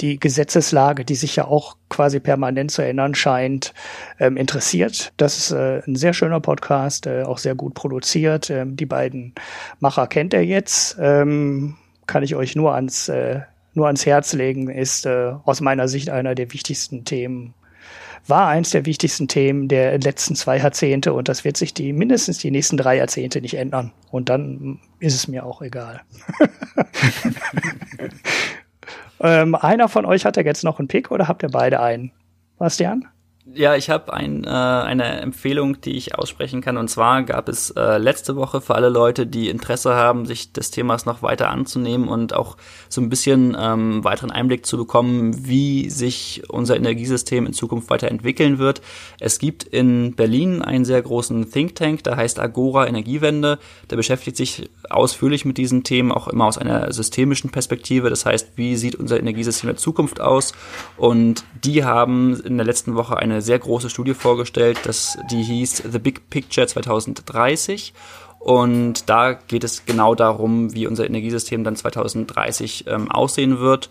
die 0.00 0.20
Gesetzeslage, 0.20 1.04
die 1.04 1.16
sich 1.16 1.34
ja 1.34 1.46
auch 1.46 1.76
quasi 1.88 2.20
permanent 2.20 2.70
zu 2.70 2.82
ändern 2.82 3.16
scheint, 3.16 3.74
ähm, 4.20 4.36
interessiert, 4.36 5.12
das 5.16 5.38
ist 5.38 5.50
äh, 5.50 5.82
ein 5.88 5.96
sehr 5.96 6.12
schöner 6.12 6.38
Podcast, 6.38 7.08
äh, 7.08 7.24
auch 7.24 7.38
sehr 7.38 7.56
gut 7.56 7.74
produziert. 7.74 8.48
Ähm, 8.48 8.76
die 8.76 8.86
beiden 8.86 9.34
Macher 9.80 10.06
kennt 10.06 10.34
er 10.34 10.44
jetzt, 10.44 10.96
ähm, 11.00 11.76
kann 12.06 12.22
ich 12.22 12.36
euch 12.36 12.54
nur 12.54 12.74
ans 12.74 13.08
äh, 13.08 13.40
nur 13.76 13.86
ans 13.88 14.06
Herz 14.06 14.32
legen, 14.34 14.70
ist 14.70 15.04
äh, 15.04 15.32
aus 15.44 15.60
meiner 15.60 15.88
Sicht 15.88 16.08
einer 16.10 16.36
der 16.36 16.52
wichtigsten 16.52 17.04
Themen 17.04 17.54
war 18.26 18.48
eins 18.48 18.70
der 18.70 18.86
wichtigsten 18.86 19.28
Themen 19.28 19.68
der 19.68 19.98
letzten 19.98 20.34
zwei 20.34 20.58
Jahrzehnte 20.58 21.12
und 21.12 21.28
das 21.28 21.44
wird 21.44 21.56
sich 21.56 21.74
die 21.74 21.92
mindestens 21.92 22.38
die 22.38 22.50
nächsten 22.50 22.76
drei 22.76 22.96
Jahrzehnte 22.96 23.40
nicht 23.40 23.54
ändern. 23.54 23.92
Und 24.10 24.28
dann 24.28 24.80
ist 24.98 25.14
es 25.14 25.28
mir 25.28 25.44
auch 25.44 25.62
egal. 25.62 26.00
ähm, 29.20 29.54
einer 29.54 29.88
von 29.88 30.06
euch 30.06 30.24
hat 30.24 30.36
ja 30.36 30.42
jetzt 30.42 30.64
noch 30.64 30.78
einen 30.78 30.88
Pick 30.88 31.10
oder 31.10 31.28
habt 31.28 31.42
ihr 31.42 31.50
beide 31.50 31.80
einen? 31.80 32.12
Bastian? 32.58 33.06
Ja, 33.52 33.76
ich 33.76 33.90
habe 33.90 34.14
ein, 34.14 34.44
äh, 34.44 34.48
eine 34.48 35.20
Empfehlung, 35.20 35.78
die 35.82 35.98
ich 35.98 36.14
aussprechen 36.14 36.62
kann. 36.62 36.78
Und 36.78 36.88
zwar 36.88 37.22
gab 37.24 37.50
es 37.50 37.68
äh, 37.72 37.98
letzte 37.98 38.36
Woche 38.36 38.62
für 38.62 38.74
alle 38.74 38.88
Leute, 38.88 39.26
die 39.26 39.50
Interesse 39.50 39.94
haben, 39.94 40.24
sich 40.24 40.54
des 40.54 40.70
Themas 40.70 41.04
noch 41.04 41.20
weiter 41.20 41.50
anzunehmen 41.50 42.08
und 42.08 42.32
auch 42.32 42.56
so 42.88 43.02
ein 43.02 43.10
bisschen 43.10 43.54
ähm, 43.60 44.02
weiteren 44.02 44.30
Einblick 44.30 44.64
zu 44.64 44.78
bekommen, 44.78 45.46
wie 45.46 45.90
sich 45.90 46.42
unser 46.48 46.74
Energiesystem 46.76 47.44
in 47.44 47.52
Zukunft 47.52 47.90
weiterentwickeln 47.90 48.58
wird. 48.58 48.80
Es 49.20 49.38
gibt 49.38 49.64
in 49.64 50.14
Berlin 50.14 50.62
einen 50.62 50.86
sehr 50.86 51.02
großen 51.02 51.50
Think 51.50 51.74
Tank, 51.74 52.02
der 52.04 52.16
heißt 52.16 52.40
Agora 52.40 52.86
Energiewende. 52.86 53.58
Der 53.90 53.96
beschäftigt 53.96 54.38
sich 54.38 54.70
ausführlich 54.88 55.44
mit 55.44 55.58
diesen 55.58 55.84
Themen, 55.84 56.12
auch 56.12 56.28
immer 56.28 56.46
aus 56.46 56.56
einer 56.56 56.90
systemischen 56.94 57.50
Perspektive. 57.50 58.08
Das 58.08 58.24
heißt, 58.24 58.52
wie 58.56 58.76
sieht 58.76 58.94
unser 58.94 59.18
Energiesystem 59.18 59.68
in 59.68 59.76
der 59.76 59.82
Zukunft 59.82 60.22
aus? 60.22 60.54
Und 60.96 61.44
die 61.62 61.84
haben 61.84 62.40
in 62.40 62.56
der 62.56 62.64
letzten 62.64 62.94
Woche 62.94 63.18
eine 63.18 63.33
sehr 63.42 63.58
große 63.58 63.90
Studie 63.90 64.14
vorgestellt, 64.14 64.78
das, 64.84 65.18
die 65.30 65.42
hieß 65.42 65.84
The 65.90 65.98
Big 65.98 66.30
Picture 66.30 66.66
2030. 66.66 67.92
Und 68.38 69.08
da 69.08 69.32
geht 69.32 69.64
es 69.64 69.86
genau 69.86 70.14
darum, 70.14 70.74
wie 70.74 70.86
unser 70.86 71.06
Energiesystem 71.06 71.64
dann 71.64 71.76
2030 71.76 72.84
ähm, 72.88 73.10
aussehen 73.10 73.58
wird. 73.58 73.88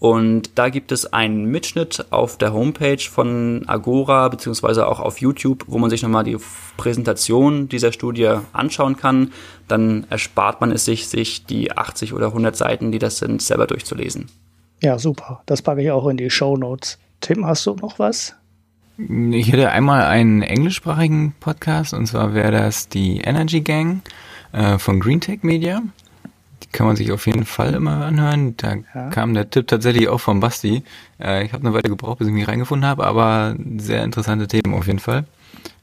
Und 0.00 0.58
da 0.58 0.70
gibt 0.70 0.92
es 0.92 1.12
einen 1.12 1.44
Mitschnitt 1.44 2.06
auf 2.08 2.38
der 2.38 2.54
Homepage 2.54 3.02
von 3.02 3.64
Agora, 3.66 4.28
beziehungsweise 4.30 4.88
auch 4.88 4.98
auf 4.98 5.20
YouTube, 5.20 5.64
wo 5.66 5.76
man 5.76 5.90
sich 5.90 6.02
nochmal 6.02 6.24
die 6.24 6.38
Präsentation 6.78 7.68
dieser 7.68 7.92
Studie 7.92 8.38
anschauen 8.54 8.96
kann. 8.96 9.32
Dann 9.68 10.06
erspart 10.08 10.62
man 10.62 10.72
es 10.72 10.86
sich, 10.86 11.06
sich 11.06 11.44
die 11.44 11.72
80 11.72 12.14
oder 12.14 12.28
100 12.28 12.56
Seiten, 12.56 12.92
die 12.92 12.98
das 12.98 13.18
sind, 13.18 13.42
selber 13.42 13.66
durchzulesen. 13.66 14.30
Ja, 14.82 14.98
super. 14.98 15.42
Das 15.44 15.60
packe 15.60 15.82
ich 15.82 15.90
auch 15.90 16.08
in 16.08 16.16
die 16.16 16.30
Show 16.30 16.56
Notes. 16.56 16.98
Tim, 17.20 17.44
hast 17.46 17.66
du 17.66 17.74
noch 17.74 17.98
was? 17.98 18.34
Ich 19.08 19.50
hätte 19.50 19.70
einmal 19.70 20.04
einen 20.04 20.42
englischsprachigen 20.42 21.32
Podcast 21.40 21.94
und 21.94 22.06
zwar 22.06 22.34
wäre 22.34 22.52
das 22.52 22.88
die 22.88 23.18
Energy 23.18 23.62
Gang 23.62 24.02
äh, 24.52 24.78
von 24.78 25.00
Green 25.00 25.20
Tech 25.20 25.38
Media. 25.42 25.80
Die 26.62 26.66
kann 26.70 26.86
man 26.86 26.96
sich 26.96 27.10
auf 27.10 27.26
jeden 27.26 27.46
Fall 27.46 27.72
immer 27.72 28.04
anhören. 28.04 28.56
Da 28.58 28.74
ja. 28.94 29.08
kam 29.08 29.32
der 29.32 29.48
Tipp 29.48 29.68
tatsächlich 29.68 30.08
auch 30.08 30.20
von 30.20 30.40
Basti. 30.40 30.82
Äh, 31.18 31.46
ich 31.46 31.52
habe 31.54 31.64
eine 31.66 31.72
Weile 31.72 31.88
gebraucht, 31.88 32.18
bis 32.18 32.28
ich 32.28 32.34
mich 32.34 32.46
reingefunden 32.46 32.86
habe, 32.86 33.06
aber 33.06 33.54
sehr 33.78 34.04
interessante 34.04 34.46
Themen 34.46 34.74
auf 34.74 34.86
jeden 34.86 34.98
Fall 34.98 35.24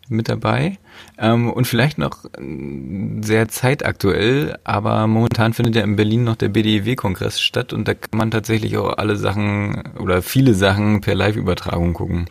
mit 0.09 0.29
dabei. 0.29 0.77
Ähm, 1.17 1.51
und 1.51 1.65
vielleicht 1.65 1.97
noch 1.97 2.25
äh, 2.25 3.21
sehr 3.21 3.47
zeitaktuell, 3.47 4.59
aber 4.63 5.07
momentan 5.07 5.53
findet 5.53 5.75
ja 5.75 5.83
in 5.83 5.95
Berlin 5.95 6.23
noch 6.23 6.35
der 6.35 6.49
BDEW-Kongress 6.49 7.41
statt 7.41 7.73
und 7.73 7.87
da 7.87 7.95
kann 7.95 8.17
man 8.17 8.31
tatsächlich 8.31 8.77
auch 8.77 8.97
alle 8.97 9.15
Sachen 9.15 9.83
oder 9.97 10.21
viele 10.21 10.53
Sachen 10.53 11.01
per 11.01 11.15
Live-Übertragung 11.15 11.93
gucken. 11.93 12.27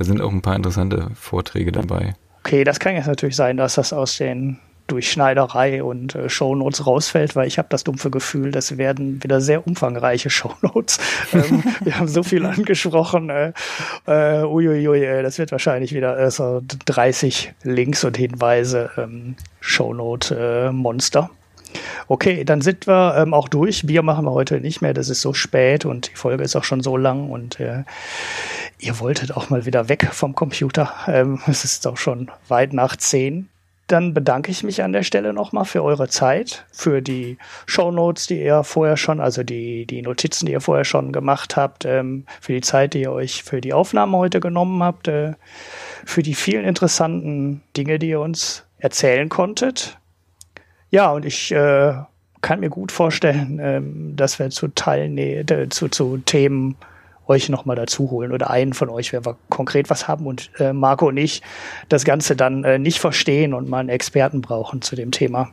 Da 0.00 0.06
sind 0.06 0.22
auch 0.22 0.32
ein 0.32 0.40
paar 0.40 0.56
interessante 0.56 1.10
Vorträge 1.14 1.72
dabei. 1.72 2.14
Okay, 2.38 2.64
das 2.64 2.80
kann 2.80 2.94
jetzt 2.94 3.06
natürlich 3.06 3.36
sein, 3.36 3.58
dass 3.58 3.74
das 3.74 3.92
aus 3.92 4.16
den 4.16 4.58
Durchschneiderei 4.86 5.84
und 5.84 6.14
äh, 6.14 6.30
Shownotes 6.30 6.86
rausfällt, 6.86 7.36
weil 7.36 7.46
ich 7.46 7.58
habe 7.58 7.68
das 7.68 7.84
dumpfe 7.84 8.10
Gefühl, 8.10 8.50
das 8.50 8.78
werden 8.78 9.22
wieder 9.22 9.42
sehr 9.42 9.66
umfangreiche 9.66 10.30
Shownotes. 10.30 11.00
ähm, 11.34 11.62
wir 11.82 11.98
haben 11.98 12.08
so 12.08 12.22
viel 12.22 12.46
angesprochen. 12.46 13.28
Äh, 13.28 13.52
äh, 14.06 14.42
uiuiui, 14.42 15.04
äh, 15.04 15.22
das 15.22 15.36
wird 15.36 15.52
wahrscheinlich 15.52 15.92
wieder 15.92 16.18
äh, 16.18 16.30
so 16.30 16.62
30 16.86 17.52
Links 17.62 18.02
und 18.02 18.16
Hinweise 18.16 18.88
ähm, 18.96 19.34
Shownote-Monster. 19.60 21.28
Okay, 22.08 22.44
dann 22.44 22.60
sind 22.60 22.86
wir 22.86 23.14
ähm, 23.16 23.34
auch 23.34 23.48
durch. 23.48 23.86
Bier 23.86 24.02
machen 24.02 24.24
wir 24.24 24.32
heute 24.32 24.60
nicht 24.60 24.80
mehr. 24.80 24.94
Das 24.94 25.08
ist 25.08 25.20
so 25.20 25.32
spät 25.32 25.84
und 25.84 26.10
die 26.10 26.16
Folge 26.16 26.42
ist 26.42 26.56
auch 26.56 26.64
schon 26.64 26.82
so 26.82 26.96
lang 26.96 27.30
und 27.30 27.60
äh, 27.60 27.84
ihr 28.78 28.98
wolltet 28.98 29.36
auch 29.36 29.50
mal 29.50 29.66
wieder 29.66 29.88
weg 29.88 30.08
vom 30.12 30.34
Computer. 30.34 30.92
Ähm, 31.06 31.40
es 31.46 31.64
ist 31.64 31.86
auch 31.86 31.96
schon 31.96 32.30
weit 32.48 32.72
nach 32.72 32.96
zehn. 32.96 33.48
Dann 33.86 34.14
bedanke 34.14 34.52
ich 34.52 34.62
mich 34.62 34.84
an 34.84 34.92
der 34.92 35.02
Stelle 35.02 35.32
nochmal 35.32 35.64
für 35.64 35.82
eure 35.82 36.08
Zeit, 36.08 36.64
für 36.70 37.02
die 37.02 37.38
Show 37.66 37.90
Notes, 37.90 38.28
die 38.28 38.40
ihr 38.40 38.62
vorher 38.62 38.96
schon, 38.96 39.20
also 39.20 39.42
die, 39.42 39.84
die 39.84 40.02
Notizen, 40.02 40.46
die 40.46 40.52
ihr 40.52 40.60
vorher 40.60 40.84
schon 40.84 41.12
gemacht 41.12 41.56
habt, 41.56 41.84
ähm, 41.84 42.24
für 42.40 42.52
die 42.52 42.60
Zeit, 42.60 42.94
die 42.94 43.02
ihr 43.02 43.12
euch 43.12 43.42
für 43.42 43.60
die 43.60 43.72
Aufnahme 43.72 44.16
heute 44.16 44.38
genommen 44.38 44.82
habt, 44.82 45.08
äh, 45.08 45.32
für 46.04 46.22
die 46.22 46.34
vielen 46.34 46.64
interessanten 46.64 47.62
Dinge, 47.76 47.98
die 47.98 48.10
ihr 48.10 48.20
uns 48.20 48.64
erzählen 48.78 49.28
konntet. 49.28 49.99
Ja, 50.90 51.12
und 51.12 51.24
ich 51.24 51.52
äh, 51.52 51.94
kann 52.40 52.60
mir 52.60 52.70
gut 52.70 52.92
vorstellen, 52.92 53.60
ähm, 53.62 54.16
dass 54.16 54.38
wir 54.38 54.50
zu 54.50 54.68
Teilen, 54.68 55.70
zu, 55.70 55.88
zu 55.88 56.18
Themen 56.18 56.76
euch 57.26 57.48
nochmal 57.48 57.76
dazu 57.76 58.10
holen 58.10 58.32
oder 58.32 58.50
einen 58.50 58.72
von 58.72 58.88
euch, 58.88 59.12
wenn 59.12 59.24
wir 59.24 59.36
konkret 59.48 59.88
was 59.88 60.08
haben 60.08 60.26
und 60.26 60.50
äh, 60.58 60.72
Marco 60.72 61.08
und 61.08 61.16
ich 61.16 61.42
das 61.88 62.04
Ganze 62.04 62.34
dann 62.34 62.64
äh, 62.64 62.78
nicht 62.78 62.98
verstehen 62.98 63.54
und 63.54 63.68
mal 63.68 63.78
einen 63.78 63.88
Experten 63.88 64.40
brauchen 64.40 64.82
zu 64.82 64.96
dem 64.96 65.12
Thema. 65.12 65.48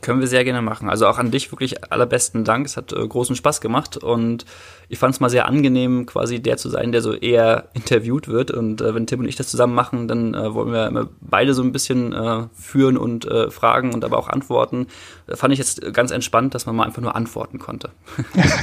Können 0.00 0.20
wir 0.20 0.28
sehr 0.28 0.44
gerne 0.44 0.62
machen. 0.62 0.88
Also 0.88 1.08
auch 1.08 1.18
an 1.18 1.32
dich 1.32 1.50
wirklich 1.50 1.90
allerbesten 1.92 2.44
Dank. 2.44 2.66
Es 2.66 2.76
hat 2.76 2.92
äh, 2.92 3.06
großen 3.06 3.34
Spaß 3.34 3.60
gemacht 3.60 3.96
und 3.96 4.44
ich 4.88 4.98
fand 4.98 5.14
es 5.14 5.20
mal 5.20 5.28
sehr 5.28 5.46
angenehm, 5.46 6.06
quasi 6.06 6.40
der 6.40 6.56
zu 6.56 6.68
sein, 6.68 6.92
der 6.92 7.02
so 7.02 7.14
eher 7.14 7.68
interviewt 7.74 8.28
wird. 8.28 8.52
Und 8.52 8.80
äh, 8.80 8.94
wenn 8.94 9.06
Tim 9.06 9.20
und 9.20 9.26
ich 9.26 9.36
das 9.36 9.48
zusammen 9.48 9.74
machen, 9.74 10.06
dann 10.06 10.34
äh, 10.34 10.54
wollen 10.54 10.72
wir 10.72 11.08
beide 11.20 11.52
so 11.52 11.62
ein 11.62 11.72
bisschen 11.72 12.12
äh, 12.12 12.44
führen 12.54 12.96
und 12.96 13.24
äh, 13.26 13.50
fragen 13.50 13.92
und 13.92 14.04
aber 14.04 14.18
auch 14.18 14.28
antworten. 14.28 14.86
Fand 15.34 15.52
ich 15.52 15.58
jetzt 15.58 15.92
ganz 15.92 16.10
entspannt, 16.10 16.54
dass 16.54 16.66
man 16.66 16.76
mal 16.76 16.84
einfach 16.84 17.02
nur 17.02 17.14
antworten 17.14 17.58
konnte. 17.58 17.90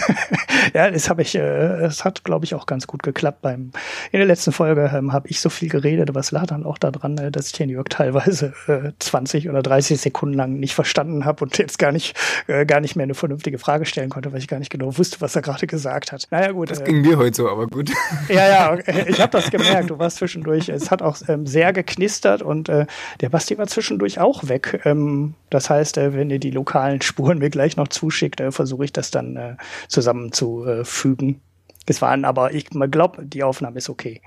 ja, 0.73 0.89
das 0.89 1.09
habe 1.09 1.21
ich, 1.21 1.35
äh, 1.35 1.39
es 1.39 2.03
hat, 2.03 2.23
glaube 2.23 2.45
ich, 2.45 2.55
auch 2.55 2.65
ganz 2.65 2.87
gut 2.87 3.03
geklappt. 3.03 3.41
Beim 3.41 3.71
in 4.11 4.19
der 4.19 4.25
letzten 4.25 4.51
Folge 4.51 4.91
ähm, 4.93 5.13
habe 5.13 5.27
ich 5.27 5.39
so 5.39 5.49
viel 5.49 5.69
geredet, 5.69 6.09
aber 6.09 6.19
es 6.19 6.31
lag 6.31 6.47
dann 6.47 6.65
auch 6.65 6.77
daran, 6.77 7.17
äh, 7.17 7.31
dass 7.31 7.47
ich 7.47 7.53
den 7.53 7.69
Jörg 7.69 7.87
teilweise 7.89 8.53
äh, 8.67 8.91
20 8.99 9.49
oder 9.49 9.61
30 9.61 9.99
Sekunden 9.99 10.35
lang 10.35 10.59
nicht 10.59 10.73
verstanden 10.73 11.25
habe 11.25 11.43
und 11.43 11.57
jetzt 11.57 11.77
gar 11.77 11.91
nicht, 11.91 12.17
äh, 12.47 12.65
gar 12.65 12.79
nicht 12.79 12.95
mehr 12.95 13.03
eine 13.03 13.13
vernünftige 13.13 13.59
Frage 13.59 13.85
stellen 13.85 14.09
konnte, 14.09 14.31
weil 14.31 14.39
ich 14.39 14.47
gar 14.47 14.59
nicht 14.59 14.71
genau 14.71 14.97
wusste, 14.97 15.21
was 15.21 15.35
er 15.35 15.41
gerade 15.41 15.67
gesagt 15.67 16.11
hat. 16.11 16.27
Naja, 16.31 16.51
gut. 16.51 16.71
Das 16.71 16.81
äh, 16.81 16.85
ging 16.85 17.01
mir 17.01 17.17
heute 17.17 17.35
so, 17.35 17.49
aber 17.49 17.67
gut. 17.67 17.91
Ja, 18.27 18.47
ja, 18.47 18.77
ich 19.07 19.21
habe 19.21 19.31
das 19.31 19.51
gemerkt. 19.51 19.89
Du 19.89 19.99
warst 19.99 20.17
zwischendurch. 20.17 20.69
Es 20.69 20.89
hat 20.89 21.01
auch 21.01 21.17
ähm, 21.27 21.45
sehr 21.45 21.73
geknistert 21.73 22.41
und 22.41 22.69
äh, 22.69 22.85
der 23.21 23.29
Basti 23.29 23.57
war 23.57 23.67
zwischendurch 23.67 24.19
auch 24.19 24.47
weg. 24.47 24.81
Ähm, 24.85 25.35
das 25.49 25.69
heißt, 25.69 25.97
äh, 25.97 26.13
wenn 26.13 26.29
ihr 26.29 26.39
die 26.39 26.51
lokalen 26.55 27.01
Spuren 27.01 27.37
mir 27.37 27.49
gleich 27.49 27.77
noch 27.77 27.87
zuschickt, 27.87 28.39
äh, 28.39 28.51
versuche 28.51 28.85
ich 28.85 28.93
das 28.93 29.11
dann 29.11 29.35
äh, 29.35 29.55
zusammenzufügen. 29.87 31.41
Es 31.85 32.01
waren 32.01 32.25
aber, 32.25 32.53
ich 32.53 32.69
glaube, 32.69 33.25
die 33.25 33.43
Aufnahme 33.43 33.77
ist 33.77 33.89
okay. 33.89 34.21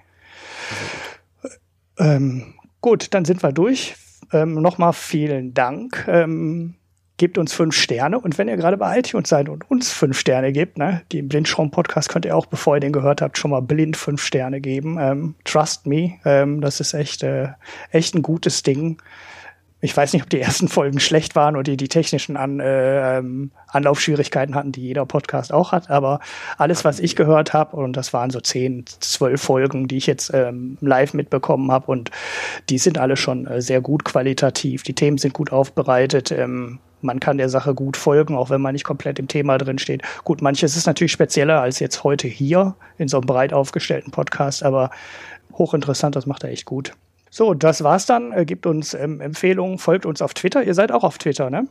Ähm, 1.99 2.55
gut, 2.81 3.13
dann 3.15 3.25
sind 3.25 3.43
wir 3.43 3.53
durch. 3.53 3.97
Ähm, 4.33 4.55
Nochmal 4.55 4.93
vielen 4.93 5.55
Dank. 5.55 6.05
Ähm, 6.09 6.75
gebt 7.17 7.37
uns 7.37 7.53
fünf 7.53 7.75
Sterne. 7.75 8.19
Und 8.21 8.39
wenn 8.39 8.49
ihr 8.49 8.57
gerade 8.57 8.77
bei 8.77 8.99
iTunes 8.99 9.29
seid 9.29 9.49
und 9.49 9.69
uns 9.71 9.93
fünf 9.93 10.19
Sterne 10.19 10.53
gebt, 10.53 10.79
ne, 10.79 11.03
die 11.13 11.19
im 11.19 11.29
Blindstrom-Podcast 11.29 12.09
könnt 12.09 12.25
ihr 12.25 12.37
auch, 12.37 12.47
bevor 12.47 12.77
ihr 12.77 12.81
den 12.81 12.93
gehört 12.93 13.21
habt, 13.21 13.37
schon 13.37 13.51
mal 13.51 13.61
blind 13.61 13.97
fünf 13.97 14.23
Sterne 14.23 14.61
geben. 14.61 14.99
Ähm, 15.01 15.35
trust 15.45 15.87
me, 15.87 16.15
ähm, 16.25 16.61
das 16.61 16.81
ist 16.81 16.95
echt, 16.95 17.23
äh, 17.23 17.49
echt 17.91 18.15
ein 18.15 18.23
gutes 18.23 18.63
Ding. 18.63 19.03
Ich 19.81 19.97
weiß 19.97 20.13
nicht, 20.13 20.25
ob 20.25 20.31
die 20.31 20.41
ersten 20.41 20.67
Folgen 20.67 20.99
schlecht 20.99 21.37
waren 21.37 21.55
oder 21.55 21.63
die 21.63 21.77
die 21.77 21.89
technischen 21.89 22.37
An, 22.37 22.59
äh, 22.59 23.19
ähm, 23.19 23.53
Anlaufschwierigkeiten 23.69 24.57
hatten, 24.57 24.73
die 24.73 24.83
jeder 24.83 25.07
Podcast 25.07 25.53
auch 25.53 25.71
hat. 25.71 25.89
Aber 25.89 26.19
alles, 26.57 26.85
was 26.85 26.99
ich 26.99 27.15
gehört 27.15 27.53
habe, 27.53 27.77
und 27.77 27.97
das 27.97 28.13
waren 28.13 28.31
so 28.31 28.41
zehn, 28.41 28.85
zwölf 28.99 29.41
Folgen, 29.41 29.87
die 29.87 29.99
ich 29.99 30.07
jetzt 30.07 30.33
ähm, 30.35 30.79
live 30.81 31.15
mitbekommen 31.15 31.71
habe, 31.71 31.93
und 31.93 32.11
die 32.69 32.79
sind 32.79 32.99
alle 32.99 33.17
schon 33.17 33.47
äh, 33.47 33.63
sehr 33.63 33.81
gut 33.81 34.05
qualitativ. 34.05 34.83
Die 34.83 34.95
Themen 34.95 35.19
sind 35.19 35.33
gut 35.33 35.53
aufbereitet. 35.53 36.33
Ähm, 36.33 36.81
man 37.01 37.21
kann 37.21 37.39
der 37.39 37.49
Sache 37.49 37.75
gut 37.75 37.97
folgen, 37.97 38.37
auch 38.37 38.51
wenn 38.51 38.61
man 38.61 38.73
nicht 38.73 38.85
komplett 38.85 39.21
im 39.21 39.29
Thema 39.29 39.59
drin 39.59 39.79
steht. 39.79 40.03
Gut, 40.25 40.43
manches 40.43 40.77
ist 40.77 40.87
natürlich 40.87 41.13
spezieller 41.13 41.61
als 41.61 41.79
jetzt 41.79 42.03
heute 42.03 42.27
hier 42.27 42.75
in 42.97 43.07
so 43.07 43.19
einem 43.19 43.27
breit 43.27 43.53
aufgestellten 43.53 44.11
Podcast, 44.11 44.65
aber 44.65 44.91
hochinteressant, 45.53 46.17
das 46.17 46.27
macht 46.27 46.43
er 46.43 46.51
echt 46.51 46.65
gut. 46.65 46.95
So, 47.31 47.55
das 47.55 47.83
war's 47.83 48.07
dann. 48.07 48.33
Äh, 48.33 48.45
gebt 48.45 48.67
uns 48.67 48.95
ähm, 48.95 49.21
Empfehlungen, 49.21 49.79
folgt 49.79 50.07
uns 50.07 50.23
auf 50.23 50.35
Twitter. 50.35 50.63
Ihr 50.63 50.75
seid 50.75 50.93
auch 50.93 51.05
auf 51.05 51.19
Twitter, 51.19 51.51
ne? 51.51 51.67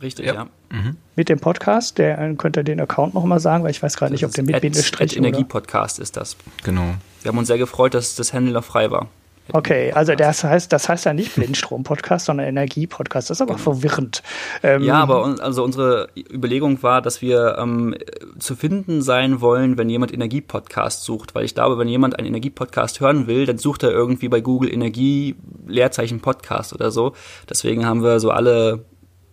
Richtig, 0.00 0.26
ja. 0.26 0.34
ja. 0.34 0.44
Mhm. 0.70 0.96
Mit 1.16 1.28
dem 1.28 1.40
Podcast, 1.40 1.98
der 1.98 2.18
äh, 2.18 2.34
könnt 2.34 2.56
ihr 2.56 2.62
den 2.62 2.80
Account 2.80 3.14
nochmal 3.14 3.40
sagen, 3.40 3.64
weil 3.64 3.70
ich 3.70 3.82
weiß 3.82 3.96
gerade 3.96 4.12
nicht, 4.12 4.24
ob 4.24 4.32
der 4.32 4.44
mit 4.44 4.60
Bindestrich 4.60 5.16
Energie-Podcast 5.16 5.98
ist 5.98 6.16
das. 6.16 6.36
Genau. 6.62 6.94
Wir 7.22 7.30
haben 7.30 7.38
uns 7.38 7.48
sehr 7.48 7.58
gefreut, 7.58 7.94
dass 7.94 8.14
das 8.14 8.32
Handle 8.32 8.52
noch 8.52 8.64
frei 8.64 8.90
war. 8.90 9.08
Okay, 9.52 9.92
also 9.92 10.14
das 10.14 10.44
heißt, 10.44 10.72
das 10.72 10.88
heißt 10.88 11.06
ja 11.06 11.14
nicht 11.14 11.34
Blindstrom-Podcast, 11.34 12.26
sondern 12.26 12.46
Energie-Podcast. 12.46 13.30
Das 13.30 13.38
ist 13.38 13.42
aber 13.42 13.54
genau. 13.54 13.72
verwirrend. 13.72 14.22
Ähm, 14.62 14.82
ja, 14.82 14.96
aber 14.96 15.36
also 15.40 15.64
unsere 15.64 16.08
Überlegung 16.16 16.82
war, 16.82 17.00
dass 17.00 17.22
wir 17.22 17.56
ähm, 17.58 17.94
zu 18.38 18.56
finden 18.56 19.00
sein 19.02 19.40
wollen, 19.40 19.78
wenn 19.78 19.88
jemand 19.88 20.12
Energie-Podcast 20.12 21.04
sucht. 21.04 21.34
Weil 21.34 21.44
ich 21.44 21.54
glaube, 21.54 21.78
wenn 21.78 21.88
jemand 21.88 22.18
einen 22.18 22.28
Energie-Podcast 22.28 23.00
hören 23.00 23.26
will, 23.26 23.46
dann 23.46 23.58
sucht 23.58 23.82
er 23.82 23.90
irgendwie 23.90 24.28
bei 24.28 24.40
Google 24.40 24.72
Energie 24.72 25.36
Leerzeichen 25.66 26.20
Podcast 26.20 26.72
oder 26.72 26.90
so. 26.90 27.14
Deswegen 27.48 27.86
haben 27.86 28.02
wir 28.02 28.20
so 28.20 28.30
alle 28.30 28.84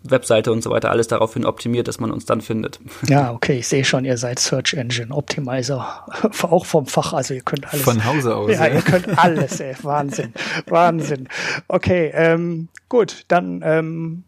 Webseite 0.09 0.51
und 0.51 0.61
so 0.61 0.69
weiter 0.69 0.91
alles 0.91 1.07
daraufhin 1.07 1.45
optimiert, 1.45 1.87
dass 1.87 1.99
man 1.99 2.11
uns 2.11 2.25
dann 2.25 2.41
findet. 2.41 2.79
Ja, 3.07 3.31
okay, 3.31 3.59
ich 3.59 3.67
sehe 3.67 3.85
schon, 3.85 4.03
ihr 4.03 4.17
seid 4.17 4.39
Search 4.39 4.73
Engine 4.73 5.13
Optimizer, 5.13 6.05
auch 6.41 6.65
vom 6.65 6.87
Fach, 6.87 7.13
also 7.13 7.33
ihr 7.33 7.41
könnt 7.41 7.71
alles. 7.71 7.83
Von 7.83 8.03
Hause 8.03 8.35
aus. 8.35 8.51
Ja, 8.51 8.67
ja. 8.67 8.75
ihr 8.75 8.81
könnt 8.81 9.17
alles, 9.17 9.59
ey, 9.59 9.75
Wahnsinn, 9.83 10.33
Wahnsinn. 10.67 11.27
Okay, 11.67 12.11
ähm, 12.13 12.69
gut, 12.89 13.25
dann 13.27 13.61
ähm, 13.63 14.23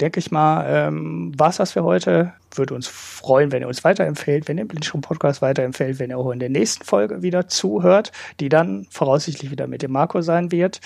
denke 0.00 0.20
ich 0.20 0.30
mal, 0.30 0.64
ähm, 0.68 1.32
war 1.36 1.50
es 1.50 1.56
das 1.56 1.72
für 1.72 1.84
heute. 1.84 2.32
Würde 2.54 2.74
uns 2.74 2.86
freuen, 2.86 3.52
wenn 3.52 3.62
ihr 3.62 3.68
uns 3.68 3.84
weiterempfehlt, 3.84 4.48
wenn 4.48 4.56
ihr 4.56 4.64
den 4.64 4.68
Blindstrom-Podcast 4.68 5.42
weiterempfehlt, 5.42 5.98
wenn 5.98 6.10
ihr 6.10 6.18
auch 6.18 6.30
in 6.30 6.38
der 6.38 6.48
nächsten 6.48 6.84
Folge 6.84 7.22
wieder 7.22 7.48
zuhört, 7.48 8.12
die 8.40 8.48
dann 8.48 8.86
voraussichtlich 8.90 9.50
wieder 9.50 9.66
mit 9.66 9.82
dem 9.82 9.92
Marco 9.92 10.22
sein 10.22 10.50
wird. 10.50 10.80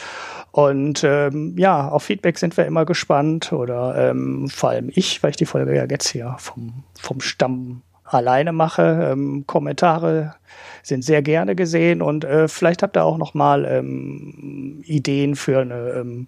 Und 0.51 1.05
ähm, 1.05 1.55
ja, 1.57 1.89
auf 1.89 2.05
Feedback 2.05 2.39
sind 2.39 2.57
wir 2.57 2.67
immer 2.67 2.85
gespannt 2.85 3.53
oder 3.53 4.11
ähm, 4.11 4.49
vor 4.49 4.71
allem 4.71 4.91
ich, 4.93 5.23
weil 5.23 5.31
ich 5.31 5.37
die 5.37 5.47
Folge 5.47 5.77
ja 5.77 5.85
jetzt 5.89 6.09
hier 6.09 6.35
vom, 6.39 6.85
vom 7.01 7.21
Stamm 7.21 7.83
alleine 8.05 8.53
mache. 8.53 9.11
Ähm, 9.13 9.45
Kommentare 9.47 10.35
sind 10.83 11.05
sehr 11.05 11.23
gerne 11.23 11.55
gesehen 11.55 12.03
und 12.03 12.25
äh, 12.25 12.49
vielleicht 12.49 12.83
habt 12.83 12.97
ihr 12.97 13.05
auch 13.05 13.19
noch 13.19 13.35
mal 13.35 13.65
ähm, 13.65 14.83
Ideen 14.85 15.37
für 15.37 15.61
eine 15.61 15.91
ähm, 15.91 16.27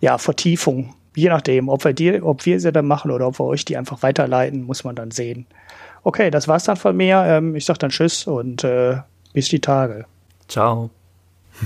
ja, 0.00 0.18
Vertiefung 0.18 0.94
je 1.14 1.28
nachdem, 1.28 1.68
ob 1.68 1.84
wir 1.84 1.92
die, 1.92 2.22
ob 2.22 2.46
wir 2.46 2.60
sie 2.60 2.72
dann 2.72 2.86
machen 2.86 3.10
oder 3.10 3.26
ob 3.26 3.38
wir 3.38 3.44
euch 3.44 3.64
die 3.64 3.76
einfach 3.76 4.02
weiterleiten, 4.02 4.62
muss 4.62 4.84
man 4.84 4.94
dann 4.94 5.10
sehen. 5.10 5.46
Okay, 6.02 6.30
das 6.30 6.48
war's 6.48 6.64
dann 6.64 6.76
von 6.76 6.96
mir. 6.96 7.22
Ähm, 7.26 7.54
ich 7.56 7.64
sag 7.64 7.78
dann 7.78 7.90
Tschüss 7.90 8.26
und 8.26 8.64
äh, 8.64 8.98
bis 9.32 9.48
die 9.48 9.60
Tage. 9.60 10.06
Ciao. 10.48 10.90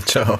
Ciao. 0.05 0.39